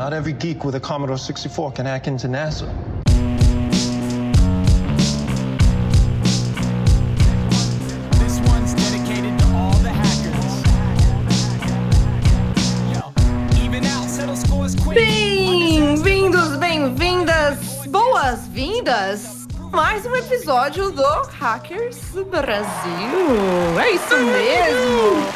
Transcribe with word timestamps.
Not 0.00 0.14
every 0.14 0.32
geek 0.32 0.64
with 0.64 0.76
a 0.76 0.80
Commodore 0.80 1.18
64 1.18 1.72
can 1.72 1.84
hack 1.84 2.06
into 2.06 2.26
NASA. 2.26 2.64
Bem-vindos, 14.94 16.56
bem-vindas, 16.56 17.58
boas-vindas! 17.88 19.46
Mais 19.70 20.06
um 20.06 20.16
episódio 20.16 20.90
do 20.92 21.04
Hackers 21.38 21.98
Brasil. 22.30 23.78
É 23.78 23.90
isso 23.90 24.16
mesmo! 24.16 25.26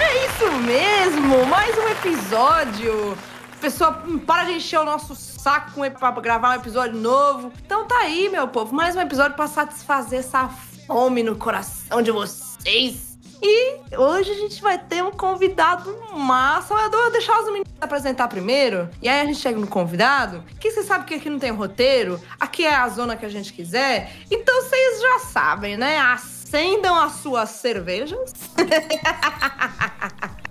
É 0.00 0.24
isso 0.24 0.52
mesmo! 0.62 1.44
Mais 1.44 1.76
um 1.76 1.88
episódio. 1.90 3.35
Pessoal, 3.66 4.00
para 4.24 4.44
de 4.44 4.52
encher 4.52 4.78
o 4.78 4.84
nosso 4.84 5.16
saco 5.16 5.80
pra 5.98 6.12
gravar 6.12 6.50
um 6.50 6.54
episódio 6.60 6.96
novo. 6.96 7.52
Então 7.64 7.84
tá 7.84 7.98
aí, 7.98 8.28
meu 8.28 8.46
povo, 8.46 8.72
mais 8.72 8.94
um 8.94 9.00
episódio 9.00 9.34
para 9.34 9.48
satisfazer 9.48 10.20
essa 10.20 10.48
fome 10.86 11.24
no 11.24 11.34
coração 11.34 12.00
de 12.00 12.12
vocês. 12.12 13.18
E 13.42 13.96
hoje 13.96 14.30
a 14.30 14.34
gente 14.34 14.62
vai 14.62 14.78
ter 14.78 15.02
um 15.02 15.10
convidado 15.10 15.92
massa. 16.14 16.74
Eu 16.74 16.90
vou 16.92 17.10
deixar 17.10 17.40
os 17.40 17.46
meninos 17.46 17.68
se 17.68 17.84
apresentar 17.84 18.28
primeiro. 18.28 18.88
E 19.02 19.08
aí 19.08 19.22
a 19.22 19.24
gente 19.24 19.40
chega 19.40 19.58
no 19.58 19.66
convidado. 19.66 20.44
Que 20.60 20.70
você 20.70 20.84
sabe 20.84 21.04
que 21.04 21.14
aqui 21.14 21.28
não 21.28 21.40
tem 21.40 21.50
roteiro. 21.50 22.20
Aqui 22.38 22.64
é 22.64 22.72
a 22.72 22.88
zona 22.88 23.16
que 23.16 23.26
a 23.26 23.28
gente 23.28 23.52
quiser. 23.52 24.12
Então 24.30 24.62
vocês 24.62 25.00
já 25.00 25.18
sabem, 25.18 25.76
né? 25.76 25.98
Acendam 25.98 26.94
as 26.94 27.14
suas 27.14 27.50
cervejas. 27.50 28.32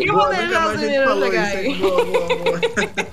E 0.00 0.06
nunca 0.06 0.28
deixar 0.28 0.74
os 0.74 0.80
meninos 0.80 1.34
hein? 1.34 1.78
Boa, 1.78 2.04
boa, 2.04 2.28
boa. 2.28 2.60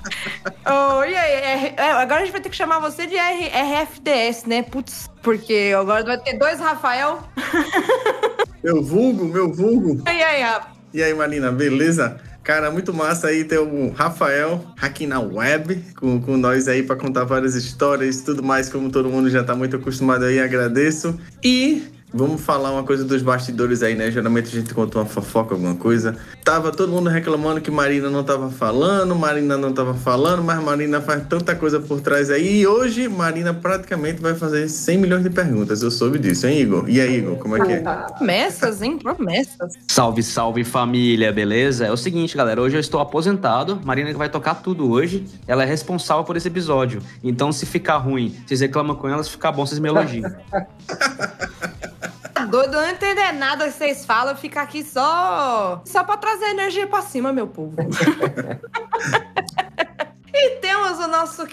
Oh, 0.72 1.02
e 1.04 1.16
aí, 1.16 1.74
é, 1.76 1.90
agora 1.92 2.20
a 2.20 2.24
gente 2.24 2.32
vai 2.32 2.40
ter 2.40 2.48
que 2.48 2.56
chamar 2.56 2.78
você 2.78 3.06
de 3.06 3.16
R- 3.16 3.50
RFDS, 3.50 4.44
né? 4.46 4.62
Putz, 4.62 5.10
porque 5.22 5.72
agora 5.76 6.04
vai 6.04 6.18
ter 6.18 6.38
dois 6.38 6.60
Rafael. 6.60 7.20
Meu 8.62 8.82
vulgo, 8.82 9.24
meu 9.24 9.50
vulgo. 9.50 10.02
E 10.06 10.22
aí, 10.22 10.42
Rafa? 10.42 10.68
E 10.92 11.02
aí, 11.02 11.14
Marina, 11.14 11.50
beleza? 11.50 12.20
Cara, 12.42 12.70
muito 12.70 12.92
massa 12.92 13.28
aí 13.28 13.42
ter 13.44 13.58
o 13.58 13.90
Rafael 13.90 14.64
aqui 14.80 15.06
na 15.06 15.18
web 15.18 15.82
com, 15.98 16.20
com 16.20 16.36
nós 16.36 16.68
aí 16.68 16.82
para 16.82 16.96
contar 16.96 17.24
várias 17.24 17.54
histórias, 17.54 18.20
tudo 18.20 18.42
mais, 18.42 18.68
como 18.68 18.90
todo 18.90 19.08
mundo 19.08 19.30
já 19.30 19.42
tá 19.42 19.54
muito 19.54 19.76
acostumado 19.76 20.24
aí, 20.24 20.38
agradeço. 20.40 21.18
E 21.42 21.82
vamos 22.12 22.40
falar 22.40 22.72
uma 22.72 22.82
coisa 22.82 23.04
dos 23.04 23.22
bastidores 23.22 23.82
aí, 23.82 23.94
né? 23.94 24.10
Geralmente 24.10 24.48
a 24.48 24.60
gente 24.60 24.74
conta 24.74 24.98
uma 24.98 25.06
fofoca, 25.06 25.54
alguma 25.54 25.74
coisa. 25.74 26.16
Tava 26.44 26.72
todo 26.72 26.90
mundo 26.90 27.08
reclamando 27.08 27.60
que 27.60 27.70
Marina 27.70 28.10
não 28.10 28.24
tava 28.24 28.50
falando, 28.50 29.14
Marina 29.14 29.56
não 29.56 29.72
tava 29.72 29.94
falando, 29.94 30.42
mas 30.42 30.62
Marina 30.62 31.00
faz 31.00 31.26
tanta 31.28 31.54
coisa 31.54 31.80
por 31.80 32.00
trás 32.00 32.30
aí. 32.30 32.60
E 32.60 32.66
hoje 32.66 33.08
Marina 33.08 33.54
praticamente 33.54 34.20
vai 34.20 34.34
fazer 34.34 34.68
100 34.68 34.98
milhões 34.98 35.22
de 35.22 35.30
perguntas. 35.30 35.82
Eu 35.82 35.90
soube 35.90 36.18
disso, 36.18 36.46
hein, 36.46 36.60
Igor? 36.60 36.88
E 36.88 37.00
aí, 37.00 37.18
Igor, 37.18 37.36
como 37.36 37.56
é 37.56 37.64
que 37.64 37.72
é? 37.72 37.80
Promessas, 37.80 38.82
hein? 38.82 38.98
Promessas. 38.98 39.74
Salve, 39.88 40.22
salve 40.22 40.64
família, 40.64 41.32
beleza? 41.32 41.86
É 41.86 41.92
o 41.92 41.96
seguinte, 41.96 42.36
galera, 42.36 42.60
hoje 42.60 42.76
eu 42.76 42.80
estou 42.80 43.00
aposentado, 43.00 43.80
Marina 43.84 44.10
que 44.10 44.18
vai 44.18 44.28
tocar 44.28 44.56
tudo 44.56 44.90
hoje, 44.90 45.24
ela 45.46 45.62
é 45.62 45.66
responsável 45.66 46.24
por 46.24 46.36
esse 46.36 46.48
episódio. 46.48 47.02
Então, 47.22 47.52
se 47.52 47.66
ficar 47.66 47.98
ruim, 47.98 48.34
vocês 48.46 48.60
reclamam 48.60 48.96
com 48.96 49.08
ela, 49.08 49.22
se 49.22 49.30
ficar 49.30 49.52
bom, 49.52 49.64
vocês 49.64 49.78
me 49.78 49.88
elogiam. 49.88 50.30
Doido, 52.50 52.72
não 52.72 52.88
entender 52.88 53.32
nada 53.32 53.66
que 53.66 53.72
vocês 53.72 54.04
falam, 54.04 54.36
fica 54.36 54.60
aqui 54.60 54.82
só. 54.82 55.80
Só 55.84 56.02
pra 56.02 56.16
trazer 56.16 56.46
energia 56.46 56.86
pra 56.86 57.00
cima, 57.02 57.32
meu 57.32 57.46
povo. 57.46 57.76
E 60.32 60.50
temos 60.60 60.98
o 61.00 61.08
nosso 61.08 61.44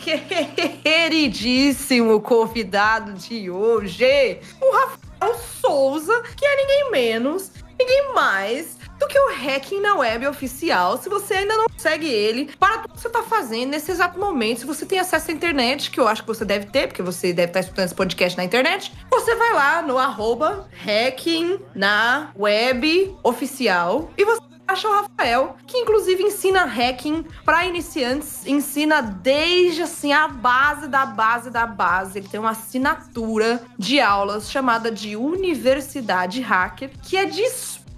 queridíssimo 0.83 2.21
convidado 2.21 3.13
de 3.13 3.49
hoje, 3.49 4.39
o 4.61 4.71
Rafael 4.71 5.35
Souza, 5.59 6.23
que 6.37 6.45
é 6.45 6.55
ninguém 6.55 6.91
menos, 6.91 7.51
ninguém 7.77 8.13
mais 8.13 8.76
do 8.99 9.07
que 9.07 9.17
o 9.17 9.29
Hacking 9.33 9.81
na 9.81 9.95
Web 9.95 10.27
Oficial. 10.27 10.97
Se 10.97 11.09
você 11.09 11.35
ainda 11.35 11.55
não 11.55 11.67
segue 11.77 12.07
ele, 12.07 12.51
para 12.59 12.79
tudo 12.79 12.93
que 12.93 13.01
você 13.01 13.07
está 13.07 13.23
fazendo 13.23 13.69
nesse 13.69 13.91
exato 13.91 14.19
momento, 14.19 14.61
se 14.61 14.65
você 14.65 14.85
tem 14.85 14.99
acesso 14.99 15.31
à 15.31 15.33
internet, 15.33 15.91
que 15.91 15.99
eu 15.99 16.07
acho 16.07 16.21
que 16.21 16.27
você 16.27 16.45
deve 16.45 16.67
ter, 16.67 16.87
porque 16.87 17.01
você 17.01 17.33
deve 17.33 17.49
estar 17.49 17.59
escutando 17.59 17.85
esse 17.85 17.95
podcast 17.95 18.37
na 18.37 18.43
internet, 18.43 18.91
você 19.09 19.35
vai 19.35 19.53
lá 19.53 19.81
no 19.81 19.97
arroba 19.97 20.67
Hacking 20.85 21.59
na 21.75 22.31
Web 22.37 23.15
Oficial 23.23 24.11
e 24.17 24.25
você 24.25 24.47
acha 24.67 24.87
o 24.87 24.91
Rafael, 24.91 25.55
que 25.65 25.77
inclusive 25.77 26.21
ensina 26.21 26.65
hacking 26.65 27.25
para 27.45 27.65
iniciantes, 27.65 28.45
ensina 28.45 29.01
desde 29.01 29.83
assim 29.83 30.11
a 30.11 30.27
base 30.27 30.87
da 30.87 31.05
base 31.05 31.49
da 31.49 31.65
base. 31.65 32.19
Ele 32.19 32.27
tem 32.27 32.39
uma 32.39 32.51
assinatura 32.51 33.63
de 33.79 34.01
aulas 34.01 34.51
chamada 34.51 34.91
de 34.91 35.15
Universidade 35.15 36.41
Hacker, 36.41 36.91
que 37.01 37.15
é 37.15 37.25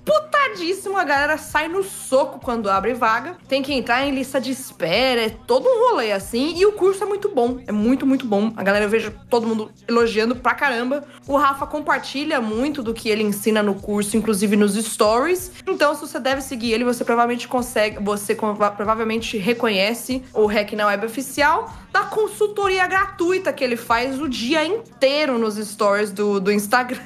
disputadíssimo. 0.09 0.97
A 0.97 1.03
galera 1.03 1.37
sai 1.37 1.67
no 1.67 1.83
soco 1.83 2.39
quando 2.39 2.69
abre 2.69 2.93
vaga. 2.93 3.37
Tem 3.47 3.61
que 3.61 3.73
entrar 3.73 4.05
em 4.05 4.11
lista 4.11 4.41
de 4.41 4.51
espera, 4.51 5.21
é 5.21 5.29
todo 5.29 5.67
um 5.67 5.89
rolê 5.89 6.11
assim. 6.11 6.57
E 6.57 6.65
o 6.65 6.73
curso 6.73 7.03
é 7.03 7.07
muito 7.07 7.29
bom, 7.29 7.59
é 7.67 7.71
muito, 7.71 8.05
muito 8.05 8.25
bom. 8.25 8.51
A 8.57 8.63
galera 8.63 8.85
eu 8.85 8.89
vejo 8.89 9.13
todo 9.29 9.47
mundo 9.47 9.71
elogiando 9.87 10.35
pra 10.35 10.53
caramba. 10.53 11.03
O 11.27 11.37
Rafa 11.37 11.65
compartilha 11.67 12.41
muito 12.41 12.81
do 12.81 12.93
que 12.93 13.09
ele 13.09 13.23
ensina 13.23 13.61
no 13.61 13.75
curso, 13.75 14.17
inclusive 14.17 14.55
nos 14.55 14.73
stories. 14.73 15.51
Então, 15.67 15.93
se 15.93 16.01
você 16.01 16.19
deve 16.19 16.41
seguir 16.41 16.73
ele, 16.73 16.83
você 16.83 17.03
provavelmente 17.03 17.47
consegue, 17.47 18.01
você 18.01 18.35
provavelmente 18.35 19.37
reconhece 19.37 20.23
o 20.33 20.45
Hack 20.45 20.73
na 20.73 20.87
Web 20.87 21.05
Oficial 21.05 21.71
da 21.91 22.01
consultoria 22.03 22.85
gratuita 22.88 23.51
que 23.51 23.63
ele 23.63 23.75
faz 23.75 24.22
o 24.22 24.29
dia 24.29 24.66
inteiro 24.66 25.38
nos 25.38 25.55
stories 25.55 26.11
do, 26.11 26.39
do 26.39 26.51
Instagram. 26.51 27.00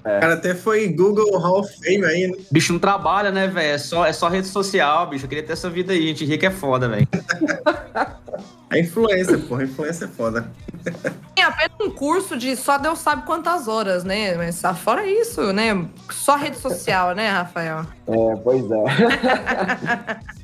O 0.00 0.02
cara 0.02 0.34
até 0.34 0.54
foi 0.54 0.88
Google 0.88 1.38
Hall 1.38 1.60
of 1.60 1.74
Fame 1.78 2.04
aí, 2.04 2.28
né? 2.28 2.36
bicho 2.50 2.72
não 2.72 2.80
trabalha, 2.80 3.30
né, 3.30 3.46
velho? 3.46 3.74
É 3.74 3.78
só, 3.78 4.04
é 4.04 4.12
só 4.12 4.28
rede 4.28 4.46
social, 4.48 5.08
bicho. 5.08 5.24
Eu 5.24 5.28
queria 5.28 5.44
ter 5.44 5.52
essa 5.52 5.70
vida 5.70 5.92
aí, 5.92 6.08
gente 6.08 6.24
rica 6.24 6.46
é 6.46 6.50
foda, 6.50 6.88
velho. 6.88 7.08
A 8.68 8.78
influência, 8.78 9.38
porra. 9.38 9.62
A 9.62 9.64
influência 9.64 10.04
é 10.06 10.08
foda. 10.08 10.50
Tem 11.34 11.44
apenas 11.44 11.80
um 11.80 11.90
curso 11.90 12.36
de 12.36 12.56
só 12.56 12.78
Deus 12.78 12.98
sabe 12.98 13.24
quantas 13.24 13.68
horas, 13.68 14.02
né? 14.02 14.34
Mas 14.34 14.64
ah, 14.64 14.74
fora 14.74 15.06
isso, 15.06 15.52
né? 15.52 15.86
Só 16.10 16.36
rede 16.36 16.58
social, 16.58 17.14
né, 17.14 17.30
Rafael? 17.30 17.86
É, 18.08 18.36
pois 18.42 18.64
é. 18.70 20.20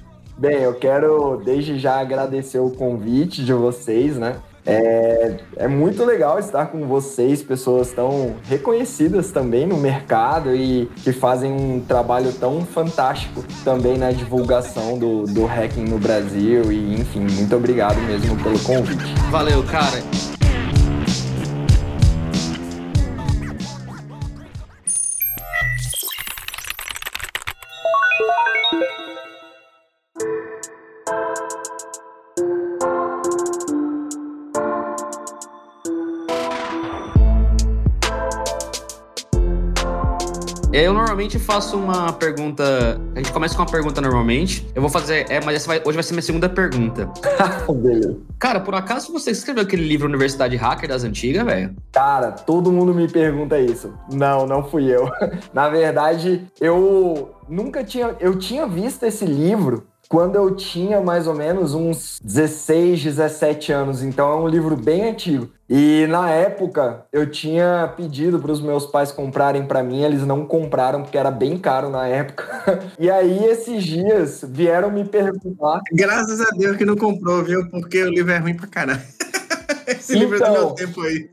Bem, 0.43 0.57
eu 0.63 0.75
quero 0.75 1.41
desde 1.45 1.79
já 1.79 2.01
agradecer 2.01 2.59
o 2.59 2.69
convite 2.69 3.45
de 3.45 3.53
vocês, 3.53 4.19
né? 4.19 4.39
É, 4.67 5.37
é 5.57 5.69
muito 5.69 6.05
legal 6.05 6.37
estar 6.37 6.67
com 6.67 6.85
vocês, 6.85 7.45
pessoas 7.45 7.93
tão 7.93 8.35
reconhecidas 8.49 9.31
também 9.31 9.69
no 9.69 9.77
mercado 9.77 10.53
e 10.53 10.91
que 11.05 11.13
fazem 11.13 11.53
um 11.53 11.79
trabalho 11.79 12.33
tão 12.33 12.63
fantástico 12.67 13.45
também 13.63 13.97
na 13.97 14.11
divulgação 14.11 14.99
do, 14.99 15.27
do 15.27 15.47
hacking 15.47 15.85
no 15.85 16.01
Brasil. 16.01 16.73
E, 16.73 16.95
enfim, 16.95 17.21
muito 17.21 17.55
obrigado 17.55 18.01
mesmo 18.01 18.37
pelo 18.43 18.59
convite. 18.59 19.15
Valeu, 19.31 19.63
cara. 19.63 20.32
Eu 40.73 40.95
normalmente 40.95 41.39
faço 41.39 41.77
uma 41.77 42.13
pergunta. 42.15 42.99
A 43.15 43.19
gente 43.19 43.31
começa 43.31 43.55
com 43.55 43.61
uma 43.63 43.71
pergunta 43.71 44.01
normalmente. 44.01 44.67
Eu 44.75 44.81
vou 44.81 44.91
fazer. 44.91 45.27
É, 45.29 45.39
mas 45.45 45.67
vai- 45.67 45.83
hoje 45.85 45.95
vai 45.95 46.03
ser 46.03 46.15
minha 46.15 46.23
segunda 46.23 46.49
pergunta. 46.49 47.11
Cara, 48.39 48.59
por 48.59 48.75
acaso 48.75 49.13
você 49.13 49.31
escreveu 49.33 49.63
aquele 49.65 49.87
livro 49.87 50.09
Universidade 50.09 50.57
Hacker 50.57 50.89
das 50.89 51.05
Antigas, 51.05 51.45
velho? 51.45 51.77
Cara, 51.93 52.33
todo 52.33 52.73
mundo 52.73 52.95
me 52.95 53.07
pergunta 53.07 53.61
isso. 53.61 53.93
Não, 54.11 54.47
não 54.47 54.65
fui 54.65 54.85
eu. 54.91 55.11
Na 55.53 55.69
verdade, 55.69 56.47
eu 56.59 57.35
nunca 57.47 57.85
tinha. 57.85 58.17
Eu 58.19 58.39
tinha 58.39 58.67
visto 58.67 59.03
esse 59.05 59.27
livro 59.27 59.85
quando 60.13 60.37
eu 60.37 60.55
tinha 60.55 61.01
mais 61.01 61.27
ou 61.27 61.35
menos 61.35 61.73
uns 61.73 62.21
16, 62.23 63.03
17 63.03 63.73
anos. 63.73 64.03
Então 64.03 64.31
é 64.31 64.37
um 64.37 64.47
livro 64.47 64.77
bem 64.77 65.09
antigo. 65.09 65.49
E 65.71 66.07
na 66.07 66.29
época 66.29 67.07
eu 67.11 67.31
tinha 67.31 67.91
pedido 67.97 68.39
para 68.39 68.53
os 68.53 68.61
meus 68.61 68.85
pais 68.85 69.11
comprarem 69.11 69.65
para 69.65 69.83
mim, 69.83 70.03
eles 70.03 70.27
não 70.27 70.45
compraram 70.45 71.01
porque 71.03 71.17
era 71.17 71.31
bem 71.31 71.57
caro 71.57 71.89
na 71.89 72.07
época. 72.07 72.45
E 72.99 73.11
aí 73.11 73.43
esses 73.47 73.83
dias 73.83 74.45
vieram 74.47 74.91
me 74.91 75.03
perguntar 75.05 75.81
Graças 75.93 76.43
a 76.43 76.51
Deus 76.51 76.77
que 76.77 76.85
não 76.85 76.95
comprou, 76.95 77.43
viu? 77.43 77.67
Porque 77.71 78.03
o 78.03 78.11
livro 78.11 78.33
é 78.33 78.37
ruim 78.37 78.55
pra 78.55 78.67
caralho. 78.67 79.01
Esse 79.89 80.15
livro 80.15 80.37
é 80.37 80.39
do 80.41 80.45
Então. 80.45 80.67
meu 80.67 80.71
tempo 80.75 81.01
aí. 81.01 81.29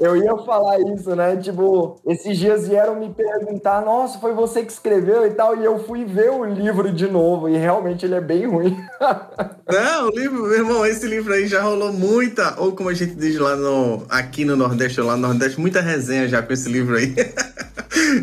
Eu 0.00 0.16
ia 0.16 0.36
falar 0.38 0.78
isso, 0.80 1.14
né? 1.16 1.36
Tipo, 1.36 2.00
esses 2.06 2.38
dias 2.38 2.68
vieram 2.68 3.00
me 3.00 3.12
perguntar, 3.12 3.84
nossa, 3.84 4.18
foi 4.20 4.32
você 4.32 4.64
que 4.64 4.70
escreveu 4.70 5.26
e 5.26 5.30
tal, 5.30 5.56
e 5.56 5.64
eu 5.64 5.84
fui 5.84 6.04
ver 6.04 6.30
o 6.30 6.44
livro 6.44 6.92
de 6.92 7.08
novo, 7.08 7.48
e 7.48 7.56
realmente 7.56 8.06
ele 8.06 8.14
é 8.14 8.20
bem 8.20 8.46
ruim. 8.46 8.76
Não, 9.68 10.08
o 10.08 10.10
livro, 10.10 10.42
meu 10.42 10.54
irmão, 10.54 10.86
esse 10.86 11.04
livro 11.06 11.32
aí 11.32 11.48
já 11.48 11.62
rolou 11.62 11.92
muita, 11.92 12.54
ou 12.60 12.72
como 12.72 12.88
a 12.90 12.94
gente 12.94 13.16
diz 13.16 13.38
lá 13.38 13.56
no, 13.56 14.06
aqui 14.08 14.44
no 14.44 14.54
Nordeste, 14.54 15.00
ou 15.00 15.06
lá 15.06 15.16
no 15.16 15.26
Nordeste, 15.26 15.60
muita 15.60 15.80
resenha 15.80 16.28
já 16.28 16.42
com 16.42 16.52
esse 16.52 16.68
livro 16.68 16.96
aí. 16.96 17.14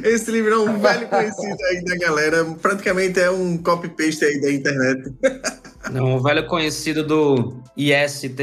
Esse 0.04 0.32
livro 0.32 0.54
é 0.54 0.58
um 0.58 0.80
velho 0.80 1.08
conhecido 1.08 1.58
aí 1.70 1.84
da 1.84 1.98
galera, 1.98 2.46
praticamente 2.62 3.20
é 3.20 3.30
um 3.30 3.58
copy-paste 3.58 4.24
aí 4.24 4.40
da 4.40 4.52
internet. 4.52 5.14
Não, 5.92 6.16
um 6.16 6.22
velho 6.22 6.48
conhecido 6.48 7.04
do 7.04 7.62
ISTWH, 7.78 8.38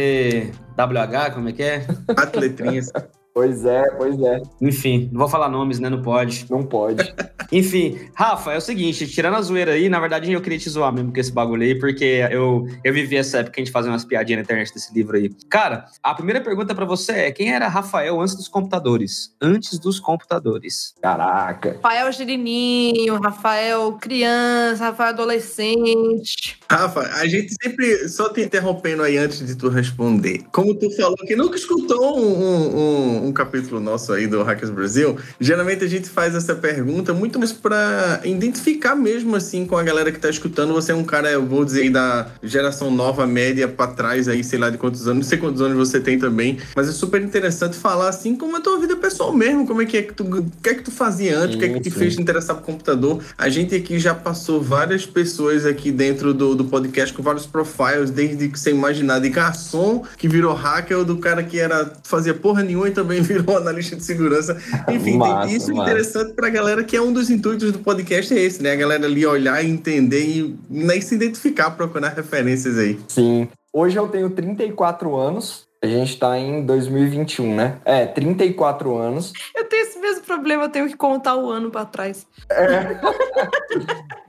como 1.34 1.48
é 1.48 1.52
que 1.52 1.62
é? 1.62 1.86
Quatro 2.14 2.40
letrinhas. 2.40 2.90
Pois 3.34 3.64
é, 3.64 3.82
pois 3.96 4.20
é. 4.20 4.42
Enfim, 4.60 5.08
não 5.10 5.20
vou 5.20 5.28
falar 5.28 5.48
nomes, 5.48 5.78
né? 5.78 5.88
Não 5.88 6.02
pode. 6.02 6.46
Não 6.50 6.62
pode. 6.64 7.14
Enfim, 7.50 8.10
Rafa, 8.14 8.52
é 8.52 8.56
o 8.56 8.60
seguinte, 8.60 9.06
tirando 9.06 9.36
a 9.36 9.42
zoeira 9.42 9.72
aí, 9.72 9.88
na 9.88 10.00
verdade 10.00 10.32
eu 10.32 10.40
queria 10.40 10.58
te 10.58 10.70
zoar 10.70 10.92
mesmo 10.92 11.12
com 11.12 11.20
esse 11.20 11.30
bagulho 11.30 11.62
aí, 11.62 11.78
porque 11.78 12.26
eu, 12.30 12.66
eu 12.82 12.94
vivi 12.94 13.16
essa 13.16 13.38
época 13.38 13.54
que 13.54 13.60
a 13.60 13.64
gente 13.64 13.72
fazia 13.72 13.90
umas 13.90 14.06
piadinhas 14.06 14.38
na 14.38 14.42
internet 14.42 14.72
desse 14.72 14.92
livro 14.94 15.16
aí. 15.16 15.30
Cara, 15.50 15.86
a 16.02 16.14
primeira 16.14 16.40
pergunta 16.40 16.74
pra 16.74 16.86
você 16.86 17.12
é: 17.12 17.32
quem 17.32 17.52
era 17.52 17.68
Rafael 17.68 18.20
antes 18.20 18.34
dos 18.34 18.48
computadores? 18.48 19.34
Antes 19.40 19.78
dos 19.78 20.00
computadores. 20.00 20.94
Caraca. 21.02 21.74
Rafael 21.74 22.10
Girininho, 22.12 23.20
Rafael 23.20 23.92
criança, 24.00 24.84
Rafael 24.86 25.10
adolescente. 25.10 26.58
Rafa, 26.72 27.00
a 27.00 27.26
gente 27.26 27.54
sempre, 27.62 28.08
só 28.08 28.30
te 28.30 28.40
interrompendo 28.40 29.02
aí 29.02 29.18
antes 29.18 29.46
de 29.46 29.54
tu 29.54 29.68
responder, 29.68 30.40
como 30.50 30.74
tu 30.74 30.90
falou 30.96 31.16
que 31.16 31.36
nunca 31.36 31.56
escutou 31.56 32.18
um, 32.18 32.76
um, 32.76 33.26
um 33.26 33.32
capítulo 33.32 33.78
nosso 33.78 34.10
aí 34.10 34.26
do 34.26 34.42
Hackers 34.42 34.70
Brasil, 34.70 35.18
geralmente 35.38 35.84
a 35.84 35.86
gente 35.86 36.08
faz 36.08 36.34
essa 36.34 36.54
pergunta 36.54 37.12
muito 37.12 37.38
mais 37.38 37.52
pra 37.52 38.22
identificar 38.24 38.94
mesmo 38.94 39.36
assim 39.36 39.66
com 39.66 39.76
a 39.76 39.82
galera 39.82 40.10
que 40.10 40.18
tá 40.18 40.30
escutando. 40.30 40.72
Você 40.72 40.92
é 40.92 40.94
um 40.94 41.04
cara, 41.04 41.30
eu 41.30 41.44
vou 41.44 41.62
dizer, 41.62 41.82
aí 41.82 41.90
da 41.90 42.28
geração 42.42 42.90
nova, 42.90 43.26
média, 43.26 43.68
pra 43.68 43.88
trás 43.88 44.26
aí, 44.26 44.42
sei 44.42 44.58
lá 44.58 44.70
de 44.70 44.78
quantos 44.78 45.06
anos, 45.06 45.24
não 45.24 45.28
sei 45.28 45.38
quantos 45.38 45.60
anos 45.60 45.76
você 45.76 46.00
tem 46.00 46.18
também, 46.18 46.58
mas 46.74 46.88
é 46.88 46.92
super 46.92 47.20
interessante 47.20 47.76
falar 47.76 48.08
assim 48.08 48.34
como 48.34 48.56
é 48.56 48.60
a 48.60 48.62
tua 48.62 48.78
vida 48.78 48.96
pessoal 48.96 49.34
mesmo, 49.34 49.66
como 49.66 49.82
é 49.82 49.86
que 49.86 49.98
é 49.98 50.02
que 50.02 50.14
tu, 50.14 50.24
o 50.24 50.50
que 50.62 50.70
é 50.70 50.74
que 50.74 50.82
tu 50.82 50.90
fazia 50.90 51.38
antes, 51.38 51.56
o 51.56 51.58
que 51.58 51.66
é 51.66 51.68
que 51.68 51.80
te 51.80 51.90
fez 51.90 52.14
te 52.14 52.22
interessar 52.22 52.56
por 52.56 52.64
computador. 52.64 53.22
A 53.36 53.48
gente 53.48 53.74
aqui 53.74 53.98
já 53.98 54.14
passou 54.14 54.60
várias 54.60 55.04
pessoas 55.04 55.66
aqui 55.66 55.90
dentro 55.90 56.32
do, 56.32 56.54
do 56.54 56.61
podcast 56.64 57.14
com 57.14 57.22
vários 57.22 57.46
profiles, 57.46 58.10
desde 58.10 58.48
que 58.48 58.58
você 58.58 58.70
imaginar, 58.70 59.18
de 59.20 59.28
garçom 59.28 60.04
que 60.16 60.28
virou 60.28 60.54
hacker, 60.54 60.98
ou 60.98 61.04
do 61.04 61.18
cara 61.18 61.42
que 61.42 61.58
era 61.58 61.92
fazia 62.02 62.34
porra 62.34 62.62
nenhuma 62.62 62.88
e 62.88 62.92
também 62.92 63.20
virou 63.22 63.56
analista 63.56 63.96
de 63.96 64.04
segurança. 64.04 64.56
Enfim, 64.88 65.16
Massa, 65.16 65.46
tem 65.46 65.56
isso 65.56 65.74
massa. 65.74 65.90
interessante 65.90 66.32
pra 66.34 66.48
galera 66.48 66.84
que 66.84 66.96
é 66.96 67.02
um 67.02 67.12
dos 67.12 67.30
intuitos 67.30 67.72
do 67.72 67.78
podcast 67.78 68.32
é 68.34 68.40
esse, 68.40 68.62
né? 68.62 68.72
A 68.72 68.76
galera 68.76 69.06
ali 69.06 69.24
olhar 69.26 69.64
e 69.64 69.70
entender 69.70 70.24
e 70.24 70.56
nem 70.68 71.00
se 71.00 71.14
identificar, 71.14 71.70
procurar 71.70 72.08
referências 72.10 72.78
aí. 72.78 72.98
Sim. 73.08 73.48
Hoje 73.72 73.96
eu 73.96 74.08
tenho 74.08 74.28
34 74.30 75.16
anos. 75.16 75.64
A 75.84 75.86
gente 75.88 76.16
tá 76.16 76.38
em 76.38 76.64
2021, 76.64 77.56
né? 77.56 77.78
É, 77.84 78.06
34 78.06 78.96
anos. 78.96 79.32
Eu 79.52 79.64
tenho 79.64 79.82
esse 79.82 79.98
mesmo 79.98 80.22
problema, 80.22 80.62
eu 80.62 80.68
tenho 80.68 80.86
que 80.86 80.96
contar 80.96 81.34
o 81.34 81.50
ano 81.50 81.72
pra 81.72 81.84
trás. 81.84 82.24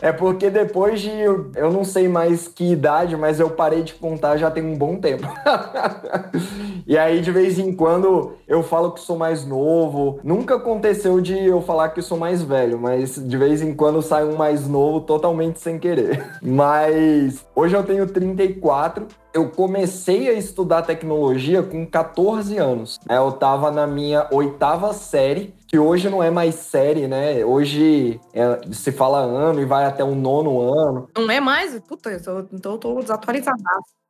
É 0.00 0.12
porque 0.12 0.50
depois 0.50 1.00
de. 1.00 1.10
Eu 1.10 1.70
não 1.72 1.84
sei 1.84 2.08
mais 2.08 2.48
que 2.48 2.72
idade, 2.72 3.16
mas 3.16 3.38
eu 3.38 3.50
parei 3.50 3.82
de 3.82 3.94
contar 3.94 4.36
já 4.36 4.50
tem 4.50 4.64
um 4.64 4.76
bom 4.76 4.96
tempo. 4.96 5.26
e 6.86 6.96
aí, 6.98 7.20
de 7.20 7.30
vez 7.30 7.58
em 7.58 7.72
quando, 7.72 8.32
eu 8.48 8.62
falo 8.62 8.92
que 8.92 9.00
sou 9.00 9.16
mais 9.16 9.44
novo. 9.44 10.18
Nunca 10.24 10.56
aconteceu 10.56 11.20
de 11.20 11.38
eu 11.38 11.60
falar 11.60 11.90
que 11.90 12.02
sou 12.02 12.18
mais 12.18 12.42
velho, 12.42 12.78
mas 12.78 13.14
de 13.16 13.36
vez 13.36 13.62
em 13.62 13.74
quando 13.74 14.02
sai 14.02 14.24
um 14.24 14.36
mais 14.36 14.66
novo 14.66 15.00
totalmente 15.00 15.60
sem 15.60 15.78
querer. 15.78 16.24
Mas 16.42 17.44
hoje 17.54 17.76
eu 17.76 17.82
tenho 17.82 18.06
34. 18.06 19.06
Eu 19.32 19.48
comecei 19.48 20.28
a 20.28 20.32
estudar 20.32 20.82
tecnologia 20.82 21.62
com 21.62 21.86
14 21.86 22.56
anos. 22.58 22.98
né? 23.08 23.16
Eu 23.16 23.30
tava 23.32 23.70
na 23.70 23.86
minha 23.86 24.26
oitava 24.32 24.92
série, 24.92 25.54
que 25.68 25.78
hoje 25.78 26.10
não 26.10 26.20
é 26.22 26.30
mais 26.30 26.56
série, 26.56 27.06
né? 27.06 27.44
Hoje 27.44 28.20
é- 28.34 28.60
se 28.72 28.90
fala 28.90 29.18
ano 29.20 29.60
e 29.60 29.64
vai 29.64 29.84
até 29.84 30.02
o 30.02 30.14
nono 30.16 30.60
ano. 30.60 31.08
Não 31.16 31.30
é 31.30 31.38
mais? 31.40 31.78
Puta, 31.80 32.10
eu 32.10 32.20
tô, 32.22 32.38
então 32.52 32.72
eu 32.72 32.78
tô 32.78 32.94
desatualizada. 33.00 33.56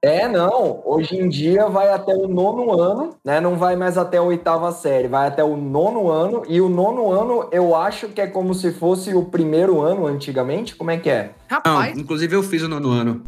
É, 0.02 0.26
não. 0.26 0.80
Hoje 0.86 1.14
em 1.14 1.28
dia 1.28 1.68
vai 1.68 1.90
até 1.92 2.14
o 2.14 2.26
nono 2.26 2.72
ano, 2.80 3.10
né? 3.22 3.38
Não 3.38 3.56
vai 3.56 3.76
mais 3.76 3.98
até 3.98 4.16
a 4.16 4.22
oitava 4.22 4.72
série, 4.72 5.06
vai 5.08 5.28
até 5.28 5.44
o 5.44 5.54
nono 5.54 6.08
ano. 6.08 6.42
E 6.48 6.58
o 6.62 6.70
nono 6.70 7.10
ano 7.12 7.46
eu 7.52 7.76
acho 7.76 8.08
que 8.08 8.22
é 8.22 8.26
como 8.26 8.54
se 8.54 8.72
fosse 8.72 9.14
o 9.14 9.26
primeiro 9.26 9.82
ano 9.82 10.06
antigamente. 10.06 10.74
Como 10.74 10.90
é 10.90 10.96
que 10.96 11.10
é? 11.10 11.32
Não, 11.50 11.58
Rapaz, 11.58 11.98
inclusive 11.98 12.34
eu 12.34 12.42
fiz 12.42 12.62
o 12.62 12.68
nono 12.68 12.90
ano. 12.90 13.22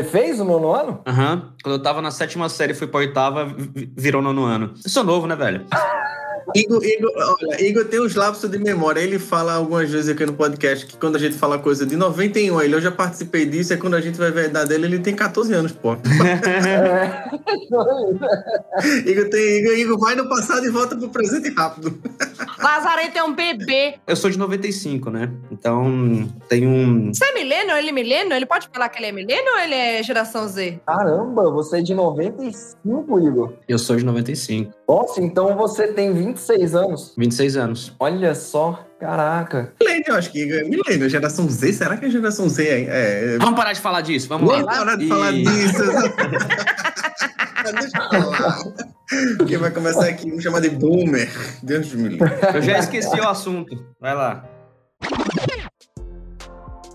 Você 0.00 0.04
fez 0.04 0.40
o 0.40 0.44
nono 0.44 0.72
ano? 0.74 1.02
Aham. 1.06 1.52
Quando 1.62 1.74
eu 1.74 1.82
tava 1.82 2.00
na 2.00 2.10
sétima 2.10 2.48
série, 2.48 2.72
fui 2.72 2.86
pra 2.86 3.00
oitava, 3.00 3.44
vi- 3.44 3.92
virou 3.94 4.22
nono 4.22 4.44
ano. 4.44 4.72
Eu 4.82 4.90
sou 4.90 5.04
novo, 5.04 5.26
né, 5.26 5.36
velho? 5.36 5.66
Igor, 6.54 6.84
Igor, 6.84 7.10
olha, 7.16 7.62
Igor 7.62 7.84
tem 7.84 8.00
uns 8.00 8.14
lapsos 8.14 8.50
de 8.50 8.58
memória. 8.58 9.00
Ele 9.00 9.18
fala 9.18 9.54
algumas 9.54 9.90
vezes 9.90 10.08
aqui 10.08 10.24
no 10.26 10.32
podcast 10.32 10.86
que 10.86 10.96
quando 10.96 11.16
a 11.16 11.18
gente 11.18 11.36
fala 11.36 11.58
coisa 11.58 11.86
de 11.86 11.96
91, 11.96 12.60
ele 12.60 12.74
eu 12.74 12.80
já 12.80 12.90
participei 12.90 13.46
disso, 13.46 13.72
é 13.72 13.76
quando 13.76 13.94
a 13.94 14.00
gente 14.00 14.18
vai 14.18 14.30
ver 14.30 14.40
a 14.42 14.46
idade 14.46 14.68
dele, 14.70 14.86
ele 14.86 14.98
tem 14.98 15.14
14 15.14 15.52
anos, 15.52 15.72
pô. 15.72 15.96
Igor, 19.06 19.28
tem, 19.28 19.58
Igor, 19.58 19.74
Igor 19.78 19.98
vai 19.98 20.14
no 20.14 20.28
passado 20.28 20.64
e 20.66 20.70
volta 20.70 20.96
pro 20.96 21.08
presente 21.08 21.50
rápido. 21.54 22.00
Lazarento 22.58 23.18
é 23.18 23.22
um 23.22 23.34
bebê. 23.34 23.94
Eu 24.06 24.16
sou 24.16 24.30
de 24.30 24.38
95, 24.38 25.10
né? 25.10 25.30
Então 25.50 26.28
tem 26.48 26.66
um. 26.66 27.12
Você 27.12 27.24
é 27.24 27.34
milênio? 27.34 27.76
Ele 27.76 27.88
é 27.88 27.92
milênio? 27.92 28.34
Ele 28.34 28.46
pode 28.46 28.68
falar 28.72 28.88
que 28.88 28.98
ele 28.98 29.06
é 29.06 29.12
milênio 29.12 29.52
ou 29.52 29.58
ele 29.60 29.74
é 29.74 30.02
geração 30.02 30.46
Z? 30.48 30.80
Caramba, 30.86 31.50
você 31.50 31.78
é 31.78 31.82
de 31.82 31.94
95, 31.94 33.18
Igor. 33.20 33.52
Eu 33.68 33.78
sou 33.78 33.96
de 33.96 34.04
95. 34.04 34.72
Nossa, 34.88 35.20
então 35.20 35.56
você 35.56 35.88
tem 35.88 36.12
26 36.34 36.74
anos. 36.74 37.12
26 37.16 37.56
anos. 37.56 37.92
Olha 37.98 38.34
só, 38.34 38.86
caraca. 38.98 39.72
Milênio, 39.80 40.04
eu 40.08 40.14
acho 40.16 40.30
que 40.30 40.42
é 40.42 40.64
milênio. 40.64 41.08
Geração 41.08 41.48
Z, 41.48 41.72
será 41.72 41.96
que 41.96 42.06
é 42.06 42.10
geração 42.10 42.48
Z 42.48 42.62
aí? 42.70 42.86
É, 42.88 43.34
é... 43.34 43.38
Vamos 43.38 43.56
parar 43.58 43.72
de 43.72 43.80
falar 43.80 44.00
disso, 44.00 44.28
vamos 44.28 44.48
na 44.64 44.80
hora 44.80 44.96
de 44.96 45.04
E- 45.04 45.08
falar 45.08 45.32
disso. 45.32 45.82
Deixa 47.72 47.98
eu 47.98 48.22
falar. 48.22 48.58
Quem 49.46 49.58
vai 49.58 49.70
começar 49.70 50.06
aqui, 50.08 50.28
vamos 50.28 50.42
chamar 50.42 50.60
de 50.60 50.70
boomer. 50.70 51.28
Deus 51.62 51.92
me 51.94 52.08
livre. 52.10 52.30
Eu 52.54 52.62
já 52.62 52.78
esqueci 52.78 53.18
o 53.20 53.28
assunto. 53.28 53.76
Vai 54.00 54.14
lá. 54.14 54.44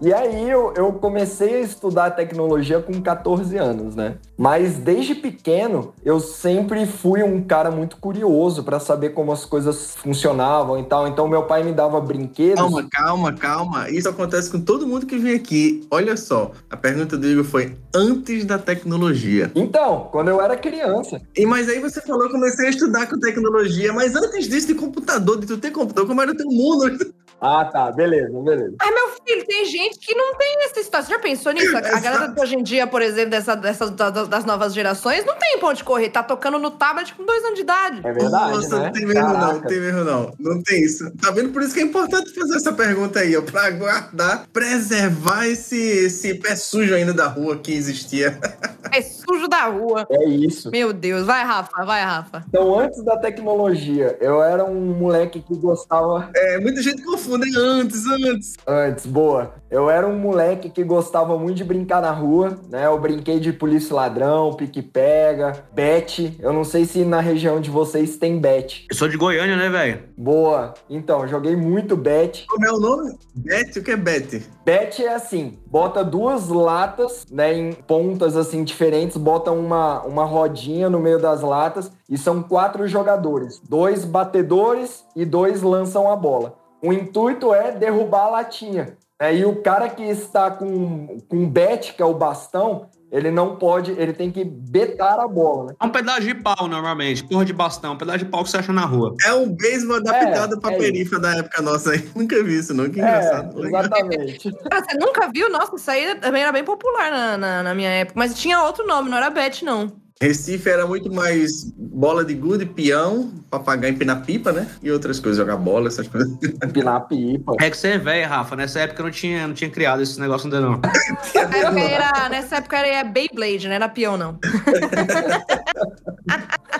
E 0.02 0.14
aí 0.14 0.50
eu, 0.50 0.74
eu 0.76 0.92
comecei 0.94 1.56
a 1.56 1.60
estudar 1.62 2.12
tecnologia 2.12 2.80
com 2.82 3.02
14 3.02 3.58
anos, 3.58 3.96
né? 3.96 4.18
Mas 4.38 4.78
desde 4.78 5.16
pequeno 5.16 5.94
eu 6.04 6.20
sempre 6.20 6.86
fui 6.86 7.24
um 7.24 7.42
cara 7.42 7.72
muito 7.72 7.98
curioso 7.98 8.64
para 8.64 8.80
saber 8.80 9.10
como 9.12 9.32
as 9.32 9.46
coisas 9.46 9.96
funcionavam 9.96 10.80
e 10.80 10.84
tal. 10.84 11.08
Então 11.08 11.28
meu 11.28 11.44
pai 11.44 11.64
me 11.64 11.72
dava 11.72 12.00
brinquedos. 12.02 12.60
Calma, 12.60 12.88
calma, 12.92 13.34
calma. 13.34 13.90
Isso 13.90 14.10
acontece 14.10 14.52
com 14.52 14.60
todo 14.60 14.88
mundo 14.88 15.06
que 15.06 15.18
vem 15.18 15.36
aqui. 15.36 15.88
Olha 15.90 16.18
só, 16.18 16.52
a 16.70 16.76
pergunta 16.76 17.18
do 17.18 17.28
Igor 17.28 17.46
foi 17.46 17.78
antes 17.94 18.44
da 18.46 18.58
tecnologia. 18.58 19.52
Então, 19.56 20.10
quando 20.12 20.28
eu 20.28 20.42
era 20.42 20.58
criança. 20.58 21.22
E 21.36 21.46
mas 21.46 21.70
aí 21.70 21.80
você 21.80 22.02
falou, 22.02 22.30
comecei 22.30 22.68
a 22.68 22.70
estudar 22.70 23.08
com 23.08 23.20
tecnologia, 23.20 23.94
mas 23.94 24.16
antes 24.16 24.48
disso 24.48 24.68
de 24.68 24.76
computador, 24.76 25.40
de 25.40 25.48
tu 25.48 25.58
ter 25.58 25.72
computador, 25.72 26.08
como 26.08 26.22
era 26.22 26.32
o 26.32 26.36
teu 26.36 26.48
mundo? 26.48 27.14
Ah, 27.42 27.66
tá, 27.66 27.92
beleza, 27.92 28.32
beleza. 28.42 28.76
Ai, 28.82 28.92
meu 28.92 29.10
filho, 29.26 29.46
tem 29.46 29.66
gente 29.66 30.00
que 30.00 30.16
não 30.16 30.36
tem 30.36 30.56
essa 30.66 30.82
situação. 30.82 31.10
Você 31.10 31.14
já 31.16 31.20
pensou 31.20 31.52
nisso? 31.52 31.76
A, 31.78 31.82
galera 31.82 32.28
de 32.28 32.42
hoje 32.42 32.56
em 32.56 32.64
dia, 32.64 32.88
por 32.88 33.02
exemplo, 33.02 33.32
dessa, 33.32 33.56
dessas, 33.56 33.92
da- 33.92 34.10
da- 34.10 34.24
das 34.24 34.46
novas 34.46 34.74
gerações, 34.74 35.26
não 35.26 35.36
tem 35.38 35.60
ponto 35.60 35.76
de 35.76 35.84
correr. 35.84 36.10
Tá 36.10 36.24
tocando 36.24 36.58
no 36.58 36.72
tablet 36.72 37.14
com 37.14 37.26
dois 37.26 37.44
anos 37.44 37.56
de 37.56 37.62
idade. 37.62 38.02
É 38.04 38.12
verdade, 38.14 38.56
Nossa, 38.56 38.80
né? 38.80 38.86
não 38.86 38.92
tem 38.94 39.06
mesmo 39.06 39.28
não, 39.30 39.54
não 39.54 39.62
tem 39.62 39.80
mesmo 39.80 40.04
não. 40.04 40.34
Não 40.40 40.64
tem 40.64 40.82
isso. 40.84 41.12
Tá 41.22 41.30
vendo? 41.32 41.50
Por 41.50 41.62
isso 41.62 41.74
que 41.74 41.82
é 41.82 41.84
importante 41.84 42.34
fazer 42.34 42.56
essa 42.56 42.74
pergunta 42.74 43.20
aí, 43.20 43.36
ó, 43.38 43.42
pra 43.42 43.70
guardar, 43.70 44.46
preservar 44.54 45.46
esse, 45.46 45.78
esse 45.78 46.34
pé 46.36 46.56
sujo 46.56 46.96
ainda 46.96 47.14
da 47.14 47.28
rua 47.28 47.58
que 47.58 47.74
existia. 47.74 48.40
É 48.94 49.02
sujo 49.02 49.48
da 49.50 49.66
rua. 49.66 50.06
É 50.10 50.24
isso. 50.26 50.70
Meu 50.70 50.94
Deus. 50.94 51.26
Vai, 51.26 51.44
Rafa, 51.44 51.84
vai, 51.84 52.02
Rafa. 52.04 52.46
Então, 52.48 52.80
antes 52.80 53.04
da 53.04 53.18
tecnologia, 53.18 54.16
eu 54.22 54.42
era 54.42 54.64
um 54.64 54.94
moleque 54.94 55.42
que 55.42 55.56
gostava 55.58 56.30
É, 56.34 56.60
muita 56.60 56.82
gente 56.82 57.02
confunde 57.26 57.58
antes, 57.58 58.06
antes. 58.06 58.54
Antes, 58.68 59.06
boa. 59.06 59.56
eu 59.70 59.90
era 59.90 60.08
um 60.08 60.18
moleque 60.18 60.70
que 60.70 60.84
gostava 60.84 61.38
muito 61.38 61.58
de 61.58 61.64
brincar 61.64 62.02
na 62.02 62.12
rua, 62.12 62.58
né? 62.70 62.86
Eu 62.86 63.00
brinquei 63.00 63.40
de 63.40 63.52
polícia 63.52 63.92
e 63.92 63.96
ladrão, 63.96 64.54
pique-pega, 64.54 65.64
bet. 65.74 66.38
Eu 66.40 66.54
não 66.54 66.64
sei 66.64 66.86
se 66.86 67.04
na 67.04 67.20
região 67.20 67.60
de 67.60 67.70
vocês 67.70 68.18
tem 68.18 68.40
bet. 68.40 68.86
Eu 68.90 68.96
sou 68.96 69.08
de 69.08 69.18
Goiânia, 69.18 69.58
né, 69.58 69.70
velho? 69.70 70.04
Boa. 70.18 70.74
Então, 70.90 71.28
joguei 71.28 71.56
muito 71.56 71.96
bet. 71.96 72.46
Como 72.48 72.66
é 72.66 72.72
o 72.72 72.80
nome? 72.80 73.18
Bet? 73.34 73.80
O 73.80 73.84
que 73.84 73.92
é 73.92 73.98
Bet? 73.98 74.46
Bet 74.66 75.04
é 75.04 75.14
assim, 75.14 75.60
bota 75.68 76.04
duas 76.04 76.48
latas, 76.48 77.26
né, 77.32 77.54
em 77.54 77.72
pontas 77.72 78.36
assim 78.36 78.64
diferentes, 78.64 79.18
bota 79.18 79.52
uma, 79.52 80.02
uma 80.02 80.26
rodinha 80.26 80.90
no 80.90 81.00
meio 81.00 81.20
das 81.20 81.42
latas 81.42 81.92
e 82.10 82.18
são 82.18 82.42
quatro 82.42 82.88
jogadores, 82.88 83.60
dois 83.68 84.06
batedores 84.06 85.04
e 85.16 85.26
dois 85.26 85.62
lançam 85.62 86.12
a 86.12 86.16
bola. 86.16 86.65
O 86.86 86.94
intuito 86.94 87.54
é 87.54 87.72
derrubar 87.72 88.26
a 88.28 88.30
latinha. 88.30 88.98
né, 89.20 89.36
e 89.36 89.46
o 89.46 89.62
cara 89.62 89.90
que 89.90 90.04
está 90.04 90.52
com, 90.52 91.20
com 91.28 91.50
bet, 91.50 91.94
que 91.94 92.02
é 92.02 92.06
o 92.06 92.14
bastão, 92.14 92.90
ele 93.12 93.32
não 93.32 93.56
pode, 93.56 93.92
ele 93.92 94.12
tem 94.12 94.30
que 94.30 94.44
betar 94.44 95.20
a 95.20 95.28
bola, 95.28 95.68
né? 95.68 95.74
É 95.82 95.86
um 95.86 95.90
pedaço 95.90 96.22
de 96.22 96.36
pau, 96.36 96.68
normalmente. 96.68 97.24
Porra 97.24 97.46
de 97.46 97.54
bastão, 97.54 97.94
um 97.94 97.98
pedaço 97.98 98.20
de 98.20 98.26
pau 98.26 98.44
que 98.44 98.50
você 98.50 98.58
acha 98.58 98.74
na 98.74 98.86
rua. 98.86 99.16
É 99.26 99.34
um 99.34 99.48
beisebol 99.56 99.98
adaptado 99.98 100.56
É, 100.56 100.60
pra 100.60 100.74
é 100.74 100.78
perifa 100.78 101.18
da 101.18 101.38
época 101.38 101.62
nossa 101.62 101.92
aí. 101.92 102.10
Nunca 102.14 102.44
vi 102.44 102.58
isso, 102.60 102.74
não. 102.74 102.90
Que 102.90 103.00
engraçado. 103.00 103.58
É, 103.58 103.62
Legal. 103.64 103.82
exatamente. 103.86 104.52
Ah, 104.70 104.84
você 104.84 104.98
nunca 104.98 105.30
viu? 105.34 105.50
Nossa, 105.50 105.76
isso 105.76 105.90
aí 105.90 106.16
também 106.16 106.42
era 106.42 106.52
bem 106.52 106.66
popular 106.66 107.10
na, 107.10 107.38
na, 107.38 107.64
na 107.64 107.74
minha 107.76 107.90
época. 107.90 108.20
Mas 108.20 108.34
tinha 108.38 108.62
outro 108.64 108.86
nome, 108.86 109.10
não 109.10 109.18
era 109.18 109.30
Bet, 109.30 109.64
não. 109.64 109.92
Recife 110.22 110.70
era 110.70 110.88
muito 110.88 111.14
mais 111.14 111.66
bola 111.78 112.24
de 112.24 112.34
gude, 112.34 112.66
peão, 112.66 113.34
papagaio 113.50 113.94
empinar 113.94 114.26
pipa, 114.26 114.54
né? 114.54 114.66
E 114.82 114.90
outras 114.90 115.20
coisas, 115.20 115.38
jogar 115.38 115.58
bola, 115.58 115.90
essas 115.90 116.08
coisas. 116.08 116.32
Empinar 116.64 117.06
pipa. 117.08 117.54
É 117.60 117.70
que 117.70 117.76
você 117.76 117.90
é 117.90 117.98
velho, 117.98 118.30
Rafa. 118.30 118.56
Nessa 118.56 118.80
época 118.80 119.02
eu 119.02 119.06
não 119.06 119.12
tinha, 119.12 119.46
não 119.46 119.54
tinha 119.54 119.70
criado 119.70 120.02
esse 120.02 120.18
negócio 120.20 120.46
ainda, 120.46 120.62
não. 120.62 120.80
Nessa 120.82 121.40
época 121.40 121.80
era, 121.82 122.30
nessa 122.30 122.56
época 122.56 122.78
era 122.78 123.10
Beyblade, 123.10 123.68
não 123.68 123.76
era 123.76 123.90
peão, 123.90 124.16
não. 124.16 124.40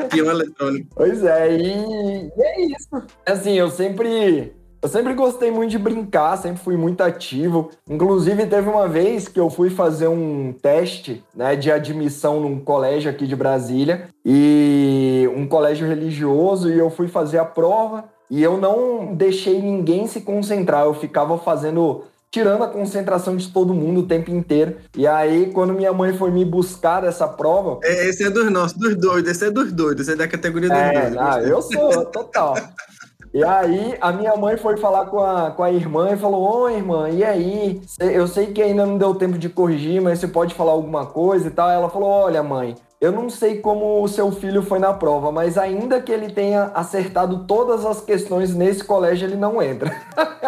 peão 0.10 0.30
eletrônico. 0.30 0.88
Pois 0.96 1.24
é, 1.24 1.58
e, 1.58 2.28
e 2.28 2.42
é 2.42 2.66
isso. 2.68 3.04
Assim, 3.26 3.56
eu 3.56 3.70
sempre. 3.70 4.54
Eu 4.86 4.90
sempre 4.90 5.16
gostei 5.16 5.50
muito 5.50 5.72
de 5.72 5.80
brincar, 5.80 6.38
sempre 6.38 6.62
fui 6.64 6.78
muito 6.78 7.02
ativo. 7.02 7.72
Inclusive, 7.90 8.46
teve 8.46 8.70
uma 8.70 8.88
vez 8.88 9.28
que 9.28 9.40
eu 9.40 9.50
fui 9.50 9.72
fazer 9.72 10.08
um 10.08 10.54
teste 10.54 11.24
né, 11.36 11.56
de 11.56 11.72
admissão 11.72 12.40
num 12.40 12.60
colégio 12.60 13.10
aqui 13.10 13.26
de 13.26 13.36
Brasília, 13.36 14.10
e 14.24 15.28
um 15.36 15.48
colégio 15.48 15.88
religioso, 15.88 16.70
e 16.70 16.78
eu 16.78 16.92
fui 16.92 17.08
fazer 17.08 17.40
a 17.40 17.46
prova, 17.46 18.04
e 18.30 18.44
eu 18.44 18.60
não 18.60 19.16
deixei 19.16 19.60
ninguém 19.60 20.06
se 20.06 20.22
concentrar, 20.22 20.86
eu 20.86 20.94
ficava 20.94 21.36
fazendo. 21.40 22.04
Tirando 22.30 22.64
a 22.64 22.68
concentração 22.68 23.38
de 23.38 23.48
todo 23.48 23.74
mundo 23.74 24.02
o 24.02 24.08
tempo 24.08 24.30
inteiro. 24.30 24.76
E 24.96 25.08
aí, 25.08 25.52
quando 25.54 25.74
minha 25.74 25.94
mãe 25.94 26.14
foi 26.14 26.30
me 26.32 26.44
buscar 26.44 27.02
dessa 27.02 27.28
prova, 27.28 27.80
É, 27.82 28.10
esse 28.10 28.26
é 28.26 28.30
dos 28.30 28.52
nossos, 28.52 28.78
dos 28.78 28.96
doidos. 28.98 29.32
Esse 29.32 29.46
é 29.46 29.52
dos 29.52 29.72
doidos. 29.72 30.02
Esse 30.02 30.12
é 30.12 30.16
da 30.18 30.28
categoria 30.28 30.68
dos 30.68 30.78
é, 30.78 30.92
doidos. 30.92 31.18
ah, 31.18 31.42
eu 31.42 31.62
sou, 31.62 32.06
total. 32.08 32.56
E 33.36 33.44
aí, 33.44 33.98
a 34.00 34.14
minha 34.14 34.34
mãe 34.38 34.56
foi 34.56 34.78
falar 34.78 35.08
com 35.08 35.20
a, 35.20 35.52
com 35.52 35.62
a 35.62 35.70
irmã 35.70 36.10
e 36.14 36.16
falou: 36.16 36.42
Ô, 36.42 36.70
irmã, 36.70 37.10
e 37.10 37.22
aí? 37.22 37.82
Eu 38.00 38.30
sei 38.30 38.54
que 38.54 38.62
ainda 38.62 38.86
não 38.86 38.98
deu 38.98 39.14
tempo 39.14 39.38
de 39.38 39.50
corrigir, 39.50 40.02
mas 40.02 40.20
você 40.20 40.28
pode 40.30 40.56
falar 40.56 40.72
alguma 40.72 41.06
coisa 41.06 41.50
e 41.50 41.52
tal. 41.52 41.70
Ela 41.70 41.90
falou: 41.90 42.08
Olha, 42.08 42.42
mãe, 42.42 42.76
eu 43.06 43.12
não 43.12 43.30
sei 43.30 43.60
como 43.60 44.02
o 44.04 44.08
seu 44.08 44.32
filho 44.32 44.64
foi 44.64 44.80
na 44.80 44.92
prova, 44.92 45.32
mas 45.32 45.60
ainda 45.60 46.02
que 46.02 46.12
ele 46.12 46.32
tenha 46.32 46.72
acertado 46.74 47.46
todas 47.46 47.86
as 47.86 48.02
questões 48.02 48.56
nesse 48.56 48.84
colégio, 48.84 49.28
ele 49.28 49.36
não 49.36 49.62
entra. 49.62 49.96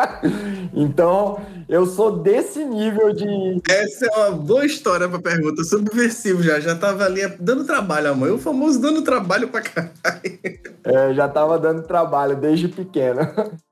então, 0.73 1.39
eu 1.69 1.85
sou 1.85 2.17
desse 2.17 2.65
nível 2.65 3.13
de. 3.13 3.61
Essa 3.69 4.07
é 4.07 4.17
uma 4.17 4.31
boa 4.31 4.65
história 4.65 5.07
pra 5.07 5.19
pergunta. 5.19 5.63
Subversivo 5.63 6.41
já. 6.41 6.59
Já 6.59 6.75
tava 6.75 7.05
ali 7.05 7.21
dando 7.39 7.63
trabalho, 7.63 8.09
a 8.09 8.15
mãe. 8.15 8.31
O 8.31 8.39
famoso 8.39 8.81
dando 8.81 9.03
trabalho 9.03 9.49
pra 9.49 9.61
caralho. 9.61 10.39
É, 10.83 11.13
já 11.13 11.27
tava 11.27 11.59
dando 11.59 11.83
trabalho 11.83 12.35
desde 12.35 12.67
pequeno. 12.67 13.19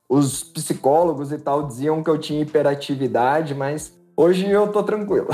Os 0.08 0.44
psicólogos 0.44 1.32
e 1.32 1.40
tal 1.40 1.66
diziam 1.66 2.04
que 2.04 2.10
eu 2.10 2.20
tinha 2.20 2.44
hiperatividade, 2.44 3.56
mas 3.56 3.98
hoje 4.16 4.48
eu 4.48 4.68
tô 4.68 4.84
tranquilo. 4.84 5.28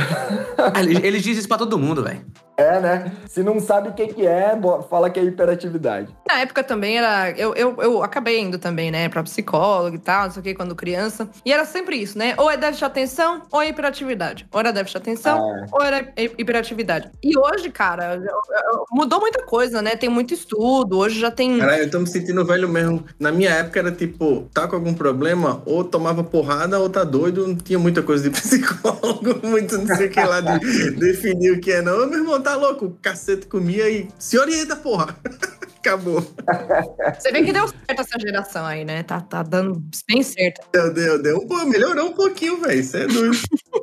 Eles, 0.79 1.03
eles 1.03 1.23
dizem 1.23 1.39
isso 1.39 1.47
pra 1.49 1.57
todo 1.57 1.77
mundo, 1.77 2.01
velho. 2.01 2.21
É, 2.61 2.79
né? 2.79 3.11
Se 3.27 3.41
não 3.43 3.59
sabe 3.59 3.89
o 3.89 3.93
que, 3.93 4.07
que 4.07 4.27
é, 4.27 4.57
fala 4.89 5.09
que 5.09 5.19
é 5.19 5.23
hiperatividade. 5.23 6.07
Na 6.27 6.39
época 6.41 6.63
também 6.63 6.97
era. 6.97 7.31
Eu, 7.31 7.53
eu, 7.55 7.75
eu 7.81 8.03
acabei 8.03 8.39
indo 8.39 8.57
também, 8.57 8.91
né, 8.91 9.09
pra 9.09 9.23
psicólogo 9.23 9.95
e 9.95 9.99
tal, 9.99 10.25
não 10.25 10.31
sei 10.31 10.39
o 10.41 10.43
que, 10.43 10.53
quando 10.53 10.75
criança. 10.75 11.27
E 11.45 11.51
era 11.51 11.65
sempre 11.65 11.95
isso, 11.97 12.17
né? 12.17 12.33
Ou 12.37 12.49
é 12.49 12.55
déficit 12.57 12.79
de 12.79 12.85
atenção 12.85 13.41
ou 13.51 13.61
é 13.61 13.69
hiperatividade. 13.69 14.47
Ou 14.51 14.59
era 14.59 14.71
déficit 14.71 14.93
de 15.03 15.09
atenção 15.09 15.37
É. 15.37 15.65
ou 15.71 15.81
era 15.81 15.99
hi- 16.17 16.31
hiperatividade. 16.37 17.09
E 17.23 17.37
hoje, 17.37 17.69
cara, 17.69 18.21
mudou 18.91 19.19
muita 19.19 19.43
coisa, 19.43 19.81
né? 19.81 19.95
Tem 19.95 20.09
muito 20.09 20.33
estudo. 20.33 20.97
Hoje 20.97 21.19
já 21.19 21.31
tem. 21.31 21.57
Caralho, 21.59 21.83
eu 21.83 21.91
tô 21.91 21.99
me 21.99 22.07
sentindo 22.07 22.45
velho 22.45 22.69
mesmo. 22.69 23.03
Na 23.19 23.31
minha 23.31 23.49
época 23.51 23.79
era 23.79 23.91
tipo, 23.91 24.49
tá 24.53 24.67
com 24.67 24.75
algum 24.75 24.93
problema, 24.93 25.61
ou 25.65 25.83
tomava 25.83 26.23
porrada, 26.23 26.79
ou 26.79 26.89
tá 26.89 27.03
doido. 27.03 27.47
Não 27.47 27.55
tinha 27.55 27.79
muita 27.79 28.01
coisa 28.03 28.23
de 28.23 28.29
psicólogo, 28.39 29.39
muito 29.47 29.77
não 29.77 29.95
sei 29.95 30.07
o 30.07 30.09
que 30.09 30.21
lá 30.21 30.41
de 30.41 30.91
definir 30.95 31.51
o 31.53 31.59
que 31.61 31.71
é, 31.71 31.81
não. 31.81 32.07
Meu 32.07 32.19
irmão, 32.19 32.41
tá 32.41 32.50
louco? 32.55 32.85
O 32.85 32.97
cacete 33.01 33.47
comia 33.47 33.89
e 33.89 34.07
se 34.17 34.37
orienta, 34.37 34.75
porra. 34.75 35.15
Acabou. 35.79 36.21
Você 37.17 37.31
vê 37.31 37.43
que 37.43 37.51
deu 37.51 37.67
certo 37.67 38.01
essa 38.01 38.19
geração 38.19 38.65
aí, 38.65 38.85
né? 38.85 39.01
Tá, 39.01 39.19
tá 39.19 39.41
dando 39.41 39.81
bem 40.07 40.21
certo. 40.21 40.61
Deu, 40.71 40.93
deu, 40.93 41.21
deu. 41.21 41.47
Pô, 41.47 41.65
melhorou 41.65 42.09
um 42.09 42.13
pouquinho, 42.13 42.61
velho. 42.61 42.79
Isso 42.79 42.97
é 42.97 43.07
doido. 43.07 43.37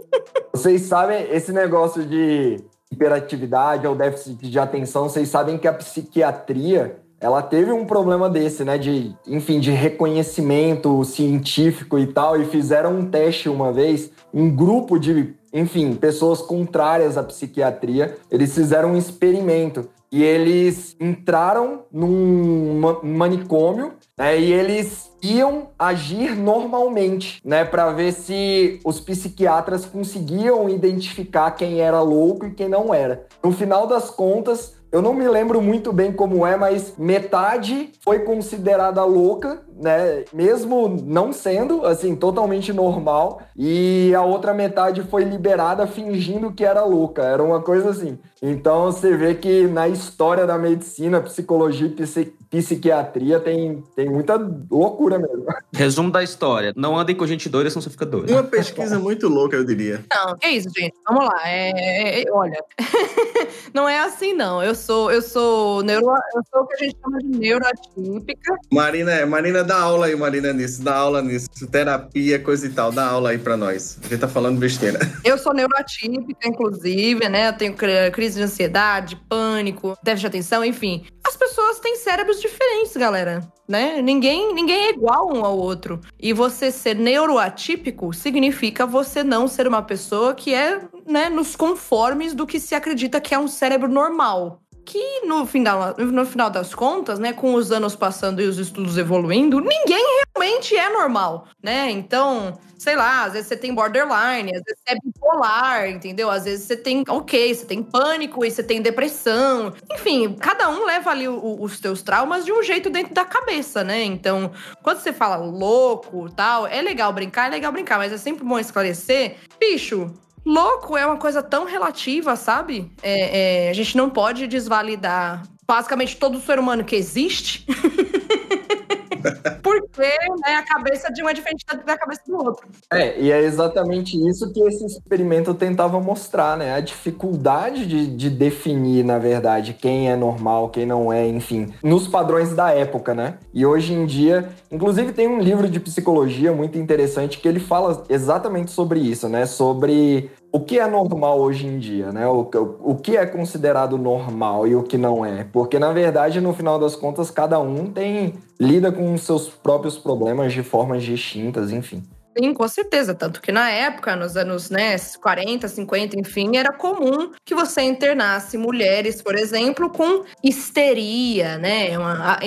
Vocês 0.54 0.82
sabem 0.82 1.28
esse 1.32 1.52
negócio 1.52 2.06
de 2.06 2.62
hiperatividade 2.90 3.86
ou 3.86 3.94
déficit 3.94 4.48
de 4.48 4.58
atenção, 4.58 5.08
vocês 5.08 5.28
sabem 5.28 5.58
que 5.58 5.68
a 5.68 5.72
psiquiatria 5.72 6.96
ela 7.20 7.42
teve 7.42 7.72
um 7.72 7.84
problema 7.84 8.30
desse, 8.30 8.64
né? 8.64 8.78
De, 8.78 9.14
enfim, 9.26 9.58
de 9.58 9.72
reconhecimento 9.72 11.04
científico 11.04 11.98
e 11.98 12.06
tal, 12.06 12.40
e 12.40 12.44
fizeram 12.44 12.96
um 12.98 13.10
teste 13.10 13.48
uma 13.48 13.72
vez, 13.72 14.10
um 14.32 14.50
grupo 14.50 14.98
de, 14.98 15.34
enfim, 15.52 15.94
pessoas 15.94 16.40
contrárias 16.42 17.16
à 17.16 17.22
psiquiatria, 17.22 18.16
eles 18.30 18.54
fizeram 18.54 18.92
um 18.92 18.96
experimento 18.96 19.88
e 20.10 20.22
eles 20.22 20.96
entraram 20.98 21.80
num 21.92 22.78
ma- 22.78 23.00
manicômio 23.02 23.92
né, 24.16 24.40
e 24.40 24.52
eles 24.52 25.10
iam 25.22 25.68
agir 25.78 26.34
normalmente, 26.34 27.40
né, 27.44 27.64
para 27.64 27.90
ver 27.92 28.12
se 28.12 28.80
os 28.84 29.00
psiquiatras 29.00 29.84
conseguiam 29.84 30.68
identificar 30.68 31.50
quem 31.50 31.80
era 31.80 32.00
louco 32.00 32.46
e 32.46 32.52
quem 32.52 32.68
não 32.68 32.94
era. 32.94 33.26
No 33.42 33.52
final 33.52 33.86
das 33.86 34.10
contas, 34.10 34.74
eu 34.90 35.02
não 35.02 35.12
me 35.12 35.28
lembro 35.28 35.60
muito 35.60 35.92
bem 35.92 36.12
como 36.12 36.46
é, 36.46 36.56
mas 36.56 36.94
metade 36.96 37.92
foi 38.02 38.20
considerada 38.20 39.04
louca, 39.04 39.62
né? 39.76 40.24
Mesmo 40.32 40.88
não 40.88 41.32
sendo, 41.32 41.84
assim, 41.84 42.16
totalmente 42.16 42.72
normal. 42.72 43.40
E 43.54 44.14
a 44.14 44.22
outra 44.22 44.54
metade 44.54 45.02
foi 45.02 45.24
liberada 45.24 45.86
fingindo 45.86 46.52
que 46.52 46.64
era 46.64 46.84
louca. 46.84 47.22
Era 47.22 47.42
uma 47.42 47.60
coisa 47.60 47.90
assim. 47.90 48.18
Então 48.42 48.84
você 48.86 49.16
vê 49.16 49.34
que 49.34 49.66
na 49.66 49.88
história 49.88 50.46
da 50.46 50.56
medicina, 50.56 51.20
psicologia 51.20 51.86
e 51.86 51.90
psi- 51.90 52.32
psiquiatria 52.50 53.40
tem, 53.40 53.82
tem 53.96 54.08
muita 54.08 54.36
loucura 54.70 55.18
mesmo. 55.18 55.44
Resumo 55.74 56.10
da 56.10 56.22
história. 56.22 56.72
Não 56.76 56.96
andem 56.98 57.16
com 57.16 57.26
gente 57.26 57.48
doida, 57.48 57.68
senão 57.68 57.82
você 57.82 57.90
fica 57.90 58.06
doido. 58.06 58.30
Uma 58.30 58.42
pesquisa 58.44 58.98
muito 58.98 59.28
louca, 59.28 59.56
eu 59.56 59.64
diria. 59.64 60.04
Não, 60.14 60.36
é 60.42 60.50
isso, 60.50 60.68
gente. 60.76 60.94
Vamos 61.08 61.24
lá. 61.26 61.40
É, 61.48 61.70
é- 61.70 62.22
é- 62.22 62.32
olha, 62.32 62.62
não 63.74 63.88
é 63.88 63.98
assim, 64.00 64.32
não. 64.34 64.62
Eu 64.62 64.74
sou, 64.74 65.10
eu 65.10 65.20
sou 65.22 65.82
neuro, 65.82 66.06
eu 66.06 66.42
sou 66.52 66.62
o 66.62 66.66
que 66.66 66.74
a 66.74 66.78
gente 66.86 66.96
chama 67.02 67.18
de 67.18 67.38
neuroatípica. 67.38 68.54
Marina, 68.72 69.26
Marina, 69.26 69.64
dá 69.64 69.80
aula 69.80 70.06
aí, 70.06 70.16
Marina, 70.16 70.52
nisso. 70.52 70.82
Dá 70.82 70.94
aula 70.96 71.20
nisso. 71.22 71.48
Terapia, 71.70 72.38
coisa 72.38 72.66
e 72.66 72.70
tal. 72.70 72.92
Dá 72.92 73.06
aula 73.08 73.30
aí 73.30 73.38
pra 73.38 73.56
nós. 73.56 73.98
A 74.04 74.08
gente 74.08 74.20
tá 74.20 74.28
falando 74.28 74.58
besteira. 74.58 74.98
Eu 75.24 75.36
sou 75.38 75.52
neuroatípica, 75.52 76.48
inclusive, 76.48 77.28
né? 77.28 77.48
Eu 77.48 77.52
tenho 77.52 77.74
cri- 77.74 78.10
crise 78.28 78.36
de 78.36 78.44
ansiedade, 78.44 79.16
pânico, 79.28 79.96
déficit 80.02 80.20
de 80.20 80.26
atenção, 80.26 80.64
enfim. 80.64 81.06
As 81.26 81.36
pessoas 81.36 81.80
têm 81.80 81.96
cérebros 81.96 82.40
diferentes, 82.40 82.94
galera. 82.96 83.40
Né? 83.66 84.02
Ninguém, 84.02 84.54
ninguém 84.54 84.86
é 84.86 84.90
igual 84.90 85.34
um 85.34 85.44
ao 85.44 85.58
outro. 85.58 86.00
E 86.18 86.32
você 86.32 86.70
ser 86.70 86.94
neuroatípico 86.94 88.12
significa 88.12 88.86
você 88.86 89.22
não 89.22 89.48
ser 89.48 89.66
uma 89.66 89.82
pessoa 89.82 90.34
que 90.34 90.54
é 90.54 90.80
né, 91.06 91.28
nos 91.28 91.56
conformes 91.56 92.34
do 92.34 92.46
que 92.46 92.60
se 92.60 92.74
acredita 92.74 93.20
que 93.20 93.34
é 93.34 93.38
um 93.38 93.48
cérebro 93.48 93.88
normal. 93.88 94.60
Que 94.90 95.20
no 95.26 95.44
final, 95.44 95.94
no 95.98 96.24
final 96.24 96.48
das 96.48 96.74
contas, 96.74 97.18
né, 97.18 97.34
com 97.34 97.52
os 97.52 97.70
anos 97.70 97.94
passando 97.94 98.40
e 98.40 98.46
os 98.46 98.56
estudos 98.56 98.96
evoluindo, 98.96 99.60
ninguém 99.60 100.02
realmente 100.34 100.74
é 100.74 100.88
normal, 100.88 101.46
né? 101.62 101.90
Então, 101.90 102.58
sei 102.78 102.96
lá, 102.96 103.24
às 103.24 103.34
vezes 103.34 103.48
você 103.48 103.56
tem 103.58 103.74
borderline, 103.74 104.50
às 104.56 104.62
vezes 104.62 104.80
você 104.82 104.94
é 104.94 104.98
bipolar, 105.04 105.90
entendeu? 105.90 106.30
Às 106.30 106.44
vezes 106.46 106.64
você 106.66 106.74
tem, 106.74 107.04
ok, 107.06 107.54
você 107.54 107.66
tem 107.66 107.82
pânico 107.82 108.42
e 108.46 108.50
você 108.50 108.62
tem 108.62 108.80
depressão. 108.80 109.74
Enfim, 109.92 110.34
cada 110.40 110.70
um 110.70 110.86
leva 110.86 111.10
ali 111.10 111.28
o- 111.28 111.60
os 111.60 111.78
teus 111.78 112.00
traumas 112.00 112.46
de 112.46 112.52
um 112.52 112.62
jeito 112.62 112.88
dentro 112.88 113.12
da 113.12 113.26
cabeça, 113.26 113.84
né? 113.84 114.02
Então, 114.04 114.50
quando 114.82 115.00
você 115.00 115.12
fala 115.12 115.36
louco 115.36 116.30
tal, 116.30 116.66
é 116.66 116.80
legal 116.80 117.12
brincar, 117.12 117.48
é 117.48 117.50
legal 117.50 117.70
brincar, 117.72 117.98
mas 117.98 118.10
é 118.10 118.16
sempre 118.16 118.42
bom 118.42 118.58
esclarecer. 118.58 119.36
Bicho, 119.60 120.14
louco 120.48 120.96
é 120.96 121.04
uma 121.04 121.18
coisa 121.18 121.42
tão 121.42 121.64
relativa, 121.64 122.34
sabe? 122.34 122.90
É, 123.02 123.66
é, 123.66 123.70
a 123.70 123.72
gente 123.74 123.96
não 123.96 124.08
pode 124.08 124.46
desvalidar 124.46 125.42
basicamente 125.66 126.16
todo 126.16 126.40
ser 126.40 126.58
humano 126.58 126.82
que 126.82 126.96
existe. 126.96 127.66
Porque 129.62 130.02
né, 130.02 130.54
a 130.56 130.62
cabeça 130.62 131.12
de 131.12 131.22
um 131.22 131.28
é 131.28 131.34
diferente 131.34 131.64
da- 131.84 131.98
cabeça 131.98 132.22
do 132.26 132.36
outro. 132.36 132.66
É, 132.92 133.20
e 133.20 133.30
é 133.30 133.42
exatamente 133.42 134.16
isso 134.28 134.52
que 134.52 134.60
esse 134.60 134.84
experimento 134.86 135.52
tentava 135.54 136.00
mostrar, 136.00 136.56
né? 136.56 136.74
A 136.74 136.80
dificuldade 136.80 137.86
de, 137.86 138.06
de 138.06 138.30
definir, 138.30 139.04
na 139.04 139.18
verdade, 139.18 139.74
quem 139.74 140.10
é 140.10 140.16
normal, 140.16 140.70
quem 140.70 140.86
não 140.86 141.12
é, 141.12 141.26
enfim, 141.26 141.72
nos 141.82 142.06
padrões 142.06 142.54
da 142.54 142.70
época, 142.70 143.14
né? 143.14 143.38
E 143.52 143.66
hoje 143.66 143.92
em 143.92 144.06
dia, 144.06 144.48
inclusive 144.70 145.12
tem 145.12 145.26
um 145.26 145.40
livro 145.40 145.68
de 145.68 145.80
psicologia 145.80 146.52
muito 146.52 146.78
interessante 146.78 147.38
que 147.38 147.48
ele 147.48 147.60
fala 147.60 148.04
exatamente 148.08 148.70
sobre 148.70 149.00
isso, 149.00 149.28
né? 149.28 149.46
Sobre 149.46 150.30
o 150.52 150.60
que 150.60 150.78
é 150.78 150.86
normal 150.86 151.38
hoje 151.40 151.66
em 151.66 151.78
dia, 151.78 152.10
né? 152.12 152.26
O, 152.26 152.40
o, 152.54 152.92
o 152.92 152.96
que 152.96 153.16
é 153.16 153.26
considerado 153.26 153.98
normal 153.98 154.66
e 154.66 154.74
o 154.74 154.82
que 154.82 154.96
não 154.96 155.24
é. 155.24 155.44
Porque, 155.44 155.78
na 155.78 155.92
verdade, 155.92 156.40
no 156.40 156.54
final 156.54 156.78
das 156.78 156.96
contas, 156.96 157.30
cada 157.30 157.58
um 157.60 157.90
tem 157.90 158.34
lida 158.58 158.90
com 158.90 159.16
seus 159.18 159.48
próprios 159.48 159.98
problemas 159.98 160.52
de 160.52 160.62
formas 160.62 161.02
distintas, 161.02 161.70
enfim. 161.70 162.02
Sim, 162.40 162.54
com 162.54 162.68
certeza. 162.68 163.14
Tanto 163.14 163.42
que 163.42 163.50
na 163.50 163.68
época, 163.70 164.14
nos 164.14 164.36
anos 164.36 164.70
né, 164.70 164.94
40, 165.20 165.66
50, 165.66 166.18
enfim, 166.20 166.56
era 166.56 166.72
comum 166.72 167.32
que 167.44 167.52
você 167.54 167.82
internasse 167.82 168.56
mulheres, 168.56 169.20
por 169.20 169.34
exemplo, 169.34 169.90
com 169.90 170.22
histeria, 170.42 171.58
né? 171.58 171.98
Uma- 171.98 172.38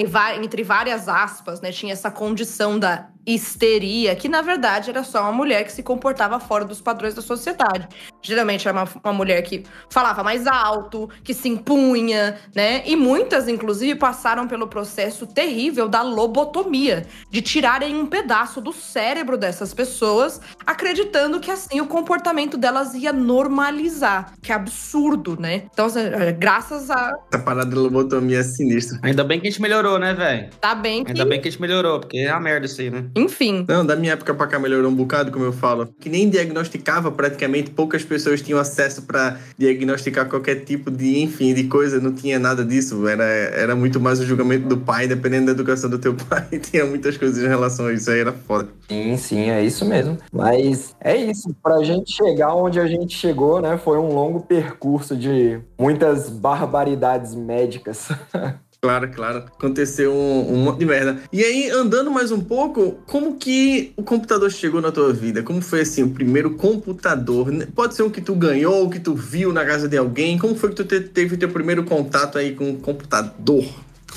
entre 0.42 0.64
várias 0.64 1.10
aspas, 1.10 1.60
né? 1.60 1.72
Tinha 1.72 1.92
essa 1.94 2.10
condição 2.10 2.80
da 2.80 3.10
histeria, 3.26 4.16
que 4.16 4.28
na 4.28 4.42
verdade 4.42 4.90
era 4.90 5.04
só 5.04 5.22
uma 5.24 5.32
mulher 5.32 5.64
que 5.64 5.72
se 5.72 5.84
comportava 5.84 6.40
fora 6.40 6.66
dos 6.66 6.82
padrões 6.82 7.14
da 7.14 7.22
sociedade. 7.22 7.88
Geralmente 8.22 8.68
era 8.68 8.78
uma, 8.78 8.88
uma 9.04 9.14
mulher 9.14 9.42
que 9.44 9.64
falava 9.90 10.24
mais 10.24 10.48
alto, 10.48 11.10
que 11.24 11.34
se 11.34 11.50
impunha, 11.50 12.38
né? 12.56 12.84
E 12.86 12.96
muitas, 12.96 13.48
inclusive, 13.48 13.96
passaram 13.96 14.48
pelo 14.48 14.68
processo 14.68 15.28
terrível 15.28 15.88
da 15.88 16.02
lobotomia, 16.02 17.06
de 17.30 17.42
tirarem 17.42 17.96
um 17.96 18.06
pedaço 18.06 18.60
do 18.62 18.74
cérebro 18.74 19.38
dessas 19.38 19.74
pessoas, 19.74 20.42
acreditando 20.66 21.40
que 21.40 21.52
assim 21.52 21.80
o 21.82 21.88
comportamento 21.88 22.58
delas 22.58 22.94
ia 22.94 23.14
normalizar. 23.14 24.34
Que 24.42 24.52
absurdo, 24.52 25.40
né? 25.40 25.64
Então, 25.72 25.86
assim, 25.86 26.00
é, 26.00 26.32
graças 26.32 26.90
a. 26.90 27.14
Essa 27.32 27.44
parada 27.44 27.70
da 27.70 27.82
lobotomia 27.82 28.40
é 28.40 28.44
sinistra. 28.44 29.00
Ainda 29.04 29.24
bem 29.24 29.40
que 29.40 29.48
a 29.48 29.52
gente 29.52 29.62
melhorou, 29.62 30.00
né, 30.00 30.14
velho? 30.14 30.50
Tá 30.60 30.74
bem 30.74 31.04
que. 31.04 31.12
Ainda 31.12 31.26
bem 31.26 31.42
que 31.42 31.48
a 31.48 31.52
gente 31.52 31.62
melhorou, 31.62 32.00
porque 32.00 32.18
é 32.18 32.32
uma 32.32 32.40
merda 32.40 32.66
isso 32.66 32.82
aí, 32.82 32.90
né? 32.90 33.11
Enfim. 33.16 33.66
Não, 33.68 33.86
da 33.86 33.96
minha 33.96 34.14
época 34.14 34.34
pra 34.34 34.48
cá 34.48 34.60
melhorou 34.60 34.92
um 34.92 34.96
bocado, 34.96 35.32
como 35.32 35.46
eu 35.46 35.54
falo. 35.54 35.88
Que 36.00 36.10
nem 36.10 36.30
diagnosticava 36.30 37.12
praticamente, 37.12 37.72
poucas 37.72 38.04
pessoas 38.04 38.42
tinham 38.42 38.60
acesso 38.60 39.04
pra 39.04 39.38
diagnosticar 39.58 40.28
qualquer 40.30 40.64
tipo 40.64 40.90
de, 40.90 41.22
enfim, 41.22 41.54
de 41.54 41.66
coisa, 41.66 42.00
não 42.00 42.14
tinha 42.14 42.40
nada 42.40 42.64
disso. 42.64 43.08
Era, 43.08 43.24
era 43.24 43.76
muito 43.76 44.00
mais 44.00 44.20
o 44.20 44.26
julgamento 44.26 44.68
do 44.68 44.78
pai, 44.78 45.08
dependendo 45.08 45.48
da 45.48 45.52
educação 45.52 45.90
do 45.90 46.00
teu 46.00 46.14
pai, 46.30 46.48
tinha 46.60 46.86
muitas 46.86 47.18
coisas 47.18 47.44
em 47.44 47.48
relação 47.48 47.88
a 47.88 47.94
isso, 47.94 48.10
aí 48.10 48.20
era 48.20 48.34
foda. 48.34 48.70
Sim, 48.90 49.18
sim, 49.18 49.50
é 49.50 49.64
isso 49.64 49.86
mesmo. 49.86 50.18
Mas 50.32 50.96
é 51.00 51.16
isso, 51.16 51.56
pra 51.62 51.84
gente 51.84 52.12
chegar 52.12 52.54
onde 52.56 52.80
a 52.80 52.88
gente 52.88 53.16
chegou, 53.18 53.62
né? 53.62 53.78
Foi 53.78 53.98
um 53.98 54.14
longo 54.14 54.42
percurso 54.42 55.16
de 55.16 55.60
muitas 55.80 56.30
barbaridades 56.30 57.36
médicas. 57.36 58.10
Claro, 58.84 59.12
claro. 59.12 59.38
Aconteceu 59.40 60.12
um, 60.12 60.54
um 60.54 60.58
monte 60.64 60.80
de 60.80 60.86
merda. 60.88 61.20
E 61.32 61.44
aí, 61.44 61.70
andando 61.70 62.10
mais 62.10 62.32
um 62.32 62.42
pouco, 62.42 62.94
como 63.06 63.36
que 63.36 63.94
o 63.96 64.02
computador 64.02 64.50
chegou 64.52 64.82
na 64.82 64.92
tua 64.92 65.14
vida? 65.14 65.44
Como 65.44 65.62
foi, 65.62 65.82
assim, 65.82 66.02
o 66.02 66.10
primeiro 66.10 66.56
computador? 66.56 67.48
Pode 67.76 67.94
ser 67.94 68.02
um 68.02 68.10
que 68.10 68.22
tu 68.22 68.34
ganhou, 68.34 68.90
que 68.90 69.00
tu 69.00 69.14
viu 69.14 69.54
na 69.54 69.64
casa 69.64 69.88
de 69.88 69.96
alguém. 69.98 70.36
Como 70.40 70.56
foi 70.56 70.70
que 70.70 70.76
tu 70.78 70.84
te- 70.84 71.00
teve 71.00 71.38
teu 71.38 71.50
primeiro 71.50 71.84
contato 71.84 72.40
aí 72.40 72.56
com 72.56 72.72
o 72.72 72.78
computador? 72.78 73.64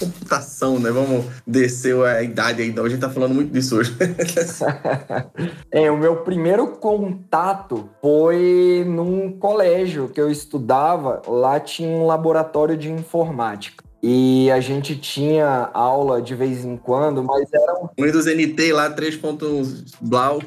Computação, 0.01 0.81
né? 0.81 0.91
Vamos 0.91 1.27
descer 1.47 1.95
a 2.03 2.23
idade 2.23 2.63
aí. 2.63 2.75
A 2.77 2.89
gente 2.89 3.01
tá 3.01 3.11
falando 3.11 3.35
muito 3.35 3.53
disso 3.53 3.77
hoje. 3.77 3.95
É, 5.71 5.91
o 5.91 5.99
meu 5.99 6.17
primeiro 6.19 6.69
contato 6.69 7.91
foi 8.01 8.85
num 8.89 9.33
colégio 9.39 10.09
que 10.09 10.21
eu 10.21 10.31
estudava. 10.31 11.21
Lá 11.29 11.61
tinha 11.61 11.89
um 11.89 12.07
laboratório 12.07 12.77
de 12.79 12.91
informática. 12.91 13.84
E 14.07 14.51
a 14.51 14.61
gente 14.61 14.95
tinha 14.97 15.71
aula 15.73 16.21
de 16.21 16.35
vez 16.35 16.63
em 16.63 16.77
quando, 16.77 17.25
mas 17.25 17.49
era, 17.51 17.73
um- 17.73 17.89
Windows 17.99 18.27
NT 18.27 18.71
lá, 18.71 18.91
3.1 18.91 19.83
Blau. 19.99 20.41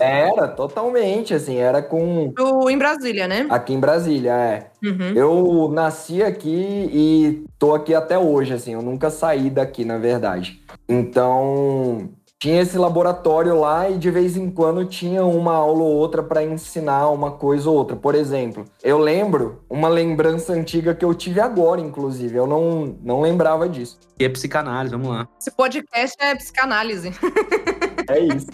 era 0.00 0.48
totalmente 0.48 1.32
assim, 1.32 1.54
era 1.56 1.80
com. 1.80 2.34
O, 2.36 2.68
em 2.68 2.76
Brasília, 2.76 3.28
né? 3.28 3.46
Aqui 3.48 3.74
em 3.74 3.78
Brasília, 3.78 4.32
é. 4.32 4.66
Uhum. 4.82 5.12
Eu 5.14 5.70
nasci 5.72 6.20
aqui 6.20 6.90
e 6.92 7.44
tô 7.60 7.76
aqui 7.76 7.94
até 7.94 8.18
hoje, 8.18 8.52
assim, 8.54 8.72
eu 8.72 8.82
nunca 8.82 9.08
saí 9.08 9.50
daqui, 9.50 9.84
na 9.84 9.98
verdade. 9.98 10.60
Então, 10.88 12.08
tinha 12.38 12.60
esse 12.60 12.76
laboratório 12.76 13.58
lá 13.58 13.88
e 13.88 13.96
de 13.98 14.10
vez 14.10 14.36
em 14.36 14.50
quando 14.50 14.84
tinha 14.84 15.24
uma 15.24 15.54
aula 15.54 15.82
ou 15.82 15.94
outra 15.94 16.22
para 16.22 16.44
ensinar 16.44 17.08
uma 17.08 17.30
coisa 17.30 17.68
ou 17.70 17.76
outra. 17.76 17.96
Por 17.96 18.14
exemplo, 18.14 18.64
eu 18.82 18.98
lembro 18.98 19.64
uma 19.68 19.88
lembrança 19.88 20.52
antiga 20.52 20.94
que 20.94 21.04
eu 21.04 21.14
tive 21.14 21.40
agora, 21.40 21.80
inclusive, 21.80 22.36
eu 22.36 22.46
não, 22.46 22.96
não 23.02 23.20
lembrava 23.20 23.68
disso. 23.68 23.98
E 24.18 24.24
é 24.24 24.28
psicanálise, 24.28 24.94
vamos 24.94 25.08
lá. 25.08 25.28
Esse 25.40 25.50
podcast 25.50 26.16
é 26.20 26.34
psicanálise. 26.34 27.12
É 28.08 28.18
isso. 28.18 28.48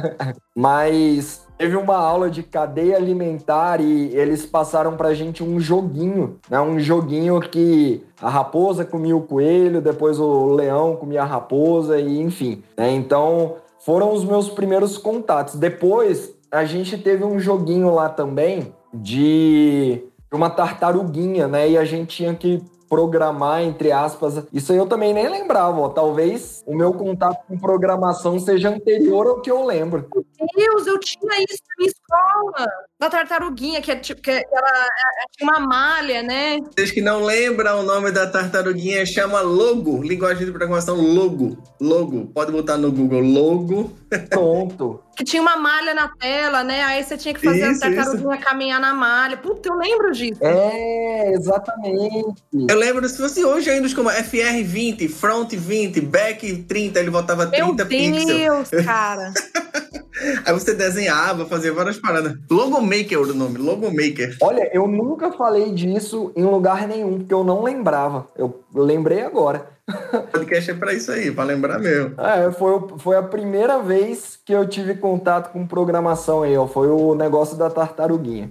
Mas 0.54 1.46
teve 1.58 1.76
uma 1.76 1.96
aula 1.96 2.30
de 2.30 2.42
cadeia 2.42 2.96
alimentar 2.96 3.80
e 3.80 4.14
eles 4.16 4.44
passaram 4.44 4.96
pra 4.96 5.14
gente 5.14 5.42
um 5.42 5.60
joguinho, 5.60 6.38
né? 6.48 6.60
Um 6.60 6.78
joguinho 6.78 7.40
que 7.40 8.04
a 8.20 8.28
raposa 8.28 8.84
comia 8.84 9.16
o 9.16 9.22
coelho, 9.22 9.80
depois 9.80 10.18
o 10.18 10.46
leão 10.54 10.96
comia 10.96 11.22
a 11.22 11.26
raposa 11.26 12.00
e 12.00 12.20
enfim, 12.20 12.62
né? 12.76 12.90
Então, 12.90 13.56
foram 13.84 14.12
os 14.12 14.24
meus 14.24 14.48
primeiros 14.48 14.98
contatos. 14.98 15.54
Depois, 15.54 16.34
a 16.50 16.64
gente 16.64 16.98
teve 16.98 17.24
um 17.24 17.38
joguinho 17.38 17.92
lá 17.94 18.08
também 18.08 18.74
de 18.92 20.04
uma 20.32 20.50
tartaruguinha, 20.50 21.48
né? 21.48 21.70
E 21.70 21.78
a 21.78 21.84
gente 21.84 22.16
tinha 22.16 22.34
que 22.34 22.62
programar, 22.92 23.62
entre 23.62 23.90
aspas. 23.90 24.44
Isso 24.52 24.70
eu 24.74 24.84
também 24.84 25.14
nem 25.14 25.26
lembrava, 25.26 25.80
ó. 25.80 25.88
Talvez 25.88 26.62
o 26.66 26.74
meu 26.74 26.92
contato 26.92 27.46
com 27.48 27.58
programação 27.58 28.38
seja 28.38 28.68
anterior 28.68 29.26
ao 29.28 29.40
que 29.40 29.50
eu 29.50 29.64
lembro. 29.64 30.06
Deus, 30.54 30.86
eu 30.86 31.00
tinha 31.00 31.42
isso 31.48 31.62
na 31.70 31.74
minha 31.78 31.90
escola. 32.12 32.66
Da 33.00 33.10
tartaruguinha, 33.10 33.80
que, 33.82 33.90
é, 33.90 33.96
tipo, 33.96 34.22
que 34.22 34.30
ela, 34.30 34.42
ela 34.42 35.26
tinha 35.36 35.50
uma 35.50 35.60
malha, 35.60 36.22
né? 36.22 36.58
Vocês 36.70 36.92
que 36.92 37.00
não 37.00 37.24
lembram 37.24 37.80
o 37.80 37.82
nome 37.82 38.12
da 38.12 38.26
tartaruguinha, 38.28 39.04
chama 39.04 39.40
Logo. 39.40 40.02
Linguagem 40.02 40.44
de 40.44 40.52
programação 40.52 40.96
Logo. 40.96 41.58
Logo. 41.80 42.26
Pode 42.26 42.52
botar 42.52 42.76
no 42.76 42.92
Google 42.92 43.22
Logo. 43.22 43.92
Pronto. 44.30 45.02
Que 45.14 45.24
tinha 45.24 45.42
uma 45.42 45.58
malha 45.58 45.92
na 45.92 46.08
tela, 46.08 46.64
né? 46.64 46.82
Aí 46.84 47.04
você 47.04 47.18
tinha 47.18 47.34
que 47.34 47.44
fazer 47.44 47.70
Isso, 47.70 47.84
a 47.84 47.90
tartaruguinha 47.90 48.38
caminhar 48.38 48.80
na 48.80 48.94
malha. 48.94 49.36
Puta, 49.36 49.68
eu 49.68 49.74
lembro 49.74 50.10
disso. 50.10 50.40
É, 50.42 51.32
exatamente. 51.34 52.42
Eu 52.66 52.78
lembro 52.78 53.06
se 53.06 53.18
fosse 53.18 53.44
hoje 53.44 53.68
ainda 53.68 53.94
como 53.94 54.08
FR20, 54.08 55.10
Front 55.10 55.52
20, 55.52 56.00
Back 56.00 56.62
30, 56.62 56.98
ele 56.98 57.10
botava 57.10 57.44
Meu 57.44 57.76
30 57.76 57.86
pixels. 57.86 58.70
Deus, 58.70 58.86
cara. 58.86 59.34
Aí 60.44 60.52
você 60.52 60.74
desenhava, 60.74 61.46
fazia 61.46 61.72
várias 61.72 61.98
paradas. 61.98 62.36
Logomaker 62.50 63.18
era 63.18 63.32
o 63.32 63.34
nome, 63.34 63.58
Logomaker. 63.58 64.36
Olha, 64.40 64.70
eu 64.72 64.86
nunca 64.86 65.32
falei 65.32 65.72
disso 65.72 66.32
em 66.36 66.44
lugar 66.44 66.86
nenhum, 66.86 67.18
porque 67.18 67.34
eu 67.34 67.44
não 67.44 67.62
lembrava. 67.62 68.26
Eu 68.36 68.61
lembrei 68.74 69.22
agora. 69.22 69.66
O 70.12 70.18
podcast 70.30 70.70
é 70.70 70.74
pra 70.74 70.92
isso 70.94 71.10
aí, 71.10 71.30
pra 71.32 71.42
lembrar 71.44 71.78
mesmo. 71.78 72.14
É, 72.18 72.50
foi, 72.52 72.80
foi 72.98 73.16
a 73.16 73.22
primeira 73.22 73.80
vez 73.80 74.38
que 74.44 74.52
eu 74.52 74.66
tive 74.66 74.94
contato 74.94 75.52
com 75.52 75.66
programação 75.66 76.42
aí, 76.42 76.56
ó. 76.56 76.66
Foi 76.66 76.88
o 76.88 77.14
negócio 77.14 77.56
da 77.56 77.68
tartaruguinha. 77.68 78.50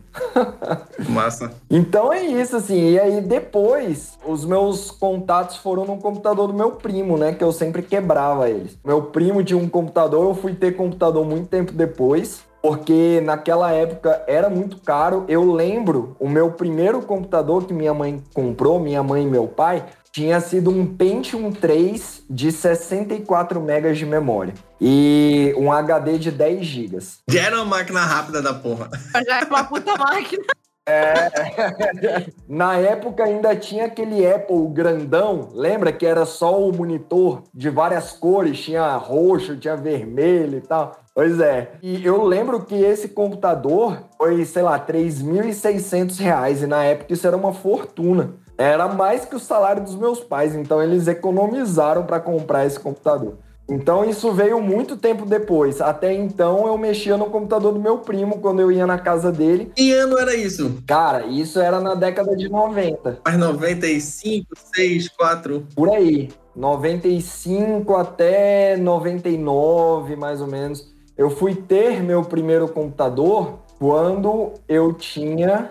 Massa. 1.09 1.51
Então 1.69 2.11
é 2.11 2.21
isso, 2.23 2.57
assim. 2.57 2.91
E 2.91 2.99
aí 2.99 3.21
depois, 3.21 4.17
os 4.25 4.43
meus 4.45 4.91
contatos 4.91 5.55
foram 5.57 5.85
no 5.85 5.97
computador 5.97 6.47
do 6.47 6.53
meu 6.53 6.71
primo, 6.71 7.17
né? 7.17 7.33
Que 7.33 7.43
eu 7.43 7.51
sempre 7.53 7.81
quebrava 7.81 8.49
eles. 8.49 8.77
Meu 8.85 9.03
primo 9.03 9.43
tinha 9.43 9.57
um 9.57 9.69
computador, 9.69 10.27
eu 10.27 10.35
fui 10.35 10.53
ter 10.53 10.75
computador 10.75 11.25
muito 11.25 11.47
tempo 11.47 11.71
depois. 11.71 12.41
porque 12.61 13.19
naquela 13.23 13.71
época 13.71 14.21
era 14.27 14.49
muito 14.49 14.77
caro. 14.81 15.25
Eu 15.27 15.51
lembro, 15.51 16.15
o 16.19 16.29
meu 16.29 16.51
primeiro 16.51 17.01
computador 17.01 17.65
que 17.65 17.73
minha 17.73 17.93
mãe 17.93 18.21
comprou, 18.33 18.79
minha 18.79 19.01
mãe 19.01 19.23
e 19.23 19.27
meu 19.27 19.47
pai, 19.47 19.83
tinha 20.11 20.41
sido 20.41 20.69
um 20.69 20.85
Pentium 20.85 21.51
3 21.51 22.23
de 22.29 22.51
64 22.51 23.61
megas 23.61 23.97
de 23.97 24.05
memória 24.05 24.53
e 24.79 25.53
um 25.57 25.71
HD 25.71 26.17
de 26.17 26.31
10 26.31 26.65
gigas. 26.65 27.19
Já 27.29 27.43
era 27.43 27.55
uma 27.57 27.65
máquina 27.65 28.01
rápida 28.01 28.41
da 28.41 28.53
porra. 28.53 28.89
Já 29.25 29.39
é 29.39 29.43
uma 29.45 29.63
puta 29.63 29.95
máquina. 29.95 30.43
Na 32.49 32.75
época 32.77 33.23
ainda 33.23 33.55
tinha 33.55 33.85
aquele 33.85 34.25
Apple 34.29 34.67
grandão, 34.69 35.49
lembra 35.53 35.93
que 35.93 36.05
era 36.05 36.25
só 36.25 36.59
o 36.59 36.75
monitor 36.75 37.43
de 37.53 37.69
várias 37.69 38.11
cores, 38.11 38.59
tinha 38.59 38.95
roxo, 38.97 39.55
tinha 39.57 39.77
vermelho 39.77 40.57
e 40.57 40.61
tal. 40.61 40.99
Pois 41.13 41.39
é. 41.39 41.73
E 41.83 42.05
eu 42.05 42.23
lembro 42.23 42.63
que 42.63 42.75
esse 42.75 43.09
computador 43.09 44.03
foi, 44.17 44.45
sei 44.45 44.63
lá, 44.63 44.79
3.600 44.79 46.17
reais 46.17 46.63
e 46.63 46.67
na 46.67 46.83
época 46.83 47.13
isso 47.13 47.27
era 47.27 47.35
uma 47.35 47.53
fortuna. 47.53 48.35
Era 48.57 48.87
mais 48.87 49.25
que 49.25 49.35
o 49.35 49.39
salário 49.39 49.83
dos 49.83 49.95
meus 49.95 50.19
pais, 50.19 50.55
então 50.55 50.81
eles 50.81 51.07
economizaram 51.07 52.03
para 52.03 52.19
comprar 52.19 52.65
esse 52.65 52.79
computador. 52.79 53.37
Então 53.71 54.03
isso 54.03 54.33
veio 54.33 54.61
muito 54.61 54.97
tempo 54.97 55.25
depois. 55.25 55.79
Até 55.79 56.13
então 56.13 56.67
eu 56.67 56.77
mexia 56.77 57.15
no 57.15 57.27
computador 57.27 57.71
do 57.71 57.79
meu 57.79 57.99
primo 57.99 58.39
quando 58.39 58.59
eu 58.59 58.71
ia 58.71 58.85
na 58.85 58.99
casa 58.99 59.31
dele. 59.31 59.71
Que 59.73 59.93
ano 59.93 60.17
era 60.17 60.35
isso? 60.35 60.81
Cara, 60.85 61.25
isso 61.25 61.59
era 61.59 61.79
na 61.79 61.95
década 61.95 62.35
de 62.35 62.49
90. 62.49 63.19
Mais 63.25 63.37
95, 63.37 64.47
6, 64.75 65.09
4. 65.09 65.67
Por 65.73 65.89
aí. 65.89 66.29
95 66.53 67.95
até 67.95 68.75
99, 68.75 70.17
mais 70.17 70.41
ou 70.41 70.47
menos. 70.47 70.91
Eu 71.17 71.29
fui 71.29 71.55
ter 71.55 72.03
meu 72.03 72.23
primeiro 72.23 72.67
computador 72.67 73.59
quando 73.79 74.51
eu 74.67 74.91
tinha 74.93 75.69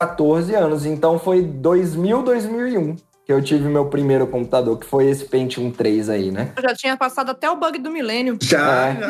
14 0.00 0.54
anos. 0.54 0.86
Então 0.86 1.18
foi 1.18 1.42
2000, 1.42 2.22
2001 2.22 3.09
que 3.30 3.34
eu 3.34 3.40
tive 3.40 3.68
meu 3.68 3.84
primeiro 3.86 4.26
computador, 4.26 4.76
que 4.76 4.84
foi 4.84 5.06
esse 5.08 5.24
Pentium 5.24 5.70
3 5.70 6.08
aí, 6.08 6.32
né? 6.32 6.50
Eu 6.56 6.62
já 6.64 6.74
tinha 6.74 6.96
passado 6.96 7.30
até 7.30 7.48
o 7.48 7.54
bug 7.54 7.78
do 7.78 7.88
milênio. 7.88 8.36
Já, 8.42 8.88
É. 8.88 8.96
já. 9.00 9.08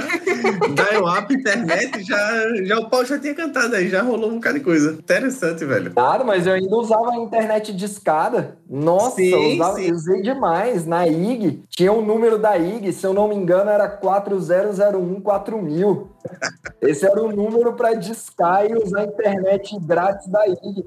Dial-up, 0.91 1.33
internet, 1.35 2.03
já, 2.05 2.19
já 2.65 2.79
o 2.81 2.91
pau 2.91 3.03
já 3.03 3.19
tinha 3.19 3.35
cantado 3.35 3.75
aí, 3.77 3.89
já 3.89 4.03
rolou 4.03 4.31
um 4.31 4.35
bocado 4.35 4.59
de 4.59 4.65
coisa. 4.65 4.93
Interessante, 4.93 5.65
velho. 5.65 5.91
Claro, 5.93 6.27
mas 6.27 6.47
eu 6.47 6.53
ainda 6.53 6.77
usava 6.77 7.13
a 7.13 7.17
internet 7.17 7.73
de 7.73 7.87
escada. 7.87 8.59
Nossa, 8.69 9.17
Sim, 9.17 9.31
eu 9.31 9.55
usava, 9.55 9.77
sim. 9.79 9.91
usei 9.91 10.21
demais. 10.21 10.85
Na 10.85 11.09
IG, 11.09 11.63
tinha 11.71 11.91
o 11.91 12.05
número 12.05 12.37
da 12.37 12.59
IG, 12.59 12.93
se 12.93 13.07
eu 13.07 13.15
não 13.15 13.27
me 13.27 13.35
engano, 13.35 13.71
era 13.71 13.89
40014000. 13.89 16.09
Esse 16.83 17.07
era 17.07 17.23
o 17.23 17.33
número 17.35 17.73
para 17.73 17.95
discar 17.95 18.71
e 18.71 18.75
usar 18.75 19.01
a 19.01 19.05
internet 19.05 19.75
grátis 19.81 20.29
da 20.29 20.47
IG. 20.47 20.85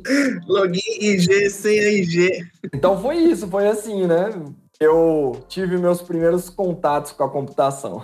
Login 0.48 0.80
IG 1.02 1.50
sem 1.50 1.80
a 1.80 1.90
IG. 1.92 2.30
Então 2.72 3.02
foi 3.02 3.18
isso, 3.18 3.48
foi 3.48 3.68
assim, 3.68 4.06
né? 4.06 4.30
Eu 4.80 5.44
tive 5.48 5.78
meus 5.78 6.02
primeiros 6.02 6.50
contatos 6.50 7.12
com 7.12 7.24
a 7.24 7.30
computação. 7.30 8.04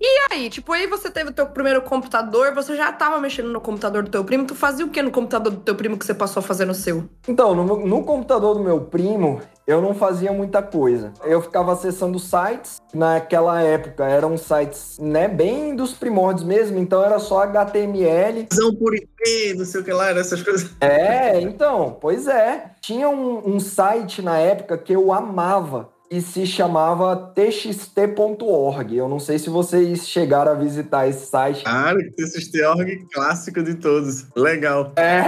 E 0.00 0.32
aí, 0.32 0.48
tipo, 0.48 0.72
aí 0.72 0.86
você 0.86 1.10
teve 1.10 1.30
o 1.30 1.32
teu 1.32 1.46
primeiro 1.46 1.82
computador, 1.82 2.54
você 2.54 2.76
já 2.76 2.92
tava 2.92 3.18
mexendo 3.18 3.50
no 3.50 3.60
computador 3.60 4.02
do 4.02 4.10
teu 4.10 4.24
primo, 4.24 4.46
tu 4.46 4.54
fazia 4.54 4.84
o 4.84 4.90
que 4.90 5.02
no 5.02 5.10
computador 5.10 5.52
do 5.52 5.60
teu 5.60 5.74
primo 5.74 5.98
que 5.98 6.06
você 6.06 6.14
passou 6.14 6.40
a 6.40 6.42
fazer 6.42 6.66
no 6.66 6.74
seu? 6.74 7.08
Então, 7.26 7.54
no, 7.54 7.86
no 7.86 8.04
computador 8.04 8.54
do 8.54 8.62
meu 8.62 8.82
primo, 8.82 9.40
eu 9.70 9.80
não 9.80 9.94
fazia 9.94 10.32
muita 10.32 10.60
coisa. 10.60 11.12
Eu 11.24 11.40
ficava 11.40 11.72
acessando 11.72 12.18
sites. 12.18 12.80
Naquela 12.92 13.62
época 13.62 14.04
eram 14.04 14.36
sites, 14.36 14.98
né, 14.98 15.28
bem 15.28 15.76
dos 15.76 15.92
primórdios 15.92 16.44
mesmo, 16.44 16.76
então 16.76 17.04
era 17.04 17.20
só 17.20 17.42
HTML. 17.42 18.48
Visão 18.50 18.74
por 18.74 18.96
IP, 18.96 19.54
não 19.56 19.64
sei 19.64 19.80
o 19.80 19.84
que 19.84 19.92
lá, 19.92 20.08
era 20.08 20.18
essas 20.18 20.42
coisas. 20.42 20.70
É, 20.80 21.40
então, 21.40 21.96
pois 22.00 22.26
é. 22.26 22.72
Tinha 22.80 23.08
um, 23.08 23.54
um 23.54 23.60
site 23.60 24.20
na 24.22 24.38
época 24.38 24.76
que 24.76 24.92
eu 24.92 25.12
amava 25.12 25.88
e 26.10 26.20
se 26.20 26.44
chamava 26.44 27.32
txt.org. 27.36 28.96
Eu 28.96 29.08
não 29.08 29.20
sei 29.20 29.38
se 29.38 29.48
vocês 29.48 30.08
chegaram 30.08 30.50
a 30.50 30.54
visitar 30.56 31.06
esse 31.06 31.26
site. 31.26 31.62
Cara, 31.62 31.98
esse 32.18 32.50
T-Org 32.50 33.06
clássico 33.12 33.62
de 33.62 33.74
todos. 33.74 34.26
Legal. 34.34 34.92
É. 34.96 35.22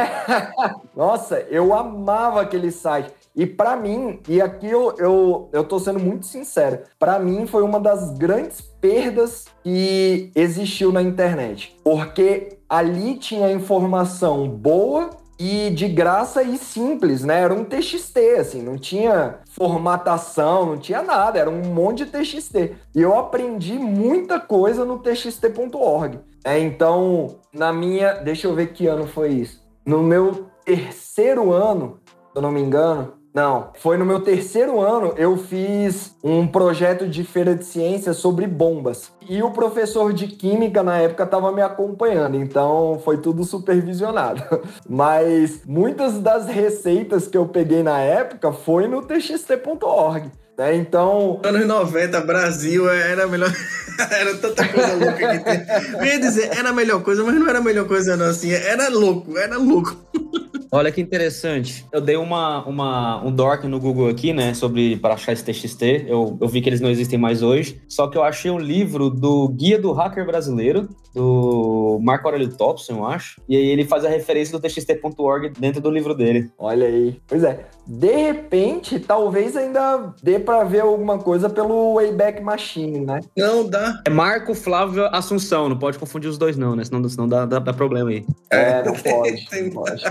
Nossa, 0.96 1.38
eu 1.48 1.72
amava 1.72 2.40
aquele 2.40 2.72
site. 2.72 3.12
E 3.35 3.47
pra 3.47 3.77
mim, 3.77 4.21
e 4.29 4.40
aqui 4.40 4.68
eu, 4.68 4.95
eu, 4.99 5.49
eu 5.53 5.64
tô 5.64 5.79
sendo 5.79 5.99
muito 5.99 6.27
sincero, 6.27 6.81
pra 6.99 7.18
mim 7.18 7.47
foi 7.47 7.62
uma 7.62 7.81
das 7.81 8.11
grandes 8.16 8.61
perdas 8.61 9.47
que 9.62 10.31
existiu 10.35 10.92
na 10.92 11.03
internet. 11.03 11.77
Porque 11.83 12.59
ali 12.68 13.16
tinha 13.16 13.51
informação 13.51 14.49
boa 14.49 15.11
e 15.38 15.71
de 15.71 15.88
graça 15.88 16.42
e 16.42 16.57
simples, 16.57 17.25
né? 17.25 17.40
Era 17.40 17.55
um 17.55 17.64
TXT, 17.64 18.18
assim, 18.38 18.62
não 18.62 18.79
tinha 18.79 19.40
formatação, 19.51 20.66
não 20.66 20.79
tinha 20.79 21.03
nada, 21.03 21.38
era 21.38 21.51
um 21.51 21.62
monte 21.62 22.05
de 22.05 22.12
TXT. 22.12 22.55
E 22.95 23.01
eu 23.01 23.18
aprendi 23.18 23.73
muita 23.73 24.38
coisa 24.38 24.85
no 24.85 24.99
txt.org. 24.99 26.21
É, 26.45 26.59
então, 26.59 27.40
na 27.53 27.73
minha. 27.73 28.14
Deixa 28.14 28.47
eu 28.47 28.55
ver 28.55 28.73
que 28.73 28.87
ano 28.87 29.07
foi 29.07 29.31
isso. 29.31 29.62
No 29.85 30.03
meu 30.03 30.47
terceiro 30.64 31.53
ano, 31.53 31.99
se 32.07 32.37
eu 32.37 32.42
não 32.42 32.53
me 32.53 32.61
engano. 32.61 33.14
Não, 33.35 33.71
foi 33.75 33.97
no 33.97 34.05
meu 34.05 34.21
terceiro 34.21 34.79
ano 34.79 35.14
eu 35.16 35.38
fiz 35.38 36.14
um 36.23 36.47
projeto 36.47 37.09
de 37.09 37.25
feira 37.25 37.55
de 37.55 37.64
ciências 37.64 38.18
sobre 38.18 38.47
bombas. 38.47 39.11
E 39.27 39.42
o 39.42 39.51
professor 39.51 40.12
de 40.12 40.29
química 40.29 40.83
na 40.83 40.99
época 40.99 41.25
estava 41.25 41.51
me 41.51 41.62
acompanhando, 41.62 42.37
então 42.37 43.01
foi 43.03 43.16
tudo 43.16 43.42
supervisionado. 43.45 44.42
Mas 44.87 45.64
muitas 45.64 46.21
das 46.21 46.47
receitas 46.47 47.27
que 47.27 47.38
eu 47.38 47.47
peguei 47.47 47.83
na 47.83 47.99
época 48.01 48.53
foi 48.53 48.87
no 48.87 49.01
txt.org. 49.01 50.31
Né? 50.59 50.77
Então, 50.77 51.41
Anos 51.45 51.67
90, 51.67 52.21
Brasil 52.23 52.88
era 52.88 53.25
a 53.25 53.27
melhor. 53.27 53.53
era 54.11 54.37
tanta 54.37 54.69
coisa 54.69 54.95
louca 54.95 55.15
que 55.15 55.38
tinha. 55.45 55.67
Eu 55.99 56.05
ia 56.05 56.21
dizer, 56.21 56.51
era 56.57 56.71
a 56.71 56.73
melhor 56.73 57.03
coisa, 57.03 57.25
mas 57.25 57.35
não 57.35 57.49
era 57.49 57.59
a 57.59 57.62
melhor 57.62 57.87
coisa, 57.87 58.17
não. 58.17 58.27
Assim, 58.27 58.53
era 58.53 58.88
louco, 58.88 59.37
era 59.38 59.57
louco. 59.57 59.97
Olha 60.75 60.91
que 60.91 61.03
interessante. 61.03 61.85
Eu 61.93 62.01
dei 62.01 62.17
uma, 62.17 62.65
uma, 62.65 63.23
um 63.23 63.31
dork 63.31 63.69
no 63.69 63.79
Google 63.79 64.09
aqui, 64.09 64.33
né, 64.33 64.55
sobre 64.55 64.97
para 64.97 65.12
achar 65.12 65.33
esse 65.33 65.45
TXT. 65.45 66.07
Eu, 66.09 66.38
eu 66.41 66.49
vi 66.49 66.62
que 66.62 66.69
eles 66.71 66.81
não 66.81 66.88
existem 66.88 67.19
mais 67.19 67.43
hoje. 67.43 67.83
Só 67.87 68.09
que 68.09 68.17
eu 68.17 68.23
achei 68.23 68.51
um 68.51 68.59
livro 68.59 69.11
do 69.11 69.49
Guia 69.49 69.79
do 69.79 69.93
Hacker 69.93 70.25
Brasileiro, 70.25 70.88
do 71.15 71.99
Marco 72.03 72.27
Aurélio 72.27 72.49
Thompson, 72.57 72.95
eu 72.95 73.07
acho. 73.07 73.38
E 73.47 73.55
aí 73.55 73.67
ele 73.67 73.85
faz 73.85 74.03
a 74.03 74.09
referência 74.09 74.59
do 74.59 74.62
txt.org 74.62 75.51
dentro 75.59 75.83
do 75.83 75.91
livro 75.91 76.15
dele. 76.15 76.51
olha 76.57 76.87
aí. 76.87 77.21
Pois 77.27 77.45
é, 77.45 77.67
de 77.87 78.14
repente, 78.14 78.99
talvez 79.01 79.57
ainda 79.57 80.14
dê 80.23 80.38
para 80.38 80.64
ver 80.64 80.81
alguma 80.81 81.18
coisa 81.18 81.51
pelo 81.51 81.95
Wayback 81.95 82.40
Machine, 82.42 83.01
né? 83.01 83.21
Não 83.37 83.68
dá. 83.68 84.01
É 84.07 84.11
Marco 84.11 84.55
Flávio 84.55 85.05
Assunção, 85.07 85.68
não 85.68 85.79
pode 85.79 85.99
confundir 85.99 86.31
os 86.31 86.38
dois 86.38 86.57
não, 86.57 86.77
né? 86.77 86.85
Senão, 86.85 87.09
senão 87.09 87.29
dá, 87.29 87.45
dá, 87.45 87.59
dá 87.59 87.73
problema 87.73 88.11
aí. 88.11 88.25
É, 88.51 88.83
não 88.85 88.95
pode. 88.97 89.49
Tem- 89.49 89.64
não 89.64 89.71
pode. 89.71 90.03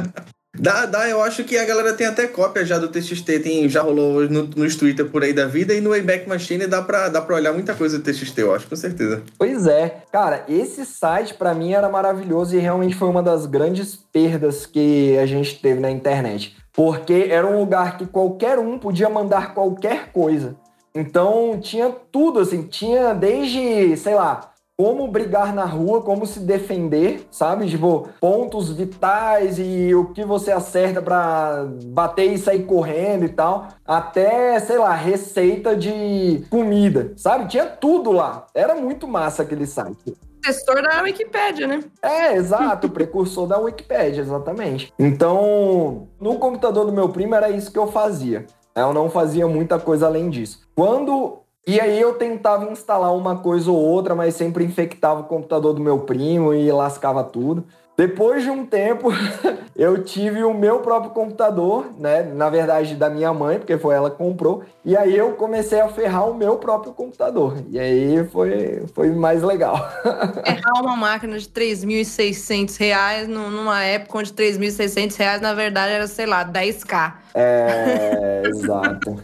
Dá, 0.59 0.85
dá, 0.85 1.07
eu 1.07 1.21
acho 1.23 1.45
que 1.45 1.57
a 1.57 1.63
galera 1.63 1.93
tem 1.93 2.05
até 2.05 2.27
cópia 2.27 2.65
já 2.65 2.77
do 2.77 2.89
TXT, 2.89 3.39
tem, 3.41 3.69
já 3.69 3.81
rolou 3.81 4.29
no, 4.29 4.43
nos 4.43 4.75
Twitter 4.75 5.05
por 5.09 5.23
aí 5.23 5.31
da 5.31 5.47
vida, 5.47 5.73
e 5.73 5.79
no 5.79 5.91
Wayback 5.91 6.27
Machine 6.27 6.67
dá 6.67 6.81
pra, 6.81 7.07
dá 7.07 7.21
pra 7.21 7.37
olhar 7.37 7.53
muita 7.53 7.73
coisa 7.73 7.97
do 7.97 8.03
TXT, 8.03 8.37
eu 8.39 8.53
acho, 8.53 8.67
com 8.67 8.75
certeza. 8.75 9.23
Pois 9.39 9.65
é, 9.65 10.03
cara, 10.11 10.43
esse 10.49 10.85
site 10.85 11.35
pra 11.35 11.53
mim 11.53 11.71
era 11.71 11.87
maravilhoso 11.87 12.53
e 12.55 12.59
realmente 12.59 12.95
foi 12.95 13.07
uma 13.07 13.23
das 13.23 13.45
grandes 13.45 13.95
perdas 13.95 14.65
que 14.65 15.17
a 15.17 15.25
gente 15.25 15.57
teve 15.61 15.79
na 15.79 15.89
internet. 15.89 16.57
Porque 16.73 17.27
era 17.29 17.45
um 17.45 17.59
lugar 17.59 17.97
que 17.97 18.05
qualquer 18.05 18.57
um 18.59 18.79
podia 18.79 19.09
mandar 19.09 19.53
qualquer 19.53 20.11
coisa. 20.11 20.55
Então 20.93 21.59
tinha 21.59 21.89
tudo, 22.11 22.39
assim, 22.39 22.63
tinha 22.63 23.13
desde, 23.13 23.95
sei 23.97 24.13
lá, 24.15 24.51
como 24.77 25.07
brigar 25.07 25.53
na 25.53 25.63
rua, 25.63 26.01
como 26.01 26.25
se 26.25 26.39
defender, 26.39 27.27
sabe? 27.29 27.69
Tipo, 27.69 28.09
pontos 28.19 28.71
vitais 28.71 29.59
e 29.59 29.93
o 29.93 30.05
que 30.07 30.25
você 30.25 30.51
acerta 30.51 31.01
pra 31.01 31.67
bater 31.85 32.33
e 32.33 32.37
sair 32.37 32.63
correndo 32.63 33.25
e 33.25 33.29
tal. 33.29 33.67
Até, 33.85 34.59
sei 34.59 34.79
lá, 34.79 34.93
receita 34.95 35.75
de 35.75 36.43
comida, 36.49 37.13
sabe? 37.15 37.47
Tinha 37.47 37.67
tudo 37.67 38.11
lá. 38.11 38.47
Era 38.55 38.73
muito 38.73 39.07
massa 39.07 39.43
aquele 39.43 39.67
site. 39.67 40.15
Gestor 40.43 40.81
da 40.81 41.01
Wikipédia, 41.03 41.67
né? 41.67 41.83
É, 42.01 42.33
exato, 42.33 42.89
precursor 42.89 43.47
da 43.47 43.57
Wikipédia, 43.57 44.21
exatamente. 44.21 44.91
Então, 44.97 46.07
no 46.19 46.37
computador 46.37 46.85
do 46.85 46.91
meu 46.91 47.09
primo 47.09 47.35
era 47.35 47.49
isso 47.49 47.71
que 47.71 47.79
eu 47.79 47.87
fazia. 47.87 48.45
Eu 48.75 48.93
não 48.93 49.09
fazia 49.09 49.47
muita 49.47 49.79
coisa 49.79 50.07
além 50.07 50.29
disso. 50.29 50.61
Quando. 50.75 51.39
E 51.67 51.79
aí 51.79 52.01
eu 52.01 52.15
tentava 52.15 52.71
instalar 52.71 53.15
uma 53.15 53.37
coisa 53.37 53.69
ou 53.69 53.77
outra, 53.77 54.15
mas 54.15 54.33
sempre 54.33 54.63
infectava 54.63 55.21
o 55.21 55.25
computador 55.25 55.75
do 55.75 55.81
meu 55.81 55.99
primo 55.99 56.55
e 56.55 56.71
lascava 56.71 57.23
tudo. 57.23 57.65
Depois 57.97 58.43
de 58.43 58.49
um 58.49 58.65
tempo, 58.65 59.09
eu 59.75 60.03
tive 60.03 60.43
o 60.43 60.53
meu 60.53 60.79
próprio 60.79 61.11
computador, 61.11 61.87
né? 61.99 62.23
Na 62.23 62.49
verdade, 62.49 62.95
da 62.95 63.09
minha 63.09 63.33
mãe, 63.33 63.59
porque 63.59 63.77
foi 63.77 63.93
ela 63.93 64.09
que 64.09 64.17
comprou. 64.17 64.63
E 64.83 64.97
aí 64.97 65.15
eu 65.15 65.33
comecei 65.33 65.79
a 65.79 65.87
ferrar 65.87 66.27
o 66.29 66.33
meu 66.33 66.55
próprio 66.57 66.93
computador. 66.93 67.57
E 67.69 67.77
aí 67.79 68.25
foi, 68.29 68.83
foi 68.95 69.11
mais 69.11 69.43
legal. 69.43 69.75
Errar 70.45 70.81
uma 70.81 70.95
máquina 70.95 71.37
de 71.37 71.47
3.600 71.47 72.77
reais 72.77 73.27
num- 73.27 73.51
numa 73.51 73.83
época 73.83 74.17
onde 74.17 74.33
3.600 74.33 75.15
reais, 75.17 75.41
na 75.41 75.53
verdade, 75.53 75.93
era, 75.93 76.07
sei 76.07 76.25
lá, 76.25 76.43
10k. 76.43 77.13
É, 77.35 78.41
exato. 78.45 79.21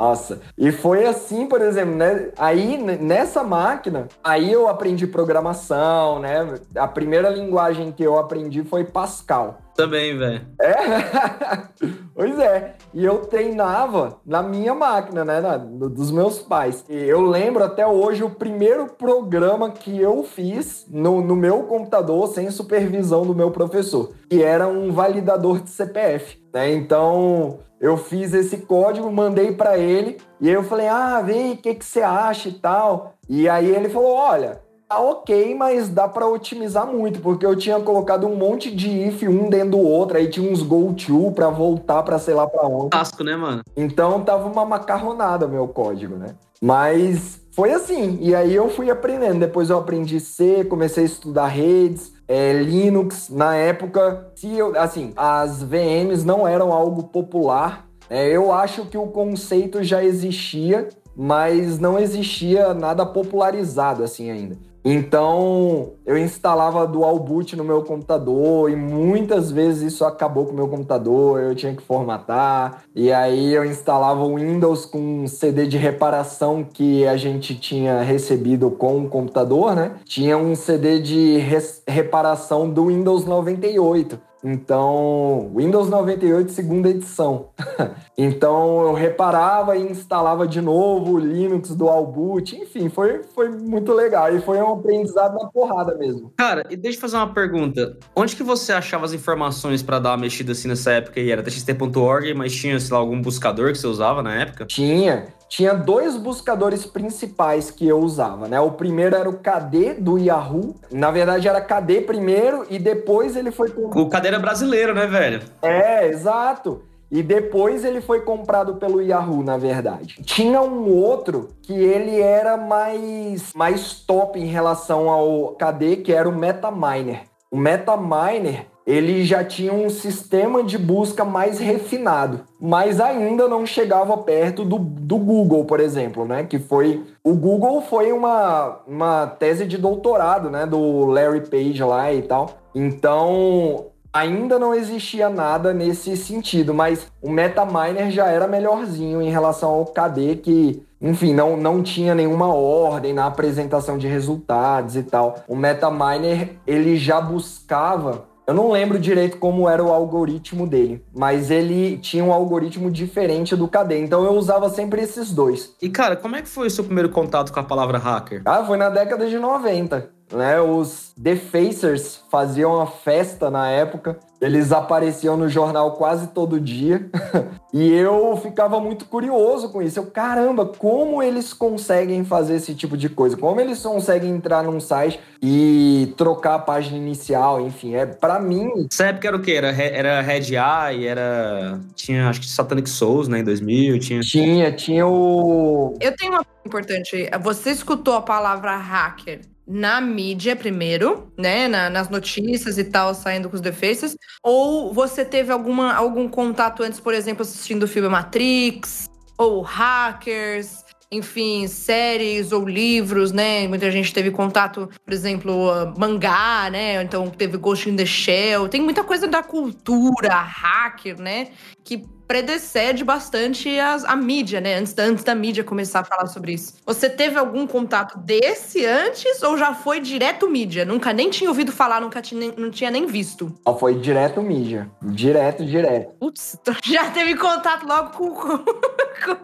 Nossa, 0.00 0.40
e 0.56 0.72
foi 0.72 1.04
assim, 1.04 1.46
por 1.46 1.60
exemplo, 1.60 1.94
né? 1.94 2.30
Aí 2.38 2.78
nessa 2.78 3.44
máquina, 3.44 4.08
aí 4.24 4.50
eu 4.50 4.66
aprendi 4.66 5.06
programação, 5.06 6.18
né? 6.20 6.58
A 6.74 6.88
primeira 6.88 7.28
linguagem 7.28 7.92
que 7.92 8.02
eu 8.02 8.18
aprendi 8.18 8.64
foi 8.64 8.82
Pascal. 8.82 9.58
Também, 9.76 10.16
velho. 10.16 10.40
É? 10.60 10.74
pois 12.14 12.38
é. 12.38 12.74
E 12.92 13.04
eu 13.04 13.18
treinava 13.26 14.18
na 14.26 14.42
minha 14.42 14.74
máquina, 14.74 15.24
né? 15.24 15.40
na- 15.40 15.56
do- 15.56 15.88
dos 15.88 16.10
meus 16.10 16.38
pais. 16.38 16.84
E 16.88 16.94
eu 16.94 17.20
lembro 17.22 17.62
até 17.62 17.86
hoje 17.86 18.22
o 18.24 18.30
primeiro 18.30 18.86
programa 18.86 19.70
que 19.70 19.98
eu 19.98 20.22
fiz 20.24 20.86
no, 20.90 21.20
no 21.22 21.36
meu 21.36 21.62
computador 21.64 22.28
sem 22.28 22.50
supervisão 22.50 23.22
do 23.26 23.34
meu 23.34 23.50
professor, 23.50 24.12
que 24.28 24.42
era 24.42 24.66
um 24.66 24.92
validador 24.92 25.60
de 25.60 25.70
CPF. 25.70 26.39
Né? 26.52 26.72
Então 26.72 27.58
eu 27.80 27.96
fiz 27.96 28.34
esse 28.34 28.58
código, 28.58 29.10
mandei 29.10 29.52
para 29.52 29.78
ele 29.78 30.18
e 30.40 30.48
aí 30.48 30.54
eu 30.54 30.64
falei: 30.64 30.88
ah, 30.88 31.20
vem, 31.22 31.52
o 31.52 31.56
que, 31.56 31.74
que 31.74 31.84
você 31.84 32.02
acha 32.02 32.48
e 32.48 32.52
tal. 32.52 33.14
E 33.28 33.48
aí 33.48 33.70
ele 33.70 33.88
falou: 33.88 34.12
olha. 34.12 34.60
Tá 34.90 34.98
ok, 34.98 35.54
mas 35.54 35.88
dá 35.88 36.08
pra 36.08 36.26
otimizar 36.26 36.84
muito, 36.84 37.20
porque 37.20 37.46
eu 37.46 37.54
tinha 37.54 37.78
colocado 37.78 38.26
um 38.26 38.34
monte 38.34 38.74
de 38.74 38.88
if 38.88 39.22
um 39.22 39.48
dentro 39.48 39.70
do 39.70 39.78
outro, 39.78 40.16
aí 40.18 40.28
tinha 40.28 40.50
uns 40.50 40.62
go 40.62 40.92
to 40.92 41.30
pra 41.30 41.48
voltar 41.48 42.02
pra 42.02 42.18
sei 42.18 42.34
lá 42.34 42.44
pra 42.48 42.66
onde. 42.66 42.90
Clássico, 42.90 43.22
né, 43.22 43.36
mano? 43.36 43.62
Então 43.76 44.20
tava 44.24 44.48
uma 44.48 44.64
macarronada 44.64 45.46
meu 45.46 45.68
código, 45.68 46.16
né? 46.16 46.34
Mas 46.60 47.40
foi 47.52 47.72
assim, 47.72 48.18
e 48.20 48.34
aí 48.34 48.54
eu 48.54 48.68
fui 48.68 48.90
aprendendo. 48.90 49.38
Depois 49.38 49.70
eu 49.70 49.78
aprendi 49.78 50.18
C, 50.18 50.64
comecei 50.64 51.04
a 51.04 51.06
estudar 51.06 51.46
redes, 51.46 52.12
é, 52.30 52.52
Linux. 52.52 53.28
Na 53.28 53.56
época, 53.56 54.30
se 54.36 54.56
eu, 54.56 54.78
assim, 54.78 55.12
as 55.16 55.64
VMs 55.64 56.24
não 56.24 56.46
eram 56.46 56.72
algo 56.72 57.02
popular. 57.02 57.88
É, 58.08 58.28
eu 58.28 58.52
acho 58.52 58.86
que 58.86 58.96
o 58.96 59.08
conceito 59.08 59.82
já 59.82 60.02
existia, 60.02 60.88
mas 61.16 61.80
não 61.80 61.98
existia 61.98 62.72
nada 62.72 63.04
popularizado 63.04 64.04
assim 64.04 64.30
ainda. 64.30 64.56
Então, 64.84 65.92
eu 66.06 66.16
instalava 66.16 66.86
dual 66.86 67.18
boot 67.18 67.54
no 67.54 67.62
meu 67.62 67.82
computador 67.82 68.70
e 68.70 68.76
muitas 68.76 69.50
vezes 69.50 69.92
isso 69.92 70.04
acabou 70.04 70.46
com 70.46 70.52
o 70.52 70.56
meu 70.56 70.68
computador, 70.68 71.40
eu 71.40 71.54
tinha 71.54 71.74
que 71.74 71.82
formatar. 71.82 72.82
E 72.94 73.12
aí 73.12 73.52
eu 73.52 73.64
instalava 73.64 74.24
o 74.24 74.36
Windows 74.36 74.86
com 74.86 75.22
um 75.24 75.26
CD 75.26 75.66
de 75.66 75.76
reparação 75.76 76.64
que 76.64 77.06
a 77.06 77.16
gente 77.16 77.54
tinha 77.54 78.00
recebido 78.00 78.70
com 78.70 79.04
o 79.04 79.08
computador, 79.08 79.74
né? 79.74 79.92
Tinha 80.04 80.38
um 80.38 80.54
CD 80.54 80.98
de 81.00 81.38
reparação 81.86 82.68
do 82.70 82.86
Windows 82.86 83.26
98. 83.26 84.29
Então, 84.42 85.52
Windows 85.54 85.88
98, 85.88 86.50
segunda 86.50 86.88
edição. 86.88 87.50
então, 88.16 88.82
eu 88.82 88.94
reparava 88.94 89.76
e 89.76 89.90
instalava 89.90 90.46
de 90.46 90.60
novo 90.60 91.12
o 91.12 91.18
Linux 91.18 91.74
Dual 91.74 92.06
Boot. 92.06 92.56
Enfim, 92.56 92.88
foi, 92.88 93.22
foi 93.34 93.48
muito 93.50 93.92
legal. 93.92 94.34
E 94.34 94.40
foi 94.40 94.58
um 94.58 94.72
aprendizado 94.72 95.34
na 95.34 95.48
porrada 95.48 95.94
mesmo. 95.96 96.32
Cara, 96.36 96.64
e 96.70 96.76
deixa 96.76 96.96
eu 96.96 97.02
fazer 97.02 97.16
uma 97.16 97.32
pergunta. 97.32 97.96
Onde 98.16 98.34
que 98.34 98.42
você 98.42 98.72
achava 98.72 99.04
as 99.04 99.12
informações 99.12 99.82
pra 99.82 99.98
dar 99.98 100.10
uma 100.10 100.18
mexida 100.18 100.52
assim 100.52 100.68
nessa 100.68 100.92
época 100.92 101.20
aí? 101.20 101.30
Era 101.30 101.42
txt.org, 101.42 102.34
mas 102.34 102.52
tinha, 102.54 102.78
sei 102.80 102.94
lá, 102.94 103.00
algum 103.00 103.20
buscador 103.20 103.72
que 103.72 103.78
você 103.78 103.86
usava 103.86 104.22
na 104.22 104.34
época? 104.34 104.66
Tinha. 104.66 105.26
Tinha 105.50 105.74
dois 105.74 106.16
buscadores 106.16 106.86
principais 106.86 107.72
que 107.72 107.86
eu 107.86 107.98
usava, 107.98 108.46
né? 108.46 108.60
O 108.60 108.70
primeiro 108.70 109.16
era 109.16 109.28
o 109.28 109.38
KD 109.38 109.94
do 109.94 110.16
Yahoo. 110.16 110.76
Na 110.92 111.10
verdade, 111.10 111.48
era 111.48 111.60
KD 111.60 112.02
primeiro 112.02 112.64
e 112.70 112.78
depois 112.78 113.34
ele 113.34 113.50
foi... 113.50 113.68
O 113.76 114.08
cadeira 114.08 114.38
brasileiro, 114.38 114.94
né, 114.94 115.08
velho? 115.08 115.42
É, 115.60 116.06
exato. 116.06 116.82
E 117.10 117.20
depois 117.20 117.84
ele 117.84 118.00
foi 118.00 118.20
comprado 118.20 118.76
pelo 118.76 119.02
Yahoo, 119.02 119.42
na 119.42 119.58
verdade. 119.58 120.22
Tinha 120.22 120.62
um 120.62 120.88
outro 120.88 121.48
que 121.60 121.74
ele 121.74 122.20
era 122.20 122.56
mais, 122.56 123.52
mais 123.52 123.94
top 123.94 124.38
em 124.38 124.46
relação 124.46 125.10
ao 125.10 125.56
KD, 125.56 125.96
que 125.96 126.12
era 126.12 126.28
o 126.28 126.32
Metaminer. 126.32 127.22
O 127.50 127.56
Metaminer, 127.56 128.66
ele 128.86 129.24
já 129.24 129.44
tinha 129.44 129.72
um 129.72 129.88
sistema 129.88 130.62
de 130.62 130.78
busca 130.78 131.24
mais 131.24 131.58
refinado, 131.58 132.40
mas 132.60 133.00
ainda 133.00 133.46
não 133.46 133.64
chegava 133.64 134.16
perto 134.16 134.64
do, 134.64 134.78
do 134.78 135.18
Google, 135.18 135.64
por 135.64 135.80
exemplo, 135.80 136.24
né? 136.24 136.44
Que 136.44 136.58
foi... 136.58 137.02
O 137.22 137.34
Google 137.34 137.82
foi 137.82 138.12
uma, 138.12 138.80
uma 138.86 139.26
tese 139.26 139.66
de 139.66 139.78
doutorado, 139.78 140.50
né? 140.50 140.66
Do 140.66 141.06
Larry 141.06 141.48
Page 141.48 141.82
lá 141.82 142.12
e 142.12 142.22
tal. 142.22 142.58
Então, 142.74 143.86
ainda 144.12 144.58
não 144.58 144.74
existia 144.74 145.28
nada 145.28 145.72
nesse 145.72 146.16
sentido, 146.16 146.74
mas 146.74 147.06
o 147.22 147.30
MetaMiner 147.30 148.10
já 148.10 148.26
era 148.26 148.46
melhorzinho 148.46 149.22
em 149.22 149.30
relação 149.30 149.70
ao 149.70 149.86
KD, 149.86 150.36
que, 150.36 150.82
enfim, 151.00 151.32
não, 151.32 151.56
não 151.56 151.82
tinha 151.82 152.14
nenhuma 152.14 152.52
ordem 152.52 153.12
na 153.12 153.26
apresentação 153.26 153.96
de 153.96 154.08
resultados 154.08 154.96
e 154.96 155.02
tal. 155.02 155.36
O 155.46 155.54
MetaMiner, 155.54 156.56
ele 156.66 156.96
já 156.96 157.20
buscava. 157.20 158.28
Eu 158.50 158.54
não 158.54 158.72
lembro 158.72 158.98
direito 158.98 159.36
como 159.36 159.68
era 159.68 159.80
o 159.80 159.92
algoritmo 159.92 160.66
dele, 160.66 161.04
mas 161.14 161.52
ele 161.52 161.96
tinha 161.98 162.24
um 162.24 162.32
algoritmo 162.32 162.90
diferente 162.90 163.54
do 163.54 163.68
KD, 163.68 164.00
então 164.00 164.24
eu 164.24 164.32
usava 164.32 164.68
sempre 164.68 165.00
esses 165.02 165.30
dois. 165.30 165.76
E, 165.80 165.88
cara, 165.88 166.16
como 166.16 166.34
é 166.34 166.42
que 166.42 166.48
foi 166.48 166.66
o 166.66 166.70
seu 166.70 166.82
primeiro 166.82 167.10
contato 167.10 167.52
com 167.52 167.60
a 167.60 167.62
palavra 167.62 167.96
hacker? 167.96 168.42
Ah, 168.44 168.64
foi 168.64 168.76
na 168.76 168.88
década 168.88 169.28
de 169.28 169.38
90. 169.38 170.10
Né? 170.32 170.60
Os 170.60 171.12
Defacers 171.16 172.22
faziam 172.30 172.76
uma 172.76 172.86
festa 172.86 173.50
na 173.50 173.68
época. 173.68 174.18
Eles 174.40 174.72
apareciam 174.72 175.36
no 175.36 175.48
jornal 175.48 175.92
quase 175.96 176.28
todo 176.28 176.58
dia. 176.58 177.10
e 177.74 177.92
eu 177.92 178.38
ficava 178.42 178.80
muito 178.80 179.04
curioso 179.04 179.68
com 179.68 179.82
isso. 179.82 179.98
Eu, 179.98 180.06
caramba, 180.06 180.64
como 180.64 181.22
eles 181.22 181.52
conseguem 181.52 182.24
fazer 182.24 182.54
esse 182.54 182.74
tipo 182.74 182.96
de 182.96 183.10
coisa? 183.10 183.36
Como 183.36 183.60
eles 183.60 183.82
conseguem 183.82 184.30
entrar 184.30 184.62
num 184.62 184.80
site 184.80 185.20
e 185.42 186.14
trocar 186.16 186.54
a 186.54 186.58
página 186.58 186.96
inicial? 186.96 187.60
Enfim, 187.60 187.94
é 187.96 188.06
para 188.06 188.40
mim. 188.40 188.70
Essa 188.90 189.06
época 189.08 189.28
era 189.28 189.36
o 189.36 189.42
quê? 189.42 189.52
Era, 189.52 189.70
era 189.70 190.20
Red 190.22 190.54
Eye, 190.54 191.06
era. 191.06 191.78
Tinha, 191.94 192.30
acho 192.30 192.40
que 192.40 192.46
Satanic 192.46 192.88
Souls, 192.88 193.28
né, 193.28 193.40
em 193.40 193.44
2000. 193.44 193.98
Tinha. 193.98 194.20
Tinha, 194.20 194.72
tinha 194.72 195.06
o. 195.06 195.94
Eu 196.00 196.16
tenho 196.16 196.32
uma 196.32 196.44
coisa 196.44 196.60
importante. 196.64 197.30
Você 197.42 197.70
escutou 197.70 198.14
a 198.14 198.22
palavra 198.22 198.74
hacker 198.76 199.40
na 199.70 200.00
mídia 200.00 200.56
primeiro, 200.56 201.32
né? 201.38 201.68
na- 201.68 201.88
nas 201.88 202.08
notícias 202.08 202.76
e 202.76 202.84
tal, 202.84 203.14
saindo 203.14 203.48
com 203.48 203.54
os 203.54 203.60
defeitos? 203.60 204.16
Ou 204.42 204.92
você 204.92 205.24
teve 205.24 205.52
alguma, 205.52 205.94
algum 205.94 206.28
contato 206.28 206.82
antes, 206.82 206.98
por 206.98 207.14
exemplo, 207.14 207.42
assistindo 207.42 207.84
o 207.84 207.88
filme 207.88 208.08
Matrix? 208.08 209.08
Ou 209.38 209.62
hackers? 209.62 210.84
Enfim, 211.12 211.66
séries 211.66 212.52
ou 212.52 212.68
livros, 212.68 213.32
né? 213.32 213.66
Muita 213.66 213.90
gente 213.90 214.12
teve 214.12 214.30
contato, 214.30 214.88
por 215.04 215.12
exemplo, 215.12 215.70
mangá, 215.98 216.68
né? 216.70 217.02
Então 217.02 217.28
teve 217.28 217.56
Ghost 217.56 217.88
in 217.88 217.96
the 217.96 218.06
Shell. 218.06 218.68
Tem 218.68 218.80
muita 218.80 219.02
coisa 219.02 219.26
da 219.26 219.42
cultura 219.42 220.34
hacker, 220.34 221.20
né? 221.20 221.48
Que 221.84 222.04
predecede 222.34 223.02
bastante 223.02 223.76
as- 223.80 224.04
a 224.04 224.14
mídia, 224.14 224.60
né? 224.60 224.76
Antes, 224.76 224.92
da- 224.92 225.02
antes 225.02 225.24
da 225.24 225.34
mídia 225.34 225.64
começar 225.64 225.98
a 225.98 226.04
falar 226.04 226.26
sobre 226.28 226.52
isso. 226.52 226.74
Você 226.86 227.10
teve 227.10 227.36
algum 227.36 227.66
contato 227.66 228.16
desse 228.20 228.86
antes 228.86 229.42
ou 229.42 229.58
já 229.58 229.74
foi 229.74 229.98
direto 229.98 230.48
mídia? 230.48 230.84
Nunca 230.84 231.12
nem 231.12 231.28
tinha 231.28 231.50
ouvido 231.50 231.72
falar, 231.72 232.00
nunca 232.00 232.22
tinha, 232.22 232.52
não 232.56 232.70
tinha 232.70 232.88
nem 232.88 233.04
visto. 233.04 233.52
Ó, 233.64 233.74
Foi 233.76 233.96
direto 233.96 234.40
mídia. 234.40 234.88
Direto, 235.02 235.64
direto. 235.64 236.12
Putz, 236.20 236.56
então 236.62 236.72
já 236.84 237.10
teve 237.10 237.34
contato 237.34 237.84
logo 237.84 238.10
com, 238.10 238.30
com, 238.30 238.58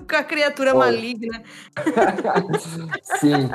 com 0.08 0.16
a 0.16 0.22
criatura 0.22 0.70
Foi. 0.70 0.78
maligna. 0.78 1.42
Sim, 3.18 3.48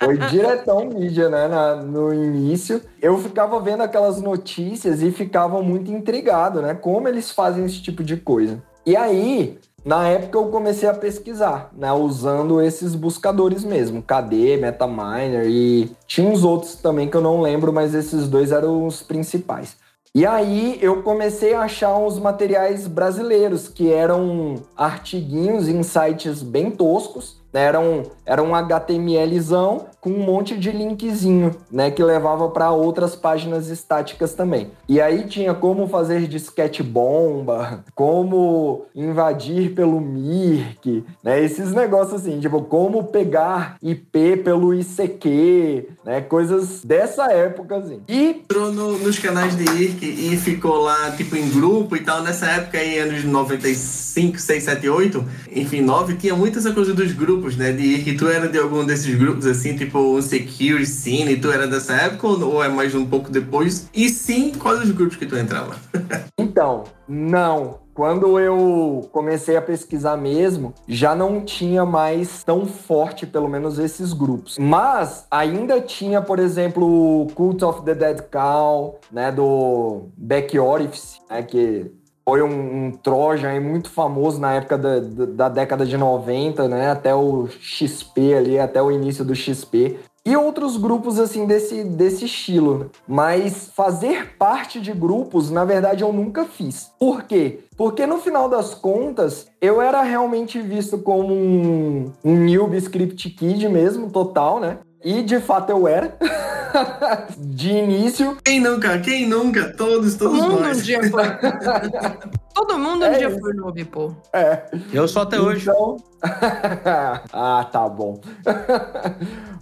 foi 0.00 0.18
diretão 0.18 0.86
mídia, 0.86 1.28
né, 1.28 1.46
na- 1.46 1.76
no 1.76 2.12
início. 2.12 2.82
Eu 3.00 3.18
ficava 3.18 3.60
vendo 3.60 3.82
aquelas 3.84 4.20
notícias 4.20 5.00
e 5.00 5.12
ficava 5.12 5.62
muito 5.62 5.92
intrigado, 5.92 6.60
né, 6.60 6.74
como 6.74 7.06
eles 7.06 7.30
fazem 7.30 7.64
esse 7.66 7.80
tipo 7.80 8.02
de 8.02 8.16
coisa. 8.16 8.63
E 8.86 8.96
aí, 8.96 9.58
na 9.84 10.08
época 10.08 10.38
eu 10.38 10.46
comecei 10.46 10.88
a 10.88 10.94
pesquisar, 10.94 11.70
né, 11.76 11.92
usando 11.92 12.60
esses 12.60 12.94
buscadores 12.94 13.64
mesmo, 13.64 14.02
KD, 14.02 14.58
Metaminer 14.58 15.46
e 15.46 15.90
tinha 16.06 16.28
uns 16.28 16.44
outros 16.44 16.76
também 16.76 17.08
que 17.08 17.16
eu 17.16 17.20
não 17.20 17.40
lembro, 17.40 17.72
mas 17.72 17.94
esses 17.94 18.28
dois 18.28 18.52
eram 18.52 18.86
os 18.86 19.02
principais. 19.02 19.76
E 20.14 20.24
aí 20.24 20.78
eu 20.80 21.02
comecei 21.02 21.54
a 21.54 21.62
achar 21.62 21.96
uns 21.96 22.18
materiais 22.18 22.86
brasileiros 22.86 23.68
que 23.68 23.92
eram 23.92 24.62
artiguinhos 24.76 25.68
em 25.68 25.82
sites 25.82 26.42
bem 26.42 26.70
toscos? 26.70 27.42
Era 27.60 27.78
um, 27.78 28.02
era 28.26 28.42
um 28.42 28.54
HTMLzão 28.54 29.86
com 30.04 30.10
um 30.10 30.18
monte 30.22 30.54
de 30.58 30.70
linkzinho, 30.70 31.56
né, 31.72 31.90
que 31.90 32.02
levava 32.02 32.50
para 32.50 32.70
outras 32.70 33.16
páginas 33.16 33.68
estáticas 33.68 34.34
também. 34.34 34.70
E 34.86 35.00
aí 35.00 35.26
tinha 35.26 35.54
como 35.54 35.88
fazer 35.88 36.26
disquete 36.26 36.82
bomba, 36.82 37.82
como 37.96 38.84
invadir 38.94 39.74
pelo 39.74 39.98
Mirk, 40.00 41.02
né, 41.22 41.42
esses 41.42 41.72
negócios 41.72 42.20
assim, 42.20 42.38
tipo 42.38 42.60
como 42.64 43.04
pegar 43.04 43.78
IP 43.82 44.42
pelo 44.44 44.74
ICQ, 44.74 45.88
né, 46.04 46.20
coisas 46.20 46.84
dessa 46.84 47.32
época 47.32 47.76
assim. 47.76 48.02
E 48.06 48.44
entrou 48.44 48.70
no, 48.70 48.98
nos 48.98 49.18
canais 49.18 49.56
de 49.56 49.64
IRC 49.64 50.04
e 50.04 50.36
ficou 50.36 50.76
lá 50.76 51.12
tipo 51.12 51.34
em 51.34 51.48
grupo 51.48 51.96
e 51.96 52.00
tal, 52.00 52.22
nessa 52.22 52.46
época 52.46 52.76
aí 52.76 52.98
anos 52.98 53.24
95, 53.24 54.38
6, 54.38 54.62
7, 54.62 54.88
8, 54.88 55.24
enfim, 55.50 55.80
9, 55.80 56.16
tinha 56.16 56.36
muita 56.36 56.58
essa 56.58 56.72
coisa 56.72 56.92
dos 56.92 57.12
grupos, 57.12 57.43
né, 57.56 57.72
de 57.72 57.82
IRC. 57.82 58.16
Tu 58.16 58.28
era 58.28 58.48
de 58.48 58.58
algum 58.58 58.84
desses 58.84 59.14
grupos 59.14 59.46
assim, 59.46 59.76
tipo 59.76 59.94
tipo 59.94 59.98
o 59.98 60.20
Secure 60.20 60.84
Scene, 60.84 61.36
tu 61.36 61.50
era 61.50 61.68
dessa 61.68 61.94
época 61.94 62.26
ou 62.26 62.62
é 62.62 62.68
mais 62.68 62.94
um 62.94 63.06
pouco 63.06 63.30
depois? 63.30 63.88
E 63.94 64.08
sim, 64.08 64.52
quais 64.52 64.80
os 64.80 64.90
grupos 64.90 65.16
que 65.16 65.24
tu 65.24 65.36
entrava? 65.36 65.76
então, 66.36 66.84
não. 67.08 67.84
Quando 67.94 68.40
eu 68.40 69.08
comecei 69.12 69.56
a 69.56 69.62
pesquisar 69.62 70.16
mesmo, 70.16 70.74
já 70.88 71.14
não 71.14 71.42
tinha 71.42 71.86
mais 71.86 72.42
tão 72.42 72.66
forte, 72.66 73.24
pelo 73.24 73.48
menos, 73.48 73.78
esses 73.78 74.12
grupos. 74.12 74.58
Mas 74.58 75.24
ainda 75.30 75.80
tinha, 75.80 76.20
por 76.20 76.40
exemplo, 76.40 76.84
o 77.22 77.28
Cult 77.34 77.64
of 77.64 77.82
the 77.84 77.94
Dead 77.94 78.20
Cow, 78.32 78.98
né, 79.12 79.30
do 79.30 80.08
Back 80.16 80.58
Orifice, 80.58 81.20
né, 81.30 81.44
que 81.44 81.92
foi 82.24 82.42
um, 82.42 82.86
um 82.86 82.90
Trojan 82.90 83.60
muito 83.60 83.90
famoso 83.90 84.40
na 84.40 84.54
época 84.54 84.78
da, 84.78 84.98
da, 84.98 85.26
da, 85.26 85.48
década 85.48 85.84
de 85.84 85.96
90, 85.96 86.66
né? 86.68 86.90
Até 86.90 87.14
o 87.14 87.46
XP 87.46 88.34
ali, 88.34 88.58
até 88.58 88.82
o 88.82 88.90
início 88.90 89.24
do 89.24 89.34
XP. 89.34 89.98
E 90.26 90.34
outros 90.34 90.78
grupos 90.78 91.18
assim 91.18 91.46
desse, 91.46 91.84
desse 91.84 92.24
estilo. 92.24 92.90
Mas 93.06 93.70
fazer 93.76 94.36
parte 94.38 94.80
de 94.80 94.90
grupos, 94.90 95.50
na 95.50 95.66
verdade, 95.66 96.02
eu 96.02 96.14
nunca 96.14 96.46
fiz. 96.46 96.90
Por 96.98 97.24
quê? 97.24 97.60
Porque 97.76 98.06
no 98.06 98.18
final 98.18 98.48
das 98.48 98.74
contas, 98.74 99.46
eu 99.60 99.82
era 99.82 100.02
realmente 100.02 100.58
visto 100.62 100.96
como 100.96 101.34
um, 101.34 102.10
um 102.24 102.36
newbie 102.36 102.78
script 102.78 103.28
kid 103.30 103.68
mesmo, 103.68 104.08
total, 104.08 104.60
né? 104.60 104.78
E 105.04 105.22
de 105.22 105.38
fato 105.38 105.70
eu 105.70 105.86
era. 105.86 106.16
de 107.38 107.70
início. 107.70 108.36
Quem 108.42 108.58
nunca? 108.58 108.98
Quem 108.98 109.28
nunca? 109.28 109.72
Todos, 109.76 110.14
todos 110.16 110.38
Todo 110.38 110.50
mundo 110.50 110.62
nós. 110.62 110.78
um 110.78 110.82
dia 110.82 111.10
foi. 111.10 111.24
Todo 112.54 112.78
mundo 112.78 113.02
um 113.02 113.06
É 113.06 113.18
dia 113.18 113.28
isso. 113.28 113.38
foi 113.40 113.52
noob, 113.52 113.84
pô. 113.84 114.12
É. 114.32 114.62
Eu 114.92 115.06
sou 115.06 115.22
até 115.22 115.38
hoje. 115.40 115.68
Então... 115.68 115.96
ah, 117.32 117.68
tá 117.70 117.88
bom. 117.88 118.20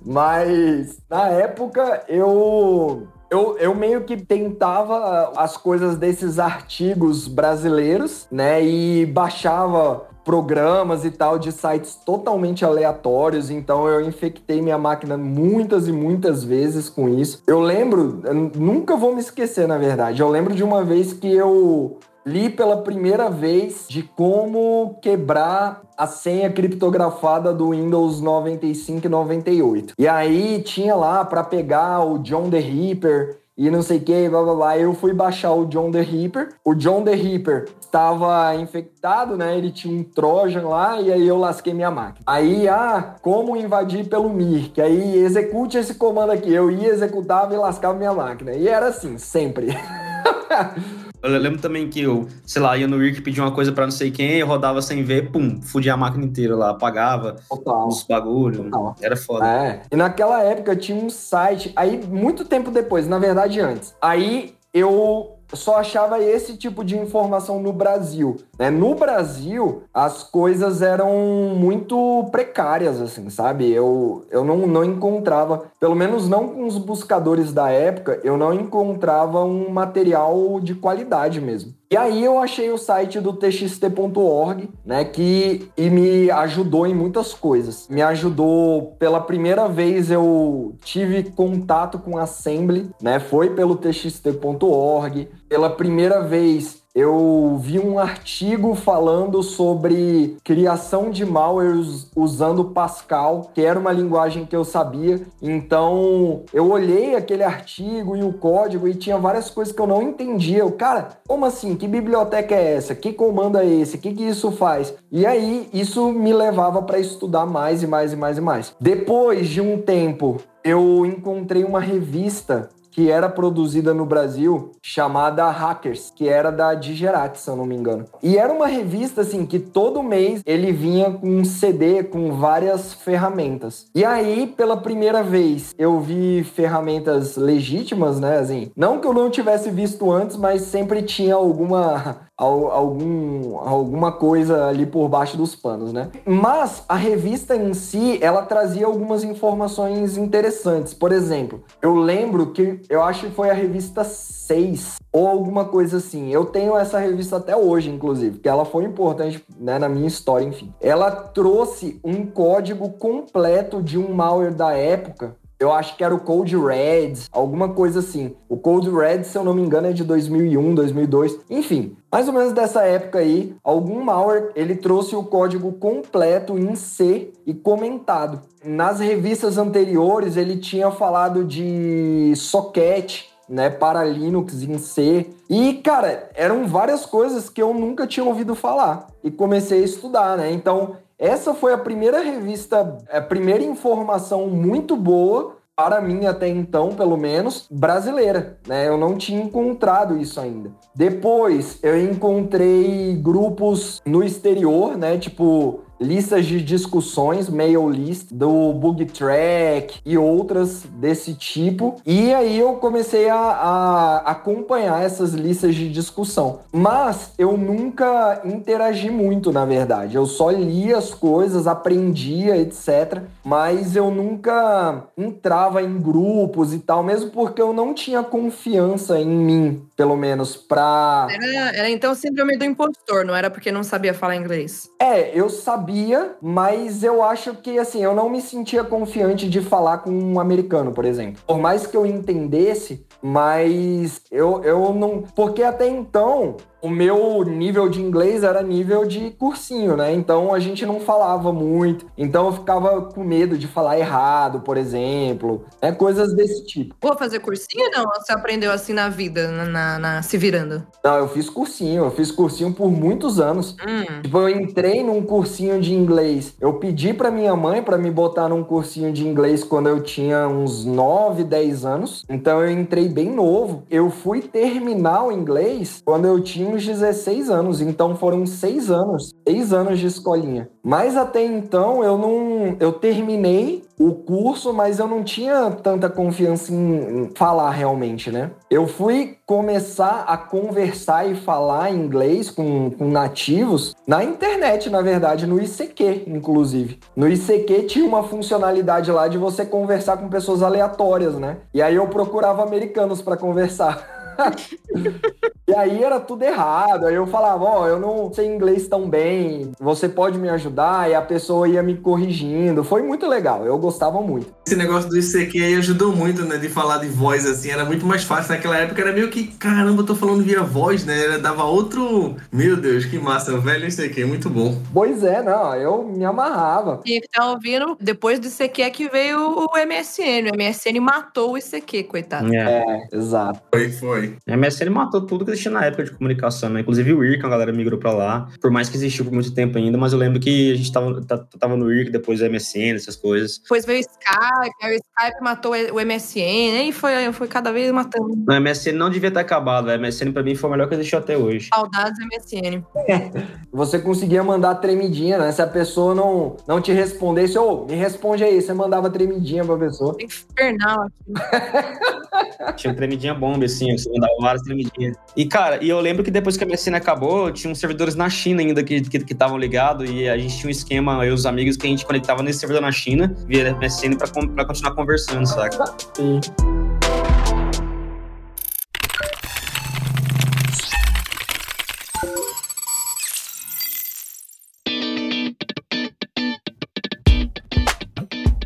Mas 0.05 0.98
na 1.11 1.26
época 1.28 2.05
eu, 2.09 3.09
eu, 3.31 3.57
eu 3.59 3.74
meio 3.74 4.05
que 4.05 4.16
tentava 4.16 5.33
as 5.37 5.57
coisas 5.57 5.96
desses 5.96 6.38
artigos 6.38 7.26
brasileiros, 7.28 8.26
né? 8.31 8.62
E 8.64 9.07
baixava 9.07 10.07
programas 10.25 11.05
e 11.05 11.11
tal 11.11 11.39
de 11.39 11.53
sites 11.53 11.95
totalmente 11.95 12.65
aleatórios, 12.65 13.51
então 13.51 13.89
eu 13.89 14.01
infectei 14.01 14.63
minha 14.63 14.79
máquina 14.79 15.17
muitas 15.17 15.89
e 15.89 15.93
muitas 15.93 16.45
vezes 16.45 16.89
com 16.89 17.09
isso. 17.09 17.43
Eu 17.47 17.61
lembro, 17.61 18.21
eu 18.25 18.35
nunca 18.35 18.97
vou 18.97 19.15
me 19.15 19.21
esquecer, 19.21 19.67
na 19.67 19.79
verdade. 19.79 20.21
Eu 20.21 20.29
lembro 20.29 20.55
de 20.55 20.63
uma 20.63 20.85
vez 20.85 21.13
que 21.13 21.33
eu 21.33 21.99
li 22.25 22.49
pela 22.49 22.79
primeira 22.79 23.29
vez 23.29 23.87
de 23.89 24.03
como 24.03 24.97
quebrar 25.03 25.83
a 25.97 26.07
senha 26.07 26.51
criptografada 26.51 27.53
do 27.53 27.71
Windows 27.71 28.21
95 28.21 29.07
e 29.07 29.09
98. 29.09 29.95
E 29.99 30.09
aí 30.09 30.63
tinha 30.63 30.95
lá 30.95 31.25
para 31.25 31.45
pegar 31.45 32.05
o 32.05 32.19
John 32.19 32.49
the 32.49 32.59
Ripper 32.59 33.41
e 33.57 33.71
não 33.71 33.83
sei 33.83 33.99
o 33.99 34.01
que, 34.01 34.29
blá 34.29 34.43
blá 34.43 34.55
blá. 34.55 34.79
Eu 34.79 34.95
fui 34.95 35.12
baixar 35.12 35.53
o 35.53 35.67
John 35.67 35.91
the 35.91 36.01
Ripper. 36.01 36.49
O 36.65 36.75
John 36.75 37.05
the 37.05 37.15
Ripper 37.15 37.69
estava 37.81 38.55
infectado, 38.57 39.37
né? 39.37 39.57
Ele 39.57 39.71
tinha 39.71 39.95
um 39.95 40.03
Trojan 40.03 40.67
lá 40.67 41.01
e 41.01 41.12
aí 41.12 41.27
eu 41.27 41.38
lasquei 41.38 41.75
minha 41.75 41.91
máquina. 41.91 42.25
Aí, 42.27 42.67
ah, 42.69 43.17
como 43.21 43.57
invadir 43.57 44.09
pelo 44.09 44.31
Mirk? 44.31 44.81
Aí 44.81 45.17
execute 45.19 45.77
esse 45.77 45.95
comando 45.95 46.33
aqui. 46.33 46.53
Eu 46.53 46.71
ia, 46.71 46.88
executava 46.88 47.55
e 47.55 47.59
lascava 47.59 47.99
minha 47.99 48.15
máquina. 48.15 48.53
E 48.53 48.67
era 48.69 48.88
assim, 48.88 49.19
sempre. 49.19 49.69
Eu 51.23 51.39
lembro 51.39 51.61
também 51.61 51.89
que 51.89 52.01
eu, 52.01 52.27
sei 52.45 52.61
lá, 52.61 52.77
ia 52.77 52.89
no 52.89 52.97
Wiki 52.97 53.21
pedir 53.21 53.41
uma 53.41 53.53
coisa 53.53 53.71
pra 53.71 53.85
não 53.85 53.93
sei 53.93 54.11
quem, 54.11 54.39
eu 54.39 54.47
rodava 54.47 54.83
sem 54.83 55.05
ver, 55.05 55.31
pum, 55.31 55.61
fudia 55.63 55.95
a 55.95 55.97
máquina 55.97 56.25
inteira 56.25 56.57
lá, 56.57 56.71
apagava 56.71 57.37
Total. 57.49 57.89
os 57.89 58.03
bagulho. 58.03 58.65
Total. 58.65 58.97
Era 59.01 59.17
foda. 59.17 59.47
É. 59.47 59.83
E 59.91 59.97
naquela 59.97 60.43
época 60.43 60.75
tinha 60.75 60.97
um 60.97 61.09
site, 61.09 61.73
aí 61.77 62.05
muito 62.09 62.45
tempo 62.45 62.71
depois, 62.71 63.07
na 63.07 63.19
verdade 63.19 63.61
antes. 63.61 63.95
Aí 64.03 64.55
eu 64.75 65.32
só 65.55 65.77
achava 65.77 66.23
esse 66.23 66.57
tipo 66.57 66.85
de 66.85 66.99
informação 66.99 67.61
no 67.61 67.73
Brasil. 67.73 68.37
Né? 68.59 68.71
No 68.71 68.95
Brasil, 68.95 69.83
as 69.93 70.23
coisas 70.23 70.83
eram 70.83 71.12
muito 71.57 72.29
precárias, 72.31 73.01
assim, 73.01 73.29
sabe? 73.31 73.71
Eu, 73.71 74.25
eu 74.31 74.45
não, 74.45 74.67
não 74.67 74.85
encontrava, 74.85 75.65
pelo 75.79 75.95
menos 75.95 76.29
não 76.29 76.49
com 76.49 76.67
os 76.67 76.79
buscadores 76.79 77.53
da 77.53 77.71
época, 77.71 78.21
eu 78.25 78.37
não 78.37 78.53
encontrava 78.53 79.45
um 79.45 79.71
material 79.71 80.61
de 80.61 80.75
qualidade 80.75 81.41
mesmo. 81.41 81.75
E 81.92 81.96
aí 81.98 82.24
eu 82.24 82.38
achei 82.38 82.70
o 82.70 82.78
site 82.78 83.20
do 83.20 83.35
txt.org, 83.35 84.70
né, 84.83 85.05
que 85.05 85.68
e 85.76 85.90
me 85.90 86.31
ajudou 86.31 86.87
em 86.87 86.94
muitas 86.94 87.35
coisas. 87.35 87.87
Me 87.87 88.00
ajudou 88.00 88.96
pela 88.98 89.20
primeira 89.20 89.68
vez 89.68 90.11
eu 90.11 90.74
tive 90.83 91.24
contato 91.24 91.98
com 91.98 92.16
Assembly, 92.16 92.88
né? 92.98 93.20
Foi 93.20 93.50
pelo 93.50 93.76
txt.org. 93.76 95.28
Pela 95.50 95.68
primeira 95.68 96.22
vez 96.22 96.82
eu 96.94 97.57
vi 97.59 97.78
um 97.78 97.98
artigo 97.98 98.74
falando 98.74 99.42
sobre 99.42 100.37
criação 100.44 101.11
de 101.11 101.24
malwares 101.24 102.11
usando 102.14 102.66
Pascal, 102.66 103.50
que 103.55 103.62
era 103.62 103.78
uma 103.78 103.92
linguagem 103.92 104.44
que 104.44 104.55
eu 104.55 104.64
sabia. 104.64 105.22
Então, 105.40 106.42
eu 106.52 106.70
olhei 106.70 107.14
aquele 107.14 107.42
artigo 107.42 108.14
e 108.14 108.22
o 108.22 108.35
código 108.35 108.87
e 108.87 108.94
tinha 108.94 109.16
várias 109.16 109.48
coisas 109.48 109.74
que 109.74 109.81
eu 109.81 109.87
não 109.87 110.02
entendia. 110.02 110.59
Eu, 110.59 110.72
cara, 110.72 111.09
como 111.26 111.46
assim? 111.46 111.74
Que 111.76 111.88
biblioteca 111.88 112.55
é 112.55 112.74
essa? 112.74 112.94
Que 112.94 113.12
comando 113.12 113.57
é 113.57 113.66
esse? 113.66 113.96
O 113.96 113.98
que, 113.98 114.12
que 114.12 114.24
isso 114.24 114.52
faz? 114.52 114.94
E 115.11 115.24
aí, 115.24 115.70
isso 115.72 116.12
me 116.12 116.33
levava 116.33 116.83
para 116.83 116.98
estudar 116.98 117.46
mais 117.46 117.83
e 117.83 117.87
mais 117.87 118.12
e 118.12 118.16
mais 118.16 118.37
e 118.37 118.40
mais. 118.40 118.74
Depois 118.78 119.48
de 119.48 119.62
um 119.62 119.81
tempo, 119.81 120.42
eu 120.62 121.07
encontrei 121.07 121.64
uma 121.64 121.81
revista 121.81 122.68
que 122.92 123.11
era 123.11 123.28
produzida 123.28 123.92
no 123.92 124.05
Brasil 124.07 124.70
chamada 124.83 125.48
Hackers, 125.50 126.12
que 126.14 126.28
era 126.28 126.52
da 126.52 126.74
Digerati, 126.74 127.40
se 127.40 127.48
eu 127.50 127.57
não 127.57 127.66
me 127.66 127.74
engano. 127.74 128.05
E 128.22 128.37
era 128.38 128.52
uma 128.52 128.66
revista 128.66 129.22
assim 129.22 129.44
que 129.46 129.59
todo 129.59 130.02
mês 130.02 130.42
ele 130.46 130.70
vinha 130.72 131.11
com 131.11 131.26
um 131.28 131.44
CD 131.44 132.05
com 132.05 132.33
várias 132.33 132.92
ferramentas. 132.94 133.87
E 133.94 134.05
aí, 134.05 134.46
pela 134.46 134.76
primeira 134.76 135.22
vez, 135.22 135.74
eu 135.78 135.98
vi 136.00 136.44
ferramentas 136.44 137.37
legítimas, 137.37 138.20
né, 138.20 138.38
assim, 138.38 138.70
não 138.76 138.98
que 139.00 139.07
eu 139.07 139.14
não 139.14 139.31
tivesse 139.31 139.70
visto 139.70 140.11
antes, 140.12 140.37
mas 140.37 140.62
sempre 140.62 141.02
tinha 141.02 141.35
alguma 141.35 142.18
al- 142.32 142.32
algum, 142.37 143.59
alguma 143.59 144.12
coisa 144.12 144.66
ali 144.66 144.87
por 144.87 145.09
baixo 145.09 145.37
dos 145.37 145.55
panos, 145.55 145.92
né? 145.92 146.11
Mas 146.27 146.85
a 146.88 146.97
revista 146.97 147.55
em 147.55 147.75
si, 147.75 148.18
ela 148.23 148.42
trazia 148.42 148.87
algumas 148.87 149.23
informações 149.25 150.16
interessantes. 150.16 150.95
Por 150.95 151.12
exemplo, 151.12 151.62
eu 151.81 151.95
lembro 151.95 152.53
que 152.53 152.81
eu 152.88 153.03
acho 153.03 153.27
que 153.27 153.35
foi 153.35 153.51
a 153.51 153.55
revista 153.55 154.05
6 154.05 154.97
ou 155.12 155.29
alguma 155.29 155.66
coisa 155.66 155.99
assim. 155.99 156.31
Eu 156.31 156.47
tenho 156.47 156.77
essa 156.77 156.99
revista 156.99 157.37
até 157.37 157.57
hoje, 157.57 157.90
inclusive, 157.90 158.33
porque 158.33 158.49
ela 158.49 158.64
foi 158.64 158.85
importante 158.85 159.45
né, 159.59 159.79
na 159.79 159.88
minha 159.88 160.09
história, 160.09 160.45
enfim. 160.45 160.73
Ela 160.81 161.11
trouxe 161.11 162.01
um 162.03 162.27
código 162.27 162.90
completo 162.90 163.83
de 163.83 163.99
um 163.99 164.12
malware 164.12 164.55
da 164.55 164.73
época 164.73 165.37
eu 165.62 165.72
acho 165.72 165.96
que 165.96 166.03
era 166.03 166.12
o 166.12 166.18
Code 166.18 166.57
Red, 166.57 167.12
alguma 167.31 167.68
coisa 167.68 168.01
assim. 168.01 168.35
O 168.48 168.57
Code 168.57 168.90
Red, 168.90 169.22
se 169.22 169.38
eu 169.38 169.44
não 169.44 169.55
me 169.55 169.62
engano, 169.62 169.87
é 169.87 169.92
de 169.92 170.03
2001, 170.03 170.75
2002. 170.75 171.38
Enfim, 171.48 171.96
mais 172.11 172.27
ou 172.27 172.35
menos 172.35 172.53
dessa 172.53 172.83
época 172.83 173.20
aí, 173.20 173.55
algum 173.62 174.03
malware, 174.03 174.51
ele 174.57 174.75
trouxe 174.75 175.14
o 175.14 175.22
código 175.22 175.72
completo 175.75 176.59
em 176.59 176.75
C 176.75 177.33
e 177.46 177.55
comentado. 177.55 178.40
Nas 178.64 178.98
revistas 178.98 179.57
anteriores, 179.57 180.37
ele 180.37 180.57
tinha 180.57 180.90
falado 180.90 181.44
de 181.44 182.33
socket, 182.35 183.27
né, 183.48 183.70
para 183.70 184.05
Linux 184.05 184.62
em 184.62 184.79
C. 184.79 185.29
E, 185.48 185.75
cara, 185.75 186.31
eram 186.35 186.66
várias 186.66 187.05
coisas 187.07 187.48
que 187.48 187.62
eu 187.62 187.72
nunca 187.75 188.07
tinha 188.07 188.25
ouvido 188.25 188.55
falar. 188.55 189.09
E 189.22 189.31
comecei 189.31 189.83
a 189.83 189.85
estudar, 189.85 190.37
né? 190.37 190.51
Então, 190.51 190.96
essa 191.23 191.55
foi 191.55 191.73
a 191.73 191.79
primeira 191.79 192.21
revista, 192.21 192.99
a 193.09 193.21
primeira 193.21 193.63
informação 193.63 194.49
muito 194.49 194.97
boa 194.97 195.57
para 195.77 196.01
mim 196.01 196.27
até 196.27 196.49
então, 196.49 196.91
pelo 196.91 197.17
menos, 197.17 197.69
brasileira, 197.71 198.59
né? 198.67 198.89
Eu 198.89 198.99
não 198.99 199.17
tinha 199.17 199.41
encontrado 199.41 200.19
isso 200.19 200.41
ainda. 200.41 200.73
Depois, 200.93 201.79
eu 201.81 201.97
encontrei 202.11 203.15
grupos 203.15 204.03
no 204.05 204.25
exterior, 204.25 204.99
né? 204.99 205.17
Tipo 205.17 205.81
listas 206.03 206.47
de 206.47 206.61
discussões, 206.61 207.49
mail 207.49 207.88
list, 207.88 208.29
do 208.33 208.73
Bug 208.73 209.05
Track 209.07 210.01
e 210.05 210.19
outras 210.19 210.83
desse 210.83 211.35
tipo. 211.35 211.97
E 212.05 212.33
aí 212.35 212.59
eu 212.59 212.75
comecei 212.75 213.29
a, 213.29 213.37
a 213.37 214.17
acompanhar 214.31 215.03
essas 215.03 215.33
listas 215.33 215.75
de 215.75 215.91
discussão. 215.91 216.61
Mas 216.73 217.33
eu 217.38 217.57
nunca 217.57 218.43
interagi 218.45 219.11
muito, 219.11 219.53
na 219.53 219.65
verdade. 219.65 220.17
Eu 220.17 220.27
só 220.27 220.51
lia 220.51 220.99
as 220.99 221.15
coisas, 221.15 221.67
aprendia, 221.67 222.57
etc. 222.57 223.23
Mas 223.45 223.97
eu 223.97 224.11
nunca 224.11 225.05
entrava 225.17 225.83
em 225.83 226.01
grupos 226.01 226.73
e 226.73 226.79
tal, 226.79 227.03
mesmo 227.03 227.31
porque 227.31 227.61
eu 227.61 227.73
não 227.73 227.95
tinha 227.95 228.23
confiança 228.23 229.19
em 229.19 229.27
mim, 229.27 229.83
pelo 229.97 230.17
menos, 230.17 230.57
pra. 230.57 231.29
Era, 231.31 231.77
era 231.77 231.91
então 231.91 232.15
síndrome 232.15 232.57
do 232.57 232.65
impostor, 232.65 233.25
não 233.25 233.35
era 233.35 233.51
porque 233.51 233.73
não 233.73 233.83
sabia 233.83 234.15
falar 234.15 234.37
inglês. 234.37 234.88
É, 235.01 235.37
eu 235.38 235.49
sabia, 235.49 235.91
mas 236.40 237.02
eu 237.02 237.22
acho 237.22 237.55
que 237.55 237.78
assim, 237.78 238.02
eu 238.02 238.14
não 238.14 238.31
me 238.31 238.40
sentia 238.40 238.83
confiante 238.83 239.48
de 239.48 239.61
falar 239.61 239.98
com 239.98 240.11
um 240.11 240.40
americano, 240.40 240.92
por 240.92 241.05
exemplo. 241.05 241.42
Por 241.46 241.59
mais 241.59 241.86
que 241.86 241.97
eu 241.97 242.07
entendesse, 242.07 243.07
mas 243.22 244.20
eu, 244.30 244.62
eu 244.64 244.93
não. 244.95 245.22
Porque 245.34 245.62
até 245.62 245.88
então 245.88 246.57
o 246.83 246.89
meu 246.91 247.45
nível 247.45 247.89
de 247.89 248.01
inglês 248.03 248.43
era 248.43 248.62
nível 248.62 249.07
de 249.07 249.30
cursinho, 249.39 249.97
né? 249.97 250.12
Então 250.12 250.53
a 250.53 250.59
gente 250.59 250.85
não 250.85 251.01
falava 251.01 251.53
muito. 251.53 252.07
Então 252.18 252.47
eu 252.47 252.53
ficava 252.53 253.03
com 253.03 253.22
medo 253.22 253.57
de 253.57 253.66
falar 253.66 253.99
errado, 253.99 254.61
por 254.61 254.76
exemplo. 254.76 255.64
É 255.80 255.93
coisas 255.93 256.35
desse 256.35 256.66
tipo. 256.66 256.95
Vou 257.01 257.16
fazer 257.16 257.39
cursinho 257.41 257.89
não? 257.93 258.05
Você 258.18 258.33
aprendeu 258.33 258.72
assim 258.72 258.93
na 258.93 259.09
vida, 259.09 259.49
na, 259.51 259.64
na- 259.64 259.99
na- 259.99 260.22
se 260.22 260.37
virando? 260.37 260.85
Não, 261.05 261.16
eu 261.18 261.28
fiz 261.28 261.49
cursinho, 261.49 262.05
eu 262.05 262.11
fiz 262.11 262.30
cursinho 262.30 262.72
por 262.72 262.91
muitos 262.91 263.39
anos. 263.41 263.76
Hum. 263.87 264.22
Tipo, 264.22 264.39
eu 264.39 264.49
entrei 264.49 265.03
num 265.03 265.22
cursinho 265.22 265.80
de 265.80 265.95
inglês. 265.95 266.55
Eu 266.61 266.74
pedi 266.74 267.14
pra 267.14 267.30
minha 267.30 267.55
mãe 267.55 267.83
pra 267.83 267.97
me 267.97 268.11
botar 268.11 268.49
num 268.49 268.64
cursinho 268.64 269.12
de 269.12 269.26
inglês 269.26 269.62
quando 269.62 269.89
eu 269.89 270.03
tinha 270.03 270.49
uns 270.49 270.85
9, 270.85 271.45
10 271.45 271.85
anos. 271.85 272.24
Então 272.28 272.61
eu 272.62 272.70
entrei 272.70 273.09
bem 273.09 273.30
novo. 273.30 273.85
Eu 273.91 274.11
fui 274.11 274.41
terminar 274.43 275.24
o 275.26 275.33
inglês 275.33 276.03
quando 276.05 276.26
eu 276.26 276.41
tinha 276.41 276.72
uns 276.73 276.87
16 276.87 277.51
anos. 277.51 277.81
Então 277.81 278.16
foram 278.16 278.47
seis 278.47 278.91
anos, 278.91 279.35
seis 279.47 279.73
anos 279.73 279.99
de 279.99 280.07
escolinha. 280.07 280.68
Mas 280.83 281.16
até 281.16 281.45
então 281.45 282.03
eu 282.03 282.18
não, 282.18 282.77
eu 282.81 282.93
terminei 282.93 283.85
o 283.99 284.12
curso, 284.14 284.73
mas 284.73 284.99
eu 284.99 285.07
não 285.07 285.23
tinha 285.23 285.70
tanta 285.70 286.11
confiança 286.11 286.73
em 286.73 287.31
falar 287.37 287.70
realmente, 287.70 288.31
né? 288.31 288.51
Eu 288.68 288.87
fui 288.87 289.37
começar 289.47 290.25
a 290.27 290.37
conversar 290.37 291.31
e 291.31 291.37
falar 291.37 291.93
inglês 291.93 292.51
com, 292.51 292.91
com 292.91 293.09
nativos 293.09 293.95
na 294.07 294.25
internet, 294.25 294.91
na 294.91 295.03
verdade, 295.03 295.47
no 295.47 295.61
ICQ, 295.61 296.25
inclusive. 296.27 296.99
No 297.14 297.29
ICQ 297.29 297.85
tinha 297.85 298.05
uma 298.05 298.25
funcionalidade 298.25 299.12
lá 299.12 299.29
de 299.29 299.39
você 299.39 299.64
conversar 299.64 300.16
com 300.16 300.29
pessoas 300.29 300.62
aleatórias, 300.62 301.35
né? 301.35 301.59
E 301.73 301.81
aí 301.81 301.95
eu 301.95 302.09
procurava 302.09 302.62
americanos 302.62 303.23
para 303.23 303.37
conversar. 303.37 304.05
E 305.67 305.75
aí 305.75 306.03
era 306.03 306.19
tudo 306.19 306.43
errado. 306.43 307.07
Aí 307.07 307.15
eu 307.15 307.27
falava, 307.27 307.65
ó, 307.65 307.87
eu 307.87 307.99
não 307.99 308.33
sei 308.33 308.47
inglês 308.47 308.89
tão 308.89 309.09
bem, 309.09 309.73
você 309.79 310.09
pode 310.09 310.39
me 310.39 310.49
ajudar? 310.49 311.09
E 311.09 311.15
a 311.15 311.23
pessoa 311.23 311.69
ia 311.69 311.83
me 311.83 311.97
corrigindo. 311.97 312.83
Foi 312.83 313.03
muito 313.03 313.27
legal, 313.27 313.65
eu 313.65 313.79
gostava 313.79 314.21
muito. 314.21 314.53
Esse 314.67 314.77
negócio 314.77 315.09
do 315.09 315.17
ICQ 315.17 315.63
aí 315.63 315.75
ajudou 315.75 316.15
muito, 316.15 316.45
né? 316.45 316.57
De 316.57 316.69
falar 316.69 316.99
de 316.99 317.09
voz 317.09 317.47
assim, 317.47 317.71
era 317.71 317.85
muito 317.85 318.05
mais 318.05 318.25
fácil. 318.25 318.53
Naquela 318.53 318.77
época 318.77 319.01
era 319.01 319.13
meio 319.13 319.31
que, 319.31 319.47
caramba, 319.47 320.03
eu 320.03 320.07
tô 320.07 320.15
falando 320.15 320.43
via 320.43 320.63
voz, 320.63 321.05
né? 321.05 321.25
Era, 321.25 321.39
dava 321.39 321.65
outro. 321.65 322.37
Meu 322.51 322.77
Deus, 322.77 323.05
que 323.05 323.19
massa, 323.19 323.57
velho 323.59 323.87
ICQ, 323.87 324.25
muito 324.25 324.51
bom. 324.51 324.77
Pois 324.93 325.23
é, 325.23 325.43
não, 325.43 325.75
eu 325.77 326.05
me 326.05 326.25
amarrava. 326.25 327.01
E 327.05 327.21
que 327.21 327.29
tá 327.29 327.51
ouvindo, 327.51 327.97
depois 328.01 328.41
do 328.41 328.49
ICQ 328.49 328.83
é 328.83 328.91
que 328.91 329.09
veio 329.09 329.39
o 329.41 329.69
MSN. 329.77 330.51
O 330.53 330.57
MSN 330.57 331.01
matou 331.01 331.53
o 331.53 331.59
ICQ, 331.59 332.05
coitado. 332.05 332.53
É. 332.53 332.83
É, 332.83 333.17
exato. 333.17 333.61
Foi, 333.73 333.91
foi. 333.91 334.37
A 334.49 334.57
MSN 334.57 334.91
matou 334.91 335.21
tudo 335.21 335.45
que 335.45 335.51
existia 335.53 335.70
na 335.70 335.84
época 335.84 336.05
de 336.05 336.11
comunicação, 336.12 336.68
né? 336.70 336.80
Inclusive 336.80 337.12
o 337.12 337.24
IRC, 337.24 337.44
a 337.44 337.48
galera 337.48 337.72
migrou 337.72 337.98
pra 337.98 338.12
lá. 338.12 338.48
Por 338.61 338.70
mais 338.70 338.88
que 338.88 338.96
existiu 338.96 339.24
por 339.24 339.32
muito 339.32 339.55
tempo 339.55 339.78
ainda, 339.78 339.96
mas 339.98 340.12
eu 340.12 340.18
lembro 340.18 340.40
que 340.40 340.72
a 340.72 340.76
gente 340.76 340.92
tava, 340.92 341.24
tava 341.59 341.76
no 341.76 341.92
IRC, 341.92 342.11
depois 342.11 342.40
o 342.40 342.44
MSN, 342.48 342.96
essas 342.96 343.16
coisas. 343.16 343.59
Depois 343.59 343.84
veio 343.84 343.98
o 343.98 344.00
Skype, 344.00 344.74
aí 344.82 344.96
o 344.96 344.96
Skype 344.96 345.42
matou 345.42 345.72
o 345.72 346.00
MSN, 346.05 346.76
aí 346.78 346.92
foi, 346.92 347.32
foi 347.32 347.48
cada 347.48 347.72
vez 347.72 347.90
matando. 347.92 348.32
O 348.48 348.61
MSN 348.61 348.92
não 348.92 349.11
devia 349.11 349.30
ter 349.30 349.40
acabado, 349.40 349.90
a 349.90 349.98
MSN 349.98 350.32
pra 350.32 350.42
mim 350.42 350.55
foi 350.55 350.68
o 350.68 350.72
melhor 350.72 350.88
que 350.88 350.94
existiu 350.94 351.18
até 351.18 351.36
hoje. 351.36 351.68
Saudades 351.72 352.18
do 352.18 352.26
MSN. 352.26 352.84
Você 353.72 353.98
conseguia 353.98 354.42
mandar 354.42 354.74
tremidinha, 354.76 355.38
né? 355.38 355.50
Se 355.53 355.62
a 355.62 355.66
pessoa 355.66 356.14
não, 356.14 356.57
não 356.66 356.80
te 356.80 356.92
respondesse, 356.92 357.59
ô, 357.59 357.86
me 357.86 357.94
responde 357.94 358.44
aí, 358.44 358.61
você 358.61 358.74
mandava 358.74 359.09
tremidinha 359.09 359.64
pra 359.64 359.78
pessoa. 359.78 360.14
Infernal 360.20 361.07
aqui. 361.07 362.12
Tinha 362.76 362.94
tremidinha 362.94 363.34
bomba, 363.34 363.64
assim, 363.64 363.96
você 363.96 364.11
mandava 364.11 364.32
várias 364.40 364.62
tremidinhas. 364.62 365.16
E, 365.36 365.41
cara, 365.47 365.82
e 365.82 365.88
eu 365.88 366.01
lembro 366.01 366.22
que 366.22 366.30
depois 366.30 366.57
que 366.57 366.64
a 366.64 366.66
MSN 366.66 366.95
acabou, 366.95 367.51
tinha 367.51 367.70
uns 367.70 367.78
servidores 367.78 368.14
na 368.14 368.28
China 368.28 368.61
ainda 368.61 368.82
que 368.82 368.95
estavam 368.95 369.26
que, 369.26 369.32
estavam 369.32 369.59
ligados, 369.59 370.11
e 370.11 370.28
a 370.28 370.36
gente 370.36 370.57
tinha 370.57 370.68
um 370.68 370.70
esquema, 370.70 371.24
eu 371.24 371.30
e 371.30 371.34
os 371.34 371.47
amigos, 371.47 371.76
que 371.76 371.86
a 371.86 371.90
gente 371.90 372.05
conectava 372.05 372.43
nesse 372.43 372.61
servidor 372.61 372.82
na 372.82 372.93
China, 372.93 373.34
via 373.47 373.74
MSN 373.74 374.16
pra, 374.16 374.28
pra 374.28 374.64
continuar 374.64 374.95
conversando, 374.95 375.47
saca? 375.47 375.84
Sim. 376.14 376.40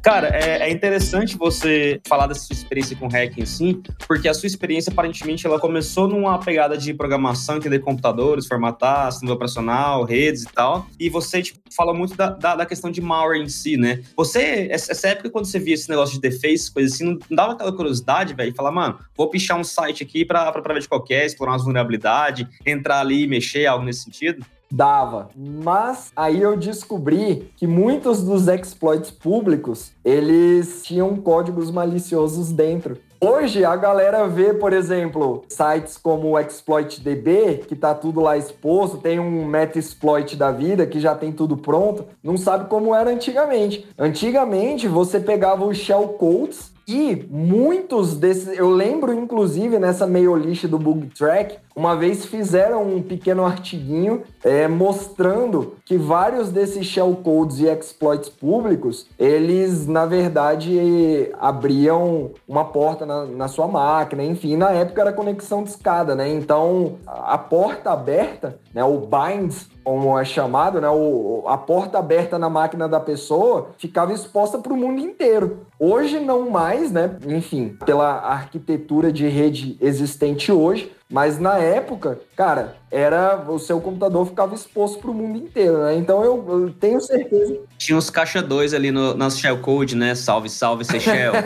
Cara, 0.07 0.29
é, 0.29 0.69
é 0.69 0.71
interessante 0.71 1.37
você 1.37 2.01
falar 2.07 2.29
dessa 2.29 2.43
sua 2.43 2.55
experiência 2.55 2.95
com 2.95 3.09
hacking, 3.09 3.45
sim, 3.45 3.83
porque 4.07 4.29
a 4.29 4.35
sua 4.35 4.47
experiência, 4.47 4.93
aparentemente, 4.93 5.45
ela 5.45 5.59
começou 5.59 6.07
numa 6.07 6.39
pegada 6.39 6.79
de 6.79 6.95
programação, 6.95 7.57
entender 7.57 7.81
computadores, 7.81 8.47
formatar, 8.47 9.11
sistema 9.11 9.33
operacional, 9.33 10.05
redes 10.05 10.45
e 10.45 10.47
tal, 10.47 10.87
e 10.97 11.11
você, 11.11 11.43
tipo, 11.43 11.59
fala 11.75 11.93
muito 11.93 12.17
da, 12.17 12.29
da, 12.29 12.55
da 12.55 12.65
questão 12.65 12.89
de 12.89 13.01
malware 13.01 13.43
em 13.43 13.49
si, 13.49 13.77
né? 13.77 14.01
Você, 14.17 14.69
essa 14.71 15.09
época, 15.09 15.29
quando 15.29 15.47
você 15.47 15.59
via 15.59 15.75
esse 15.75 15.91
negócio 15.91 16.15
de 16.15 16.21
deface, 16.21 16.73
coisa 16.73 16.95
assim, 16.95 17.05
não 17.05 17.19
dava 17.29 17.55
aquela 17.55 17.73
curiosidade, 17.73 18.33
velho, 18.33 18.55
falar, 18.55 18.71
mano, 18.71 19.01
vou 19.17 19.29
pichar 19.29 19.59
um 19.59 19.65
site 19.65 20.05
aqui 20.05 20.25
pra, 20.25 20.53
pra, 20.53 20.63
pra 20.63 20.73
ver 20.73 20.83
de 20.83 20.89
qualquer, 20.89 21.27
explorar 21.27 21.51
umas 21.51 21.65
vulnerabilidades, 21.65 22.47
entrar 22.65 23.01
ali 23.01 23.25
e 23.25 23.27
mexer, 23.27 23.67
algo 23.67 23.85
nesse 23.85 24.05
sentido? 24.05 24.47
Dava. 24.71 25.31
Mas 25.37 26.11
aí 26.17 26.43
eu 26.43 26.57
descobri 26.57 27.51
que 27.57 27.67
muitos 27.67 28.23
dos 28.23 28.49
exploits 28.49 29.11
públicos, 29.11 29.93
eles 30.05 30.83
tinham 30.83 31.17
códigos 31.17 31.71
maliciosos 31.71 32.51
dentro. 32.53 32.99
Hoje 33.19 33.64
a 33.64 33.75
galera 33.75 34.29
vê, 34.29 34.53
por 34.53 34.75
exemplo, 34.75 35.43
sites 35.49 35.97
como 35.97 36.31
o 36.31 36.39
ExploitDB, 36.39 37.64
que 37.67 37.75
tá 37.75 37.95
tudo 37.95 38.21
lá 38.21 38.37
exposto, 38.37 38.99
tem 38.99 39.19
um 39.19 39.47
Metasploit 39.47 40.37
da 40.37 40.53
vida 40.53 40.87
que 40.87 41.01
já 41.01 41.14
tem 41.14 41.33
tudo 41.33 41.57
pronto, 41.57 42.05
não 42.23 42.37
sabe 42.37 42.69
como 42.69 42.95
era 42.95 43.11
antigamente. 43.11 43.87
Antigamente 43.99 44.87
você 44.87 45.19
pegava 45.19 45.64
os 45.64 45.79
shellcodes 45.79 46.71
e 46.87 47.27
muitos 47.31 48.14
desses, 48.14 48.57
eu 48.57 48.69
lembro 48.69 49.12
inclusive 49.12 49.79
nessa 49.79 50.07
mail 50.07 50.37
list 50.37 50.67
do 50.67 50.79
Bug 50.79 51.07
Track, 51.09 51.57
uma 51.77 51.95
vez 51.95 52.24
fizeram 52.24 52.83
um 52.83 53.03
pequeno 53.03 53.45
artiguinho 53.45 54.22
é, 54.43 54.66
mostrando 54.66 55.74
que 55.85 55.99
vários 55.99 56.51
desses 56.51 56.87
shellcodes 56.87 57.59
e 57.59 57.66
exploits 57.66 58.31
públicos, 58.31 59.07
eles 59.18 59.87
na 59.87 60.07
verdade 60.07 61.31
abriam 61.39 62.31
uma 62.49 62.64
porta 62.64 63.05
na, 63.05 63.27
na 63.27 63.47
sua 63.47 63.68
máquina, 63.68 64.24
enfim, 64.24 64.57
na 64.57 64.70
época 64.70 65.03
era 65.03 65.12
conexão 65.12 65.62
de 65.62 65.68
escada, 65.68 66.14
né? 66.14 66.27
Então 66.33 66.95
a 67.07 67.37
porta 67.37 67.91
aberta, 67.91 68.59
né, 68.72 68.83
o 68.83 68.99
binds, 68.99 69.68
como 69.85 70.18
é 70.18 70.24
chamado, 70.24 70.81
né, 70.81 70.89
o, 70.89 71.45
a 71.47 71.59
porta 71.59 71.99
aberta 71.99 72.39
na 72.39 72.49
máquina 72.49 72.89
da 72.89 72.99
pessoa 72.99 73.68
ficava 73.77 74.14
exposta 74.14 74.59
para 74.59 74.72
o 74.72 74.77
mundo 74.77 75.01
inteiro. 75.01 75.66
Hoje 75.79 76.20
não 76.20 76.49
mais, 76.49 76.91
né? 76.91 77.16
Enfim, 77.27 77.77
pela 77.85 78.09
arquitetura 78.20 79.12
de 79.12 79.29
rede 79.29 79.77
existente 79.81 80.51
hoje, 80.51 80.96
mas 81.09 81.39
na 81.39 81.59
época, 81.59 82.19
cara, 82.35 82.77
era 82.91 83.45
o 83.49 83.59
seu 83.59 83.81
computador 83.81 84.27
ficava 84.27 84.55
exposto 84.55 84.99
para 84.99 85.11
o 85.11 85.15
mundo 85.15 85.39
inteiro, 85.39 85.79
né? 85.79 85.95
Então 85.95 86.25
eu, 86.25 86.45
eu 86.49 86.73
tenho 86.73 87.01
certeza. 87.01 87.59
Tinha 87.79 87.97
uns 87.97 88.11
caixa 88.11 88.43
2 88.43 88.75
ali 88.75 88.91
no 88.91 89.15
nosso 89.15 89.39
shellcode, 89.39 89.95
né? 89.95 90.15
Salve, 90.15 90.49
salve, 90.49 90.85
Seychelles. 90.85 91.45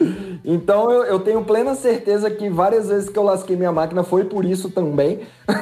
Então 0.42 0.90
eu, 0.90 1.04
eu 1.04 1.20
tenho 1.20 1.44
plena 1.44 1.74
certeza 1.74 2.30
que 2.30 2.48
várias 2.48 2.88
vezes 2.88 3.10
que 3.10 3.18
eu 3.18 3.22
lasquei 3.22 3.56
minha 3.56 3.70
máquina 3.70 4.02
foi 4.02 4.24
por 4.24 4.42
isso 4.42 4.70
também. 4.70 5.20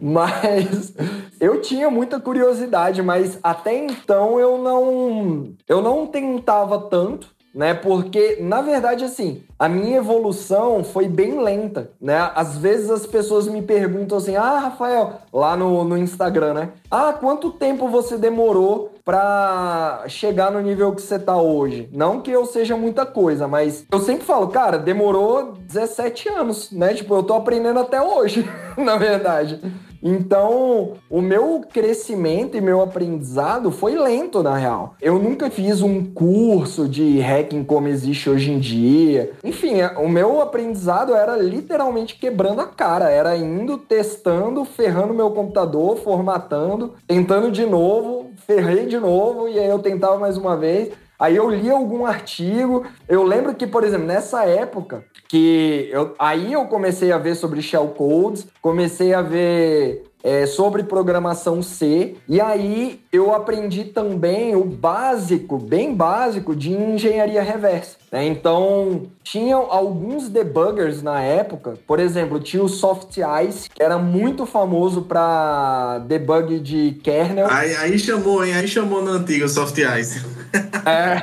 Mas 0.00 0.94
eu 1.40 1.60
tinha 1.60 1.90
muita 1.90 2.20
curiosidade, 2.20 3.02
mas 3.02 3.38
até 3.42 3.74
então 3.74 4.38
eu 4.38 4.58
não 4.58 5.54
eu 5.66 5.80
não 5.80 6.06
tentava 6.06 6.78
tanto 6.78 7.33
né? 7.54 7.72
Porque, 7.72 8.38
na 8.40 8.60
verdade, 8.60 9.04
assim, 9.04 9.42
a 9.58 9.68
minha 9.68 9.98
evolução 9.98 10.82
foi 10.82 11.06
bem 11.06 11.40
lenta, 11.40 11.90
né? 12.00 12.30
Às 12.34 12.56
vezes 12.58 12.90
as 12.90 13.06
pessoas 13.06 13.46
me 13.46 13.62
perguntam 13.62 14.18
assim, 14.18 14.34
ah, 14.34 14.58
Rafael, 14.58 15.20
lá 15.32 15.56
no, 15.56 15.84
no 15.84 15.96
Instagram, 15.96 16.54
né? 16.54 16.68
Ah, 16.90 17.12
quanto 17.12 17.52
tempo 17.52 17.88
você 17.88 18.18
demorou 18.18 18.92
para 19.04 20.04
chegar 20.08 20.50
no 20.50 20.60
nível 20.60 20.92
que 20.92 21.02
você 21.02 21.18
tá 21.18 21.36
hoje? 21.36 21.88
Não 21.92 22.20
que 22.20 22.30
eu 22.30 22.44
seja 22.46 22.76
muita 22.76 23.06
coisa, 23.06 23.46
mas 23.46 23.84
eu 23.92 24.00
sempre 24.00 24.24
falo, 24.24 24.48
cara, 24.48 24.78
demorou 24.78 25.52
17 25.52 26.28
anos, 26.30 26.70
né? 26.72 26.94
Tipo, 26.94 27.14
eu 27.14 27.22
tô 27.22 27.34
aprendendo 27.34 27.78
até 27.78 28.00
hoje, 28.00 28.48
na 28.76 28.96
verdade. 28.96 29.60
Então, 30.06 30.92
o 31.08 31.22
meu 31.22 31.62
crescimento 31.72 32.58
e 32.58 32.60
meu 32.60 32.82
aprendizado 32.82 33.70
foi 33.70 33.94
lento, 33.94 34.42
na 34.42 34.54
real. 34.54 34.96
Eu 35.00 35.18
nunca 35.18 35.50
fiz 35.50 35.80
um 35.80 36.04
curso 36.04 36.86
de 36.86 37.20
hacking 37.20 37.64
como 37.64 37.88
existe 37.88 38.28
hoje 38.28 38.52
em 38.52 38.58
dia. 38.58 39.32
Enfim, 39.42 39.80
é, 39.80 39.88
o 39.96 40.06
meu 40.06 40.42
aprendizado 40.42 41.14
era 41.14 41.38
literalmente 41.38 42.16
quebrando 42.16 42.60
a 42.60 42.66
cara. 42.66 43.08
Era 43.08 43.34
indo, 43.34 43.78
testando, 43.78 44.62
ferrando 44.66 45.14
meu 45.14 45.30
computador, 45.30 45.96
formatando, 45.96 46.92
tentando 47.06 47.50
de 47.50 47.64
novo, 47.64 48.30
ferrei 48.46 48.84
de 48.84 48.98
novo, 48.98 49.48
e 49.48 49.58
aí 49.58 49.68
eu 49.68 49.78
tentava 49.78 50.18
mais 50.18 50.36
uma 50.36 50.54
vez. 50.54 50.90
Aí 51.24 51.36
eu 51.36 51.48
li 51.48 51.70
algum 51.70 52.04
artigo. 52.04 52.84
Eu 53.08 53.22
lembro 53.22 53.54
que, 53.54 53.66
por 53.66 53.82
exemplo, 53.82 54.06
nessa 54.06 54.44
época, 54.44 55.06
que 55.26 55.88
eu, 55.90 56.14
aí 56.18 56.52
eu 56.52 56.66
comecei 56.66 57.12
a 57.12 57.16
ver 57.16 57.34
sobre 57.34 57.62
shellcodes, 57.62 58.46
comecei 58.60 59.14
a 59.14 59.22
ver 59.22 60.04
é, 60.22 60.44
sobre 60.44 60.82
programação 60.82 61.62
C, 61.62 62.16
e 62.28 62.42
aí 62.42 63.00
eu 63.10 63.34
aprendi 63.34 63.84
também 63.84 64.54
o 64.54 64.64
básico, 64.64 65.56
bem 65.56 65.94
básico, 65.94 66.54
de 66.54 66.74
engenharia 66.74 67.42
reversa. 67.42 67.96
Né? 68.14 68.28
Então, 68.28 69.08
tinham 69.24 69.72
alguns 69.72 70.28
debuggers 70.28 71.02
na 71.02 71.20
época, 71.20 71.76
por 71.84 71.98
exemplo, 71.98 72.38
tinha 72.38 72.62
o 72.62 72.68
Soft 72.68 73.16
Ice, 73.44 73.68
que 73.68 73.82
era 73.82 73.98
muito 73.98 74.46
famoso 74.46 75.02
para 75.02 75.98
debug 76.06 76.60
de 76.60 76.92
kernel. 77.02 77.48
Aí, 77.50 77.74
aí 77.74 77.98
chamou, 77.98 78.44
hein? 78.44 78.54
Aí 78.54 78.68
chamou 78.68 79.02
no 79.02 79.10
antigo 79.10 79.48
Soft 79.48 79.76
Ice. 79.78 80.24
É. 80.86 81.16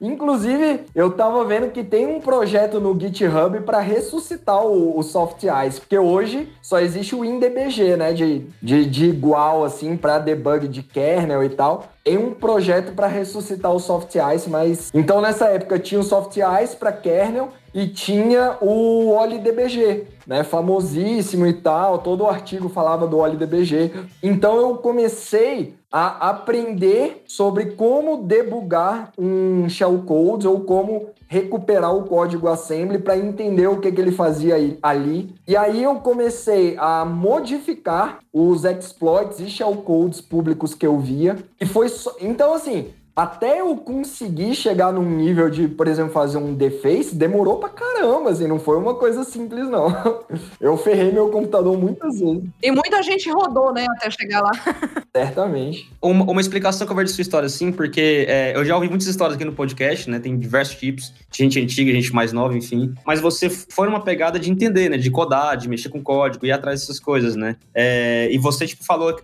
Inclusive, 0.00 0.82
eu 0.94 1.10
tava 1.10 1.44
vendo 1.44 1.72
que 1.72 1.82
tem 1.82 2.06
um 2.06 2.20
projeto 2.20 2.78
no 2.78 2.98
GitHub 2.98 3.60
para 3.60 3.80
ressuscitar 3.80 4.64
o, 4.64 4.96
o 4.96 5.02
Soft 5.02 5.42
Ice, 5.66 5.80
porque 5.80 5.98
hoje 5.98 6.48
só 6.62 6.78
existe 6.78 7.14
o 7.16 7.20
WinDBG, 7.20 7.96
né? 7.96 8.12
De, 8.12 8.46
de, 8.62 8.86
de 8.86 9.06
igual, 9.06 9.64
assim, 9.64 9.96
para 9.96 10.20
debug 10.20 10.68
de 10.68 10.82
kernel 10.82 11.42
e 11.42 11.48
tal. 11.48 11.93
Tem 12.04 12.18
um 12.18 12.34
projeto 12.34 12.92
para 12.92 13.06
ressuscitar 13.06 13.72
o 13.72 13.80
Soft 13.80 14.14
Ice, 14.36 14.50
mas. 14.50 14.90
Então, 14.92 15.22
nessa 15.22 15.46
época, 15.46 15.78
tinha 15.78 15.98
o 15.98 16.04
Soft 16.04 16.36
Ice 16.62 16.76
para 16.76 16.92
kernel 16.92 17.48
e 17.72 17.88
tinha 17.88 18.58
o 18.60 19.08
OLDBG, 19.08 20.04
né? 20.26 20.44
Famosíssimo 20.44 21.46
e 21.46 21.54
tal. 21.54 22.00
Todo 22.00 22.24
o 22.24 22.28
artigo 22.28 22.68
falava 22.68 23.06
do 23.06 23.16
OLDBG. 23.16 23.90
Então, 24.22 24.58
eu 24.58 24.76
comecei 24.76 25.76
a 25.96 26.30
aprender 26.30 27.22
sobre 27.24 27.66
como 27.76 28.24
debugar 28.24 29.12
um 29.16 29.68
shellcode 29.68 30.44
ou 30.44 30.62
como 30.62 31.10
recuperar 31.28 31.94
o 31.94 32.02
código 32.02 32.48
assembly 32.48 32.98
para 32.98 33.16
entender 33.16 33.68
o 33.68 33.78
que, 33.78 33.92
que 33.92 34.00
ele 34.00 34.10
fazia 34.10 34.56
ali. 34.82 35.32
E 35.46 35.56
aí 35.56 35.84
eu 35.84 35.94
comecei 36.00 36.76
a 36.78 37.04
modificar 37.04 38.18
os 38.32 38.64
exploits 38.64 39.38
e 39.38 39.48
shellcodes 39.48 40.20
públicos 40.20 40.74
que 40.74 40.84
eu 40.84 40.98
via. 40.98 41.36
E 41.60 41.64
foi. 41.64 41.86
Então, 42.20 42.54
assim, 42.54 42.88
até 43.16 43.60
eu 43.60 43.76
conseguir 43.76 44.54
chegar 44.56 44.92
num 44.92 45.08
nível 45.08 45.48
de, 45.48 45.68
por 45.68 45.86
exemplo, 45.86 46.12
fazer 46.12 46.38
um 46.38 46.52
deface, 46.52 47.14
demorou 47.14 47.58
pra 47.58 47.68
caramba, 47.68 48.30
assim, 48.30 48.48
não 48.48 48.58
foi 48.58 48.76
uma 48.76 48.94
coisa 48.94 49.22
simples, 49.22 49.68
não. 49.68 50.24
Eu 50.60 50.76
ferrei 50.76 51.12
meu 51.12 51.28
computador 51.28 51.76
muitas 51.76 52.18
vezes. 52.18 52.42
E 52.62 52.70
muita 52.70 53.02
gente 53.02 53.30
rodou, 53.30 53.72
né, 53.72 53.86
até 53.96 54.10
chegar 54.10 54.40
lá. 54.40 54.50
Certamente. 55.14 55.90
Uma, 56.02 56.24
uma 56.24 56.40
explicação 56.40 56.86
que 56.86 56.92
eu 56.92 56.96
vejo 56.96 57.10
da 57.10 57.14
sua 57.14 57.22
história, 57.22 57.46
assim, 57.46 57.70
porque 57.70 58.26
é, 58.28 58.56
eu 58.56 58.64
já 58.64 58.74
ouvi 58.74 58.88
muitas 58.88 59.06
histórias 59.06 59.36
aqui 59.36 59.44
no 59.44 59.52
podcast, 59.52 60.10
né? 60.10 60.18
Tem 60.18 60.36
diversos 60.36 60.76
tipos, 60.76 61.12
gente 61.32 61.60
antiga, 61.60 61.92
gente 61.92 62.12
mais 62.12 62.32
nova, 62.32 62.56
enfim. 62.56 62.92
Mas 63.06 63.20
você 63.20 63.48
foi 63.48 63.86
numa 63.86 64.02
pegada 64.02 64.40
de 64.40 64.50
entender, 64.50 64.88
né? 64.88 64.96
De 64.96 65.10
codar, 65.10 65.56
de 65.56 65.68
mexer 65.68 65.88
com 65.88 66.02
código, 66.02 66.44
ir 66.44 66.50
atrás 66.50 66.80
dessas 66.80 66.98
coisas, 66.98 67.36
né? 67.36 67.56
É, 67.72 68.28
e 68.32 68.38
você, 68.38 68.66
tipo, 68.66 68.84
falou, 68.84 69.14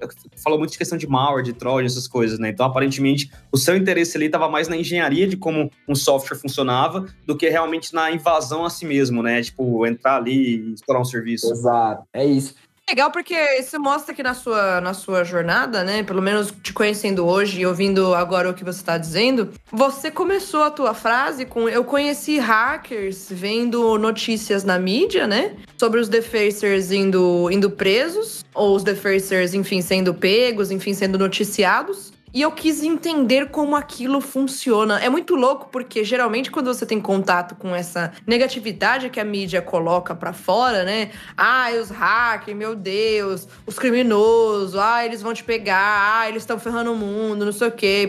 falou 0.42 0.58
muito 0.60 0.70
de 0.70 0.78
questão 0.78 0.96
de 0.96 1.08
malware, 1.08 1.42
de 1.42 1.52
trojan, 1.52 1.86
essas 1.86 2.06
coisas, 2.06 2.38
né? 2.38 2.50
Então, 2.50 2.64
aparentemente, 2.64 3.28
o 3.50 3.56
seu 3.56 3.79
interesse 3.80 4.16
ali 4.16 4.26
estava 4.26 4.48
mais 4.48 4.68
na 4.68 4.76
engenharia 4.76 5.26
de 5.26 5.36
como 5.36 5.70
um 5.88 5.94
software 5.94 6.36
funcionava 6.36 7.06
do 7.26 7.36
que 7.36 7.48
realmente 7.48 7.94
na 7.94 8.10
invasão 8.10 8.64
a 8.64 8.70
si 8.70 8.84
mesmo, 8.84 9.22
né? 9.22 9.42
Tipo, 9.42 9.86
entrar 9.86 10.16
ali 10.16 10.56
e 10.56 10.74
explorar 10.74 11.00
um 11.00 11.04
serviço. 11.04 11.50
Exato, 11.50 12.04
é 12.12 12.24
isso. 12.24 12.54
Legal 12.90 13.12
porque 13.12 13.36
isso 13.56 13.78
mostra 13.78 14.12
que 14.12 14.20
na 14.20 14.34
sua, 14.34 14.80
na 14.80 14.92
sua 14.92 15.22
jornada, 15.22 15.84
né? 15.84 16.02
Pelo 16.02 16.20
menos 16.20 16.52
te 16.60 16.72
conhecendo 16.72 17.24
hoje 17.24 17.60
e 17.60 17.66
ouvindo 17.66 18.12
agora 18.16 18.50
o 18.50 18.54
que 18.54 18.64
você 18.64 18.80
está 18.80 18.98
dizendo, 18.98 19.50
você 19.70 20.10
começou 20.10 20.64
a 20.64 20.72
tua 20.72 20.92
frase 20.92 21.46
com 21.46 21.68
eu 21.68 21.84
conheci 21.84 22.40
hackers 22.40 23.28
vendo 23.30 23.96
notícias 23.96 24.64
na 24.64 24.76
mídia, 24.76 25.28
né? 25.28 25.54
Sobre 25.78 26.00
os 26.00 26.08
defacers 26.08 26.90
indo, 26.90 27.48
indo 27.52 27.70
presos, 27.70 28.44
ou 28.52 28.74
os 28.74 28.82
defacers, 28.82 29.54
enfim, 29.54 29.80
sendo 29.80 30.12
pegos, 30.12 30.72
enfim, 30.72 30.92
sendo 30.92 31.16
noticiados. 31.16 32.12
E 32.32 32.42
eu 32.42 32.52
quis 32.52 32.82
entender 32.82 33.50
como 33.50 33.74
aquilo 33.74 34.20
funciona. 34.20 35.00
É 35.00 35.08
muito 35.08 35.34
louco 35.34 35.68
porque 35.70 36.04
geralmente 36.04 36.50
quando 36.50 36.72
você 36.72 36.86
tem 36.86 37.00
contato 37.00 37.56
com 37.56 37.74
essa 37.74 38.12
negatividade 38.26 39.10
que 39.10 39.18
a 39.18 39.24
mídia 39.24 39.60
coloca 39.60 40.14
para 40.14 40.32
fora, 40.32 40.84
né? 40.84 41.10
Ah, 41.36 41.70
os 41.80 41.90
hackers, 41.90 42.56
meu 42.56 42.76
Deus, 42.76 43.48
os 43.66 43.78
criminosos, 43.78 44.76
ah, 44.76 45.04
eles 45.04 45.22
vão 45.22 45.34
te 45.34 45.42
pegar, 45.42 46.20
ah, 46.20 46.28
eles 46.28 46.42
estão 46.42 46.58
ferrando 46.58 46.92
o 46.92 46.96
mundo, 46.96 47.44
não 47.44 47.52
sei 47.52 47.68
o 47.68 47.72
quê. 47.72 48.08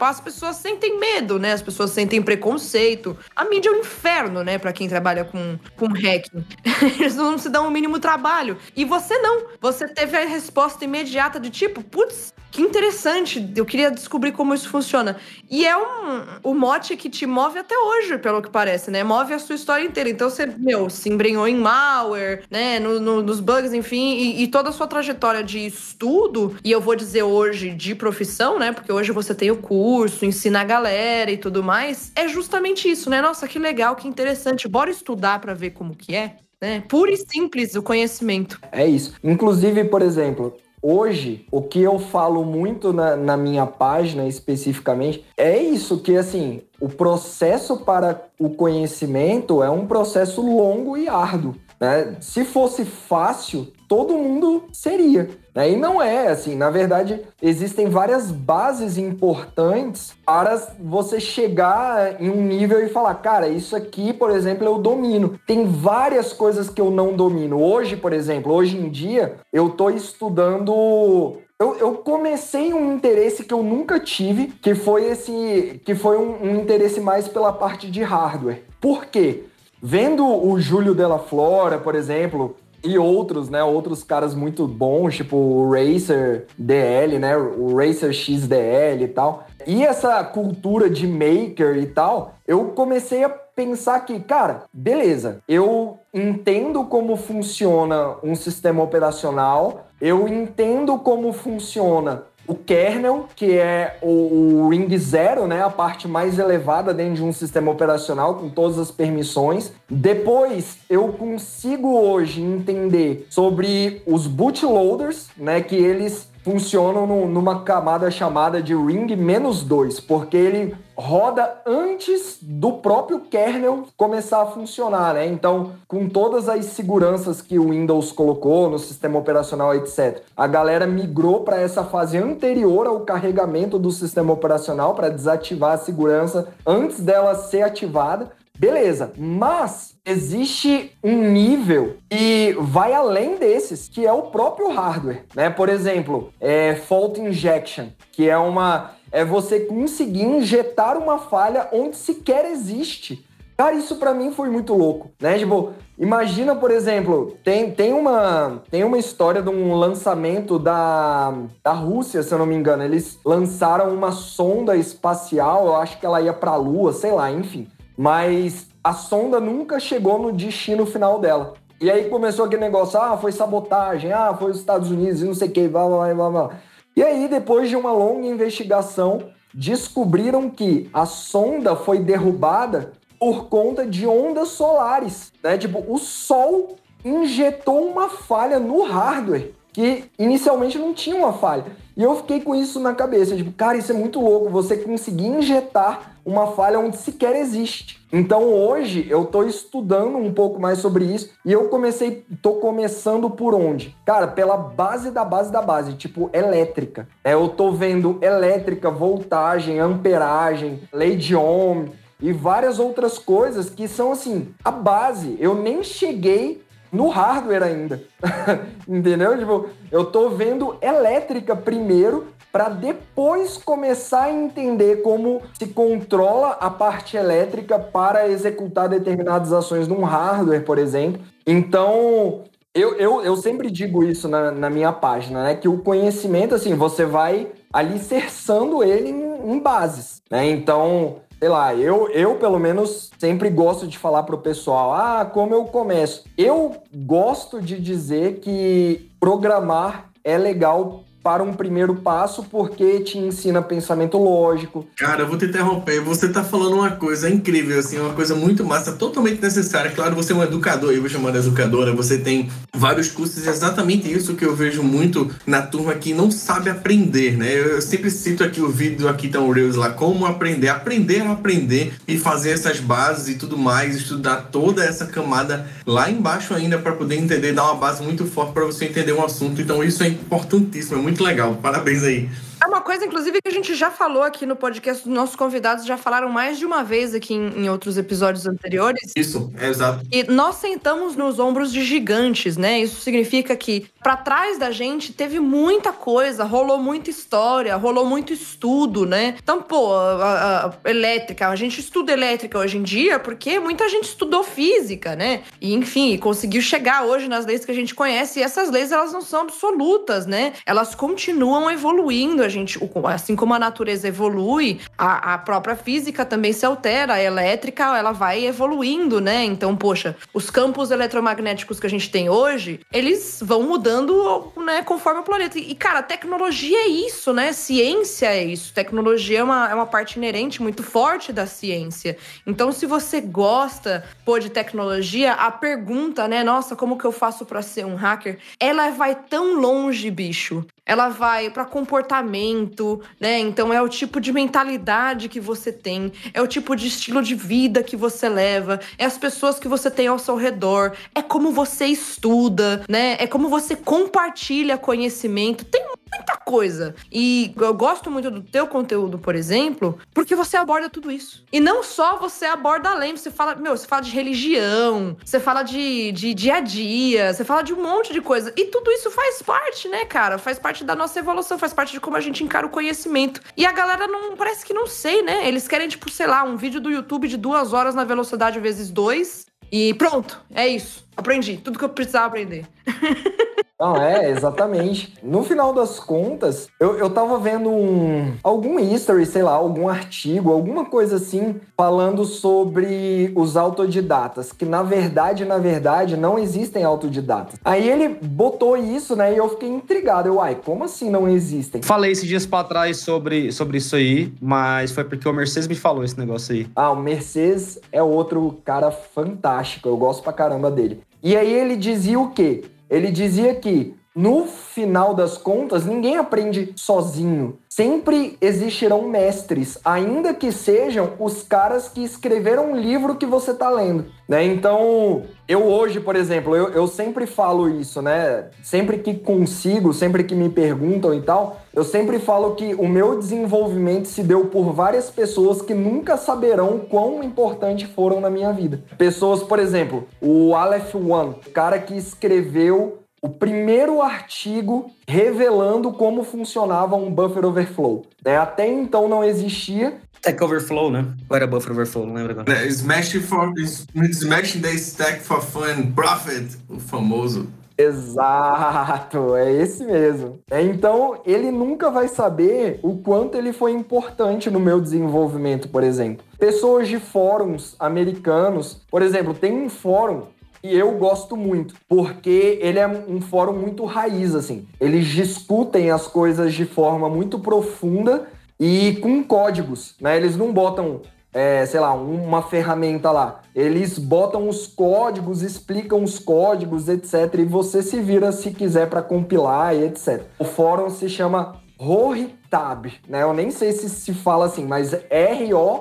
As 0.00 0.20
pessoas 0.20 0.56
sentem 0.56 0.98
medo, 0.98 1.38
né? 1.38 1.52
As 1.52 1.62
pessoas 1.62 1.90
sentem 1.90 2.22
preconceito. 2.22 3.16
A 3.36 3.44
mídia 3.44 3.68
é 3.68 3.72
um 3.72 3.80
inferno, 3.80 4.42
né, 4.42 4.58
para 4.58 4.72
quem 4.72 4.88
trabalha 4.88 5.24
com, 5.24 5.58
com 5.76 5.86
hacking. 5.86 6.44
eles 6.98 7.14
não 7.14 7.36
se 7.36 7.48
dão 7.48 7.68
o 7.68 7.70
mínimo 7.70 7.98
trabalho. 7.98 8.56
E 8.74 8.84
você 8.84 9.18
não. 9.18 9.48
Você 9.60 9.86
teve 9.86 10.16
a 10.16 10.24
resposta 10.24 10.84
imediata 10.84 11.38
de 11.38 11.50
tipo, 11.50 11.82
putz, 11.82 12.32
que 12.50 12.62
interessante, 12.62 13.52
eu 13.54 13.64
queria 13.64 13.90
descobrir 13.90 14.32
como 14.32 14.54
isso 14.54 14.68
funciona. 14.68 15.16
E 15.48 15.66
é 15.66 15.76
um, 15.76 16.24
o 16.42 16.54
mote 16.54 16.96
que 16.96 17.08
te 17.08 17.26
move 17.26 17.58
até 17.58 17.78
hoje, 17.78 18.18
pelo 18.18 18.42
que 18.42 18.50
parece, 18.50 18.90
né? 18.90 19.04
Move 19.04 19.32
a 19.32 19.38
sua 19.38 19.54
história 19.54 19.84
inteira. 19.84 20.10
Então 20.10 20.28
você, 20.28 20.46
meu, 20.46 20.90
se 20.90 21.08
embrenhou 21.08 21.46
em 21.46 21.56
malware, 21.56 22.42
né? 22.50 22.78
No, 22.80 22.98
no, 22.98 23.22
nos 23.22 23.40
bugs, 23.40 23.72
enfim, 23.72 24.14
e, 24.16 24.42
e, 24.42 24.48
toda 24.48 24.70
a 24.70 24.72
sua 24.72 24.86
trajetória 24.86 25.42
de 25.42 25.64
estudo, 25.66 26.56
e 26.64 26.72
eu 26.72 26.80
vou 26.80 26.96
dizer 26.96 27.22
hoje 27.22 27.70
de 27.70 27.94
profissão, 27.94 28.58
né? 28.58 28.72
Porque 28.72 28.92
hoje 28.92 29.12
você 29.12 29.34
tem 29.34 29.50
o 29.50 29.56
curso, 29.56 30.24
ensina 30.24 30.60
a 30.60 30.64
galera 30.64 31.30
e 31.30 31.36
tudo 31.36 31.62
mais. 31.62 32.10
É 32.16 32.26
justamente 32.26 32.90
isso, 32.90 33.08
né? 33.08 33.22
Nossa, 33.22 33.46
que 33.46 33.58
legal, 33.58 33.94
que 33.94 34.08
interessante. 34.08 34.68
Bora 34.68 34.90
estudar 34.90 35.40
para 35.40 35.54
ver 35.54 35.70
como 35.70 35.94
que 35.94 36.14
é. 36.14 36.36
Né? 36.60 36.82
Puro 36.88 37.10
e 37.10 37.16
simples 37.16 37.74
o 37.74 37.82
conhecimento. 37.82 38.60
É 38.70 38.86
isso. 38.86 39.14
Inclusive, 39.24 39.84
por 39.84 40.02
exemplo, 40.02 40.54
Hoje, 40.82 41.44
o 41.52 41.60
que 41.60 41.80
eu 41.82 41.98
falo 41.98 42.42
muito 42.42 42.90
na, 42.90 43.14
na, 43.14 43.36
minha 43.36 43.66
página 43.66 44.26
especificamente 44.26 45.24
é 45.36 45.58
isso: 45.58 45.98
que 45.98 46.16
assim, 46.16 46.62
o 46.80 46.88
processo 46.88 47.78
para 47.78 48.28
o 48.38 48.48
conhecimento 48.48 49.62
é 49.62 49.70
um 49.70 49.86
processo 49.86 50.40
longo 50.40 50.96
e 50.96 51.06
árduo. 51.06 51.54
Né? 51.80 52.16
Se 52.20 52.44
fosse 52.44 52.84
fácil, 52.84 53.72
todo 53.88 54.18
mundo 54.18 54.64
seria. 54.70 55.30
Né? 55.54 55.70
E 55.70 55.76
não 55.76 56.00
é 56.00 56.28
assim. 56.28 56.54
Na 56.54 56.68
verdade, 56.68 57.20
existem 57.40 57.88
várias 57.88 58.30
bases 58.30 58.98
importantes 58.98 60.14
para 60.26 60.56
você 60.78 61.18
chegar 61.18 62.20
em 62.20 62.28
um 62.28 62.42
nível 62.42 62.84
e 62.84 62.90
falar, 62.90 63.14
cara, 63.14 63.48
isso 63.48 63.74
aqui, 63.74 64.12
por 64.12 64.30
exemplo, 64.30 64.66
eu 64.66 64.78
domino. 64.78 65.40
Tem 65.46 65.64
várias 65.64 66.34
coisas 66.34 66.68
que 66.68 66.80
eu 66.80 66.90
não 66.90 67.16
domino. 67.16 67.62
Hoje, 67.62 67.96
por 67.96 68.12
exemplo, 68.12 68.52
hoje 68.52 68.76
em 68.76 68.90
dia, 68.90 69.36
eu 69.50 69.68
estou 69.68 69.90
estudando 69.90 71.38
eu, 71.60 71.76
eu, 71.76 71.94
comecei 71.96 72.72
um 72.72 72.94
interesse 72.94 73.44
que 73.44 73.52
eu 73.52 73.62
nunca 73.62 74.00
tive, 74.00 74.46
que 74.46 74.74
foi 74.74 75.04
esse, 75.10 75.78
que 75.84 75.94
foi 75.94 76.16
um, 76.16 76.42
um, 76.42 76.56
interesse 76.58 77.02
mais 77.02 77.28
pela 77.28 77.52
parte 77.52 77.90
de 77.90 78.02
hardware. 78.02 78.62
Por 78.80 79.04
quê? 79.04 79.44
Vendo 79.82 80.26
o 80.26 80.60
Júlio 80.60 80.94
Della 80.94 81.18
Flora, 81.18 81.78
por 81.78 81.94
exemplo, 81.94 82.56
e 82.82 82.98
outros, 82.98 83.48
né? 83.48 83.62
Outros 83.62 84.02
caras 84.02 84.34
muito 84.34 84.66
bons, 84.66 85.16
tipo 85.16 85.36
o 85.36 85.70
Racer 85.70 86.46
DL, 86.56 87.18
né? 87.18 87.36
O 87.36 87.76
Racer 87.76 88.12
XDL 88.12 89.04
e 89.04 89.08
tal. 89.08 89.46
E 89.66 89.84
essa 89.84 90.22
cultura 90.24 90.88
de 90.88 91.06
maker 91.06 91.76
e 91.76 91.86
tal, 91.86 92.34
eu 92.46 92.66
comecei 92.66 93.24
a 93.24 93.28
pensar 93.28 94.00
que, 94.06 94.18
cara, 94.20 94.64
beleza, 94.72 95.42
eu 95.46 95.98
entendo 96.14 96.84
como 96.84 97.16
funciona 97.16 98.16
um 98.22 98.34
sistema 98.34 98.82
operacional, 98.82 99.86
eu 100.00 100.26
entendo 100.26 100.98
como 100.98 101.32
funciona 101.32 102.24
o 102.46 102.54
kernel, 102.54 103.26
que 103.36 103.56
é 103.56 103.98
o, 104.02 104.64
o 104.64 104.68
Ring 104.68 104.96
Zero, 104.98 105.46
né, 105.46 105.62
a 105.62 105.70
parte 105.70 106.08
mais 106.08 106.38
elevada 106.38 106.92
dentro 106.92 107.14
de 107.14 107.22
um 107.22 107.32
sistema 107.32 107.70
operacional 107.70 108.34
com 108.34 108.48
todas 108.48 108.78
as 108.78 108.90
permissões. 108.90 109.72
Depois, 109.88 110.78
eu 110.88 111.08
consigo 111.08 111.96
hoje 111.98 112.42
entender 112.42 113.26
sobre 113.30 114.02
os 114.06 114.26
bootloaders, 114.26 115.28
né, 115.36 115.60
que 115.60 115.76
eles 115.76 116.28
funcionam 116.42 117.06
no, 117.06 117.28
numa 117.28 117.62
camada 117.62 118.10
chamada 118.10 118.62
de 118.62 118.74
ring 118.74 119.14
menos 119.14 119.62
2, 119.62 120.00
porque 120.00 120.36
ele 120.36 120.74
roda 121.00 121.62
antes 121.66 122.38
do 122.40 122.74
próprio 122.74 123.20
kernel 123.20 123.84
começar 123.96 124.42
a 124.42 124.46
funcionar, 124.46 125.14
né? 125.14 125.26
Então, 125.26 125.72
com 125.88 126.08
todas 126.08 126.48
as 126.48 126.66
seguranças 126.66 127.40
que 127.40 127.58
o 127.58 127.70
Windows 127.70 128.12
colocou 128.12 128.70
no 128.70 128.78
sistema 128.78 129.18
operacional, 129.18 129.74
etc. 129.74 130.22
A 130.36 130.46
galera 130.46 130.86
migrou 130.86 131.40
para 131.40 131.60
essa 131.60 131.82
fase 131.82 132.18
anterior 132.18 132.86
ao 132.86 133.00
carregamento 133.00 133.78
do 133.78 133.90
sistema 133.90 134.32
operacional 134.32 134.94
para 134.94 135.08
desativar 135.08 135.72
a 135.72 135.78
segurança 135.78 136.48
antes 136.66 137.00
dela 137.00 137.34
ser 137.34 137.62
ativada. 137.62 138.30
Beleza, 138.60 139.12
mas 139.16 139.94
existe 140.04 140.92
um 141.02 141.30
nível 141.30 141.96
e 142.10 142.54
vai 142.60 142.92
além 142.92 143.36
desses, 143.36 143.88
que 143.88 144.06
é 144.06 144.12
o 144.12 144.24
próprio 144.24 144.68
hardware, 144.68 145.24
né? 145.34 145.48
Por 145.48 145.70
exemplo, 145.70 146.30
é 146.38 146.74
fault 146.74 147.18
injection, 147.18 147.86
que 148.12 148.28
é 148.28 148.36
uma 148.36 148.90
é 149.12 149.24
você 149.24 149.60
conseguir 149.60 150.24
injetar 150.24 150.96
uma 150.96 151.18
falha 151.18 151.68
onde 151.72 151.96
sequer 151.96 152.44
existe. 152.46 153.26
Cara, 153.56 153.74
isso 153.74 153.96
para 153.96 154.14
mim 154.14 154.32
foi 154.32 154.48
muito 154.48 154.72
louco, 154.72 155.10
né? 155.20 155.38
Tipo, 155.38 155.72
imagina, 155.98 156.56
por 156.56 156.70
exemplo, 156.70 157.36
tem, 157.44 157.70
tem, 157.70 157.92
uma, 157.92 158.62
tem 158.70 158.84
uma 158.84 158.98
história 158.98 159.42
de 159.42 159.50
um 159.50 159.74
lançamento 159.74 160.58
da, 160.58 161.34
da 161.62 161.72
Rússia, 161.72 162.22
se 162.22 162.32
eu 162.32 162.38
não 162.38 162.46
me 162.46 162.54
engano. 162.54 162.82
Eles 162.82 163.18
lançaram 163.24 163.92
uma 163.92 164.12
sonda 164.12 164.76
espacial, 164.76 165.66
eu 165.66 165.76
acho 165.76 166.00
que 166.00 166.06
ela 166.06 166.22
ia 166.22 166.32
pra 166.32 166.56
Lua, 166.56 166.92
sei 166.92 167.12
lá, 167.12 167.30
enfim 167.30 167.68
mas 168.00 168.66
a 168.82 168.94
sonda 168.94 169.38
nunca 169.38 169.78
chegou 169.78 170.18
no 170.18 170.32
destino 170.32 170.86
final 170.86 171.18
dela. 171.18 171.52
E 171.78 171.90
aí 171.90 172.08
começou 172.08 172.46
aquele 172.46 172.62
negócio, 172.62 172.98
ah, 172.98 173.18
foi 173.18 173.30
sabotagem, 173.30 174.10
ah, 174.10 174.34
foi 174.34 174.52
os 174.52 174.58
Estados 174.58 174.90
Unidos 174.90 175.20
e 175.20 175.26
não 175.26 175.34
sei 175.34 175.48
o 175.48 175.50
que, 175.50 175.68
blá, 175.68 175.86
blá, 175.86 176.14
blá, 176.14 176.30
blá. 176.30 176.50
E 176.96 177.02
aí, 177.02 177.28
depois 177.28 177.68
de 177.68 177.76
uma 177.76 177.92
longa 177.92 178.26
investigação, 178.26 179.30
descobriram 179.54 180.50
que 180.50 180.88
a 180.92 181.06
sonda 181.06 181.76
foi 181.76 182.00
derrubada 182.00 182.92
por 183.18 183.48
conta 183.48 183.86
de 183.86 184.06
ondas 184.06 184.48
solares, 184.48 185.32
né? 185.42 185.58
Tipo, 185.58 185.84
o 185.86 185.98
Sol 185.98 186.76
injetou 187.04 187.86
uma 187.86 188.08
falha 188.08 188.58
no 188.58 188.82
hardware 188.82 189.52
que 189.72 190.04
inicialmente 190.18 190.78
não 190.78 190.92
tinha 190.92 191.16
uma 191.16 191.32
falha. 191.32 191.66
E 191.96 192.02
eu 192.02 192.16
fiquei 192.16 192.40
com 192.40 192.54
isso 192.54 192.80
na 192.80 192.94
cabeça, 192.94 193.36
tipo, 193.36 193.52
cara, 193.52 193.78
isso 193.78 193.92
é 193.92 193.94
muito 193.94 194.20
louco, 194.20 194.48
você 194.48 194.76
conseguir 194.76 195.26
injetar 195.26 196.09
uma 196.24 196.48
falha 196.48 196.78
onde 196.78 196.96
sequer 196.96 197.36
existe. 197.36 198.00
Então 198.12 198.42
hoje 198.42 199.06
eu 199.08 199.24
tô 199.24 199.44
estudando 199.44 200.16
um 200.16 200.32
pouco 200.32 200.60
mais 200.60 200.78
sobre 200.78 201.04
isso 201.04 201.30
e 201.44 201.52
eu 201.52 201.68
comecei, 201.68 202.24
tô 202.42 202.54
começando 202.54 203.30
por 203.30 203.54
onde? 203.54 203.96
Cara, 204.04 204.26
pela 204.26 204.56
base 204.56 205.10
da 205.10 205.24
base 205.24 205.52
da 205.52 205.62
base, 205.62 205.94
tipo 205.94 206.28
elétrica. 206.32 207.08
É, 207.22 207.34
eu 207.34 207.48
tô 207.48 207.70
vendo 207.70 208.18
elétrica, 208.20 208.90
voltagem, 208.90 209.78
amperagem, 209.78 210.80
lei 210.92 211.16
de 211.16 211.36
Ohm 211.36 211.86
e 212.20 212.32
várias 212.32 212.78
outras 212.78 213.18
coisas 213.18 213.70
que 213.70 213.88
são 213.88 214.12
assim, 214.12 214.52
a 214.64 214.70
base. 214.70 215.36
Eu 215.38 215.54
nem 215.54 215.82
cheguei 215.82 216.62
no 216.92 217.08
hardware 217.08 217.62
ainda. 217.62 218.02
Entendeu? 218.86 219.38
Tipo, 219.38 219.68
eu 219.90 220.04
tô 220.04 220.30
vendo 220.30 220.76
elétrica 220.80 221.54
primeiro 221.54 222.28
para 222.52 222.68
depois 222.68 223.56
começar 223.56 224.24
a 224.24 224.32
entender 224.32 225.02
como 225.02 225.42
se 225.58 225.68
controla 225.68 226.50
a 226.60 226.70
parte 226.70 227.16
elétrica 227.16 227.78
para 227.78 228.28
executar 228.28 228.88
determinadas 228.88 229.52
ações 229.52 229.86
num 229.86 230.02
hardware, 230.02 230.64
por 230.64 230.78
exemplo. 230.78 231.20
Então, 231.46 232.44
eu, 232.74 232.94
eu, 232.96 233.22
eu 233.22 233.36
sempre 233.36 233.70
digo 233.70 234.04
isso 234.04 234.28
na, 234.28 234.50
na 234.50 234.70
minha 234.70 234.92
página, 234.92 235.42
né? 235.44 235.54
Que 235.54 235.68
o 235.68 235.78
conhecimento, 235.78 236.54
assim, 236.54 236.74
você 236.74 237.04
vai 237.04 237.48
alicerçando 237.72 238.82
ele 238.82 239.10
em, 239.10 239.52
em 239.52 239.58
bases, 239.58 240.22
né? 240.30 240.48
Então, 240.48 241.16
sei 241.38 241.48
lá, 241.48 241.74
eu, 241.74 242.08
eu 242.10 242.36
pelo 242.36 242.58
menos 242.58 243.10
sempre 243.18 243.48
gosto 243.48 243.86
de 243.86 243.96
falar 243.96 244.24
pro 244.24 244.38
pessoal, 244.38 244.92
ah, 244.92 245.24
como 245.24 245.54
eu 245.54 245.64
começo. 245.64 246.24
Eu 246.36 246.76
gosto 246.94 247.60
de 247.60 247.80
dizer 247.80 248.40
que 248.40 249.10
programar 249.18 250.10
é 250.22 250.36
legal 250.36 251.02
para 251.22 251.42
um 251.42 251.52
primeiro 251.52 251.94
passo, 251.96 252.44
porque 252.44 253.00
te 253.00 253.18
ensina 253.18 253.60
pensamento 253.60 254.18
lógico. 254.18 254.86
Cara, 254.96 255.22
eu 255.22 255.28
vou 255.28 255.36
te 255.36 255.44
interromper. 255.44 256.00
Você 256.00 256.28
tá 256.28 256.42
falando 256.42 256.76
uma 256.76 256.90
coisa 256.92 257.28
incrível, 257.28 257.78
assim, 257.78 257.98
uma 257.98 258.14
coisa 258.14 258.34
muito 258.34 258.64
massa, 258.64 258.92
totalmente 258.92 259.40
necessária. 259.40 259.90
Claro, 259.90 260.14
você 260.14 260.32
é 260.32 260.36
um 260.36 260.42
educador, 260.42 260.92
eu 260.92 261.00
vou 261.00 261.10
chamar 261.10 261.32
de 261.32 261.38
educadora, 261.38 261.94
você 261.94 262.18
tem 262.18 262.50
vários 262.74 263.08
cursos, 263.08 263.46
exatamente 263.46 264.10
isso 264.10 264.34
que 264.34 264.44
eu 264.44 264.54
vejo 264.54 264.82
muito 264.82 265.30
na 265.46 265.62
turma 265.62 265.94
que 265.94 266.14
não 266.14 266.30
sabe 266.30 266.70
aprender, 266.70 267.36
né? 267.36 267.52
Eu 267.52 267.82
sempre 267.82 268.10
cito 268.10 268.42
aqui 268.42 268.60
o 268.60 268.68
vídeo 268.68 269.08
aqui 269.08 269.28
tá 269.28 269.40
o 269.40 269.50
Reels 269.50 269.76
lá, 269.76 269.90
como 269.90 270.24
aprender, 270.24 270.68
aprender 270.68 271.20
a 271.22 271.32
aprender 271.32 271.92
e 272.06 272.18
fazer 272.18 272.50
essas 272.50 272.80
bases 272.80 273.28
e 273.28 273.34
tudo 273.34 273.58
mais, 273.58 273.96
estudar 273.96 274.48
toda 274.50 274.84
essa 274.84 275.06
camada 275.06 275.66
lá 275.86 276.10
embaixo 276.10 276.54
ainda 276.54 276.78
para 276.78 276.92
poder 276.92 277.16
entender, 277.16 277.52
dar 277.52 277.64
uma 277.64 277.74
base 277.74 278.02
muito 278.02 278.24
forte 278.26 278.52
para 278.52 278.64
você 278.64 278.86
entender 278.86 279.12
um 279.12 279.24
assunto. 279.24 279.60
Então 279.60 279.82
isso 279.82 280.02
é 280.02 280.08
importantíssimo, 280.08 280.98
é 280.98 281.02
muito 281.02 281.09
muito 281.10 281.24
legal. 281.24 281.56
Parabéns 281.56 282.02
aí. 282.04 282.28
É 282.62 282.66
uma 282.66 282.82
coisa, 282.82 283.06
inclusive, 283.06 283.40
que 283.40 283.48
a 283.48 283.52
gente 283.52 283.74
já 283.74 283.90
falou 283.90 284.22
aqui 284.22 284.44
no 284.44 284.54
podcast, 284.54 285.08
os 285.08 285.14
nossos 285.14 285.34
convidados 285.34 285.86
já 285.86 285.96
falaram 285.96 286.28
mais 286.28 286.58
de 286.58 286.66
uma 286.66 286.84
vez 286.84 287.14
aqui 287.14 287.32
em, 287.34 287.64
em 287.64 287.70
outros 287.70 287.96
episódios 287.96 288.46
anteriores. 288.46 289.12
Isso, 289.16 289.50
é 289.58 289.68
exato. 289.68 290.04
E 290.12 290.24
nós 290.24 290.56
sentamos 290.56 291.16
nos 291.16 291.38
ombros 291.38 291.72
de 291.72 291.82
gigantes, 291.82 292.58
né? 292.58 292.80
Isso 292.80 293.00
significa 293.00 293.56
que 293.56 293.86
para 294.02 294.16
trás 294.16 294.58
da 294.58 294.70
gente 294.70 295.12
teve 295.12 295.40
muita 295.40 295.92
coisa, 295.92 296.44
rolou 296.44 296.78
muita 296.78 297.08
história, 297.08 297.74
rolou 297.76 298.04
muito 298.04 298.32
estudo, 298.32 299.06
né? 299.06 299.36
Então, 299.42 299.62
pô, 299.62 299.94
a, 299.94 300.74
a 300.84 300.90
elétrica, 300.90 301.48
a 301.48 301.56
gente 301.56 301.80
estuda 301.80 302.12
elétrica 302.12 302.58
hoje 302.58 302.76
em 302.76 302.82
dia 302.82 303.18
porque 303.18 303.58
muita 303.58 303.88
gente 303.88 304.04
estudou 304.04 304.42
física, 304.42 305.16
né? 305.16 305.42
E 305.60 305.74
enfim, 305.74 306.16
conseguiu 306.18 306.60
chegar 306.60 307.04
hoje 307.04 307.26
nas 307.26 307.46
leis 307.46 307.64
que 307.64 307.70
a 307.70 307.74
gente 307.74 307.94
conhece. 307.94 308.40
E 308.40 308.42
essas 308.42 308.70
leis, 308.70 308.92
elas 308.92 309.12
não 309.12 309.22
são 309.22 309.42
absolutas, 309.42 310.26
né? 310.26 310.52
Elas 310.66 310.94
continuam 310.94 311.70
evoluindo 311.70 312.49
gente, 312.50 312.78
assim 313.04 313.34
como 313.34 313.54
a 313.54 313.58
natureza 313.58 314.08
evolui, 314.08 314.80
a, 314.98 315.34
a 315.34 315.38
própria 315.38 315.74
física 315.74 316.24
também 316.24 316.52
se 316.52 316.66
altera, 316.66 317.14
a 317.14 317.22
elétrica 317.22 317.96
ela 317.96 318.12
vai 318.12 318.44
evoluindo, 318.44 319.20
né? 319.20 319.44
Então, 319.44 319.74
poxa, 319.74 320.16
os 320.34 320.50
campos 320.50 320.90
eletromagnéticos 320.90 321.80
que 321.80 321.86
a 321.86 321.90
gente 321.90 322.10
tem 322.10 322.28
hoje, 322.28 322.80
eles 322.92 323.40
vão 323.42 323.62
mudando, 323.62 324.52
né, 324.58 324.82
conforme 324.82 325.20
o 325.20 325.24
planeta. 325.24 325.58
E, 325.58 325.74
cara, 325.74 326.02
tecnologia 326.02 326.78
é 326.78 326.88
isso, 326.88 327.32
né? 327.32 327.52
Ciência 327.52 328.26
é 328.26 328.44
isso. 328.44 328.74
Tecnologia 328.74 329.38
é 329.38 329.42
uma, 329.42 329.70
é 329.70 329.74
uma 329.74 329.86
parte 329.86 330.16
inerente 330.16 330.60
muito 330.60 330.82
forte 330.82 331.32
da 331.32 331.46
ciência. 331.46 332.16
Então, 332.46 332.72
se 332.72 332.86
você 332.86 333.20
gosta, 333.20 334.04
pô, 334.24 334.38
de 334.38 334.50
tecnologia, 334.50 335.32
a 335.32 335.50
pergunta, 335.50 336.26
né, 336.26 336.42
nossa, 336.42 336.74
como 336.76 336.98
que 336.98 337.04
eu 337.04 337.12
faço 337.12 337.44
para 337.44 337.62
ser 337.62 337.86
um 337.86 337.94
hacker? 337.94 338.38
Ela 338.58 338.90
vai 338.90 339.14
tão 339.14 339.60
longe, 339.60 340.10
bicho. 340.10 340.64
Ela 340.84 341.08
vai 341.08 341.50
para 341.50 341.64
comportamento 341.64 343.00
né? 343.18 343.38
Então 343.38 343.72
é 343.72 343.80
o 343.80 343.88
tipo 343.88 344.20
de 344.20 344.32
mentalidade 344.32 345.28
que 345.28 345.40
você 345.40 345.72
tem, 345.72 346.12
é 346.32 346.40
o 346.40 346.46
tipo 346.46 346.74
de 346.74 346.88
estilo 346.88 347.22
de 347.22 347.34
vida 347.34 347.82
que 347.82 347.96
você 347.96 348.28
leva, 348.28 348.80
é 348.98 349.04
as 349.04 349.18
pessoas 349.18 349.58
que 349.58 349.68
você 349.68 349.90
tem 349.90 350.06
ao 350.06 350.18
seu 350.18 350.36
redor, 350.36 350.92
é 351.14 351.22
como 351.22 351.52
você 351.52 351.86
estuda, 351.86 352.84
né? 352.88 353.16
É 353.18 353.26
como 353.26 353.48
você 353.48 353.76
compartilha 353.76 354.78
conhecimento. 354.78 355.64
Tem 355.64 355.84
muita 356.12 356.36
coisa. 356.36 356.94
E 357.10 357.54
eu 357.56 357.74
gosto 357.74 358.10
muito 358.10 358.30
do 358.30 358.42
teu 358.42 358.66
conteúdo, 358.66 359.18
por 359.18 359.34
exemplo, 359.34 359.98
porque 360.12 360.34
você 360.34 360.56
aborda 360.56 360.88
tudo 360.88 361.10
isso. 361.10 361.44
E 361.52 361.60
não 361.60 361.82
só 361.82 362.18
você 362.18 362.46
aborda 362.46 362.90
além, 362.90 363.16
você 363.16 363.30
fala, 363.30 363.54
meu, 363.54 363.76
você 363.76 363.86
fala 363.86 364.02
de 364.02 364.10
religião, 364.10 365.16
você 365.24 365.38
fala 365.38 365.62
de, 365.62 366.12
de 366.12 366.34
dia 366.34 366.56
a 366.56 366.60
dia, 366.60 367.32
você 367.32 367.44
fala 367.44 367.62
de 367.62 367.72
um 367.72 367.82
monte 367.82 368.12
de 368.12 368.20
coisa. 368.20 368.52
E 368.56 368.66
tudo 368.66 368.90
isso 368.90 369.10
faz 369.10 369.40
parte, 369.42 369.88
né, 369.88 370.04
cara? 370.04 370.38
Faz 370.38 370.58
parte 370.58 370.69
da 370.84 370.94
nossa 370.94 371.18
evolução, 371.18 371.58
faz 371.58 371.72
parte 371.72 371.92
de 371.92 372.00
como 372.00 372.16
a 372.16 372.20
gente 372.20 372.44
encara 372.44 372.66
o 372.66 372.70
conhecimento. 372.70 373.40
E 373.56 373.66
a 373.66 373.72
galera 373.72 374.06
não 374.06 374.36
parece 374.36 374.64
que 374.64 374.72
não 374.72 374.86
sei, 374.86 375.22
né? 375.22 375.46
Eles 375.48 375.66
querem, 375.66 375.88
tipo, 375.88 376.08
sei 376.10 376.26
lá, 376.26 376.42
um 376.44 376.56
vídeo 376.56 376.80
do 376.80 376.90
YouTube 376.90 377.28
de 377.28 377.36
duas 377.36 377.72
horas 377.72 377.94
na 377.94 378.04
velocidade 378.04 378.60
vezes 378.60 378.90
dois. 378.90 379.46
E 379.72 379.94
pronto, 379.94 380.40
é 380.54 380.66
isso. 380.66 381.06
Aprendi 381.16 381.58
tudo 381.58 381.78
que 381.78 381.84
eu 381.84 381.88
precisava 381.88 382.26
aprender. 382.26 382.66
Não, 383.80 383.96
é, 383.96 384.30
exatamente. 384.30 385.14
No 385.22 385.42
final 385.42 385.72
das 385.72 385.98
contas, 385.98 386.68
eu, 386.78 386.98
eu 386.98 387.08
tava 387.08 387.38
vendo 387.38 387.70
um, 387.70 388.34
algum 388.42 388.78
history, 388.78 389.24
sei 389.24 389.42
lá, 389.42 389.52
algum 389.52 389.88
artigo, 389.88 390.52
alguma 390.52 390.84
coisa 390.84 391.16
assim, 391.16 391.56
falando 391.74 392.26
sobre 392.26 393.32
os 393.34 393.56
autodidatas, 393.56 394.52
que 394.52 394.66
na 394.66 394.82
verdade, 394.82 395.46
na 395.46 395.56
verdade, 395.56 396.14
não 396.14 396.38
existem 396.38 396.84
autodidatas. 396.84 397.58
Aí 397.64 397.88
ele 397.88 398.08
botou 398.08 398.76
isso, 398.76 399.16
né, 399.16 399.32
e 399.32 399.38
eu 399.38 399.48
fiquei 399.48 399.70
intrigado. 399.70 400.28
Eu, 400.28 400.34
uai, 400.34 400.58
como 400.62 400.84
assim 400.84 401.08
não 401.08 401.26
existem? 401.26 401.80
Falei 401.80 402.12
esses 402.12 402.28
dias 402.28 402.44
pra 402.44 402.62
trás 402.62 402.98
sobre, 402.98 403.50
sobre 403.50 403.78
isso 403.78 403.96
aí, 403.96 404.30
mas 404.42 404.92
foi 404.92 405.04
porque 405.04 405.26
o 405.26 405.32
Mercedes 405.32 405.66
me 405.66 405.74
falou 405.74 406.04
esse 406.04 406.18
negócio 406.18 406.54
aí. 406.54 406.66
Ah, 406.76 406.90
o 406.90 406.96
Mercedes 406.96 407.78
é 407.90 408.02
outro 408.02 408.58
cara 408.62 408.90
fantástico, 408.90 409.88
eu 409.88 409.96
gosto 409.96 410.22
pra 410.22 410.34
caramba 410.34 410.70
dele. 410.70 411.00
E 411.22 411.34
aí 411.34 411.52
ele 411.52 411.76
dizia 411.76 412.18
o 412.18 412.30
quê? 412.30 412.64
Ele 412.90 413.10
dizia 413.12 413.54
que 413.54 413.94
no 414.14 414.44
final 414.46 415.14
das 415.14 415.38
contas, 415.38 415.86
ninguém 415.86 416.16
aprende 416.16 416.72
sozinho. 416.74 417.59
Sempre 417.72 418.36
existirão 418.40 419.08
mestres, 419.08 419.78
ainda 419.84 420.34
que 420.34 420.50
sejam 420.50 421.12
os 421.20 421.44
caras 421.44 421.88
que 421.88 422.02
escreveram 422.02 422.72
um 422.72 422.76
livro 422.76 423.14
que 423.14 423.24
você 423.24 423.52
está 423.52 423.70
lendo, 423.70 424.06
né? 424.28 424.44
Então, 424.44 425.22
eu 425.46 425.62
hoje, 425.62 426.00
por 426.00 426.16
exemplo, 426.16 426.56
eu, 426.56 426.70
eu 426.70 426.88
sempre 426.88 427.26
falo 427.26 427.68
isso, 427.68 428.02
né? 428.02 428.48
Sempre 428.60 428.98
que 428.98 429.14
consigo, 429.14 429.94
sempre 429.94 430.24
que 430.24 430.34
me 430.34 430.48
perguntam 430.48 431.14
e 431.14 431.22
tal, 431.22 431.60
eu 431.72 431.84
sempre 431.84 432.18
falo 432.18 432.56
que 432.56 432.74
o 432.74 432.88
meu 432.88 433.16
desenvolvimento 433.16 434.08
se 434.08 434.24
deu 434.24 434.46
por 434.46 434.72
várias 434.72 435.08
pessoas 435.08 435.62
que 435.62 435.72
nunca 435.72 436.16
saberão 436.16 436.80
quão 436.80 437.22
importante 437.22 437.86
foram 437.86 438.20
na 438.20 438.28
minha 438.28 438.52
vida. 438.52 438.82
Pessoas, 438.98 439.44
por 439.44 439.60
exemplo, 439.60 440.08
o 440.20 440.56
Aleph 440.56 440.96
One, 440.96 441.36
o 441.46 441.50
cara 441.52 441.78
que 441.78 441.96
escreveu 441.96 442.99
o 443.22 443.28
primeiro 443.28 444.00
artigo 444.00 444.90
revelando 445.06 445.92
como 445.92 446.24
funcionava 446.24 446.96
um 446.96 447.10
buffer 447.12 447.44
overflow. 447.44 448.06
Né? 448.24 448.38
Até 448.38 448.66
então 448.66 449.08
não 449.08 449.22
existia. 449.22 449.98
Stack 450.20 450.42
Overflow, 450.42 450.90
né? 450.90 451.06
Ou 451.30 451.36
era 451.36 451.46
Buffer 451.46 451.72
Overflow, 451.72 452.06
não 452.06 452.14
lembro 452.14 452.32
agora. 452.32 452.52
É, 452.52 452.66
Smash, 452.66 453.12
for, 453.22 453.54
Smash 453.56 454.60
the 454.60 454.70
Stack 454.72 455.20
for 455.20 455.40
Fun 455.40 455.92
Profit, 455.94 456.58
o 456.68 456.78
famoso. 456.78 457.48
Exato, 457.78 459.34
é 459.34 459.50
esse 459.50 459.82
mesmo. 459.84 460.38
É, 460.50 460.60
então, 460.60 461.22
ele 461.24 461.50
nunca 461.50 461.90
vai 461.90 462.08
saber 462.08 462.78
o 462.82 462.98
quanto 462.98 463.38
ele 463.38 463.54
foi 463.54 463.72
importante 463.72 464.50
no 464.50 464.60
meu 464.60 464.78
desenvolvimento, 464.78 465.70
por 465.70 465.82
exemplo. 465.82 466.22
Pessoas 466.38 466.86
de 466.88 466.98
fóruns 466.98 467.74
americanos, 467.78 468.82
por 468.90 469.00
exemplo, 469.00 469.32
tem 469.32 469.52
um 469.52 469.70
fórum 469.70 470.24
e 470.62 470.76
eu 470.76 470.92
gosto 470.98 471.36
muito, 471.36 471.74
porque 471.88 472.58
ele 472.60 472.78
é 472.78 472.86
um 472.86 473.20
fórum 473.20 473.54
muito 473.54 473.84
raiz, 473.86 474.34
assim. 474.34 474.68
Eles 474.78 475.06
discutem 475.06 475.90
as 475.90 476.06
coisas 476.06 476.52
de 476.52 476.66
forma 476.66 477.08
muito 477.08 477.38
profunda 477.38 478.26
e 478.58 478.96
com 478.96 479.24
códigos, 479.24 479.94
né? 479.98 480.18
Eles 480.18 480.36
não 480.36 480.52
botam, 480.52 481.00
é, 481.32 481.64
sei 481.64 481.80
lá, 481.80 481.94
uma 481.94 482.42
ferramenta 482.42 483.10
lá. 483.10 483.40
Eles 483.54 483.98
botam 483.98 484.50
os 484.50 484.66
códigos, 484.66 485.40
explicam 485.42 486.04
os 486.04 486.18
códigos, 486.18 486.86
etc. 486.88 487.36
E 487.38 487.44
você 487.44 487.82
se 487.82 487.98
vira 488.00 488.30
se 488.30 488.50
quiser 488.50 488.90
para 488.90 489.00
compilar 489.00 489.74
e 489.74 489.84
etc. 489.84 490.24
O 490.38 490.44
fórum 490.44 490.90
se 490.90 491.08
chama 491.08 491.58
Rohitab, 491.78 492.92
né? 493.08 493.22
Eu 493.22 493.32
nem 493.32 493.50
sei 493.50 493.72
se 493.72 493.88
se 493.88 494.12
fala 494.12 494.44
assim, 494.44 494.66
mas 494.66 494.92
R-O-H-I-T-A-B. 495.08 495.80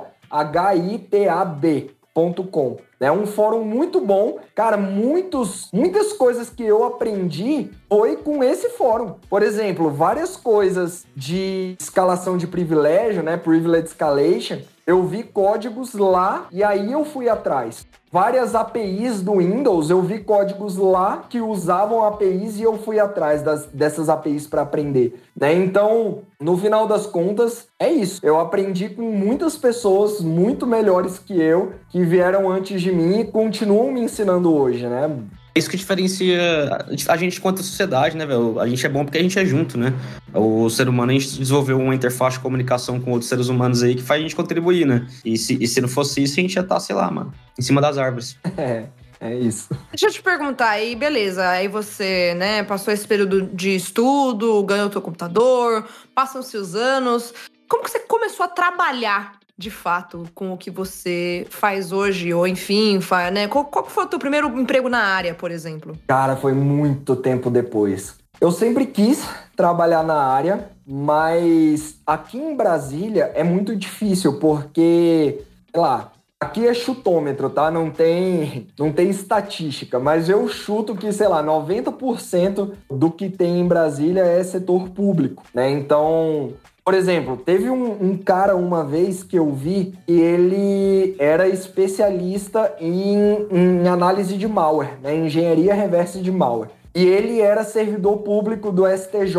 Com. 2.51 2.77
É 2.99 3.09
um 3.09 3.25
fórum 3.25 3.63
muito 3.63 4.01
bom. 4.01 4.39
Cara, 4.53 4.75
muitos, 4.75 5.69
muitas 5.71 6.11
coisas 6.11 6.49
que 6.49 6.63
eu 6.63 6.83
aprendi 6.83 7.71
foi 7.87 8.17
com 8.17 8.43
esse 8.43 8.69
fórum. 8.71 9.15
Por 9.29 9.41
exemplo, 9.41 9.89
várias 9.89 10.35
coisas 10.35 11.05
de 11.15 11.77
escalação 11.79 12.37
de 12.37 12.45
privilégio, 12.45 13.23
né? 13.23 13.37
Privilege 13.37 13.87
Escalation. 13.87 14.59
Eu 14.89 15.03
vi 15.03 15.21
códigos 15.21 15.93
lá 15.93 16.47
e 16.51 16.63
aí 16.63 16.91
eu 16.91 17.05
fui 17.05 17.29
atrás. 17.29 17.85
Várias 18.11 18.55
APIs 18.55 19.21
do 19.21 19.37
Windows, 19.37 19.91
eu 19.91 20.01
vi 20.01 20.17
códigos 20.17 20.77
lá 20.77 21.25
que 21.29 21.39
usavam 21.39 22.03
APIs 22.03 22.57
e 22.57 22.63
eu 22.63 22.75
fui 22.75 22.99
atrás 22.99 23.43
das, 23.43 23.67
dessas 23.67 24.09
APIs 24.09 24.47
para 24.47 24.63
aprender. 24.63 25.21
Né? 25.39 25.53
Então, 25.53 26.23
no 26.41 26.57
final 26.57 26.87
das 26.87 27.05
contas, 27.05 27.67
é 27.77 27.87
isso. 27.87 28.19
Eu 28.23 28.39
aprendi 28.39 28.89
com 28.89 29.03
muitas 29.03 29.55
pessoas 29.55 30.21
muito 30.21 30.65
melhores 30.65 31.19
que 31.19 31.39
eu, 31.39 31.73
que 31.89 32.01
vieram 32.03 32.49
antes 32.49 32.81
de 32.81 32.91
mim 32.91 33.19
e 33.19 33.25
continuam 33.25 33.91
me 33.91 34.01
ensinando 34.01 34.51
hoje, 34.51 34.87
né? 34.87 35.07
Isso 35.55 35.69
que 35.69 35.77
diferencia 35.77 36.85
a 37.07 37.17
gente 37.17 37.41
quanto 37.41 37.61
a 37.61 37.63
sociedade, 37.63 38.15
né, 38.15 38.25
velho? 38.25 38.59
A 38.59 38.67
gente 38.67 38.85
é 38.85 38.89
bom 38.89 39.03
porque 39.03 39.17
a 39.17 39.21
gente 39.21 39.37
é 39.37 39.45
junto, 39.45 39.77
né? 39.77 39.93
O 40.33 40.69
ser 40.69 40.87
humano, 40.87 41.11
a 41.11 41.13
gente 41.13 41.39
desenvolveu 41.39 41.79
uma 41.79 41.95
interface 41.95 42.37
de 42.37 42.43
comunicação 42.43 42.99
com 42.99 43.11
outros 43.11 43.29
seres 43.29 43.47
humanos 43.47 43.83
aí 43.83 43.95
que 43.95 44.03
faz 44.03 44.19
a 44.19 44.23
gente 44.23 44.35
contribuir, 44.35 44.85
né? 44.85 45.07
E 45.25 45.37
se, 45.37 45.57
e 45.61 45.67
se 45.67 45.81
não 45.81 45.89
fosse 45.89 46.23
isso, 46.23 46.39
a 46.39 46.41
gente 46.41 46.55
ia 46.55 46.61
estar, 46.61 46.75
tá, 46.75 46.79
sei 46.79 46.95
lá, 46.95 47.09
mano, 47.09 47.33
em 47.57 47.61
cima 47.61 47.81
das 47.81 47.97
árvores. 47.97 48.37
É. 48.57 48.87
É 49.21 49.35
isso. 49.35 49.67
Deixa 49.89 50.05
eu 50.05 50.11
te 50.11 50.21
perguntar 50.21 50.69
aí, 50.69 50.95
beleza. 50.95 51.47
Aí 51.49 51.67
você, 51.67 52.33
né, 52.35 52.63
passou 52.63 52.93
esse 52.93 53.05
período 53.05 53.41
de 53.53 53.75
estudo, 53.75 54.63
ganhou 54.63 54.87
o 54.87 54.89
teu 54.89 55.01
computador, 55.01 55.85
passam-se 56.15 56.55
os 56.55 56.73
anos. 56.73 57.33
Como 57.67 57.83
que 57.83 57.91
você 57.91 57.99
começou 57.99 58.45
a 58.45 58.49
trabalhar 58.49 59.38
de 59.59 59.69
fato 59.69 60.25
com 60.33 60.53
o 60.53 60.57
que 60.57 60.71
você 60.71 61.45
faz 61.49 61.91
hoje, 61.91 62.33
ou 62.33 62.47
enfim, 62.47 63.01
faz, 63.01 63.33
né? 63.33 63.45
Qual, 63.49 63.65
qual 63.65 63.85
foi 63.85 64.05
o 64.05 64.07
teu 64.07 64.17
primeiro 64.17 64.47
emprego 64.57 64.87
na 64.87 65.01
área, 65.01 65.35
por 65.35 65.51
exemplo? 65.51 65.97
Cara, 66.07 66.37
foi 66.37 66.53
muito 66.53 67.13
tempo 67.17 67.49
depois. 67.49 68.15
Eu 68.39 68.51
sempre 68.51 68.85
quis 68.85 69.27
trabalhar 69.57 70.01
na 70.01 70.15
área, 70.15 70.69
mas 70.87 71.99
aqui 72.07 72.37
em 72.37 72.55
Brasília 72.55 73.33
é 73.35 73.43
muito 73.43 73.75
difícil, 73.75 74.39
porque, 74.39 75.41
sei 75.73 75.81
lá, 75.81 76.13
Aqui 76.41 76.65
é 76.65 76.73
chutômetro, 76.73 77.49
tá? 77.49 77.69
Não 77.69 77.91
tem, 77.91 78.67
não 78.79 78.93
tem 78.93 79.09
estatística, 79.09 79.99
mas 79.99 80.29
eu 80.29 80.47
chuto 80.47 80.95
que, 80.95 81.11
sei 81.11 81.27
lá, 81.27 81.43
90% 81.43 82.71
do 82.89 83.11
que 83.11 83.29
tem 83.29 83.59
em 83.59 83.67
Brasília 83.67 84.21
é 84.21 84.41
setor 84.41 84.87
público, 84.87 85.43
né? 85.53 85.69
Então, 85.69 86.53
por 86.89 86.95
exemplo, 86.95 87.37
teve 87.37 87.69
um, 87.69 88.03
um, 88.03 88.17
cara 88.17 88.55
uma 88.55 88.83
vez 88.83 89.21
que 89.21 89.37
eu 89.37 89.53
vi 89.53 89.93
e 90.07 90.19
ele 90.19 91.15
era 91.19 91.47
especialista 91.47 92.75
em, 92.79 93.45
em 93.51 93.87
análise 93.87 94.35
de 94.35 94.47
malware, 94.47 94.97
né? 94.99 95.15
engenharia 95.15 95.75
reversa 95.75 96.19
de 96.19 96.31
malware. 96.31 96.71
E 96.95 97.05
ele 97.05 97.41
era 97.41 97.63
servidor 97.63 98.23
público 98.23 98.71
do 98.71 98.87
STJ. 98.87 99.35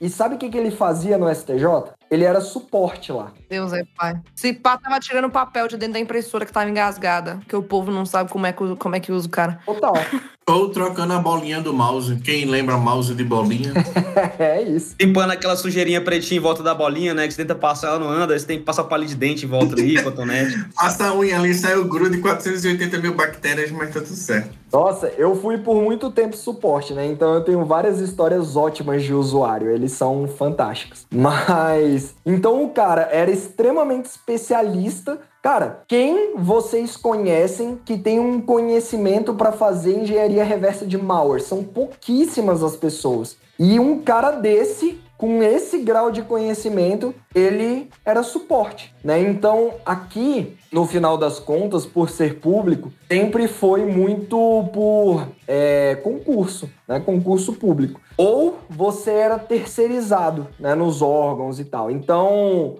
E 0.00 0.08
sabe 0.08 0.36
o 0.36 0.38
que, 0.38 0.48
que 0.48 0.56
ele 0.56 0.70
fazia 0.70 1.18
no 1.18 1.28
STJ? 1.28 1.92
Ele 2.10 2.24
era 2.24 2.40
suporte 2.40 3.12
lá. 3.12 3.30
Deus 3.50 3.74
é 3.74 3.82
pai. 3.94 4.18
Se 4.34 4.54
pá, 4.54 4.78
tava 4.78 4.98
tirando 4.98 5.28
papel 5.28 5.68
de 5.68 5.76
dentro 5.76 5.92
da 5.92 6.00
impressora 6.00 6.46
que 6.46 6.52
tava 6.52 6.70
engasgada. 6.70 7.40
Que 7.46 7.54
o 7.54 7.62
povo 7.62 7.90
não 7.90 8.06
sabe 8.06 8.30
como 8.30 8.46
é 8.46 8.52
que, 8.54 8.74
como 8.76 8.96
é 8.96 9.00
que 9.00 9.12
usa 9.12 9.26
o 9.26 9.30
cara. 9.30 9.60
Total. 9.66 9.92
Ou 10.48 10.68
trocando 10.68 11.12
a 11.12 11.18
bolinha 11.18 11.60
do 11.60 11.72
mouse. 11.72 12.14
Quem 12.22 12.44
lembra 12.44 12.76
mouse 12.76 13.12
de 13.12 13.24
bolinha? 13.24 13.72
é 14.38 14.62
isso. 14.62 14.94
Limpando 15.00 15.32
aquela 15.32 15.56
sujeirinha 15.56 16.00
pretinha 16.00 16.38
em 16.38 16.40
volta 16.40 16.62
da 16.62 16.72
bolinha, 16.72 17.12
né? 17.12 17.26
Que 17.26 17.34
você 17.34 17.42
tenta 17.42 17.56
passar, 17.56 17.88
ela 17.88 17.98
não 17.98 18.08
anda. 18.08 18.38
Você 18.38 18.46
tem 18.46 18.58
que 18.58 18.64
passar 18.64 18.84
palito 18.84 19.10
de 19.10 19.16
dente 19.16 19.44
em 19.44 19.48
volta 19.48 19.74
ali, 19.74 20.00
cotonete. 20.04 20.56
Passa 20.76 21.08
a 21.08 21.16
unha 21.16 21.36
ali, 21.36 21.52
sai 21.52 21.76
o 21.76 21.86
grudo 21.86 22.10
de 22.10 22.18
480 22.18 22.96
mil 22.98 23.14
bactérias, 23.14 23.72
mas 23.72 23.92
tá 23.92 24.00
tudo 24.00 24.14
certo. 24.14 24.50
Nossa, 24.72 25.08
eu 25.18 25.34
fui 25.34 25.58
por 25.58 25.82
muito 25.82 26.12
tempo 26.12 26.36
suporte, 26.36 26.94
né? 26.94 27.04
Então 27.06 27.34
eu 27.34 27.40
tenho 27.40 27.64
várias 27.64 27.98
histórias 27.98 28.54
ótimas 28.54 29.02
de 29.02 29.12
usuário. 29.12 29.68
Eles 29.68 29.90
são 29.92 30.28
fantásticos. 30.28 31.08
Mas. 31.10 32.14
Então 32.24 32.62
o 32.62 32.70
cara 32.70 33.08
era 33.10 33.32
extremamente 33.32 34.04
especialista 34.04 35.18
Cara, 35.46 35.84
quem 35.86 36.34
vocês 36.36 36.96
conhecem 36.96 37.78
que 37.84 37.96
tem 37.96 38.18
um 38.18 38.40
conhecimento 38.40 39.32
para 39.32 39.52
fazer 39.52 39.96
engenharia 39.96 40.42
reversa 40.42 40.84
de 40.84 40.98
malware? 40.98 41.40
São 41.40 41.62
pouquíssimas 41.62 42.64
as 42.64 42.74
pessoas. 42.74 43.36
E 43.56 43.78
um 43.78 44.00
cara 44.00 44.32
desse, 44.32 44.98
com 45.16 45.40
esse 45.44 45.78
grau 45.78 46.10
de 46.10 46.22
conhecimento, 46.22 47.14
ele 47.32 47.88
era 48.04 48.24
suporte, 48.24 48.92
né? 49.04 49.20
Então, 49.20 49.74
aqui, 49.86 50.56
no 50.72 50.84
final 50.84 51.16
das 51.16 51.38
contas, 51.38 51.86
por 51.86 52.10
ser 52.10 52.40
público, 52.40 52.90
sempre 53.08 53.46
foi 53.46 53.84
muito 53.84 54.36
por 54.72 55.28
é, 55.46 55.94
concurso, 56.02 56.68
né? 56.88 56.98
Concurso 56.98 57.52
público. 57.52 58.00
Ou 58.16 58.58
você 58.68 59.12
era 59.12 59.38
terceirizado, 59.38 60.48
né? 60.58 60.74
Nos 60.74 61.02
órgãos 61.02 61.60
e 61.60 61.64
tal. 61.64 61.88
Então, 61.88 62.78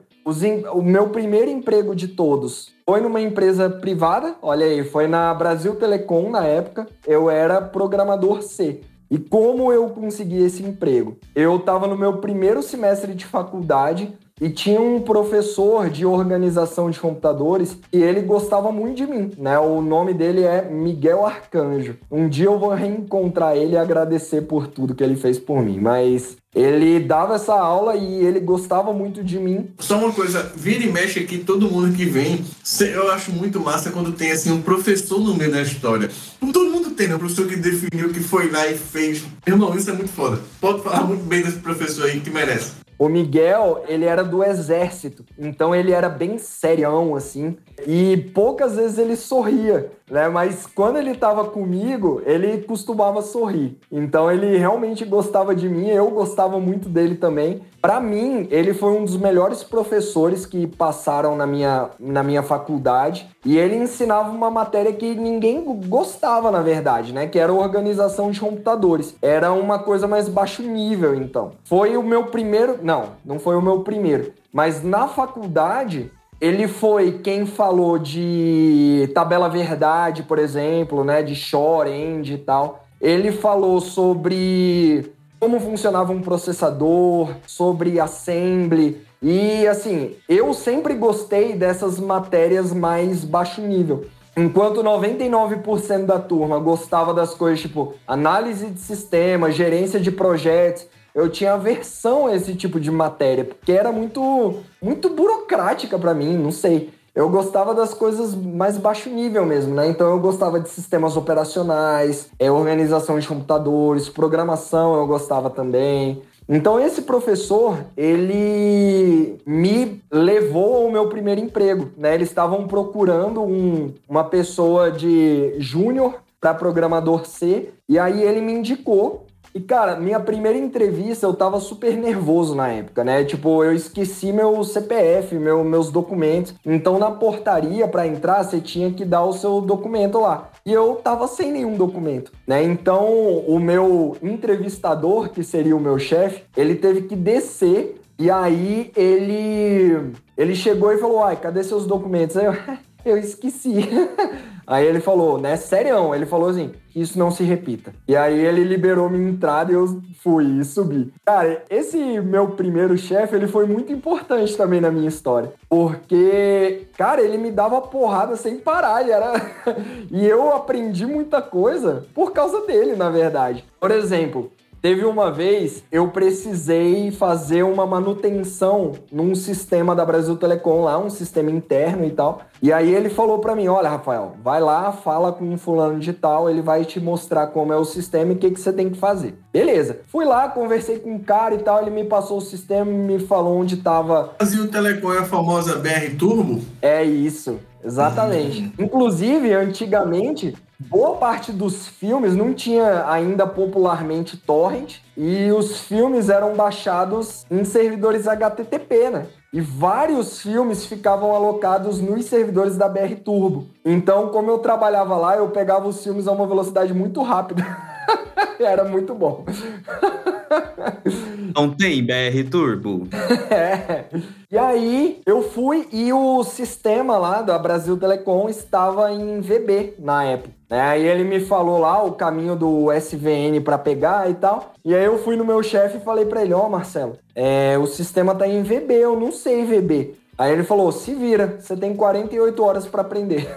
o 0.73 0.83
meu 0.83 1.11
primeiro 1.11 1.49
emprego 1.49 1.95
de 1.95 2.09
todos 2.09 2.75
foi 2.85 3.01
numa 3.01 3.21
empresa 3.21 3.71
privada, 3.71 4.35
olha 4.43 4.67
aí, 4.67 4.83
foi 4.83 5.07
na 5.07 5.33
Brasil 5.33 5.77
Telecom 5.77 6.31
na 6.31 6.45
época. 6.45 6.87
Eu 7.07 7.31
era 7.31 7.61
programador 7.61 8.43
C. 8.43 8.81
E 9.09 9.19
como 9.19 9.73
eu 9.73 9.89
consegui 9.91 10.43
esse 10.43 10.65
emprego? 10.65 11.17
Eu 11.35 11.57
estava 11.57 11.87
no 11.87 11.97
meu 11.97 12.19
primeiro 12.19 12.61
semestre 12.61 13.15
de 13.15 13.25
faculdade, 13.25 14.17
e 14.39 14.51
tinha 14.51 14.79
um 14.79 15.01
professor 15.01 15.89
de 15.89 16.05
organização 16.05 16.91
de 16.91 17.01
computadores 17.01 17.79
e 17.91 18.03
ele 18.03 18.21
gostava 18.21 18.71
muito 18.71 18.97
de 18.97 19.07
mim, 19.07 19.31
né? 19.39 19.59
O 19.59 19.81
nome 19.81 20.13
dele 20.13 20.43
é 20.43 20.63
Miguel 20.63 21.25
Arcanjo. 21.25 21.97
Um 22.11 22.29
dia 22.29 22.45
eu 22.45 22.59
vou 22.59 22.75
reencontrar 22.75 23.57
ele 23.57 23.73
e 23.73 23.79
agradecer 23.79 24.43
por 24.43 24.67
tudo 24.67 24.95
que 24.95 25.03
ele 25.03 25.17
fez 25.17 25.39
por 25.39 25.63
mim, 25.63 25.79
mas 25.81 26.37
ele 26.57 26.99
dava 27.01 27.35
essa 27.35 27.53
aula 27.53 27.95
e 27.97 28.25
ele 28.25 28.41
gostava 28.41 28.91
muito 28.91 29.23
de 29.23 29.39
mim. 29.39 29.69
Só 29.79 29.99
uma 29.99 30.11
coisa, 30.11 30.51
vira 30.57 30.83
e 30.83 30.91
mexe 30.91 31.21
aqui, 31.21 31.37
todo 31.37 31.71
mundo 31.71 31.95
que 31.95 32.07
vem, 32.07 32.43
eu 32.81 33.11
acho 33.13 33.31
muito 33.31 33.61
massa 33.61 33.91
quando 33.91 34.13
tem 34.13 34.33
assim 34.33 34.51
um 34.51 34.63
professor 34.63 35.21
no 35.21 35.35
meio 35.35 35.53
da 35.53 35.61
história. 35.61 36.11
Como 36.41 36.55
todo 36.55 36.71
mundo 36.71 36.91
tem, 36.93 37.09
né? 37.09 37.17
Um 37.17 37.19
professor 37.19 37.47
que 37.47 37.57
definiu, 37.57 38.09
que 38.09 38.21
foi 38.21 38.51
lá 38.51 38.67
e 38.67 38.75
fez. 38.79 39.23
Irmão, 39.47 39.77
isso 39.77 39.91
é 39.91 39.93
muito 39.93 40.11
foda. 40.11 40.41
Pode 40.59 40.83
falar 40.83 41.05
muito 41.05 41.25
bem 41.25 41.43
desse 41.43 41.59
professor 41.59 42.07
aí 42.07 42.21
que 42.21 42.31
merece. 42.31 42.73
O 42.99 43.11
Miguel, 43.11 43.85
ele 43.87 44.07
era 44.07 44.25
do 44.25 44.43
exército, 44.43 45.23
então 45.39 45.75
ele 45.75 45.93
era 45.93 46.09
bem 46.09 46.39
serião, 46.39 47.15
assim, 47.15 47.55
e 47.85 48.17
poucas 48.35 48.77
vezes 48.77 48.99
ele 48.99 49.17
sorria, 49.17 49.91
né? 50.11 50.29
Mas 50.29 50.67
quando 50.67 50.97
ele 50.97 51.15
tava 51.15 51.45
comigo, 51.45 52.23
ele 52.25 52.63
costumava 52.63 53.21
sorrir. 53.23 53.79
Então 53.91 54.31
ele 54.31 54.57
realmente 54.57 55.05
gostava 55.05 55.55
de 55.55 55.69
mim, 55.69 55.89
eu 55.89 56.11
gostava 56.11 56.59
muito 56.59 56.89
dele 56.89 57.17
também. 57.17 57.63
Para 57.83 58.01
mim, 58.01 58.49
ele 58.51 58.75
foi 58.75 58.91
um 58.93 59.05
dos 59.05 59.17
melhores 59.17 59.63
professores 59.63 60.45
que 60.45 60.67
passaram 60.67 61.37
na 61.37 61.47
minha, 61.47 61.91
na 62.01 62.23
minha 62.23 62.43
faculdade, 62.43 63.29
e 63.45 63.57
ele 63.57 63.77
ensinava 63.77 64.31
uma 64.31 64.51
matéria 64.51 64.93
que 64.93 65.15
ninguém 65.15 65.63
gostava, 65.87 66.51
na 66.51 66.63
verdade, 66.63 67.13
né? 67.13 67.27
Que 67.27 67.39
era 67.39 67.53
organização 67.53 68.31
de 68.31 68.41
computadores. 68.41 69.15
Era 69.23 69.53
uma 69.53 69.79
coisa 69.79 70.09
mais 70.09 70.29
baixo 70.29 70.63
nível, 70.63 71.15
então. 71.15 71.53
Foi 71.65 71.97
o 71.97 72.03
meu 72.03 72.25
primeiro. 72.25 72.79
Não, 72.83 73.11
não 73.25 73.39
foi 73.39 73.55
o 73.55 73.63
meu 73.63 73.81
primeiro. 73.81 74.33
Mas 74.53 74.83
na 74.83 75.07
faculdade, 75.07 76.11
ele 76.41 76.69
foi 76.69 77.13
quem 77.13 77.47
falou 77.47 77.99
de 77.99 79.11
tabela 79.15 79.49
verdade, 79.49 80.23
por 80.23 80.39
exemplo, 80.39 81.05
né? 81.05 81.23
De 81.23 81.35
short 81.35 81.91
end 81.91 82.35
e 82.35 82.39
tal. 82.39 82.85
Ele 83.01 83.33
falou 83.33 83.81
sobre 83.81 85.13
como 85.39 85.61
funcionava 85.61 86.13
um 86.13 86.21
processador, 86.21 87.31
sobre 87.47 88.01
assembly. 88.01 89.01
E 89.23 89.67
assim, 89.67 90.15
eu 90.29 90.53
sempre 90.53 90.95
gostei 90.95 91.55
dessas 91.55 91.99
matérias 91.99 92.73
mais 92.73 93.25
baixo 93.25 93.61
nível. 93.61 94.07
Enquanto 94.37 94.83
99% 94.83 96.05
da 96.05 96.19
turma 96.19 96.59
gostava 96.59 97.15
das 97.15 97.33
coisas 97.33 97.61
tipo 97.61 97.95
análise 98.07 98.67
de 98.67 98.81
sistema, 98.81 99.51
gerência 99.51 99.99
de 99.99 100.13
projetos, 100.13 100.87
eu 101.17 101.31
tinha 101.31 101.55
aversão 101.55 102.27
a 102.27 102.37
esse 102.37 102.55
tipo 102.55 102.79
de 102.79 102.91
matéria, 102.91 103.43
porque 103.43 103.73
era 103.73 103.91
muito 103.91 104.57
muito 104.83 105.09
burocrática 105.09 105.99
para 105.99 106.13
mim, 106.13 106.37
não 106.37 106.53
sei. 106.53 106.91
Eu 107.15 107.31
gostava 107.31 107.75
das 107.75 107.95
coisas 107.95 108.35
mais 108.35 108.77
baixo 108.77 109.09
nível 109.09 109.47
mesmo, 109.47 109.75
né? 109.75 109.89
Então 109.89 110.11
eu 110.11 110.21
gostava 110.21 110.61
de 110.61 110.69
sistemas 110.69 111.17
operacionais, 111.17 112.29
é, 112.39 112.51
organização 112.51 113.19
de 113.19 113.27
computadores, 113.27 114.11
programação 114.11 114.95
eu 114.95 115.07
gostava 115.07 115.49
também. 115.49 116.23
Então 116.47 116.79
esse 116.79 117.01
professor, 117.01 117.79
ele 117.97 119.39
me 119.47 120.03
levou 120.13 120.85
ao 120.85 120.91
meu 120.91 121.09
primeiro 121.09 121.41
emprego, 121.41 121.89
né? 121.97 122.15
Eles 122.15 122.29
estavam 122.29 122.69
procurando 122.69 123.43
um, 123.43 123.95
uma 124.07 124.25
pessoa 124.25 124.91
de 124.91 125.55
júnior 125.59 126.17
para 126.39 126.53
programador 126.53 127.25
C, 127.25 127.71
e 127.89 127.99
aí 127.99 128.23
ele 128.23 128.43
me 128.43 128.53
indicou 128.53 129.26
e, 129.57 129.61
cara, 129.61 129.97
minha 129.97 130.21
primeira 130.21 130.59
entrevista 130.59 131.25
eu 131.25 131.33
tava 131.33 131.59
super 131.61 131.97
nervoso 131.97 132.55
na 132.55 132.69
época, 132.69 133.03
né? 133.03 133.25
Tipo, 133.25 133.65
eu 133.65 133.73
esqueci 133.73 134.31
meu 134.31 134.63
CPF, 134.63 135.35
meu, 135.37 135.65
meus 135.65 135.91
documentos. 135.91 136.55
Então, 136.63 136.99
na 136.99 137.11
portaria, 137.11 137.89
para 137.89 138.07
entrar, 138.07 138.43
você 138.43 138.61
tinha 138.61 138.93
que 138.93 139.03
dar 139.03 139.25
o 139.25 139.33
seu 139.33 139.63
documento 139.63 140.21
lá. 140.21 140.51
E 140.67 140.71
eu 140.71 140.97
tava 140.97 141.27
sem 141.27 141.51
nenhum 141.51 141.75
documento, 141.75 142.33
né? 142.47 142.63
Então, 142.63 143.09
o 143.49 143.59
meu 143.59 144.19
entrevistador, 144.23 145.31
que 145.31 145.43
seria 145.43 145.75
o 145.75 145.81
meu 145.81 145.99
chefe, 145.99 146.43
ele 146.55 146.75
teve 146.75 147.05
que 147.09 147.17
descer. 147.17 147.99
E 148.19 148.31
aí, 148.31 148.93
ele, 148.95 150.13
ele 150.37 150.55
chegou 150.55 150.93
e 150.93 150.99
falou: 150.99 151.25
Ai, 151.25 151.37
cadê 151.37 151.65
seus 151.65 151.87
documentos? 151.87 152.37
Aí 152.37 152.45
eu, 152.45 152.53
eu 153.07 153.17
esqueci. 153.17 153.89
Aí 154.67 154.85
ele 154.85 155.01
falou, 155.01 155.39
né, 155.39 155.55
serião, 155.55 156.13
ele 156.13 156.27
falou 156.27 156.49
assim, 156.49 156.73
isso 156.95 157.17
não 157.17 157.31
se 157.31 157.45
repita. 157.45 157.95
E 158.09 158.17
aí 158.17 158.37
ele 158.37 158.65
liberou 158.65 159.09
minha 159.09 159.31
entrada 159.31 159.71
e 159.71 159.77
eu 159.77 160.03
fui 160.21 160.45
e 160.59 160.65
subi. 160.65 161.13
Cara, 161.25 161.63
esse 161.71 161.97
meu 162.21 162.49
primeiro 162.49 162.99
chefe, 162.99 163.37
ele 163.37 163.47
foi 163.47 163.65
muito 163.65 163.93
importante 163.93 164.57
também 164.57 164.81
na 164.81 164.91
minha 164.91 165.09
história. 165.09 165.53
Porque, 165.69 166.89
cara, 166.99 167.23
ele 167.23 167.39
me 167.39 167.53
dava 167.53 167.81
porrada 167.81 168.35
sem 168.35 168.57
parar. 168.57 169.07
E, 169.07 169.13
era... 169.13 169.35
e 170.11 170.27
eu 170.27 170.53
aprendi 170.53 171.07
muita 171.07 171.41
coisa 171.41 172.05
por 172.13 172.33
causa 172.33 172.67
dele, 172.67 172.97
na 172.97 173.09
verdade. 173.09 173.65
Por 173.79 173.93
exemplo, 173.93 174.51
Teve 174.87 175.05
uma 175.05 175.33
vez 175.33 175.83
eu 175.91 176.07
precisei 176.13 177.11
fazer 177.11 177.65
uma 177.65 177.85
manutenção 177.85 178.93
num 179.11 179.35
sistema 179.35 179.97
da 179.97 180.05
Brasil 180.05 180.37
Telecom 180.37 180.85
lá, 180.85 180.97
um 180.97 181.11
sistema 181.11 181.51
interno 181.51 182.05
e 182.05 182.11
tal. 182.11 182.43
E 182.63 182.73
aí 182.73 182.95
ele 182.95 183.09
falou 183.09 183.41
para 183.41 183.57
mim: 183.57 183.67
"Olha, 183.67 183.89
Rafael, 183.89 184.37
vai 184.45 184.61
lá, 184.61 184.93
fala 184.93 185.33
com 185.33 185.45
um 185.45 185.59
fulano 185.59 185.99
de 185.99 186.13
tal, 186.13 186.49
ele 186.49 186.63
vai 186.63 186.85
te 186.85 187.01
mostrar 187.01 187.49
como 187.49 187.73
é 187.73 187.77
o 187.77 187.85
sistema 187.85 188.31
e 188.31 188.37
o 188.37 188.39
que 188.39 188.53
que 188.53 188.61
você 188.61 188.73
tem 188.73 188.89
que 188.89 188.97
fazer". 188.97 189.37
Beleza. 189.53 190.03
Fui 190.07 190.25
lá, 190.25 190.49
conversei 190.49 191.01
com 191.01 191.17
o 191.17 191.21
cara 191.21 191.57
e 191.57 191.59
tal, 191.59 191.83
ele 191.83 191.91
me 191.91 192.05
passou 192.05 192.39
o 192.39 192.41
sistema, 192.41 192.85
me 192.85 193.19
falou 193.19 193.59
onde 193.59 193.79
tava 193.79 194.35
Brasil 194.39 194.69
Telecom 194.69 195.13
é 195.13 195.19
a 195.19 195.25
famosa 195.25 195.81
BR 195.81 196.15
Turbo? 196.17 196.61
é 196.81 197.03
isso, 197.03 197.59
exatamente. 197.85 198.73
Inclusive, 198.79 199.53
antigamente, 199.53 200.55
boa 200.79 201.17
parte 201.17 201.53
dos 201.53 201.89
filmes 201.89 202.35
não 202.35 202.53
tinha 202.53 203.09
ainda 203.09 203.47
popularmente 203.47 204.37
torrent 204.37 204.97
e 205.17 205.51
os 205.51 205.81
filmes 205.81 206.29
eram 206.29 206.55
baixados 206.55 207.47
em 207.51 207.65
servidores 207.65 208.29
HTTP, 208.29 209.11
né? 209.11 209.27
E 209.53 209.61
vários 209.61 210.43
filmes 210.43 210.85
ficavam 210.85 211.35
alocados 211.35 212.01
nos 212.01 212.27
servidores 212.27 212.77
da 212.77 212.89
BR 212.89 213.15
Turbo. 213.25 213.69
Então, 213.85 214.29
como 214.29 214.51
eu 214.51 214.59
trabalhava 214.59 215.17
lá, 215.17 215.37
eu 215.37 215.49
pegava 215.49 215.89
os 215.89 216.03
filmes 216.03 216.29
a 216.29 216.33
uma 216.33 216.47
velocidade 216.47 216.93
muito 216.93 217.23
rápida. 217.23 217.65
Era 218.61 218.85
muito 218.85 219.15
bom. 219.15 219.45
Não 221.55 221.71
tem 221.71 222.05
BR 222.05 222.49
Turbo? 222.51 223.09
É. 223.51 224.05
E 224.51 224.59
aí 224.59 225.21
eu 225.27 225.43
fui 225.43 225.89
e 225.93 226.13
o 226.13 226.45
sistema 226.45 227.19
lá 227.19 227.43
da 227.43 227.59
Brasil 227.59 227.97
Telecom 227.97 228.49
estava 228.49 229.13
em 229.13 229.41
VB 229.41 229.95
na 229.99 230.25
época. 230.25 230.51
né? 230.71 230.81
Aí 230.81 231.07
ele 231.07 231.25
me 231.25 231.41
falou 231.41 231.79
lá 231.79 232.03
o 232.03 232.13
caminho 232.13 232.55
do 232.57 232.93
SVN 232.93 233.61
para 233.65 233.79
pegar 233.79 234.31
e 234.31 234.35
tal. 234.35 234.73
E 234.85 234.95
aí 234.95 235.05
eu 235.05 235.19
fui 235.19 235.37
no 235.37 235.45
meu 235.45 235.63
chefe 235.63 235.99
e 235.99 236.05
falei 236.05 236.27
para 236.27 236.43
ele: 236.43 236.55
Ó, 236.55 236.69
Marcelo, 236.69 237.17
é, 237.35 237.77
o 237.79 237.87
sistema 237.87 238.35
tá 238.35 238.47
em 238.47 238.63
VB, 238.63 238.95
eu 238.95 239.19
não 239.19 239.33
sei 239.33 239.65
VB. 239.65 240.15
Aí 240.39 240.53
ele 240.53 240.65
falou: 240.65 240.93
se 240.93 241.15
vira, 241.15 241.57
você 241.59 241.77
tem 241.77 241.95
48 241.95 242.63
horas 242.63 242.87
para 242.87 243.03
aprender. 243.03 243.49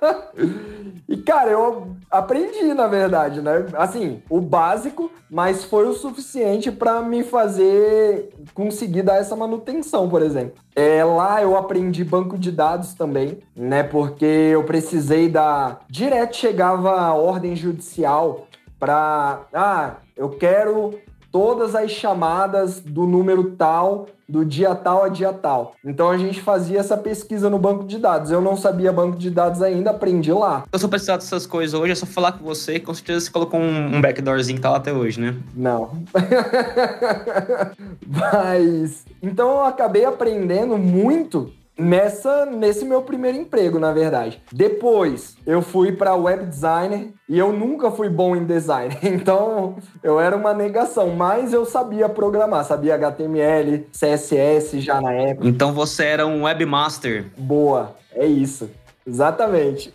E, 1.08 1.16
cara, 1.16 1.50
eu 1.50 1.96
aprendi, 2.10 2.74
na 2.74 2.86
verdade, 2.86 3.40
né? 3.40 3.64
Assim, 3.78 4.22
o 4.28 4.42
básico, 4.42 5.10
mas 5.30 5.64
foi 5.64 5.86
o 5.88 5.94
suficiente 5.94 6.70
para 6.70 7.00
me 7.00 7.24
fazer 7.24 8.34
conseguir 8.52 9.02
dar 9.02 9.16
essa 9.16 9.34
manutenção, 9.34 10.06
por 10.06 10.20
exemplo. 10.20 10.60
É, 10.76 11.02
lá 11.02 11.42
eu 11.42 11.56
aprendi 11.56 12.04
banco 12.04 12.36
de 12.36 12.52
dados 12.52 12.92
também, 12.92 13.38
né? 13.56 13.82
Porque 13.82 14.26
eu 14.26 14.64
precisei 14.64 15.30
da. 15.30 15.78
Direto 15.88 16.36
chegava 16.36 17.00
a 17.00 17.14
ordem 17.14 17.56
judicial 17.56 18.46
para. 18.78 19.46
Ah, 19.54 19.94
eu 20.14 20.28
quero 20.28 20.94
todas 21.38 21.76
as 21.76 21.92
chamadas 21.92 22.80
do 22.80 23.06
número 23.06 23.52
tal, 23.52 24.08
do 24.28 24.44
dia 24.44 24.74
tal 24.74 25.04
a 25.04 25.08
dia 25.08 25.32
tal. 25.32 25.76
Então 25.84 26.10
a 26.10 26.18
gente 26.18 26.42
fazia 26.42 26.80
essa 26.80 26.96
pesquisa 26.96 27.48
no 27.48 27.60
banco 27.60 27.84
de 27.84 27.96
dados. 27.96 28.32
Eu 28.32 28.40
não 28.40 28.56
sabia 28.56 28.92
banco 28.92 29.16
de 29.16 29.30
dados 29.30 29.62
ainda, 29.62 29.90
aprendi 29.90 30.32
lá. 30.32 30.64
Eu 30.72 30.88
precisar 30.88 31.16
dessas 31.16 31.46
coisas 31.46 31.78
hoje, 31.78 31.92
é 31.92 31.94
só 31.94 32.06
falar 32.06 32.32
com 32.32 32.44
você, 32.44 32.80
com 32.80 32.92
certeza 32.92 33.26
você 33.26 33.30
colocou 33.30 33.60
um 33.60 34.00
backdoorzinho 34.00 34.56
que 34.56 34.62
tá 34.62 34.70
lá 34.70 34.78
até 34.78 34.92
hoje, 34.92 35.20
né? 35.20 35.36
Não. 35.54 36.02
Mas 38.04 39.04
então 39.22 39.48
eu 39.50 39.64
acabei 39.64 40.04
aprendendo 40.04 40.76
muito 40.76 41.52
nessa 41.78 42.44
nesse 42.44 42.84
meu 42.84 43.02
primeiro 43.02 43.38
emprego, 43.38 43.78
na 43.78 43.92
verdade. 43.92 44.42
Depois 44.52 45.36
eu 45.46 45.62
fui 45.62 45.92
para 45.92 46.14
web 46.16 46.44
designer 46.46 47.12
e 47.28 47.38
eu 47.38 47.52
nunca 47.52 47.90
fui 47.90 48.08
bom 48.08 48.34
em 48.34 48.44
design. 48.44 48.96
Então 49.18 49.76
eu 50.02 50.20
era 50.20 50.36
uma 50.36 50.54
negação, 50.54 51.10
mas 51.10 51.52
eu 51.52 51.64
sabia 51.64 52.08
programar, 52.08 52.64
sabia 52.64 52.94
HTML, 52.94 53.86
CSS 53.92 54.80
já 54.80 55.00
na 55.00 55.12
época. 55.12 55.48
Então 55.48 55.72
você 55.72 56.04
era 56.04 56.26
um 56.26 56.44
webmaster. 56.44 57.26
Boa, 57.36 57.96
é 58.12 58.26
isso. 58.26 58.70
Exatamente. 59.06 59.92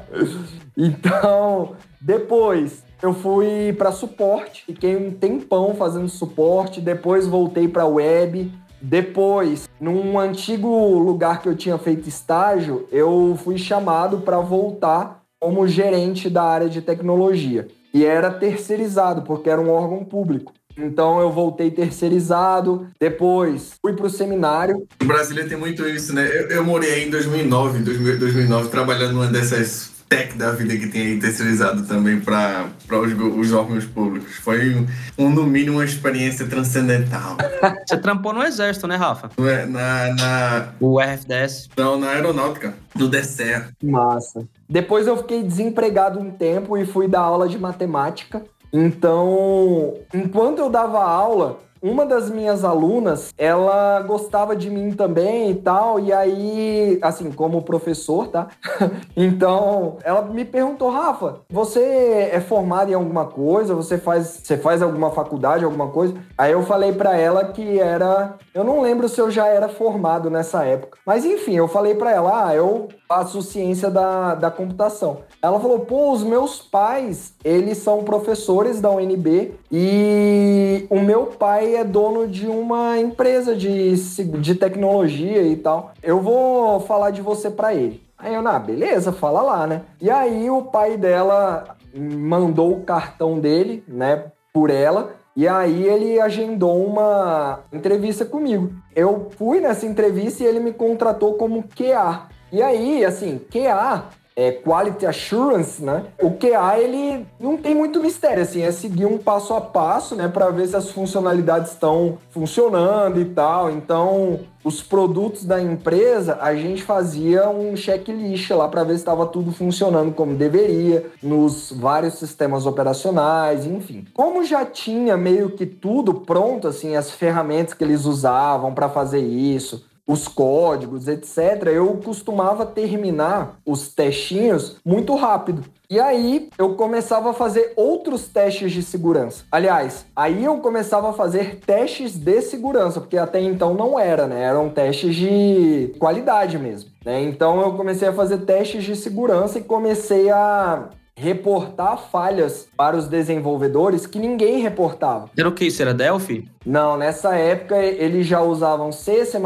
então, 0.76 1.76
depois 2.00 2.82
eu 3.02 3.12
fui 3.12 3.74
para 3.76 3.92
suporte, 3.92 4.64
fiquei 4.64 4.96
um 4.96 5.10
tempão 5.10 5.74
fazendo 5.74 6.08
suporte, 6.08 6.80
depois 6.80 7.26
voltei 7.26 7.68
para 7.68 7.86
web, 7.86 8.50
depois, 8.80 9.68
num 9.80 10.18
antigo 10.18 10.98
lugar 10.98 11.42
que 11.42 11.48
eu 11.48 11.56
tinha 11.56 11.76
feito 11.78 12.08
estágio, 12.08 12.88
eu 12.90 13.38
fui 13.42 13.58
chamado 13.58 14.18
para 14.20 14.38
voltar 14.40 15.22
como 15.38 15.66
gerente 15.66 16.28
da 16.28 16.42
área 16.42 16.68
de 16.68 16.80
tecnologia. 16.80 17.68
E 17.92 18.04
era 18.04 18.30
terceirizado, 18.30 19.22
porque 19.22 19.50
era 19.50 19.60
um 19.60 19.70
órgão 19.70 20.04
público. 20.04 20.52
Então 20.76 21.20
eu 21.20 21.30
voltei 21.30 21.70
terceirizado, 21.70 22.86
depois 22.98 23.72
fui 23.82 23.92
para 23.92 24.06
o 24.06 24.10
seminário. 24.10 24.86
O 25.00 25.04
Brasília 25.04 25.46
tem 25.46 25.58
muito 25.58 25.86
isso, 25.86 26.14
né? 26.14 26.26
Eu, 26.26 26.48
eu 26.48 26.64
morei 26.64 26.92
aí 26.92 27.06
em 27.06 27.10
2009, 27.10 27.80
2000, 27.80 28.18
2009, 28.18 28.68
trabalhando 28.68 29.12
numa 29.14 29.26
dessas 29.26 29.99
tech 30.10 30.36
da 30.36 30.50
vida 30.50 30.76
que 30.76 30.88
tem 30.88 31.02
aí 31.02 31.20
terceirizado 31.20 31.86
também 31.86 32.20
para 32.20 32.66
os, 32.90 33.38
os 33.38 33.52
órgãos 33.52 33.84
públicos. 33.84 34.34
Foi, 34.38 34.84
um, 35.16 35.30
no 35.30 35.44
mínimo, 35.44 35.76
uma 35.76 35.84
experiência 35.84 36.46
transcendental. 36.48 37.36
Você 37.86 37.96
trampou 37.96 38.32
no 38.32 38.42
exército, 38.42 38.88
né, 38.88 38.96
Rafa? 38.96 39.30
Na, 39.38 39.66
na, 39.66 40.14
na, 40.14 40.68
O 40.80 41.00
RFDS. 41.00 41.68
não, 41.76 41.98
na 41.98 42.08
aeronáutica, 42.08 42.74
no 42.96 43.08
DSER. 43.08 43.68
Massa. 43.80 44.44
Depois 44.68 45.06
eu 45.06 45.16
fiquei 45.16 45.44
desempregado 45.44 46.18
um 46.18 46.32
tempo 46.32 46.76
e 46.76 46.84
fui 46.84 47.06
dar 47.06 47.20
aula 47.20 47.48
de 47.48 47.56
matemática. 47.56 48.42
Então, 48.72 49.94
enquanto 50.12 50.58
eu 50.58 50.68
dava 50.68 51.02
aula, 51.04 51.60
uma 51.82 52.04
das 52.04 52.30
minhas 52.30 52.64
alunas, 52.64 53.32
ela 53.38 54.00
gostava 54.02 54.54
de 54.54 54.68
mim 54.68 54.92
também 54.92 55.50
e 55.50 55.54
tal, 55.54 55.98
e 55.98 56.12
aí, 56.12 56.98
assim, 57.02 57.32
como 57.32 57.62
professor, 57.62 58.28
tá? 58.28 58.48
então, 59.16 59.96
ela 60.02 60.22
me 60.22 60.44
perguntou, 60.44 60.90
Rafa, 60.90 61.40
você 61.48 62.30
é 62.32 62.40
formado 62.40 62.90
em 62.90 62.94
alguma 62.94 63.26
coisa? 63.26 63.74
Você 63.74 63.98
faz, 63.98 64.40
você 64.42 64.56
faz 64.56 64.82
alguma 64.82 65.10
faculdade, 65.10 65.64
alguma 65.64 65.88
coisa? 65.88 66.14
Aí 66.36 66.52
eu 66.52 66.62
falei 66.62 66.92
pra 66.92 67.16
ela 67.16 67.44
que 67.46 67.78
era, 67.78 68.34
eu 68.54 68.64
não 68.64 68.82
lembro 68.82 69.08
se 69.08 69.20
eu 69.20 69.30
já 69.30 69.46
era 69.46 69.68
formado 69.68 70.28
nessa 70.28 70.64
época, 70.64 70.98
mas 71.06 71.24
enfim, 71.24 71.56
eu 71.56 71.68
falei 71.68 71.94
pra 71.94 72.12
ela, 72.12 72.48
ah, 72.48 72.54
eu 72.54 72.88
faço 73.08 73.42
ciência 73.42 73.90
da, 73.90 74.34
da 74.34 74.50
computação. 74.50 75.18
Ela 75.42 75.58
falou, 75.58 75.80
pô, 75.80 76.12
os 76.12 76.22
meus 76.22 76.60
pais, 76.60 77.34
eles 77.42 77.78
são 77.78 78.04
professores 78.04 78.80
da 78.80 78.90
UNB 78.90 79.54
e 79.72 80.86
o 80.90 81.00
meu 81.00 81.26
pai 81.26 81.69
é 81.74 81.84
dono 81.84 82.26
de 82.26 82.46
uma 82.46 82.98
empresa 82.98 83.54
de, 83.54 83.94
de 84.38 84.54
tecnologia 84.54 85.42
e 85.42 85.56
tal. 85.56 85.92
Eu 86.02 86.20
vou 86.20 86.80
falar 86.80 87.10
de 87.10 87.20
você 87.20 87.50
pra 87.50 87.74
ele. 87.74 88.02
Aí 88.18 88.34
eu, 88.34 88.46
ah, 88.46 88.58
beleza, 88.58 89.12
fala 89.12 89.40
lá, 89.40 89.66
né? 89.66 89.82
E 90.00 90.10
aí 90.10 90.50
o 90.50 90.62
pai 90.62 90.96
dela 90.96 91.76
mandou 91.94 92.72
o 92.72 92.82
cartão 92.82 93.38
dele, 93.38 93.82
né, 93.88 94.24
por 94.52 94.70
ela. 94.70 95.14
E 95.34 95.48
aí 95.48 95.84
ele 95.84 96.20
agendou 96.20 96.84
uma 96.84 97.60
entrevista 97.72 98.24
comigo. 98.24 98.72
Eu 98.94 99.28
fui 99.38 99.60
nessa 99.60 99.86
entrevista 99.86 100.42
e 100.42 100.46
ele 100.46 100.60
me 100.60 100.72
contratou 100.72 101.34
como 101.34 101.62
QA. 101.62 102.28
E 102.52 102.60
aí, 102.60 103.04
assim, 103.04 103.40
QA 103.50 104.04
é 104.40 104.52
Quality 104.52 105.04
Assurance, 105.04 105.84
né? 105.84 106.06
O 106.22 106.30
QA, 106.30 106.78
ele 106.78 107.26
não 107.38 107.58
tem 107.58 107.74
muito 107.74 108.00
mistério, 108.00 108.42
assim, 108.42 108.62
é 108.62 108.72
seguir 108.72 109.04
um 109.04 109.18
passo 109.18 109.52
a 109.52 109.60
passo, 109.60 110.14
né, 110.16 110.28
para 110.28 110.48
ver 110.50 110.66
se 110.66 110.74
as 110.74 110.90
funcionalidades 110.90 111.72
estão 111.72 112.16
funcionando 112.30 113.20
e 113.20 113.26
tal. 113.26 113.70
Então, 113.70 114.40
os 114.64 114.82
produtos 114.82 115.44
da 115.44 115.60
empresa, 115.60 116.38
a 116.40 116.54
gente 116.54 116.82
fazia 116.82 117.48
um 117.50 117.76
checklist 117.76 118.50
lá 118.50 118.66
para 118.68 118.82
ver 118.84 118.94
se 118.94 119.00
estava 119.00 119.26
tudo 119.26 119.52
funcionando 119.52 120.12
como 120.12 120.34
deveria, 120.34 121.06
nos 121.22 121.72
vários 121.72 122.14
sistemas 122.14 122.66
operacionais, 122.66 123.66
enfim. 123.66 124.06
Como 124.14 124.44
já 124.44 124.64
tinha 124.64 125.16
meio 125.16 125.50
que 125.50 125.66
tudo 125.66 126.14
pronto, 126.14 126.66
assim, 126.66 126.96
as 126.96 127.10
ferramentas 127.10 127.74
que 127.74 127.84
eles 127.84 128.06
usavam 128.06 128.72
para 128.72 128.88
fazer 128.88 129.20
isso, 129.20 129.84
os 130.10 130.26
códigos, 130.26 131.06
etc., 131.06 131.68
eu 131.68 132.00
costumava 132.04 132.66
terminar 132.66 133.60
os 133.64 133.94
testinhos 133.94 134.76
muito 134.84 135.14
rápido. 135.14 135.62
E 135.88 136.00
aí 136.00 136.50
eu 136.58 136.74
começava 136.74 137.30
a 137.30 137.32
fazer 137.32 137.72
outros 137.76 138.26
testes 138.26 138.72
de 138.72 138.82
segurança. 138.82 139.44
Aliás, 139.52 140.04
aí 140.14 140.44
eu 140.44 140.58
começava 140.58 141.10
a 141.10 141.12
fazer 141.12 141.60
testes 141.60 142.16
de 142.16 142.42
segurança, 142.42 143.00
porque 143.00 143.16
até 143.16 143.40
então 143.40 143.74
não 143.74 143.98
era, 143.98 144.26
né? 144.26 144.42
Eram 144.42 144.68
testes 144.68 145.14
de 145.14 145.94
qualidade 145.98 146.58
mesmo. 146.58 146.90
Né? 147.04 147.22
Então 147.22 147.60
eu 147.60 147.74
comecei 147.74 148.08
a 148.08 148.12
fazer 148.12 148.38
testes 148.38 148.82
de 148.82 148.96
segurança 148.96 149.58
e 149.58 149.62
comecei 149.62 150.28
a 150.28 150.90
reportar 151.16 152.10
falhas 152.10 152.68
para 152.76 152.96
os 152.96 153.06
desenvolvedores 153.06 154.06
que 154.06 154.18
ninguém 154.18 154.60
reportava. 154.60 155.30
Era 155.36 155.48
o 155.48 155.52
que 155.52 155.66
isso? 155.66 155.82
Era 155.82 155.92
Delphi? 155.92 156.48
Não, 156.64 156.96
nessa 156.96 157.34
época 157.34 157.76
eles 157.76 158.26
já 158.26 158.42
usavam 158.42 158.92
C, 158.92 159.24
C++, 159.24 159.38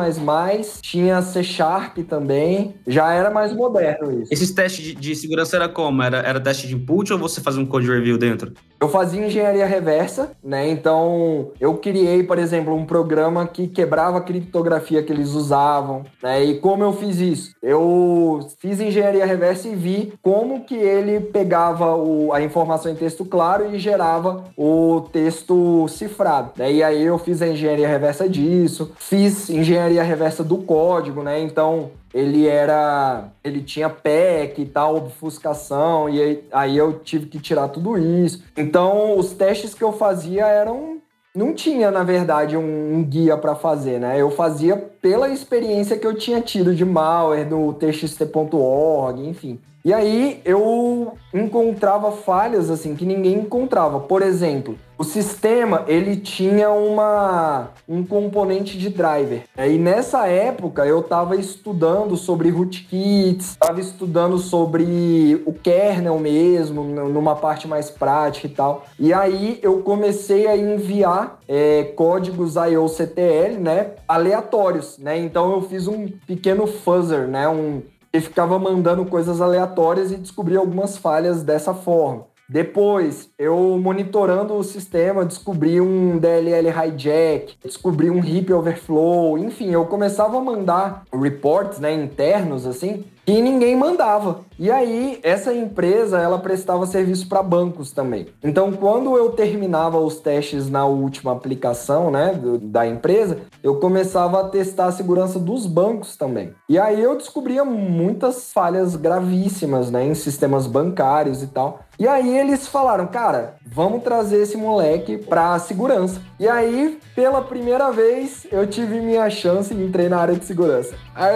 tinha 0.82 1.22
C 1.22 1.44
Sharp 1.44 1.98
também, 2.08 2.74
já 2.86 3.12
era 3.12 3.30
mais 3.30 3.52
moderno 3.52 4.20
isso. 4.20 4.32
Esses 4.32 4.50
testes 4.50 4.84
de, 4.84 4.94
de 4.94 5.14
segurança 5.14 5.56
era 5.56 5.68
como? 5.68 6.02
Era, 6.02 6.18
era 6.18 6.40
teste 6.40 6.66
de 6.66 6.74
input 6.74 7.12
ou 7.12 7.18
você 7.18 7.40
fazia 7.40 7.62
um 7.62 7.66
code 7.66 7.86
review 7.86 8.18
dentro? 8.18 8.52
Eu 8.80 8.88
fazia 8.88 9.24
engenharia 9.24 9.64
reversa, 9.64 10.32
né? 10.42 10.68
Então 10.68 11.52
eu 11.60 11.76
criei, 11.76 12.24
por 12.24 12.38
exemplo, 12.38 12.74
um 12.74 12.84
programa 12.84 13.46
que 13.46 13.68
quebrava 13.68 14.18
a 14.18 14.20
criptografia 14.20 15.02
que 15.02 15.12
eles 15.12 15.30
usavam, 15.30 16.04
né? 16.22 16.44
E 16.44 16.58
como 16.58 16.82
eu 16.82 16.92
fiz 16.92 17.18
isso? 17.18 17.54
Eu 17.62 18.40
fiz 18.58 18.80
engenharia 18.80 19.24
reversa 19.24 19.68
e 19.68 19.76
vi 19.76 20.12
como 20.20 20.64
que 20.64 20.74
ele 20.74 21.20
pegava 21.20 21.63
o- 21.70 22.32
a 22.32 22.42
informação 22.42 22.90
em 22.90 22.94
texto 22.94 23.24
claro 23.24 23.74
e 23.74 23.78
gerava 23.78 24.44
o 24.56 25.02
texto 25.12 25.86
cifrado. 25.88 26.50
Né? 26.56 26.72
E 26.72 26.82
aí 26.82 27.02
eu 27.02 27.18
fiz 27.18 27.40
a 27.42 27.46
engenharia 27.48 27.88
reversa 27.88 28.28
disso, 28.28 28.92
fiz 28.98 29.48
engenharia 29.50 30.02
reversa 30.02 30.42
do 30.44 30.58
código, 30.58 31.22
né? 31.22 31.40
Então 31.40 31.90
ele 32.12 32.46
era. 32.46 33.24
Ele 33.42 33.60
tinha 33.60 33.90
PEC 33.90 34.62
e 34.62 34.66
tal, 34.66 34.96
obfuscação, 34.96 36.08
e 36.08 36.22
aí, 36.22 36.44
aí 36.52 36.76
eu 36.76 37.00
tive 37.00 37.26
que 37.26 37.38
tirar 37.40 37.68
tudo 37.68 37.98
isso. 37.98 38.42
Então, 38.56 39.18
os 39.18 39.32
testes 39.32 39.74
que 39.74 39.82
eu 39.82 39.92
fazia 39.92 40.46
eram. 40.46 40.98
Não 41.36 41.52
tinha, 41.52 41.90
na 41.90 42.04
verdade, 42.04 42.56
um, 42.56 42.94
um 42.94 43.02
guia 43.02 43.36
para 43.36 43.56
fazer, 43.56 43.98
né? 43.98 44.14
Eu 44.20 44.30
fazia 44.30 44.76
pela 44.76 45.28
experiência 45.28 45.98
que 45.98 46.06
eu 46.06 46.14
tinha 46.14 46.40
tido 46.40 46.72
de 46.72 46.84
malware 46.84 47.50
no 47.50 47.72
txt.org, 47.72 49.26
enfim. 49.28 49.58
E 49.85 49.93
aí 49.93 50.41
eu 50.47 51.12
encontrava 51.32 52.11
falhas 52.11 52.70
assim 52.70 52.97
que 52.97 53.05
ninguém 53.05 53.35
encontrava. 53.35 54.01
Por 54.01 54.22
exemplo, 54.22 54.78
o 54.97 55.05
sistema 55.05 55.85
ele 55.87 56.16
tinha 56.16 56.70
uma 56.70 57.68
um 57.87 58.03
componente 58.03 58.78
de 58.78 58.89
driver. 58.89 59.43
E 59.59 59.76
nessa 59.76 60.26
época 60.26 60.87
eu 60.87 61.01
estava 61.01 61.37
estudando 61.37 62.16
sobre 62.16 62.49
rootkits, 62.49 63.51
estava 63.51 63.80
estudando 63.80 64.39
sobre 64.39 65.43
o 65.45 65.53
kernel 65.53 66.18
mesmo, 66.18 66.82
numa 66.82 67.35
parte 67.35 67.68
mais 67.68 67.91
prática 67.91 68.47
e 68.47 68.51
tal. 68.51 68.87
E 68.99 69.12
aí 69.12 69.59
eu 69.62 69.82
comecei 69.82 70.47
a 70.47 70.57
enviar 70.57 71.41
é, 71.47 71.93
códigos 71.95 72.55
IOCTL, 72.55 73.61
né, 73.61 73.91
aleatórios, 74.09 74.97
né? 74.99 75.18
Então 75.18 75.53
eu 75.53 75.62
fiz 75.62 75.87
um 75.87 76.09
pequeno 76.26 76.66
fuzzer, 76.66 77.26
né, 77.28 77.49
um 77.49 77.82
e 78.14 78.20
ficava 78.20 78.60
mandando 78.60 79.04
coisas 79.04 79.40
aleatórias 79.40 80.12
e 80.12 80.16
descobri 80.16 80.56
algumas 80.56 80.96
falhas 80.96 81.42
dessa 81.42 81.74
forma. 81.74 82.26
Depois, 82.48 83.30
eu 83.36 83.56
monitorando 83.82 84.54
o 84.54 84.62
sistema, 84.62 85.24
descobri 85.24 85.80
um 85.80 86.18
DLL 86.18 86.68
hijack, 86.68 87.56
descobri 87.64 88.10
um 88.10 88.22
heap 88.22 88.52
overflow, 88.52 89.36
enfim, 89.36 89.70
eu 89.70 89.84
começava 89.86 90.36
a 90.36 90.40
mandar 90.40 91.04
reports, 91.12 91.80
né, 91.80 91.92
internos 91.92 92.66
assim, 92.66 93.04
que 93.25 93.41
ninguém 93.41 93.77
mandava. 93.77 94.41
E 94.59 94.70
aí, 94.70 95.18
essa 95.22 95.53
empresa, 95.53 96.18
ela 96.18 96.39
prestava 96.39 96.87
serviço 96.87 97.29
para 97.29 97.43
bancos 97.43 97.91
também. 97.93 98.27
Então, 98.43 98.70
quando 98.72 99.16
eu 99.16 99.31
terminava 99.31 99.99
os 99.99 100.16
testes 100.16 100.70
na 100.70 100.85
última 100.85 101.33
aplicação, 101.33 102.11
né, 102.11 102.35
do- 102.35 102.59
da 102.59 102.87
empresa, 102.87 103.39
eu 103.62 103.77
começava 103.81 104.41
a 104.41 104.49
testar 104.49 104.87
a 104.87 104.93
segurança 104.93 105.39
dos 105.39 105.66
bancos 105.66 106.16
também. 106.16 106.53
E 106.68 106.79
aí 106.79 107.03
eu 107.03 107.16
descobria 107.16 107.64
muitas 107.64 108.53
falhas 108.53 108.95
gravíssimas, 108.95 109.91
né, 109.91 110.07
em 110.07 110.14
sistemas 110.14 110.66
bancários 110.66 111.43
e 111.43 111.47
tal. 111.49 111.81
E 111.99 112.09
aí 112.09 112.36
eles 112.36 112.66
falaram, 112.66 113.07
cara, 113.07 113.55
vamos 113.64 114.03
trazer 114.03 114.42
esse 114.42 114.57
moleque 114.57 115.16
pra 115.16 115.59
segurança. 115.59 116.20
E 116.38 116.49
aí, 116.49 116.99
pela 117.14 117.40
primeira 117.42 117.90
vez, 117.92 118.47
eu 118.51 118.66
tive 118.66 119.01
minha 119.01 119.28
chance 119.30 119.72
e 119.72 119.84
entrei 119.84 120.09
na 120.09 120.18
área 120.18 120.34
de 120.34 120.45
segurança. 120.45 120.95
Aê! 121.14 121.34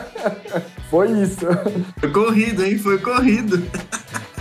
Foi 0.90 1.10
isso. 1.12 1.46
Foi 1.98 2.10
corrido, 2.10 2.64
hein? 2.64 2.78
Foi 2.78 2.98
corrido. 2.98 3.62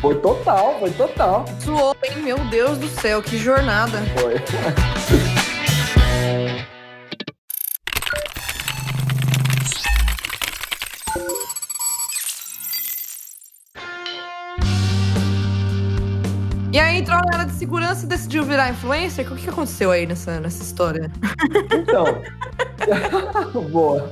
Foi 0.01 0.15
total, 0.15 0.79
foi 0.79 0.91
total. 0.91 1.45
Suou, 1.59 1.95
hein? 2.03 2.23
Meu 2.23 2.37
Deus 2.45 2.77
do 2.77 2.87
céu, 2.87 3.21
que 3.21 3.37
jornada. 3.37 3.99
Foi. 4.17 4.35
entrou 16.99 17.17
na 17.31 17.39
área 17.39 17.45
de 17.45 17.53
segurança 17.53 18.01
você 18.01 18.07
decidiu 18.07 18.43
virar 18.43 18.69
influencer? 18.69 19.25
O 19.31 19.35
que 19.35 19.43
que 19.43 19.49
aconteceu 19.49 19.91
aí 19.91 20.05
nessa, 20.05 20.39
nessa 20.39 20.61
história? 20.61 21.09
Então, 21.73 22.05
boa. 23.71 24.11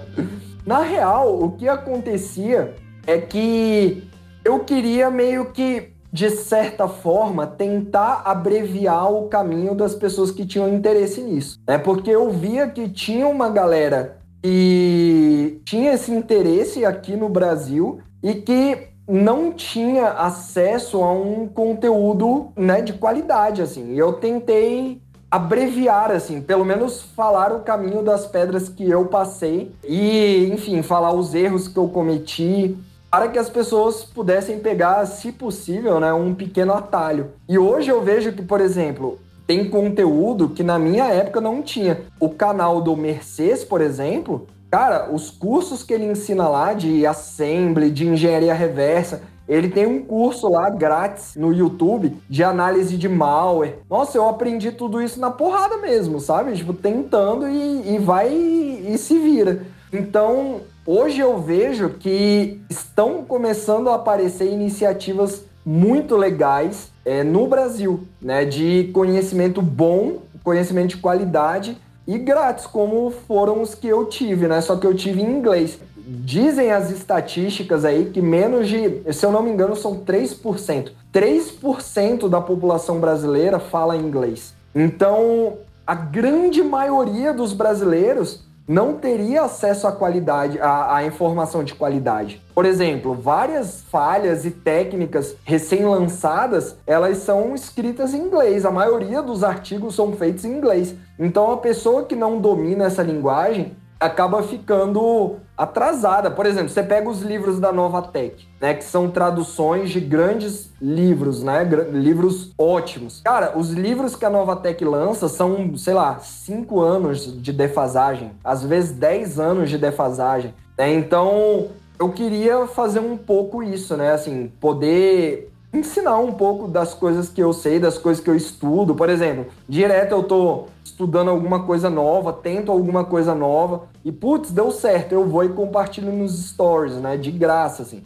Na 0.66 0.82
real, 0.82 1.42
o 1.42 1.52
que 1.52 1.68
acontecia 1.68 2.76
é 3.06 3.18
que 3.18 4.08
eu 4.44 4.60
queria 4.60 5.12
meio 5.12 5.52
que, 5.52 5.90
de 6.12 6.30
certa 6.30 6.88
forma, 6.88 7.46
tentar 7.46 8.22
abreviar 8.26 9.12
o 9.12 9.28
caminho 9.28 9.76
das 9.76 9.94
pessoas 9.94 10.32
que 10.32 10.46
tinham 10.46 10.74
interesse 10.74 11.22
nisso. 11.22 11.60
É 11.68 11.78
porque 11.78 12.10
eu 12.10 12.32
via 12.32 12.68
que 12.70 12.88
tinha 12.88 13.28
uma 13.28 13.50
galera 13.50 14.18
que 14.42 15.62
tinha 15.66 15.94
esse 15.94 16.12
interesse 16.12 16.86
aqui 16.86 17.18
no 17.18 17.28
Brasil 17.28 18.00
e 18.24 18.36
que 18.36 18.90
não 19.08 19.54
tinha 19.54 20.10
acesso 20.10 21.02
a 21.02 21.12
um 21.12 21.48
conteúdo 21.48 22.50
né, 22.56 22.82
de 22.82 22.94
qualidade, 22.94 23.62
assim. 23.62 23.94
E 23.94 23.98
eu 23.98 24.14
tentei 24.14 25.02
abreviar, 25.30 26.12
assim, 26.12 26.42
pelo 26.42 26.66
menos 26.66 27.02
falar 27.02 27.54
o 27.54 27.60
caminho 27.60 28.02
das 28.02 28.26
pedras 28.26 28.70
que 28.70 28.90
eu 28.90 29.06
passei 29.06 29.72
e, 29.84 30.50
enfim, 30.52 30.82
falar 30.82 31.14
os 31.14 31.34
erros 31.34 31.68
que 31.68 31.78
eu 31.78 31.88
cometi 31.90 32.78
para 33.10 33.30
que 33.30 33.40
as 33.40 33.50
pessoas 33.50 34.04
pudessem 34.04 34.60
pegar, 34.60 35.06
se 35.06 35.32
possível, 35.32 36.00
né, 36.00 36.14
um 36.14 36.36
pequeno 36.36 36.74
atalho. 36.74 37.32
E 37.48 37.58
hoje 37.58 37.90
eu 37.90 38.02
vejo 38.04 38.34
que, 38.34 38.42
por 38.42 38.62
exemplo, 38.62 39.20
tem 39.48 39.70
conteúdo 39.70 40.50
que 40.50 40.62
na 40.62 40.78
minha 40.78 41.06
época 41.06 41.40
não 41.40 41.62
tinha. 41.62 42.02
O 42.20 42.30
canal 42.30 42.82
do 42.82 42.96
Mercedes, 42.96 43.64
por 43.64 43.80
exemplo, 43.82 44.48
cara, 44.70 45.10
os 45.12 45.30
cursos 45.30 45.84
que 45.84 45.94
ele 45.94 46.06
ensina 46.06 46.48
lá 46.48 46.74
de 46.74 47.06
assembly, 47.06 47.90
de 47.90 48.08
engenharia 48.08 48.54
reversa, 48.54 49.22
ele 49.48 49.70
tem 49.70 49.86
um 49.86 50.04
curso 50.04 50.50
lá 50.50 50.70
grátis 50.70 51.36
no 51.36 51.54
YouTube 51.54 52.18
de 52.30 52.44
análise 52.44 52.98
de 52.98 53.08
malware. 53.08 53.80
Nossa, 53.90 54.18
eu 54.18 54.28
aprendi 54.28 54.72
tudo 54.72 55.02
isso 55.02 55.20
na 55.20 55.32
porrada 55.32 55.78
mesmo, 55.78 56.20
sabe? 56.20 56.54
Tipo, 56.54 56.74
tentando 56.74 57.48
e, 57.48 57.96
e 57.96 57.98
vai 57.98 58.30
e, 58.30 58.94
e 58.94 58.98
se 58.98 59.18
vira. 59.18 59.64
Então, 59.92 60.62
hoje 60.86 61.22
eu 61.22 61.40
vejo 61.40 61.92
que 61.92 62.60
estão 62.70 63.24
começando 63.24 63.90
a 63.90 63.96
aparecer 63.96 64.52
iniciativas 64.52 65.46
muito 65.66 66.18
legais 66.18 66.92
é, 67.06 67.24
no 67.24 67.48
Brasil, 67.48 68.02
né? 68.22 68.44
De 68.44 68.90
conhecimento 68.94 69.62
bom, 69.62 70.20
conhecimento 70.44 70.90
de 70.90 70.98
qualidade 70.98 71.78
e 72.08 72.18
grátis, 72.18 72.66
como 72.66 73.12
foram 73.12 73.62
os 73.62 73.76
que 73.76 73.88
eu 73.88 74.06
tive, 74.06 74.48
né? 74.48 74.62
Só 74.62 74.78
que 74.78 74.88
eu 74.88 74.96
tive 74.96 75.22
em 75.22 75.30
inglês. 75.30 75.78
Dizem 75.98 76.72
as 76.72 76.90
estatísticas 76.90 77.84
aí 77.84 78.12
que 78.12 78.22
menos 78.22 78.70
de, 78.70 79.04
se 79.12 79.26
eu 79.26 79.32
não 79.32 79.44
me 79.44 79.52
engano, 79.52 79.76
são 79.76 79.98
3%. 80.06 80.92
3% 81.14 82.30
da 82.30 82.40
população 82.40 83.00
brasileira 83.02 83.60
fala 83.60 83.98
inglês. 83.98 84.54
Então, 84.74 85.58
a 85.86 85.94
grande 85.94 86.64
maioria 86.64 87.34
dos 87.34 87.52
brasileiros 87.52 88.47
não 88.68 88.96
teria 88.96 89.44
acesso 89.44 89.88
à 89.88 89.92
qualidade, 89.92 90.60
à, 90.60 90.98
à, 90.98 91.06
informação 91.06 91.64
de 91.64 91.74
qualidade. 91.74 92.42
Por 92.54 92.66
exemplo, 92.66 93.14
várias 93.14 93.82
falhas 93.90 94.46
e 94.46 94.52
técnicas 94.52 95.36
recém-lançadas, 95.46 96.76
elas 96.86 97.20
são 97.20 97.56
escritas 97.56 98.14
em 98.14 98.20
inglês. 98.20 98.66
A 98.66 98.72
maioria 98.72 99.22
dos 99.22 99.44
artigos 99.44 99.96
são 99.96 100.12
feitos 100.12 100.44
em 100.44 100.52
inglês. 100.52 100.94
Então, 101.18 101.52
a 101.52 101.58
pessoa 101.58 102.04
que 102.04 102.16
não 102.16 102.42
domina 102.42 102.86
essa 102.86 103.02
linguagem 103.02 103.76
acaba 104.00 104.44
ficando 104.44 105.38
atrasada. 105.58 106.30
Por 106.30 106.46
exemplo, 106.46 106.70
você 106.70 106.84
pega 106.84 107.10
os 107.10 107.22
livros 107.22 107.60
da 107.60 107.72
Novatec, 107.72 108.48
né, 108.62 108.74
que 108.74 108.84
são 108.84 109.10
traduções 109.10 109.90
de 109.90 110.00
grandes 110.00 110.72
livros, 110.82 111.44
né, 111.44 111.64
livros 111.92 112.54
ótimos. 112.58 113.22
Cara, 113.24 113.58
os 113.58 113.72
livros 113.72 114.16
que 114.16 114.26
a 114.26 114.30
Novatec 114.30 114.84
lança 114.86 115.28
são, 115.28 115.76
sei 115.78 115.94
lá, 115.94 116.20
cinco 116.20 116.80
anos 116.80 117.42
de 117.42 117.52
defasagem, 117.52 118.32
às 118.44 118.64
vezes 118.64 118.92
10 118.92 119.40
anos 119.40 119.70
de 119.70 119.78
defasagem. 119.78 120.54
Né? 120.78 120.94
Então, 120.94 121.68
eu 122.00 122.10
queria 122.10 122.68
fazer 122.68 123.00
um 123.00 123.18
pouco 123.18 123.64
isso, 123.64 123.98
né, 123.98 124.12
assim, 124.12 124.52
poder 124.60 125.52
ensinar 125.74 126.18
um 126.18 126.32
pouco 126.32 126.68
das 126.68 126.94
coisas 126.94 127.30
que 127.30 127.42
eu 127.42 127.54
sei, 127.54 127.80
das 127.80 127.98
coisas 127.98 128.24
que 128.24 128.30
eu 128.30 128.36
estudo. 128.36 128.96
Por 128.96 129.10
exemplo, 129.10 129.48
direto 129.68 130.14
eu 130.14 130.24
tô 130.24 130.66
estudando 130.84 131.30
alguma 131.30 131.64
coisa 131.64 131.90
nova, 131.90 132.34
tento 132.34 132.72
alguma 132.72 133.04
coisa 133.04 133.36
nova 133.36 133.84
e 134.04 134.12
putz, 134.12 134.52
deu 134.52 134.72
certo, 134.72 135.12
eu 135.12 135.26
vou 135.26 135.44
e 135.44 135.50
compartilho 135.50 136.12
nos 136.12 136.50
stories, 136.50 136.96
né, 136.96 137.18
de 137.18 137.32
graça 137.32 137.84
assim. 137.84 138.04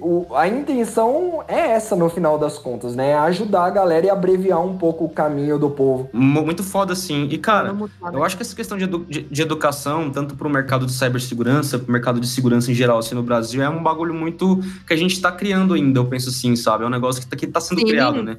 O, 0.00 0.26
a 0.34 0.48
intenção 0.48 1.44
é 1.46 1.72
essa 1.72 1.94
no 1.94 2.08
final 2.08 2.38
das 2.38 2.58
contas, 2.58 2.94
né? 2.94 3.10
É 3.10 3.14
ajudar 3.16 3.64
a 3.64 3.70
galera 3.70 4.06
e 4.06 4.10
abreviar 4.10 4.64
um 4.64 4.78
pouco 4.78 5.04
o 5.04 5.08
caminho 5.08 5.58
do 5.58 5.68
povo. 5.68 6.08
Muito 6.12 6.62
foda, 6.62 6.94
sim. 6.94 7.28
E, 7.30 7.38
cara, 7.38 7.74
eu 8.12 8.24
acho 8.24 8.36
que 8.36 8.42
essa 8.42 8.54
questão 8.54 8.78
de, 8.78 8.84
edu 8.84 9.04
de, 9.08 9.22
de 9.22 9.42
educação, 9.42 10.10
tanto 10.10 10.36
pro 10.36 10.48
mercado 10.48 10.86
de 10.86 10.92
cibersegurança, 10.92 11.78
pro 11.78 11.92
mercado 11.92 12.20
de 12.20 12.26
segurança 12.26 12.70
em 12.70 12.74
geral, 12.74 12.98
assim, 12.98 13.14
no 13.14 13.22
Brasil, 13.22 13.62
é 13.62 13.68
um 13.68 13.82
bagulho 13.82 14.14
muito 14.14 14.60
que 14.86 14.94
a 14.94 14.96
gente 14.96 15.20
tá 15.20 15.30
criando 15.30 15.74
ainda, 15.74 15.98
eu 15.98 16.06
penso 16.06 16.30
assim, 16.30 16.54
sabe? 16.56 16.84
É 16.84 16.86
um 16.86 16.90
negócio 16.90 17.20
que 17.20 17.28
tá, 17.28 17.36
que 17.36 17.46
tá 17.46 17.60
sendo 17.60 17.80
sim, 17.80 17.86
criado, 17.86 18.22
né? 18.22 18.38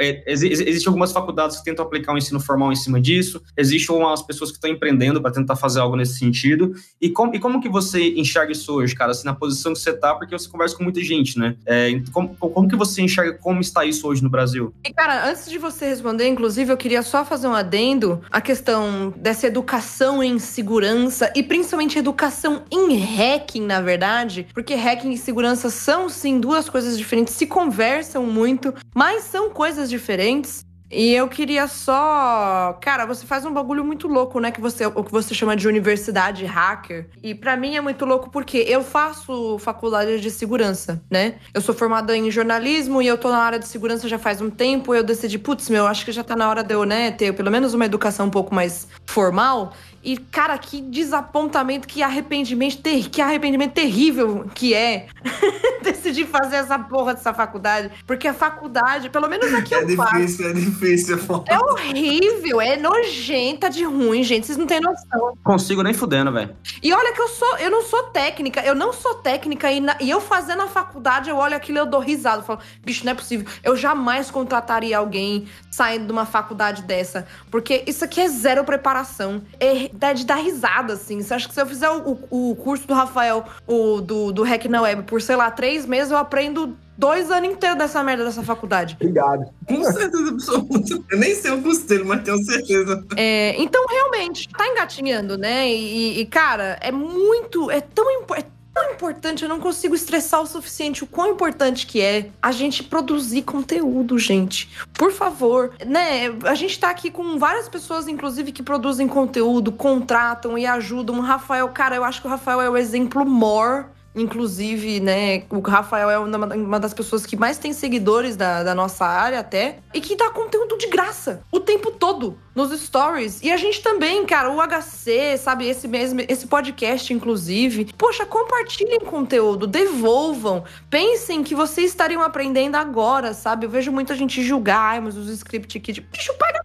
É, 0.00 0.24
Existem 0.26 0.88
algumas 0.88 1.12
faculdades 1.12 1.56
que 1.58 1.64
tentam 1.64 1.84
aplicar 1.84 2.12
o 2.12 2.14
um 2.16 2.18
ensino 2.18 2.40
formal 2.40 2.72
em 2.72 2.76
cima 2.76 3.00
disso, 3.00 3.40
existem 3.56 3.96
umas 3.96 4.22
pessoas 4.22 4.50
que 4.50 4.56
estão 4.56 4.70
empreendendo 4.70 5.22
para 5.22 5.30
tentar 5.30 5.56
fazer 5.56 5.80
algo 5.80 5.96
nesse 5.96 6.18
sentido. 6.18 6.74
E, 7.00 7.08
com, 7.08 7.32
e 7.34 7.38
como 7.38 7.60
que 7.60 7.68
você 7.68 8.10
enxerga 8.14 8.52
isso 8.52 8.74
hoje, 8.74 8.94
cara? 8.94 9.12
Assim, 9.12 9.24
na 9.24 9.34
posição 9.34 9.72
que 9.72 9.78
você 9.78 9.92
tá, 9.92 10.14
porque 10.14 10.36
você 10.36 10.48
conversa 10.48 10.71
com 10.76 10.84
muita 10.84 11.02
gente, 11.02 11.38
né? 11.38 11.56
É, 11.66 11.90
como, 12.12 12.34
como 12.36 12.68
que 12.68 12.76
você 12.76 13.02
enxerga 13.02 13.34
como 13.34 13.60
está 13.60 13.84
isso 13.84 14.06
hoje 14.06 14.22
no 14.22 14.30
Brasil? 14.30 14.72
E, 14.84 14.92
cara, 14.92 15.28
antes 15.28 15.50
de 15.50 15.58
você 15.58 15.86
responder, 15.86 16.28
inclusive, 16.28 16.72
eu 16.72 16.76
queria 16.76 17.02
só 17.02 17.24
fazer 17.24 17.46
um 17.46 17.54
adendo 17.54 18.20
à 18.30 18.40
questão 18.40 19.12
dessa 19.16 19.46
educação 19.46 20.22
em 20.22 20.38
segurança 20.38 21.32
e 21.34 21.42
principalmente 21.42 21.98
educação 21.98 22.62
em 22.70 22.96
hacking, 22.96 23.66
na 23.66 23.80
verdade, 23.80 24.46
porque 24.52 24.74
hacking 24.74 25.12
e 25.12 25.18
segurança 25.18 25.70
são, 25.70 26.08
sim, 26.08 26.40
duas 26.40 26.68
coisas 26.68 26.96
diferentes, 26.96 27.34
se 27.34 27.46
conversam 27.46 28.24
muito, 28.26 28.74
mas 28.94 29.24
são 29.24 29.50
coisas 29.50 29.88
diferentes. 29.88 30.64
E 30.92 31.14
eu 31.14 31.26
queria 31.26 31.66
só. 31.66 32.76
Cara, 32.80 33.06
você 33.06 33.24
faz 33.24 33.46
um 33.46 33.52
bagulho 33.52 33.82
muito 33.82 34.06
louco, 34.06 34.38
né? 34.38 34.50
Que 34.50 34.60
você, 34.60 34.84
o 34.84 35.02
que 35.02 35.10
você 35.10 35.34
chama 35.34 35.56
de 35.56 35.66
universidade 35.66 36.44
hacker. 36.44 37.08
E 37.22 37.34
para 37.34 37.56
mim 37.56 37.76
é 37.76 37.80
muito 37.80 38.04
louco 38.04 38.28
porque 38.28 38.58
eu 38.58 38.84
faço 38.84 39.58
faculdade 39.58 40.20
de 40.20 40.30
segurança, 40.30 41.02
né? 41.10 41.36
Eu 41.54 41.62
sou 41.62 41.74
formada 41.74 42.14
em 42.14 42.30
jornalismo 42.30 43.00
e 43.00 43.06
eu 43.06 43.16
tô 43.16 43.30
na 43.30 43.38
área 43.38 43.58
de 43.58 43.66
segurança 43.66 44.06
já 44.06 44.18
faz 44.18 44.42
um 44.42 44.50
tempo. 44.50 44.94
Eu 44.94 45.02
decidi, 45.02 45.38
putz, 45.38 45.70
meu, 45.70 45.86
acho 45.86 46.04
que 46.04 46.12
já 46.12 46.22
tá 46.22 46.36
na 46.36 46.48
hora 46.48 46.62
de 46.62 46.74
eu, 46.74 46.84
né, 46.84 47.10
ter 47.10 47.32
pelo 47.32 47.50
menos 47.50 47.72
uma 47.72 47.86
educação 47.86 48.26
um 48.26 48.30
pouco 48.30 48.54
mais 48.54 48.86
formal. 49.06 49.72
E, 50.02 50.16
cara, 50.16 50.58
que 50.58 50.80
desapontamento, 50.80 51.86
que 51.86 52.02
arrependimento, 52.02 52.78
ter, 52.82 53.08
que 53.08 53.20
arrependimento 53.20 53.72
terrível 53.72 54.46
que 54.54 54.74
é 54.74 55.06
decidir 55.82 56.26
fazer 56.26 56.56
essa 56.56 56.78
porra 56.78 57.14
dessa 57.14 57.32
faculdade. 57.32 57.90
Porque 58.06 58.26
a 58.26 58.34
faculdade, 58.34 59.10
pelo 59.10 59.28
menos 59.28 59.52
aqui 59.54 59.74
é 59.74 59.78
eu 59.78 59.86
difícil, 59.86 60.04
faço. 60.04 60.42
É 60.42 60.52
difícil, 60.52 61.18
é 61.46 61.58
horrível, 61.58 62.60
é 62.60 62.76
nojenta 62.76 63.70
de 63.70 63.84
ruim, 63.84 64.22
gente. 64.22 64.46
Vocês 64.46 64.58
não 64.58 64.66
têm 64.66 64.80
noção. 64.80 65.36
Consigo 65.44 65.82
nem 65.82 65.94
fudendo, 65.94 66.32
velho. 66.32 66.56
E 66.82 66.92
olha 66.92 67.12
que 67.12 67.20
eu 67.20 67.28
sou, 67.28 67.58
eu 67.58 67.70
não 67.70 67.82
sou 67.82 68.04
técnica, 68.04 68.60
eu 68.62 68.74
não 68.74 68.92
sou 68.92 69.14
técnica. 69.14 69.70
E, 69.70 69.80
na, 69.80 69.96
e 70.00 70.10
eu 70.10 70.20
fazendo 70.20 70.62
a 70.62 70.68
faculdade, 70.68 71.30
eu 71.30 71.36
olho 71.36 71.54
aquilo 71.54 71.78
e 71.78 71.80
eu 71.80 71.86
dou 71.86 72.00
risada. 72.00 72.38
Eu 72.38 72.44
falo, 72.44 72.60
bicho, 72.84 73.04
não 73.04 73.12
é 73.12 73.14
possível. 73.14 73.46
Eu 73.62 73.76
jamais 73.76 74.30
contrataria 74.30 74.98
alguém 74.98 75.46
saindo 75.70 76.06
de 76.06 76.12
uma 76.12 76.26
faculdade 76.26 76.82
dessa. 76.82 77.26
Porque 77.50 77.84
isso 77.86 78.04
aqui 78.04 78.20
é 78.20 78.28
zero 78.28 78.64
preparação. 78.64 79.42
É 79.60 79.91
de 80.14 80.26
dar 80.26 80.36
risada, 80.36 80.94
assim. 80.94 81.22
Você 81.22 81.34
acha 81.34 81.48
que 81.48 81.54
se 81.54 81.60
eu 81.60 81.66
fizer 81.66 81.90
o, 81.90 82.18
o 82.30 82.56
curso 82.56 82.86
do 82.86 82.94
Rafael, 82.94 83.44
o 83.66 84.00
do, 84.00 84.32
do 84.32 84.42
Hack 84.42 84.64
na 84.66 84.82
Web, 84.82 85.02
por, 85.04 85.20
sei 85.20 85.36
lá, 85.36 85.50
três 85.50 85.86
meses, 85.86 86.10
eu 86.10 86.18
aprendo 86.18 86.76
dois 86.96 87.30
anos 87.30 87.50
inteiros 87.50 87.78
dessa 87.78 88.02
merda 88.02 88.24
dessa 88.24 88.42
faculdade. 88.42 88.96
Obrigado. 89.00 89.46
Com 89.66 89.84
certeza 89.84 90.28
absoluta. 90.28 91.02
Eu 91.10 91.18
nem 91.18 91.34
sei 91.34 91.50
o 91.50 91.62
curso 91.62 91.86
dele, 91.86 92.04
mas 92.04 92.22
tenho 92.22 92.38
certeza. 92.44 93.04
É, 93.16 93.60
então, 93.60 93.84
realmente, 93.88 94.48
tá 94.48 94.66
engatinhando, 94.68 95.36
né? 95.36 95.68
E, 95.68 96.20
e, 96.20 96.26
cara, 96.26 96.78
é 96.80 96.92
muito. 96.92 97.70
É 97.70 97.80
tão 97.80 98.10
importante. 98.10 98.61
Tão 98.72 98.90
importante, 98.92 99.42
eu 99.42 99.48
não 99.48 99.60
consigo 99.60 99.94
estressar 99.94 100.40
o 100.40 100.46
suficiente 100.46 101.04
o 101.04 101.06
quão 101.06 101.32
importante 101.32 101.86
que 101.86 102.00
é 102.00 102.30
a 102.40 102.50
gente 102.50 102.82
produzir 102.82 103.42
conteúdo, 103.42 104.18
gente. 104.18 104.70
Por 104.94 105.12
favor, 105.12 105.74
né? 105.86 106.28
A 106.44 106.54
gente 106.54 106.78
tá 106.78 106.88
aqui 106.88 107.10
com 107.10 107.38
várias 107.38 107.68
pessoas, 107.68 108.08
inclusive, 108.08 108.50
que 108.50 108.62
produzem 108.62 109.06
conteúdo, 109.06 109.70
contratam 109.72 110.56
e 110.56 110.64
ajudam. 110.64 111.18
O 111.18 111.20
Rafael, 111.20 111.68
cara, 111.68 111.96
eu 111.96 112.04
acho 112.04 112.22
que 112.22 112.26
o 112.26 112.30
Rafael 112.30 112.62
é 112.62 112.70
o 112.70 112.76
exemplo 112.76 113.26
maior 113.26 113.90
Inclusive, 114.14 115.00
né, 115.00 115.44
o 115.50 115.60
Rafael 115.60 116.10
é 116.10 116.18
uma, 116.18 116.78
das 116.78 116.92
pessoas 116.92 117.24
que 117.24 117.36
mais 117.36 117.58
tem 117.58 117.72
seguidores 117.72 118.36
da, 118.36 118.62
da 118.62 118.74
nossa 118.74 119.06
área 119.06 119.40
até. 119.40 119.78
E 119.94 120.00
que 120.00 120.16
dá 120.16 120.30
conteúdo 120.30 120.76
de 120.76 120.86
graça 120.88 121.42
o 121.50 121.60
tempo 121.60 121.90
todo 121.90 122.38
nos 122.54 122.70
stories. 122.78 123.40
E 123.42 123.50
a 123.50 123.56
gente 123.56 123.82
também, 123.82 124.24
cara, 124.26 124.50
o 124.50 124.60
HC, 124.60 125.38
sabe, 125.38 125.66
esse 125.66 125.88
mesmo, 125.88 126.20
esse 126.28 126.46
podcast, 126.46 127.12
inclusive. 127.12 127.92
Poxa, 127.96 128.26
compartilhem 128.26 129.00
conteúdo, 129.00 129.66
devolvam. 129.66 130.64
Pensem 130.90 131.42
que 131.42 131.54
vocês 131.54 131.90
estariam 131.90 132.22
aprendendo 132.22 132.76
agora, 132.76 133.32
sabe? 133.32 133.66
Eu 133.66 133.70
vejo 133.70 133.90
muita 133.90 134.14
gente 134.14 134.42
julgar, 134.42 135.00
mas 135.00 135.16
os 135.16 135.28
script 135.28 135.78
aqui, 135.78 135.92
tipo, 135.94 136.08
bicho, 136.10 136.34
paga 136.38 136.62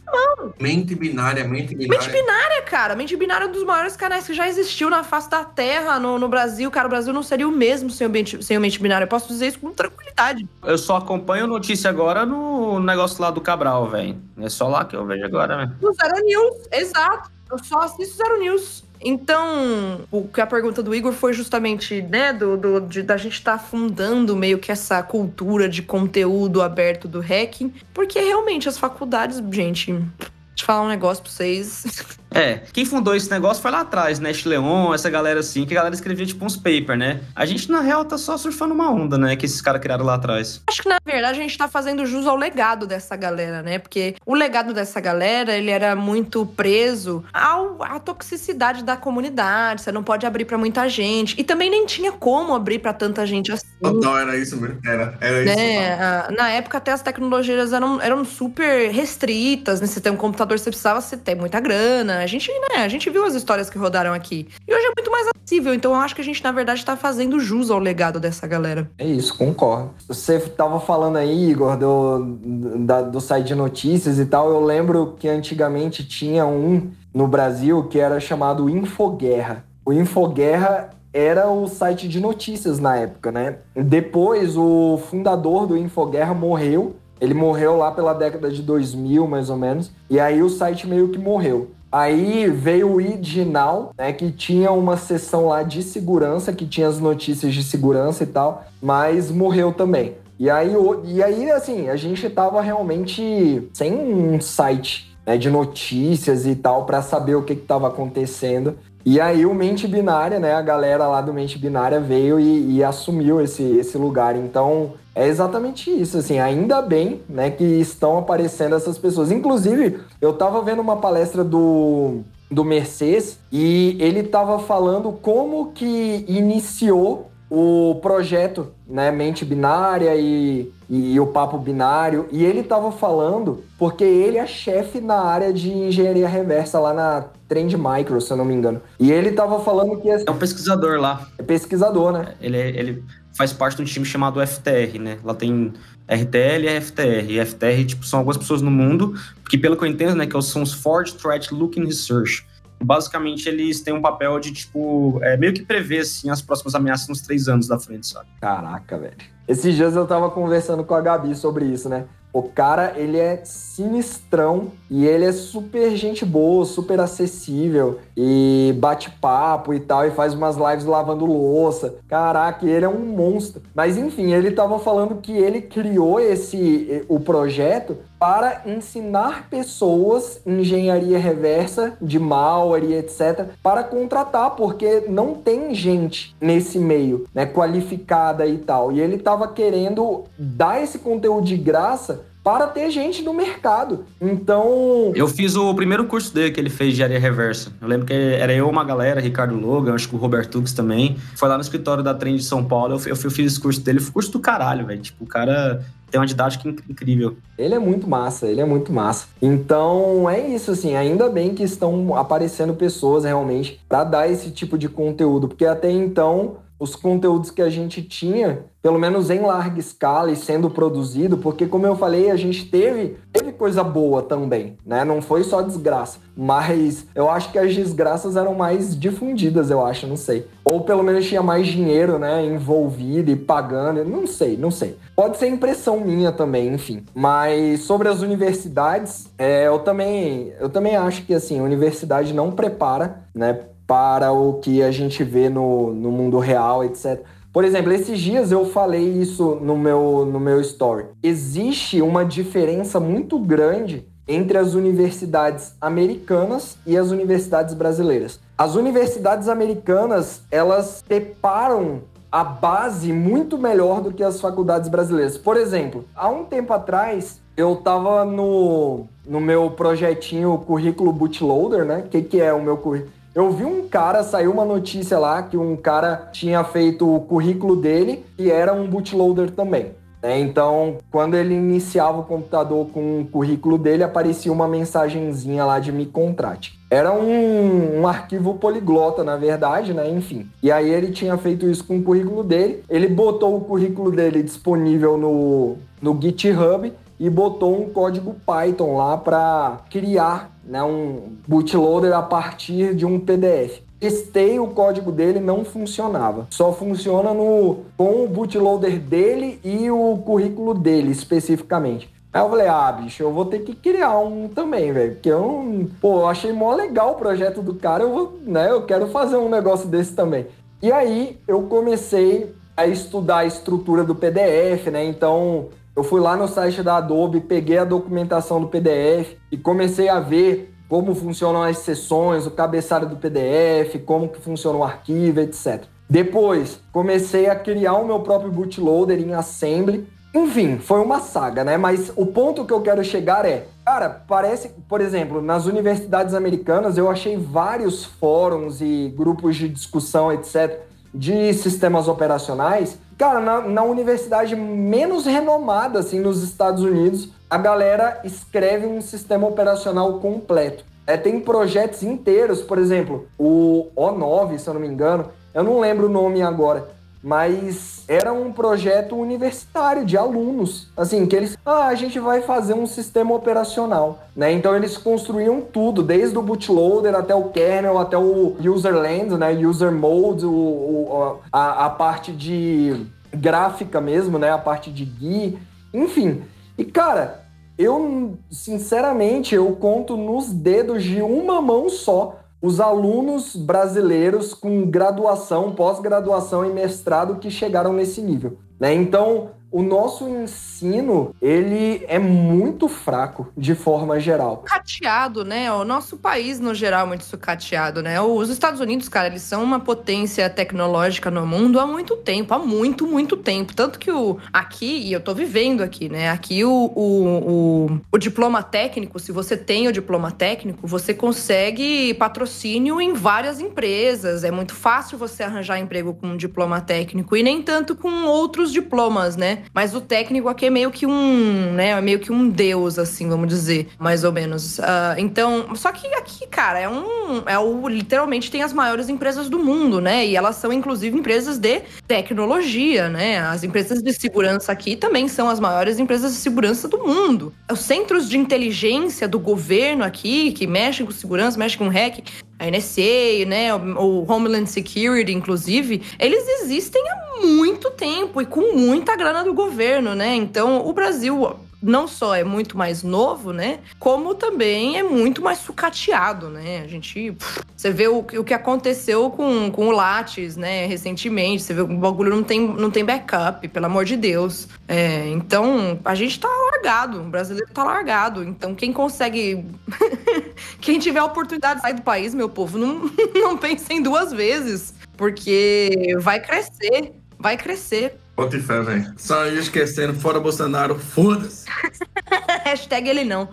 Mente 0.60 0.96
binária, 0.96 1.44
mente 1.44 1.76
binária. 1.76 2.00
Mente 2.00 2.12
binária, 2.12 2.62
cara. 2.64 2.96
Mente 2.96 3.16
binária 3.16 3.46
é 3.46 3.48
um 3.48 3.52
dos 3.52 3.64
maiores 3.64 3.96
canais 3.96 4.26
que 4.26 4.34
já 4.34 4.48
existiu 4.48 4.90
na 4.90 5.04
face 5.04 5.30
da 5.30 5.44
Terra 5.44 6.00
no, 6.00 6.18
no 6.18 6.28
Brasil. 6.28 6.70
Cara, 6.72 6.88
o 6.88 6.90
Brasil 6.90 7.14
não 7.14 7.22
seria 7.22 7.37
o 7.46 7.52
mesmo 7.52 7.90
sem 7.90 8.06
o, 8.08 8.10
mente, 8.10 8.44
sem 8.44 8.58
o 8.58 8.62
mente 8.62 8.82
binária. 8.82 9.06
Eu 9.06 9.10
posso 9.10 9.28
dizer 9.28 9.48
isso 9.48 9.60
com 9.60 9.72
tranquilidade. 9.72 10.48
Eu 10.64 10.78
só 10.78 10.98
acompanho 10.98 11.48
notícia 11.48 11.90
agora 11.90 12.26
no 12.26 12.80
negócio 12.80 13.22
lá 13.22 13.32
do 13.32 13.42
Cabral, 13.42 13.90
velho. 13.90 14.18
É 14.38 14.50
só 14.50 14.68
lá 14.68 14.86
que 14.86 14.96
eu 14.96 15.06
vejo 15.06 15.26
agora, 15.26 15.58
velho. 15.58 15.76
No 15.82 15.94
Zero 15.94 16.26
News, 16.26 16.68
exato. 16.72 17.32
Eu 17.50 17.58
só 17.64 17.80
assisto 17.80 18.18
Zero 18.18 18.40
News. 18.40 18.84
Então, 19.00 20.02
o 20.12 20.28
que 20.28 20.42
a 20.42 20.48
pergunta 20.48 20.82
do 20.82 20.94
Igor 20.94 21.14
foi 21.14 21.32
justamente, 21.34 22.02
né, 22.02 22.34
do, 22.34 22.58
do 22.58 22.82
de, 22.82 23.04
da 23.04 23.16
gente 23.16 23.34
estar 23.34 23.54
tá 23.54 23.60
fundando 23.60 24.36
meio 24.36 24.58
que 24.58 24.72
essa 24.72 25.02
cultura 25.04 25.70
de 25.70 25.82
conteúdo 25.82 26.62
aberto 26.62 27.08
do 27.08 27.20
hacking, 27.20 27.74
porque 27.94 28.20
realmente 28.20 28.68
as 28.68 28.78
faculdades, 28.78 29.38
gente, 29.52 29.94
deixa 29.94 30.62
eu 30.62 30.66
falar 30.66 30.82
um 30.82 30.88
negócio 30.88 31.24
pra 31.24 31.32
vocês. 31.32 31.86
É, 32.32 32.62
quem 32.74 32.86
fundou 32.86 33.16
esse 33.16 33.30
negócio 33.30 33.62
foi 33.62 33.72
lá 33.72 33.82
atrás, 33.82 34.20
né? 34.20 34.32
Leon, 34.46 34.94
essa 34.94 35.10
galera 35.10 35.40
assim, 35.40 35.66
que 35.66 35.74
a 35.74 35.78
galera 35.78 35.96
escrevia 35.96 36.26
tipo 36.26 36.46
uns 36.46 36.56
paper, 36.56 36.98
né? 36.98 37.22
A 37.36 37.46
gente, 37.46 37.70
na 37.72 37.82
real, 37.82 38.06
tá 38.06 38.18
só 38.18 38.38
surfando 38.38 38.74
uma 38.74 38.92
onda, 38.92 39.18
né? 39.18 39.36
Que 39.36 39.46
esses 39.46 39.62
caras 39.62 39.82
criaram 39.82 40.06
lá 40.06 40.16
atrás. 40.16 40.62
Acho 40.68 40.84
que, 40.84 40.90
na 40.90 40.98
verdade, 41.04 41.40
a 41.40 41.42
gente 41.42 41.58
tá 41.58 41.68
fazendo 41.68 42.06
jus 42.06 42.28
ao 42.28 42.36
legado 42.36 42.86
dessa 42.86 43.16
galera, 43.16 43.62
né? 43.62 43.80
Porque 43.80 44.16
o 44.26 44.36
legado 44.36 44.74
dessa 44.74 45.00
galera, 45.00 45.58
ele 45.58 45.72
era 45.72 45.96
muito 45.96 46.46
preso 46.46 47.24
ao, 47.34 47.82
à 47.84 48.00
toxicidade 48.00 48.84
da 48.84 48.96
comunidade. 48.96 49.82
Você 49.82 49.92
não 49.92 50.04
pode 50.04 50.26
abrir 50.26 50.46
para 50.46 50.58
muita 50.58 50.88
gente. 50.88 51.36
E 51.38 51.44
também 51.44 51.70
nem 51.70 51.86
tinha 51.86 52.12
como 52.12 52.54
abrir 52.54 52.80
para 52.80 52.94
tanta 52.94 53.26
gente 53.26 53.52
assim. 53.52 53.66
Não, 53.82 54.18
era 54.18 54.38
isso 54.38 54.58
mesmo. 54.58 54.80
Era, 54.86 55.18
era 55.22 55.44
né? 55.44 56.26
isso. 56.26 56.38
Na 56.38 56.50
época, 56.50 56.78
até 56.78 56.92
as 56.92 57.02
tecnologias 57.02 57.74
eram, 57.74 58.02
eram 58.02 58.26
super 58.26 58.92
restritas, 58.92 59.82
né? 59.82 59.88
Você 59.88 60.00
ter 60.00 60.10
um 60.10 60.16
computador, 60.16 60.60
você 60.60 60.70
precisava 60.70 61.02
ter 61.18 61.36
muita 61.36 61.60
grana 61.60 62.17
a 62.24 62.28
gente, 62.28 62.52
né, 62.52 62.84
a 62.84 62.88
gente 62.88 63.10
viu 63.10 63.26
as 63.26 63.34
histórias 63.34 63.70
que 63.70 63.78
rodaram 63.78 64.14
aqui. 64.14 64.48
E 64.68 64.74
hoje 64.74 64.86
é 64.86 64.92
muito 64.98 65.12
mais 65.12 65.28
acessível, 65.28 65.74
então 65.74 65.94
eu 65.94 66.00
acho 66.00 66.16
que 66.16 66.22
a 66.22 66.24
gente, 66.24 66.44
na 66.44 66.52
verdade, 66.52 66.84
tá 66.84 66.96
fazendo 66.96 67.40
jus 67.40 67.72
ao 67.72 67.80
legado 67.80 68.20
dessa 68.20 68.46
galera. 68.46 68.90
É 68.98 69.06
isso, 69.06 69.38
concordo. 69.38 69.92
Você 70.08 70.40
tava 70.40 70.80
falando 70.80 71.18
aí, 71.18 71.50
Igor, 71.50 71.78
do, 71.78 72.38
da, 72.86 73.02
do 73.02 73.22
site 73.22 73.48
de 73.48 73.56
notícias 73.56 74.20
e 74.20 74.26
tal. 74.26 74.50
Eu 74.50 74.64
lembro 74.64 75.16
que 75.18 75.28
antigamente 75.28 76.06
tinha 76.06 76.46
um 76.46 76.92
no 77.14 77.28
Brasil 77.28 77.84
que 77.84 78.00
era 78.00 78.20
chamado 78.20 78.70
Infoguerra. 78.70 79.66
O 79.86 79.94
Infoguerra 79.94 80.92
era 81.14 81.50
o 81.50 81.68
site 81.68 82.08
de 82.08 82.20
notícias 82.20 82.80
na 82.80 82.96
época, 82.98 83.32
né? 83.32 83.58
Depois, 83.76 84.56
o 84.56 84.98
fundador 85.10 85.66
do 85.66 85.78
Infoguerra 85.78 86.34
morreu. 86.34 86.96
Ele 87.20 87.34
morreu 87.34 87.76
lá 87.76 87.92
pela 87.92 88.14
década 88.14 88.52
de 88.52 88.62
2000, 88.62 89.28
mais 89.28 89.50
ou 89.50 89.58
menos. 89.58 89.92
E 90.10 90.20
aí 90.20 90.44
o 90.44 90.50
site 90.50 90.86
meio 90.86 91.10
que 91.10 91.18
morreu. 91.18 91.72
Aí 91.98 92.48
veio 92.48 92.90
o 92.90 92.94
original, 92.94 93.92
né, 93.98 94.14
que 94.14 94.32
tinha 94.32 94.72
uma 94.72 94.96
seção 94.98 95.48
lá 95.48 95.64
de 95.64 95.82
segurança, 95.82 96.54
que 96.54 96.68
tinha 96.68 96.88
as 96.88 97.00
notícias 97.00 97.56
de 97.56 97.64
segurança 97.64 98.24
e 98.24 98.28
tal, 98.28 98.66
mas 98.80 99.32
morreu 99.32 99.74
também. 99.74 100.14
E 100.40 100.48
aí, 100.48 100.76
e 101.06 101.24
aí 101.24 101.50
assim, 101.50 101.90
a 101.90 101.96
gente 101.96 102.30
tava 102.30 102.62
realmente 102.62 103.68
sem 103.74 103.96
um 103.96 104.40
site 104.40 105.18
né, 105.26 105.40
de 105.40 105.50
notícias 105.50 106.46
e 106.46 106.54
tal 106.54 106.86
para 106.86 107.02
saber 107.02 107.34
o 107.34 107.42
que 107.42 107.54
estava 107.54 107.88
acontecendo. 107.88 108.78
E 109.04 109.20
aí 109.20 109.44
o 109.48 109.56
Mente 109.56 109.88
Binária, 109.88 110.40
né, 110.40 110.54
a 110.54 110.62
galera 110.62 111.08
lá 111.08 111.20
do 111.20 111.34
Mente 111.34 111.58
Binária 111.58 112.00
veio 112.00 112.40
e, 112.40 112.76
e 112.76 112.84
assumiu 112.84 113.42
esse, 113.42 113.64
esse 113.64 113.98
lugar. 113.98 114.36
Então, 114.36 114.94
é 115.18 115.28
exatamente 115.28 115.90
isso, 115.90 116.18
assim, 116.18 116.40
ainda 116.40 116.82
bem, 116.82 117.22
né, 117.28 117.50
que 117.50 117.64
estão 117.64 118.18
aparecendo 118.18 118.76
essas 118.76 118.98
pessoas. 118.98 119.32
Inclusive, 119.32 120.00
eu 120.22 120.34
tava 120.34 120.62
vendo 120.62 120.82
uma 120.82 120.98
palestra 120.98 121.44
do 121.44 122.22
do 122.50 122.64
Mercedes 122.64 123.38
e 123.52 123.98
ele 124.00 124.24
tava 124.24 124.58
falando 124.60 125.12
como 125.12 125.74
que 125.74 126.24
iniciou 126.30 127.30
o 127.50 127.96
projeto, 128.02 128.74
né, 128.88 129.10
mente 129.10 129.46
binária 129.46 130.16
e, 130.16 130.72
e, 130.90 131.18
o 131.20 131.28
papo 131.28 131.58
binário, 131.58 132.28
e 132.30 132.44
ele 132.44 132.62
tava 132.62 132.92
falando 132.92 133.64
porque 133.78 134.04
ele 134.04 134.38
é 134.38 134.46
chefe 134.46 135.00
na 135.00 135.22
área 135.22 135.54
de 135.54 135.72
engenharia 135.72 136.28
reversa 136.28 136.78
lá 136.78 136.94
na 136.94 137.26
Trend 137.48 137.74
Micro, 137.78 138.20
se 138.20 138.32
eu 138.32 138.38
não 138.38 138.44
me 138.44 138.54
engano. 138.54 138.82
E 139.00 139.12
ele 139.12 139.32
tava 139.32 139.62
falando 139.62 139.98
que... 140.02 140.10
É 140.10 140.30
um 140.30 140.38
pesquisador 140.38 141.00
lá. 141.00 141.26
É 141.38 141.44
pesquisador, 141.44 142.12
né? 142.12 142.34
Ele, 142.42 142.58
é, 142.58 142.68
ele 142.68 143.04
faz 143.38 143.54
parte 143.54 143.78
de 143.78 143.84
um 143.84 143.86
time 143.86 144.04
chamado 144.04 144.46
FTR, 144.46 144.98
né? 145.00 145.20
Lá 145.24 145.36
tem 145.36 145.72
RTL 146.08 146.66
e 146.66 146.82
FTR. 146.82 147.30
E 147.30 147.46
FTR, 147.46 147.86
tipo, 147.86 148.06
são 148.06 148.20
algumas 148.20 148.38
pessoas 148.38 148.64
no 148.64 148.72
mundo, 148.72 149.14
que 149.48 149.58
pelo 149.58 149.78
que 149.78 149.84
eu 149.84 149.88
entendo, 149.88 150.16
né, 150.16 150.26
que 150.26 150.42
são 150.42 150.64
os 150.64 150.74
Forge 150.74 151.14
Threat 151.14 151.54
Looking 151.54 151.86
Research. 151.86 152.46
Basicamente, 152.84 153.48
eles 153.48 153.82
têm 153.82 153.94
um 153.94 154.02
papel 154.02 154.40
de, 154.40 154.52
tipo, 154.52 155.20
é, 155.22 155.38
meio 155.38 155.54
que 155.54 155.64
prever, 155.64 156.00
assim, 156.00 156.30
as 156.30 156.42
próximas 156.42 156.74
ameaças 156.74 157.08
nos 157.08 157.22
três 157.22 157.48
anos 157.48 157.68
da 157.68 157.80
frente, 157.80 158.08
sabe? 158.08 158.28
Caraca, 158.42 158.98
velho. 158.98 159.18
Esses 159.48 159.76
dias 159.76 159.96
eu 159.96 160.06
tava 160.06 160.30
conversando 160.32 160.84
com 160.84 160.94
a 160.94 161.02
Gabi 161.02 161.36
sobre 161.36 161.66
isso, 161.66 161.88
né? 161.88 162.06
O 162.34 162.44
cara, 162.44 162.94
ele 162.98 163.18
é 163.18 163.44
sinistrão 163.46 164.72
e 164.90 165.06
ele 165.06 165.26
é 165.26 165.32
super 165.32 165.96
gente 165.96 166.26
boa, 166.26 166.66
super 166.66 167.00
acessível 167.00 168.00
e 168.16 168.74
bate 168.80 169.10
papo 169.10 169.74
e 169.74 169.80
tal 169.80 170.06
e 170.08 170.12
faz 170.12 170.34
umas 170.34 170.56
lives 170.56 170.86
lavando 170.86 171.26
louça. 171.26 171.96
Caraca, 172.08 172.66
ele 172.66 172.86
é 172.86 172.90
um 172.90 173.06
monstro. 173.06 173.62
Mas 173.74 173.98
enfim, 173.98 174.34
ele 174.34 174.52
tava 174.52 174.80
falando 174.80 175.22
que 175.22 175.32
ele 175.32 175.62
criou 175.62 176.20
esse 176.20 177.06
o 177.08 177.20
projeto 177.20 177.98
para 178.20 178.64
ensinar 178.66 179.48
pessoas 179.50 180.42
engenharia 180.46 181.20
reversa 181.20 181.94
de 182.02 182.18
malware 182.18 182.84
e 182.84 182.96
etc 182.96 183.48
para 183.62 183.84
contratar, 183.84 184.56
porque 184.56 185.04
não 185.08 185.36
tem 185.36 185.74
gente 185.76 186.36
nesse 186.42 186.80
meio, 186.80 187.26
né, 187.34 187.46
qualificada 187.46 188.46
e 188.46 188.58
tal. 188.58 188.92
E 188.92 189.00
ele 189.00 189.16
estava 189.16 189.48
querendo 189.48 190.24
dar 190.38 190.82
esse 190.82 191.00
conteúdo 191.00 191.46
de 191.46 191.58
graça 191.58 192.26
para 192.48 192.66
ter 192.66 192.90
gente 192.90 193.22
no 193.24 193.34
mercado. 193.34 194.06
Então. 194.22 195.12
Eu 195.14 195.28
fiz 195.28 195.58
o 195.58 195.76
primeiro 195.76 196.06
curso 196.06 196.34
dele 196.34 196.50
que 196.50 196.58
ele 196.58 196.70
fez 196.70 196.96
de 196.96 197.04
área 197.04 197.20
reversa. 197.20 197.74
Eu 197.82 197.90
lembro 197.90 198.06
que 198.06 198.14
era 198.14 198.54
eu, 198.54 198.70
uma 198.70 198.86
galera, 198.86 199.20
Ricardo 199.20 199.54
Logan, 199.54 199.94
acho 199.94 200.08
que 200.08 200.16
o 200.16 200.18
Roberto 200.18 200.52
Tux 200.52 200.72
também. 200.72 201.18
Foi 201.36 201.50
lá 201.50 201.56
no 201.56 201.62
escritório 201.62 202.02
da 202.02 202.14
Trend 202.14 202.38
de 202.38 202.46
São 202.46 202.64
Paulo. 202.64 202.94
Eu, 202.94 203.00
eu, 203.00 203.18
eu 203.22 203.32
fiz 203.32 203.52
esse 203.52 203.60
curso 203.60 203.82
dele. 203.82 204.00
Foi 204.00 204.14
curso 204.14 204.32
do 204.32 204.40
caralho, 204.40 204.86
velho. 204.86 205.02
Tipo, 205.02 205.26
o 205.26 205.28
cara 205.28 205.86
tem 206.10 206.22
uma 206.22 206.26
didática 206.26 206.70
incrível. 206.90 207.36
Ele 207.58 207.76
é 207.76 207.80
muito 207.80 208.10
massa, 208.10 208.48
ele 208.48 208.62
é 208.62 208.66
muito 208.66 208.94
massa. 208.94 209.28
Então 209.42 210.30
é 210.30 210.40
isso, 210.48 210.72
assim, 210.72 210.96
ainda 210.96 211.30
bem 211.30 211.54
que 211.54 211.64
estão 211.64 212.16
aparecendo 212.16 212.74
pessoas 212.76 213.26
realmente 213.26 213.78
para 213.90 214.06
dar 214.06 214.32
esse 214.32 214.52
tipo 214.52 214.78
de 214.78 214.88
conteúdo, 214.88 215.50
porque 215.50 215.66
até 215.66 215.92
então 215.92 216.60
os 216.80 216.96
conteúdos 216.96 217.52
que 217.52 217.62
a 217.62 217.70
gente 217.70 218.02
tinha, 218.02 218.60
pelo 218.88 218.98
menos 218.98 219.30
em 219.30 219.42
larga 219.42 219.82
escala 219.82 220.32
e 220.32 220.36
sendo 220.38 220.70
produzido, 220.70 221.38
porque 221.38 221.66
como 221.66 221.86
eu 221.86 221.98
falei, 221.98 222.32
a 222.32 222.38
gente 222.38 222.64
teve, 222.68 223.18
teve 223.34 223.52
coisa 223.52 223.84
boa 223.84 224.22
também, 224.22 224.78
né? 224.86 225.04
Não 225.04 225.22
foi 225.22 225.44
só 225.44 225.62
desgraça, 225.62 226.20
mas 226.38 227.06
eu 227.14 227.30
acho 227.30 227.52
que 227.52 227.60
as 227.60 227.76
desgraças 227.76 228.38
eram 228.38 228.56
mais 228.56 228.98
difundidas, 228.98 229.70
eu 229.70 229.86
acho, 229.86 230.08
não 230.08 230.16
sei. 230.16 230.48
Ou 230.64 230.86
pelo 230.86 231.04
menos 231.04 231.28
tinha 231.28 231.44
mais 231.44 231.68
dinheiro, 231.68 232.18
né, 232.18 232.46
envolvido 232.46 233.30
e 233.30 233.36
pagando, 233.36 234.06
não 234.06 234.26
sei, 234.26 234.56
não 234.56 234.72
sei. 234.72 234.96
Pode 235.14 235.36
ser 235.36 235.50
impressão 235.50 236.00
minha 236.00 236.32
também, 236.32 236.74
enfim. 236.74 237.04
Mas 237.14 237.82
sobre 237.82 238.08
as 238.08 238.22
universidades, 238.22 239.30
é, 239.38 239.68
eu 239.68 239.80
também, 239.80 240.54
eu 240.62 240.70
também 240.70 240.96
acho 240.96 241.26
que 241.26 241.34
assim, 241.34 241.60
a 241.60 241.64
universidade 241.64 242.34
não 242.34 242.52
prepara, 242.52 243.26
né, 243.36 243.66
para 243.86 244.34
o 244.34 244.56
que 244.56 244.84
a 244.84 244.92
gente 244.92 245.26
vê 245.26 245.50
no, 245.50 245.94
no 245.94 246.10
mundo 246.10 246.40
real, 246.40 246.84
etc. 246.84 247.22
Por 247.58 247.66
exemplo, 247.66 247.92
esses 247.92 248.20
dias 248.20 248.52
eu 248.52 248.66
falei 248.66 249.04
isso 249.20 249.58
no 249.60 249.76
meu, 249.76 250.24
no 250.32 250.40
meu 250.40 250.62
story. 250.62 251.06
Existe 251.24 252.04
uma 252.04 252.24
diferença 252.24 253.00
muito 253.00 253.40
grande 253.40 254.08
entre 254.28 254.60
as 254.60 254.76
universidades 254.76 255.74
americanas 255.82 256.78
e 256.86 256.96
as 256.96 257.10
universidades 257.10 257.74
brasileiras. 257.74 258.40
As 258.56 258.76
universidades 258.76 259.50
americanas, 259.50 260.44
elas 260.52 261.04
preparam 261.08 262.04
a 262.32 262.44
base 262.44 263.12
muito 263.12 263.58
melhor 263.58 264.02
do 264.02 264.14
que 264.14 264.24
as 264.24 264.40
faculdades 264.40 264.88
brasileiras. 264.88 265.36
Por 265.36 265.58
exemplo, 265.58 266.06
há 266.16 266.30
um 266.30 266.44
tempo 266.44 266.74
atrás, 266.74 267.42
eu 267.58 267.74
estava 267.74 268.24
no, 268.24 269.08
no 269.26 269.42
meu 269.42 269.72
projetinho 269.72 270.56
currículo 270.60 271.12
bootloader, 271.12 271.86
né? 271.86 272.04
O 272.06 272.10
que, 272.10 272.22
que 272.22 272.40
é 272.40 272.54
o 272.54 272.62
meu 272.62 272.78
currículo? 272.78 273.17
Eu 273.38 273.52
vi 273.52 273.64
um 273.66 273.88
cara, 273.88 274.24
saiu 274.24 274.52
uma 274.52 274.66
notícia 274.66 275.20
lá 275.20 275.44
que 275.44 275.56
um 275.56 275.76
cara 275.76 276.28
tinha 276.32 276.64
feito 276.64 277.08
o 277.08 277.20
currículo 277.20 277.76
dele 277.76 278.26
e 278.36 278.50
era 278.50 278.74
um 278.74 278.88
bootloader 278.88 279.52
também. 279.52 279.92
né? 280.24 280.40
Então, 280.40 280.98
quando 281.12 281.36
ele 281.38 281.54
iniciava 281.54 282.22
o 282.22 282.24
computador 282.24 282.88
com 282.88 283.22
o 283.22 283.28
currículo 283.28 283.78
dele, 283.78 284.04
aparecia 284.04 284.52
uma 284.52 284.68
mensagenzinha 284.68 285.64
lá 285.66 285.78
de 285.78 285.92
me 285.92 286.08
contrate. 286.08 286.80
Era 286.90 287.14
um, 287.14 288.00
um 288.00 288.08
arquivo 288.08 288.56
poliglota, 288.56 289.24
na 289.24 289.36
verdade, 289.36 289.94
né? 289.94 290.10
Enfim. 290.10 290.50
E 290.64 290.72
aí 290.72 290.90
ele 290.90 291.12
tinha 291.12 291.38
feito 291.38 291.70
isso 291.70 291.86
com 291.86 292.00
o 292.00 292.04
currículo 292.04 292.44
dele. 292.44 292.84
Ele 292.90 293.08
botou 293.08 293.56
o 293.56 293.62
currículo 293.62 294.10
dele 294.10 294.42
disponível 294.42 295.16
no, 295.16 295.78
no 296.02 296.20
GitHub 296.20 296.92
e 297.20 297.30
botou 297.30 297.80
um 297.80 297.90
código 297.90 298.36
Python 298.46 298.98
lá 298.98 299.16
para 299.16 299.80
criar 299.90 300.57
né, 300.68 300.84
um 300.84 301.34
bootloader 301.48 302.14
a 302.14 302.22
partir 302.22 302.94
de 302.94 303.06
um 303.06 303.20
PDF. 303.20 303.82
Testei 304.00 304.60
o 304.60 304.68
código 304.68 305.12
dele, 305.12 305.40
não 305.40 305.66
funcionava. 305.66 306.48
Só 306.52 306.72
funciona 306.72 307.34
no 307.34 307.86
com 307.98 308.24
o 308.24 308.28
bootloader 308.28 309.00
dele 309.00 309.60
e 309.64 309.90
o 309.90 310.18
currículo 310.18 310.74
dele 310.74 311.12
especificamente. 311.12 312.10
Aí 312.32 312.42
eu 312.42 312.50
falei, 312.50 312.68
ah, 312.68 312.92
bicho, 312.92 313.24
eu 313.24 313.32
vou 313.32 313.46
ter 313.46 313.60
que 313.60 313.74
criar 313.74 314.20
um 314.20 314.48
também, 314.48 314.92
velho. 314.92 315.14
Porque 315.14 315.30
eu, 315.30 315.90
pô, 316.00 316.20
eu 316.20 316.28
achei 316.28 316.54
mó 316.54 316.76
legal 316.76 317.14
o 317.14 317.16
projeto 317.16 317.64
do 317.64 317.74
cara, 317.74 318.04
eu 318.04 318.14
vou, 318.14 318.40
né, 318.44 318.70
eu 318.70 318.84
quero 318.84 319.08
fazer 319.08 319.38
um 319.38 319.50
negócio 319.50 319.88
desse 319.88 320.14
também. 320.14 320.46
E 320.82 320.92
aí 320.92 321.40
eu 321.48 321.64
comecei 321.64 322.54
a 322.76 322.86
estudar 322.86 323.38
a 323.38 323.46
estrutura 323.46 324.04
do 324.04 324.14
PDF, 324.14 324.88
né? 324.92 325.04
Então 325.04 325.70
eu 325.98 326.04
fui 326.04 326.22
lá 326.22 326.38
no 326.38 326.48
site 326.48 326.84
da 326.84 326.98
Adobe, 326.98 327.42
peguei 327.42 327.80
a 327.80 327.84
documentação 327.84 328.62
do 328.62 328.68
PDF 328.68 329.36
e 329.52 329.58
comecei 329.58 330.08
a 330.08 330.20
ver 330.20 330.72
como 330.88 331.16
funcionam 331.16 331.64
as 331.64 331.80
seções, 331.80 332.46
o 332.46 332.52
cabeçalho 332.52 333.10
do 333.10 333.16
PDF, 333.16 334.00
como 334.06 334.30
que 334.30 334.40
funciona 334.40 334.78
o 334.78 334.84
arquivo, 334.84 335.40
etc. 335.40 335.86
Depois, 336.08 336.80
comecei 336.92 337.50
a 337.50 337.56
criar 337.56 337.96
o 337.96 338.06
meu 338.06 338.20
próprio 338.20 338.52
bootloader 338.52 339.20
em 339.20 339.34
Assembly. 339.34 340.08
Enfim, 340.36 340.78
foi 340.78 341.02
uma 341.02 341.20
saga, 341.20 341.64
né? 341.64 341.78
Mas 341.78 342.14
o 342.16 342.28
ponto 342.28 342.64
que 342.64 342.74
eu 342.74 342.82
quero 342.82 343.04
chegar 343.04 343.44
é, 343.44 343.66
cara, 343.84 344.08
parece, 344.08 344.70
por 344.88 345.02
exemplo, 345.02 345.42
nas 345.42 345.66
universidades 345.66 346.36
americanas 346.36 346.96
eu 347.00 347.10
achei 347.10 347.36
vários 347.38 348.06
fóruns 348.06 348.82
e 348.82 349.12
grupos 349.18 349.56
de 349.56 349.68
discussão, 349.68 350.32
etc, 350.32 350.80
de 351.12 351.52
sistemas 351.56 352.08
operacionais. 352.08 353.00
Cara, 353.18 353.40
na, 353.40 353.62
na 353.62 353.84
universidade 353.84 354.56
menos 354.56 355.26
renomada, 355.26 356.00
assim, 356.00 356.20
nos 356.20 356.44
Estados 356.44 356.84
Unidos, 356.84 357.30
a 357.50 357.58
galera 357.58 358.22
escreve 358.24 358.86
um 358.86 359.02
sistema 359.02 359.48
operacional 359.48 360.20
completo. 360.20 360.86
É, 361.08 361.18
tem 361.18 361.40
projetos 361.40 362.04
inteiros, 362.04 362.62
por 362.62 362.78
exemplo, 362.78 363.28
o 363.40 363.88
O9, 363.96 364.60
se 364.60 364.68
eu 364.68 364.74
não 364.76 364.82
me 364.82 364.88
engano, 364.88 365.30
eu 365.52 365.64
não 365.64 365.80
lembro 365.80 366.06
o 366.06 366.10
nome 366.10 366.44
agora, 366.44 366.90
mas 367.28 368.06
era 368.08 368.32
um 368.32 368.54
projeto 368.54 369.14
universitário 369.18 370.06
de 370.06 370.16
alunos, 370.18 370.88
assim, 370.96 371.26
que 371.26 371.36
eles, 371.36 371.58
ah, 371.66 371.88
a 371.88 371.94
gente 371.94 372.18
vai 372.22 372.42
fazer 372.42 372.74
um 372.74 372.86
sistema 372.86 373.36
operacional, 373.36 374.20
né? 374.34 374.54
Então 374.54 374.74
eles 374.74 374.98
construíam 374.98 375.60
tudo, 375.60 376.02
desde 376.02 376.38
o 376.38 376.42
bootloader 376.42 377.14
até 377.14 377.36
o 377.36 377.50
kernel, 377.50 377.98
até 378.00 378.18
o 378.18 378.56
userland, 378.64 379.36
né? 379.38 379.52
User 379.52 379.92
mode, 379.92 380.46
o, 380.46 380.50
o- 380.52 381.40
a, 381.52 381.88
a 381.88 381.90
parte 381.90 382.32
de 382.32 383.06
gráfica 383.36 384.00
mesmo, 384.00 384.40
né? 384.40 384.50
A 384.50 384.58
parte 384.58 384.90
de 384.90 385.04
GUI, 385.04 385.60
enfim. 385.94 386.44
E 386.78 386.86
cara, 386.86 387.44
eu 387.78 388.38
sinceramente 388.50 389.54
eu 389.54 389.74
conto 389.74 390.16
nos 390.16 390.50
dedos 390.54 391.04
de 391.04 391.22
uma 391.22 391.62
mão 391.62 391.90
só 391.90 392.40
os 392.62 392.80
alunos 392.80 393.56
brasileiros 393.56 394.54
com 394.54 394.90
graduação, 394.90 395.74
pós-graduação 395.76 396.66
e 396.66 396.74
mestrado 396.74 397.36
que 397.36 397.52
chegaram 397.52 397.94
nesse 397.94 398.22
nível, 398.22 398.58
né? 398.80 398.94
Então, 398.94 399.52
o 399.72 399.82
nosso 399.82 400.28
ensino, 400.28 401.36
ele 401.42 402.04
é 402.08 402.18
muito 402.18 402.88
fraco 402.88 403.52
de 403.58 403.76
forma 403.76 404.20
geral. 404.20 404.64
sucateado, 404.64 405.44
né? 405.44 405.72
O 405.72 405.84
nosso 405.84 406.18
país, 406.18 406.60
no 406.60 406.74
geral, 406.74 407.06
é 407.06 407.08
muito 407.08 407.26
sucateado, 407.26 408.02
né? 408.02 408.20
Os 408.22 408.50
Estados 408.50 408.80
Unidos, 408.80 409.10
cara, 409.10 409.28
eles 409.28 409.42
são 409.42 409.64
uma 409.64 409.80
potência 409.80 410.50
tecnológica 410.50 411.30
no 411.30 411.46
mundo 411.46 411.80
há 411.80 411.86
muito 411.86 412.16
tempo, 412.18 412.54
há 412.54 412.60
muito, 412.60 413.06
muito 413.06 413.36
tempo. 413.36 413.76
Tanto 413.76 414.00
que 414.00 414.10
o 414.10 414.38
aqui, 414.54 415.00
e 415.00 415.14
eu 415.14 415.20
tô 415.20 415.34
vivendo 415.34 415.82
aqui, 415.82 416.08
né? 416.08 416.30
Aqui 416.30 416.64
o, 416.64 416.92
o, 416.96 417.88
o, 417.88 418.02
o 418.12 418.18
diploma 418.18 418.64
técnico, 418.64 419.20
se 419.20 419.32
você 419.32 419.58
tem 419.58 419.88
o 419.88 419.92
diploma 419.92 420.32
técnico, 420.32 420.88
você 420.88 421.14
consegue 421.14 422.14
patrocínio 422.14 423.02
em 423.02 423.14
várias 423.14 423.60
empresas. 423.60 424.44
É 424.44 424.52
muito 424.52 424.74
fácil 424.74 425.18
você 425.18 425.44
arranjar 425.44 425.80
emprego 425.80 426.14
com 426.14 426.28
um 426.28 426.38
diploma 426.38 426.80
técnico 426.80 427.36
e 427.36 427.44
nem 427.44 427.62
tanto 427.62 427.96
com 427.96 428.26
outros 428.26 428.72
diplomas, 428.72 429.36
né? 429.36 429.57
Mas 429.74 429.96
o 429.96 430.02
técnico 430.02 430.50
aqui 430.50 430.66
é 430.66 430.70
meio 430.70 430.92
que 430.92 431.06
um, 431.06 431.74
né? 431.74 431.90
É 431.90 432.02
meio 432.02 432.20
que 432.20 432.32
um 432.32 432.50
deus, 432.50 432.98
assim, 433.00 433.28
vamos 433.30 433.48
dizer, 433.48 433.88
mais 434.00 434.24
ou 434.24 434.32
menos. 434.32 434.80
Ah, 434.80 435.16
então, 435.18 435.76
só 435.76 435.92
que 435.92 436.08
aqui, 436.16 436.48
cara, 436.48 436.80
é 436.80 436.90
um, 436.90 437.44
é 437.46 437.58
o 437.58 437.88
literalmente 437.88 438.52
tem 438.52 438.64
as 438.64 438.74
maiores 438.74 439.10
empresas 439.10 439.50
do 439.50 439.60
mundo, 439.60 440.02
né? 440.02 440.26
E 440.26 440.36
elas 440.36 440.56
são 440.58 440.72
inclusive 440.72 441.18
empresas 441.18 441.58
de 441.58 441.82
tecnologia, 442.08 443.10
né? 443.10 443.40
As 443.40 443.64
empresas 443.64 444.02
de 444.02 444.14
segurança 444.14 444.72
aqui 444.72 444.96
também 444.96 445.28
são 445.28 445.50
as 445.50 445.60
maiores 445.60 446.00
empresas 446.00 446.34
de 446.34 446.38
segurança 446.38 446.88
do 446.88 447.00
mundo. 447.00 447.54
Os 447.72 447.80
centros 447.80 448.30
de 448.30 448.38
inteligência 448.38 449.28
do 449.28 449.40
governo 449.40 450.04
aqui, 450.04 450.52
que 450.52 450.68
mexem 450.68 451.06
com 451.06 451.12
segurança, 451.12 451.58
mexem 451.58 451.78
com 451.78 451.88
hack, 451.88 452.20
a 452.60 452.70
NSA, 452.70 453.46
né, 453.48 453.74
o 453.74 454.26
Homeland 454.32 454.70
Security, 454.70 455.32
inclusive, 455.32 456.02
eles 456.20 456.48
existem 456.62 457.02
há 457.10 457.46
muito 457.46 457.92
tempo 457.92 458.42
e 458.42 458.46
com 458.46 458.76
muita 458.76 459.16
grana 459.16 459.44
do 459.44 459.54
governo, 459.54 460.16
né? 460.16 460.36
Então, 460.36 460.86
o 460.86 460.92
Brasil 460.92 461.56
não 461.82 462.08
só 462.08 462.34
é 462.36 462.44
muito 462.44 462.78
mais 462.78 463.04
novo, 463.04 463.54
né? 463.54 463.80
Como 464.00 464.34
também 464.34 464.98
é 464.98 465.04
muito 465.04 465.42
mais 465.42 465.60
sucateado, 465.60 466.50
né? 466.50 466.82
A 466.84 466.88
gente. 466.88 467.36
Você 467.76 467.92
vê 467.92 468.08
o, 468.08 468.24
que- 468.24 468.40
o 468.40 468.44
que 468.44 468.54
aconteceu 468.54 469.30
com, 469.30 469.70
com 469.72 469.88
o 469.88 469.92
Lattes, 469.92 470.58
né? 470.58 470.86
Recentemente. 470.88 471.62
Você 471.64 471.74
vê 471.74 471.86
que 471.86 471.94
o 471.94 471.98
bagulho 471.98 472.36
não 472.36 472.44
tem, 472.44 472.60
não 472.60 472.90
tem 472.90 473.06
backup, 473.06 473.68
pelo 473.68 473.86
amor 473.86 474.06
de 474.06 474.18
Deus. 474.18 474.68
É, 474.88 475.28
então, 475.30 476.00
a 476.04 476.16
gente 476.16 476.40
tá 476.40 476.48
largado. 476.72 477.22
O 477.22 477.24
brasileiro 477.26 477.70
tá 477.72 477.84
largado. 477.84 478.44
Então, 478.44 478.74
quem 478.74 478.92
consegue. 478.92 479.64
quem 480.82 481.00
tiver 481.00 481.20
a 481.20 481.26
oportunidade 481.26 481.76
de 481.76 481.82
sair 481.82 481.94
do 481.94 482.02
país, 482.02 482.34
meu 482.34 482.50
povo, 482.50 482.78
não, 482.78 483.10
não 483.36 483.58
pensem 483.58 484.02
duas 484.02 484.32
vezes. 484.32 484.94
Porque 485.16 486.16
vai 486.20 486.40
crescer. 486.40 487.14
Vai 487.40 487.56
crescer. 487.58 488.18
Bota 488.38 488.60
fé, 488.60 488.82
velho. 488.82 489.14
Só 489.18 489.48
ia 489.48 489.60
esquecendo, 489.60 490.14
fora 490.14 490.40
Bolsonaro, 490.40 490.98
foda-se. 491.00 491.66
Hashtag 492.64 493.10
ele 493.10 493.24
não. 493.24 493.50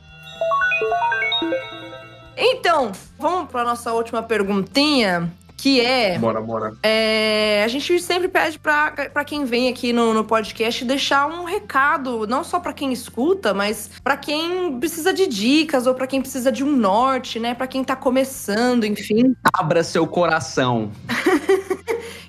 Então, 2.36 2.93
vamos 3.19 3.51
para 3.51 3.65
nossa 3.65 3.93
última 3.94 4.23
perguntinha, 4.23 5.32
que 5.56 5.81
é, 5.81 6.19
Bora, 6.19 6.40
bora. 6.43 6.74
é, 6.82 7.62
a 7.65 7.69
gente 7.69 7.98
sempre 7.98 8.28
pede 8.28 8.59
para 8.59 9.24
quem 9.24 9.47
vem 9.47 9.70
aqui 9.70 9.90
no, 9.93 10.12
no 10.12 10.23
podcast 10.23 10.85
deixar 10.85 11.28
um 11.28 11.44
recado, 11.44 12.27
não 12.27 12.44
só 12.44 12.61
para 12.61 12.74
quem 12.74 12.93
escuta, 12.93 13.55
mas 13.55 13.90
para 14.02 14.19
quem 14.19 14.78
precisa 14.78 15.15
de 15.15 15.27
dicas 15.27 15.86
ou 15.86 15.94
para 15.94 16.06
quem 16.06 16.20
precisa 16.20 16.52
de 16.52 16.62
um 16.62 16.70
norte, 16.77 17.40
né? 17.40 17.55
Para 17.55 17.66
quem 17.66 17.82
tá 17.82 17.97
começando, 17.97 18.85
enfim. 18.85 19.35
Abra 19.51 19.82
seu 19.82 20.06
coração. 20.06 20.93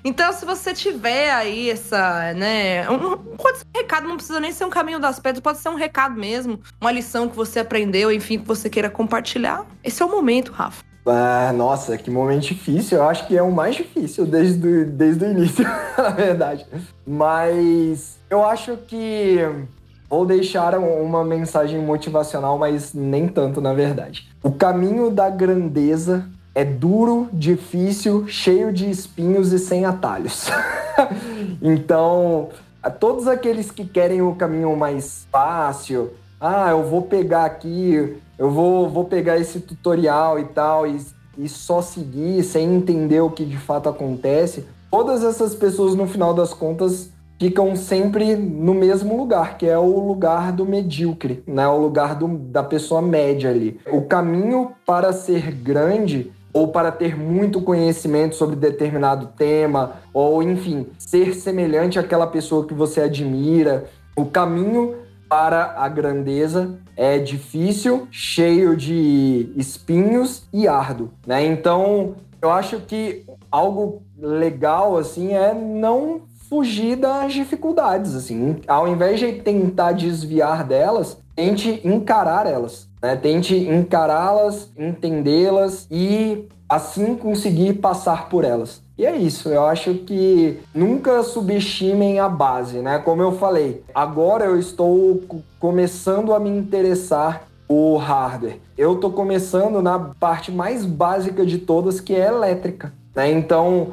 Então, 0.06 0.32
se 0.32 0.44
você 0.46 0.72
tiver 0.72 1.32
aí 1.32 1.68
essa, 1.68 2.32
né, 2.34 2.88
um, 2.88 3.16
pode 3.36 3.58
ser 3.58 3.64
um 3.74 3.78
recado, 3.80 4.06
não 4.06 4.14
precisa 4.16 4.38
nem 4.38 4.52
ser 4.52 4.64
um 4.64 4.70
caminho 4.70 5.00
das 5.00 5.18
pedras, 5.18 5.40
pode 5.42 5.58
ser 5.58 5.68
um 5.68 5.74
recado 5.74 6.14
mesmo, 6.14 6.60
uma 6.80 6.92
lição 6.92 7.28
que 7.28 7.34
você 7.34 7.58
aprendeu, 7.58 8.12
enfim, 8.12 8.38
que 8.38 8.46
você 8.46 8.70
queira 8.70 8.88
compartilhar. 8.88 9.66
Esse 9.82 10.00
é 10.04 10.06
o 10.06 10.08
momento, 10.08 10.52
Rafa. 10.52 10.84
Ah, 11.04 11.52
nossa, 11.52 11.98
que 11.98 12.08
momento 12.08 12.42
difícil. 12.42 12.98
Eu 12.98 13.08
acho 13.08 13.26
que 13.26 13.36
é 13.36 13.42
o 13.42 13.50
mais 13.50 13.74
difícil 13.74 14.24
desde, 14.24 14.64
o- 14.68 14.86
desde 14.86 15.24
o 15.24 15.28
início, 15.32 15.64
na 15.98 16.10
verdade. 16.10 16.64
Mas 17.04 18.18
eu 18.30 18.44
acho 18.46 18.76
que 18.86 19.38
vou 20.08 20.24
deixar 20.24 20.78
um- 20.78 21.02
uma 21.02 21.24
mensagem 21.24 21.80
motivacional, 21.80 22.56
mas 22.58 22.94
nem 22.94 23.26
tanto, 23.26 23.60
na 23.60 23.72
verdade. 23.74 24.28
O 24.40 24.52
caminho 24.52 25.10
da 25.10 25.28
grandeza 25.30 26.28
é 26.56 26.64
duro, 26.64 27.28
difícil, 27.34 28.26
cheio 28.28 28.72
de 28.72 28.88
espinhos 28.88 29.52
e 29.52 29.58
sem 29.58 29.84
atalhos. 29.84 30.48
então, 31.60 32.48
a 32.82 32.88
todos 32.88 33.28
aqueles 33.28 33.70
que 33.70 33.84
querem 33.84 34.22
o 34.22 34.34
caminho 34.34 34.74
mais 34.74 35.26
fácil, 35.30 36.14
ah, 36.40 36.70
eu 36.70 36.82
vou 36.82 37.02
pegar 37.02 37.44
aqui, 37.44 38.16
eu 38.38 38.50
vou, 38.50 38.88
vou 38.88 39.04
pegar 39.04 39.36
esse 39.36 39.60
tutorial 39.60 40.38
e 40.38 40.46
tal, 40.46 40.86
e, 40.86 40.98
e 41.36 41.46
só 41.46 41.82
seguir 41.82 42.42
sem 42.42 42.74
entender 42.74 43.20
o 43.20 43.30
que 43.30 43.44
de 43.44 43.58
fato 43.58 43.90
acontece. 43.90 44.64
Todas 44.90 45.22
essas 45.24 45.54
pessoas, 45.54 45.94
no 45.94 46.06
final 46.06 46.32
das 46.32 46.54
contas, 46.54 47.10
ficam 47.38 47.76
sempre 47.76 48.34
no 48.34 48.72
mesmo 48.72 49.14
lugar, 49.14 49.58
que 49.58 49.66
é 49.66 49.76
o 49.76 49.98
lugar 50.08 50.52
do 50.52 50.64
medíocre, 50.64 51.42
né? 51.46 51.68
O 51.68 51.76
lugar 51.76 52.14
do, 52.14 52.28
da 52.28 52.62
pessoa 52.62 53.02
média 53.02 53.50
ali. 53.50 53.78
O 53.92 54.00
caminho 54.00 54.72
para 54.86 55.12
ser 55.12 55.52
grande 55.52 56.32
ou 56.56 56.68
para 56.68 56.90
ter 56.90 57.14
muito 57.14 57.60
conhecimento 57.60 58.34
sobre 58.34 58.56
determinado 58.56 59.26
tema, 59.36 59.96
ou 60.10 60.42
enfim, 60.42 60.86
ser 60.98 61.34
semelhante 61.34 61.98
àquela 61.98 62.26
pessoa 62.26 62.66
que 62.66 62.72
você 62.72 63.02
admira. 63.02 63.84
O 64.16 64.24
caminho 64.24 64.94
para 65.28 65.74
a 65.76 65.86
grandeza 65.86 66.78
é 66.96 67.18
difícil, 67.18 68.08
cheio 68.10 68.74
de 68.74 69.52
espinhos 69.54 70.48
e 70.50 70.66
árduo, 70.66 71.10
né? 71.26 71.44
Então, 71.44 72.14
eu 72.40 72.50
acho 72.50 72.80
que 72.80 73.26
algo 73.50 74.00
legal 74.18 74.96
assim 74.96 75.34
é 75.34 75.52
não 75.52 76.22
fugir 76.48 76.96
das 76.96 77.34
dificuldades, 77.34 78.14
assim. 78.14 78.62
Ao 78.66 78.88
invés 78.88 79.20
de 79.20 79.30
tentar 79.32 79.92
desviar 79.92 80.64
delas, 80.64 81.18
tente 81.34 81.82
encarar 81.84 82.46
elas, 82.46 82.85
né? 83.02 83.16
Tente 83.16 83.56
encará-las, 83.56 84.70
entendê-las 84.76 85.86
e 85.90 86.48
assim 86.68 87.14
conseguir 87.14 87.74
passar 87.74 88.28
por 88.28 88.44
elas. 88.44 88.82
E 88.98 89.04
é 89.04 89.14
isso, 89.14 89.50
eu 89.50 89.66
acho 89.66 89.92
que 89.94 90.58
nunca 90.74 91.22
subestimem 91.22 92.18
a 92.18 92.28
base, 92.28 92.78
né? 92.78 92.98
Como 92.98 93.20
eu 93.20 93.32
falei, 93.32 93.82
agora 93.94 94.46
eu 94.46 94.58
estou 94.58 95.22
começando 95.60 96.32
a 96.32 96.40
me 96.40 96.48
interessar 96.48 97.46
o 97.68 97.96
hardware. 97.96 98.58
Eu 98.76 98.94
estou 98.94 99.10
começando 99.12 99.82
na 99.82 99.98
parte 99.98 100.50
mais 100.50 100.84
básica 100.84 101.44
de 101.44 101.58
todas, 101.58 102.00
que 102.00 102.14
é 102.14 102.26
elétrica. 102.26 102.92
Né? 103.14 103.32
Então, 103.32 103.92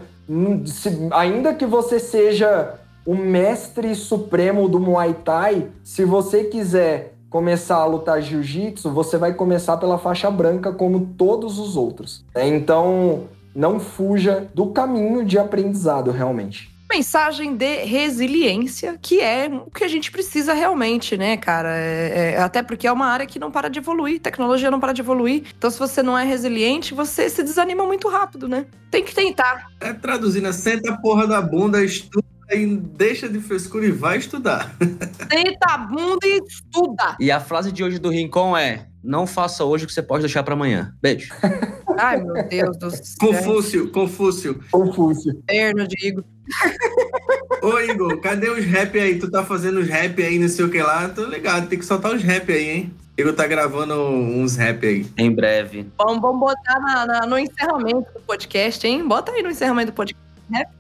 se, 0.65 1.09
ainda 1.11 1.53
que 1.53 1.65
você 1.65 1.99
seja 1.99 2.75
o 3.05 3.15
mestre 3.15 3.93
supremo 3.95 4.69
do 4.69 4.79
Muay 4.79 5.13
Thai, 5.25 5.67
se 5.83 6.05
você 6.05 6.45
quiser 6.45 7.12
começar 7.33 7.77
a 7.77 7.85
lutar 7.87 8.21
jiu-jitsu, 8.21 8.91
você 8.91 9.17
vai 9.17 9.33
começar 9.33 9.77
pela 9.77 9.97
faixa 9.97 10.29
branca 10.29 10.71
como 10.71 11.15
todos 11.17 11.57
os 11.57 11.75
outros. 11.75 12.23
Né? 12.35 12.47
Então, 12.47 13.23
não 13.55 13.79
fuja 13.79 14.47
do 14.53 14.67
caminho 14.67 15.25
de 15.25 15.39
aprendizado 15.39 16.11
realmente. 16.11 16.71
Mensagem 16.87 17.55
de 17.55 17.85
resiliência, 17.85 18.99
que 19.01 19.19
é 19.19 19.47
o 19.47 19.71
que 19.71 19.83
a 19.83 19.87
gente 19.87 20.11
precisa 20.11 20.53
realmente, 20.53 21.17
né, 21.17 21.35
cara? 21.35 21.75
É, 21.75 22.33
é, 22.35 22.39
até 22.39 22.61
porque 22.61 22.85
é 22.85 22.91
uma 22.91 23.07
área 23.07 23.25
que 23.25 23.39
não 23.39 23.49
para 23.49 23.67
de 23.67 23.79
evoluir, 23.79 24.19
tecnologia 24.19 24.69
não 24.69 24.79
para 24.79 24.93
de 24.93 25.01
evoluir. 25.01 25.45
Então, 25.57 25.71
se 25.71 25.79
você 25.79 26.03
não 26.03 26.15
é 26.15 26.23
resiliente, 26.23 26.93
você 26.93 27.27
se 27.31 27.41
desanima 27.41 27.83
muito 27.83 28.07
rápido, 28.09 28.47
né? 28.47 28.67
Tem 28.91 29.03
que 29.03 29.15
tentar. 29.15 29.71
É 29.81 29.91
traduzindo, 29.91 30.53
senta 30.53 30.93
a 30.93 30.97
porra 30.97 31.25
da 31.25 31.41
bunda, 31.41 31.83
estuda 31.83 32.32
e 32.51 32.65
deixa 32.75 33.27
de 33.29 33.39
frescura 33.39 33.85
e 33.85 33.91
vai 33.91 34.17
estudar. 34.17 34.75
Senta 35.31 35.65
a 35.73 35.77
bunda 35.77 36.25
e 36.25 36.39
estuda. 36.47 37.15
E 37.19 37.31
a 37.31 37.39
frase 37.39 37.71
de 37.71 37.83
hoje 37.83 37.99
do 37.99 38.09
Rincon 38.09 38.55
é: 38.57 38.87
Não 39.03 39.25
faça 39.27 39.63
hoje 39.63 39.85
o 39.85 39.87
que 39.87 39.93
você 39.93 40.01
pode 40.01 40.21
deixar 40.23 40.43
para 40.43 40.53
amanhã. 40.53 40.93
Beijo. 41.01 41.33
Ai, 41.97 42.21
meu 42.23 42.47
Deus 42.47 42.77
do 42.77 42.89
céu. 42.89 43.05
Confúcio, 43.19 43.91
Confúcio. 43.91 44.59
Confúcio. 44.71 45.33
Inferno, 45.49 45.87
digo. 45.87 46.23
Ô, 47.61 47.79
Igor, 47.79 48.19
cadê 48.19 48.49
os 48.49 48.65
rap 48.65 48.99
aí? 48.99 49.17
Tu 49.17 49.29
tá 49.31 49.43
fazendo 49.45 49.79
os 49.79 49.87
rap 49.87 50.21
aí, 50.21 50.37
não 50.39 50.49
sei 50.49 50.65
o 50.65 50.69
que 50.69 50.81
lá? 50.81 51.07
Tô 51.09 51.23
ligado, 51.25 51.67
tem 51.69 51.79
que 51.79 51.85
soltar 51.85 52.13
os 52.13 52.21
rap 52.21 52.51
aí, 52.51 52.69
hein? 52.69 52.93
Igor 53.17 53.33
tá 53.33 53.45
gravando 53.45 53.93
uns 53.93 54.55
rap 54.57 54.85
aí. 54.85 55.05
Em 55.17 55.31
breve. 55.31 55.85
Vamos, 55.97 56.19
vamos 56.21 56.39
botar 56.39 56.79
na- 56.79 57.05
na- 57.05 57.27
no 57.27 57.37
encerramento 57.37 58.11
do 58.11 58.19
podcast, 58.21 58.85
hein? 58.87 59.07
Bota 59.07 59.31
aí 59.31 59.43
no 59.43 59.51
encerramento 59.51 59.91
do 59.91 59.95
podcast. 59.95 60.22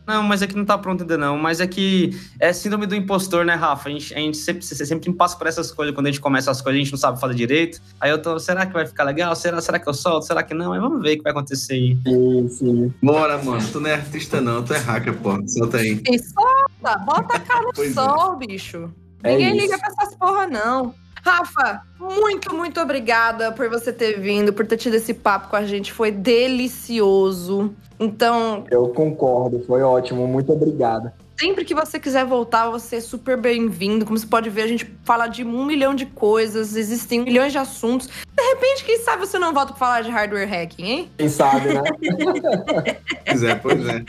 Não, 0.05 0.21
mas 0.23 0.41
é 0.41 0.47
que 0.47 0.55
não 0.55 0.65
tá 0.65 0.77
pronto 0.77 1.01
ainda 1.01 1.17
não. 1.17 1.37
Mas 1.37 1.59
é 1.59 1.67
que 1.67 2.11
é 2.39 2.51
síndrome 2.53 2.85
do 2.85 2.95
impostor, 2.95 3.45
né, 3.45 3.55
Rafa? 3.55 3.89
A 3.89 3.91
gente, 3.91 4.13
a 4.13 4.17
gente 4.17 4.37
sempre, 4.37 4.63
sempre 4.63 5.13
passa 5.13 5.37
por 5.37 5.47
essas 5.47 5.71
coisas. 5.71 5.93
Quando 5.95 6.07
a 6.07 6.11
gente 6.11 6.19
começa 6.21 6.51
as 6.51 6.61
coisas, 6.61 6.79
a 6.79 6.83
gente 6.83 6.91
não 6.91 6.99
sabe 6.99 7.19
fazer 7.19 7.33
direito. 7.35 7.81
Aí 7.99 8.11
eu 8.11 8.21
tô, 8.21 8.37
será 8.39 8.65
que 8.65 8.73
vai 8.73 8.85
ficar 8.85 9.03
legal? 9.03 9.35
Será, 9.35 9.59
será 9.61 9.79
que 9.79 9.87
eu 9.87 9.93
solto? 9.93 10.25
Será 10.27 10.43
que 10.43 10.53
não? 10.53 10.69
Mas 10.71 10.81
vamos 10.81 11.01
ver 11.01 11.13
o 11.13 11.17
que 11.17 11.23
vai 11.23 11.31
acontecer 11.31 11.73
aí. 11.73 11.97
Sim, 12.05 12.49
sim. 12.49 12.93
Bora, 13.01 13.41
mano. 13.41 13.65
Tu 13.71 13.79
não 13.79 13.89
é 13.89 13.93
artista, 13.93 14.41
não. 14.41 14.63
Tu 14.63 14.73
é 14.73 14.77
hacker, 14.77 15.13
pô. 15.15 15.41
Solta 15.47 15.77
aí. 15.77 16.01
E 16.09 16.19
solta, 16.19 16.97
bota 17.05 17.37
a 17.37 17.39
cara 17.39 17.63
no 17.63 17.73
Pois 17.73 17.91
é. 17.91 17.93
sol, 17.93 18.35
bicho. 18.37 18.93
É 19.23 19.31
Ninguém 19.31 19.55
isso. 19.55 19.65
liga 19.65 19.77
pra 19.79 19.87
essas 19.87 20.15
porra, 20.15 20.47
não. 20.47 20.93
Rafa, 21.23 21.81
muito, 21.97 22.53
muito 22.53 22.81
obrigada 22.81 23.51
por 23.53 23.69
você 23.69 23.93
ter 23.93 24.19
vindo, 24.19 24.51
por 24.51 24.67
ter 24.67 24.75
tido 24.75 24.95
esse 24.95 25.13
papo 25.13 25.47
com 25.47 25.55
a 25.55 25.65
gente. 25.65 25.93
Foi 25.93 26.11
delicioso. 26.11 27.73
Então, 27.97 28.65
Eu 28.69 28.89
concordo, 28.89 29.63
foi 29.65 29.81
ótimo, 29.81 30.27
muito 30.27 30.51
obrigado. 30.51 31.11
Sempre 31.43 31.65
que 31.65 31.75
você 31.75 31.99
quiser 31.99 32.25
voltar, 32.25 32.69
você 32.69 32.95
é 32.95 33.01
super 33.01 33.35
bem-vindo. 33.35 34.05
Como 34.05 34.17
você 34.17 34.25
pode 34.25 34.49
ver, 34.49 34.61
a 34.61 34.67
gente 34.67 34.89
fala 35.03 35.27
de 35.27 35.43
um 35.43 35.65
milhão 35.65 35.93
de 35.93 36.05
coisas, 36.05 36.73
existem 36.73 37.19
milhões 37.19 37.51
de 37.51 37.57
assuntos. 37.57 38.07
De 38.07 38.41
repente, 38.41 38.85
quem 38.85 38.97
sabe 38.99 39.27
você 39.27 39.37
não 39.37 39.53
volta 39.53 39.73
pra 39.73 39.79
falar 39.79 40.01
de 40.03 40.09
hardware 40.09 40.47
hacking, 40.47 40.85
hein? 40.85 41.11
Quem 41.17 41.27
sabe, 41.27 41.73
né? 41.73 41.83
Pois 43.25 43.43
é, 43.43 43.55
pois 43.55 43.87
é. 43.87 44.03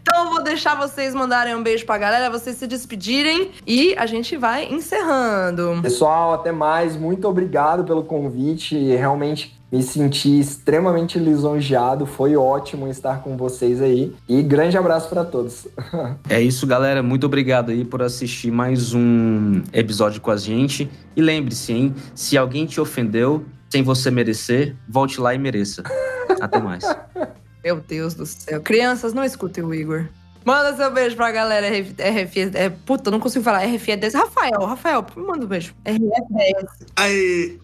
Então 0.00 0.24
eu 0.24 0.30
vou 0.30 0.42
deixar 0.42 0.76
vocês 0.76 1.14
mandarem 1.14 1.54
um 1.54 1.62
beijo 1.62 1.84
pra 1.84 1.98
galera, 1.98 2.30
vocês 2.30 2.56
se 2.56 2.66
despedirem 2.66 3.50
e 3.66 3.94
a 3.98 4.06
gente 4.06 4.36
vai 4.36 4.66
encerrando. 4.66 5.80
Pessoal, 5.82 6.34
até 6.34 6.52
mais. 6.52 6.96
Muito 6.96 7.26
obrigado 7.26 7.82
pelo 7.84 8.04
convite. 8.04 8.76
Realmente 8.94 9.59
me 9.70 9.82
senti 9.82 10.40
extremamente 10.40 11.18
lisonjeado. 11.18 12.06
Foi 12.06 12.36
ótimo 12.36 12.88
estar 12.88 13.22
com 13.22 13.36
vocês 13.36 13.80
aí. 13.80 14.14
E 14.28 14.42
grande 14.42 14.76
abraço 14.76 15.08
para 15.08 15.24
todos. 15.24 15.66
É 16.28 16.40
isso, 16.40 16.66
galera. 16.66 17.02
Muito 17.02 17.26
obrigado 17.26 17.70
aí 17.70 17.84
por 17.84 18.02
assistir 18.02 18.50
mais 18.50 18.94
um 18.94 19.62
episódio 19.72 20.20
com 20.20 20.30
a 20.30 20.36
gente. 20.36 20.90
E 21.16 21.20
lembre-se, 21.20 21.72
hein? 21.72 21.94
Se 22.14 22.36
alguém 22.36 22.66
te 22.66 22.80
ofendeu 22.80 23.44
sem 23.68 23.82
você 23.82 24.10
merecer, 24.10 24.76
volte 24.88 25.20
lá 25.20 25.34
e 25.34 25.38
mereça. 25.38 25.82
Até 26.40 26.58
mais. 26.58 26.84
Meu 27.62 27.80
Deus 27.80 28.14
do 28.14 28.26
céu. 28.26 28.60
Crianças, 28.60 29.12
não 29.12 29.24
escutem 29.24 29.62
o 29.64 29.74
Igor. 29.74 30.08
Manda 30.50 30.74
seu 30.74 30.90
beijo 30.90 31.14
pra 31.14 31.30
galera 31.30 31.68
RF, 31.68 31.94
RF 31.96 32.40
é, 32.54 32.70
puta, 32.70 33.08
não 33.08 33.20
consigo 33.20 33.44
falar 33.44 33.64
RF10. 33.64 34.14
Rafael, 34.14 34.60
Rafael, 34.66 35.06
me 35.16 35.22
manda 35.22 35.44
um 35.44 35.48
beijo. 35.48 35.72
RF10. 35.86 36.68
Aí. 36.96 37.56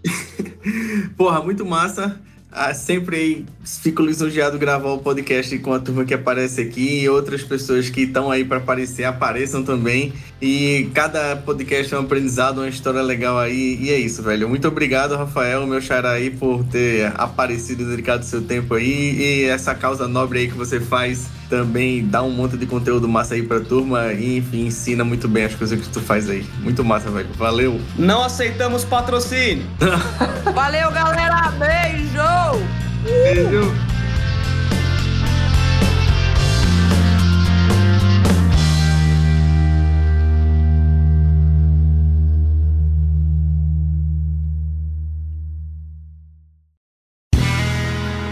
Porra, 1.18 1.42
muito 1.42 1.66
massa. 1.66 2.16
Ah, 2.52 2.72
sempre 2.72 3.44
fico 3.64 4.02
lisonjeado 4.02 4.56
gravar 4.56 4.90
o 4.90 4.98
podcast 4.98 5.58
com 5.58 5.72
a 5.72 5.80
turma 5.80 6.04
que 6.04 6.14
aparece 6.14 6.60
aqui 6.60 7.00
e 7.00 7.08
outras 7.08 7.42
pessoas 7.42 7.90
que 7.90 8.02
estão 8.02 8.30
aí 8.30 8.44
para 8.44 8.58
aparecer 8.58 9.02
apareçam 9.02 9.64
também. 9.64 10.12
E 10.40 10.88
cada 10.94 11.34
podcast 11.34 11.92
é 11.92 11.98
um 11.98 12.02
aprendizado, 12.02 12.58
uma 12.58 12.68
história 12.68 13.02
legal 13.02 13.36
aí. 13.36 13.78
E 13.80 13.90
é 13.90 13.98
isso, 13.98 14.22
velho. 14.22 14.48
Muito 14.48 14.68
obrigado, 14.68 15.16
Rafael, 15.16 15.66
meu 15.66 15.80
xará 15.80 16.12
aí, 16.12 16.30
por 16.30 16.62
ter 16.64 17.12
aparecido 17.16 17.82
e 17.82 17.86
dedicado 17.86 18.24
seu 18.24 18.40
tempo 18.40 18.74
aí. 18.74 19.16
E 19.18 19.44
essa 19.46 19.74
causa 19.74 20.06
nobre 20.06 20.38
aí 20.38 20.48
que 20.48 20.56
você 20.56 20.78
faz 20.78 21.26
também 21.48 22.06
dá 22.06 22.22
um 22.22 22.30
monte 22.30 22.56
de 22.56 22.66
conteúdo 22.66 23.08
massa 23.08 23.34
aí 23.34 23.42
pra 23.42 23.60
turma 23.60 24.12
e, 24.12 24.38
enfim, 24.38 24.66
ensina 24.66 25.04
muito 25.04 25.28
bem 25.28 25.44
as 25.44 25.54
coisas 25.54 25.80
que 25.80 25.88
tu 25.88 26.00
faz 26.00 26.28
aí. 26.28 26.44
Muito 26.60 26.84
massa, 26.84 27.10
velho. 27.10 27.28
Valeu! 27.36 27.80
Não 27.98 28.22
aceitamos 28.22 28.84
patrocínio! 28.84 29.64
Valeu, 30.54 30.90
galera. 30.90 31.52
Beijo! 31.52 32.64
Beijo! 33.02 33.95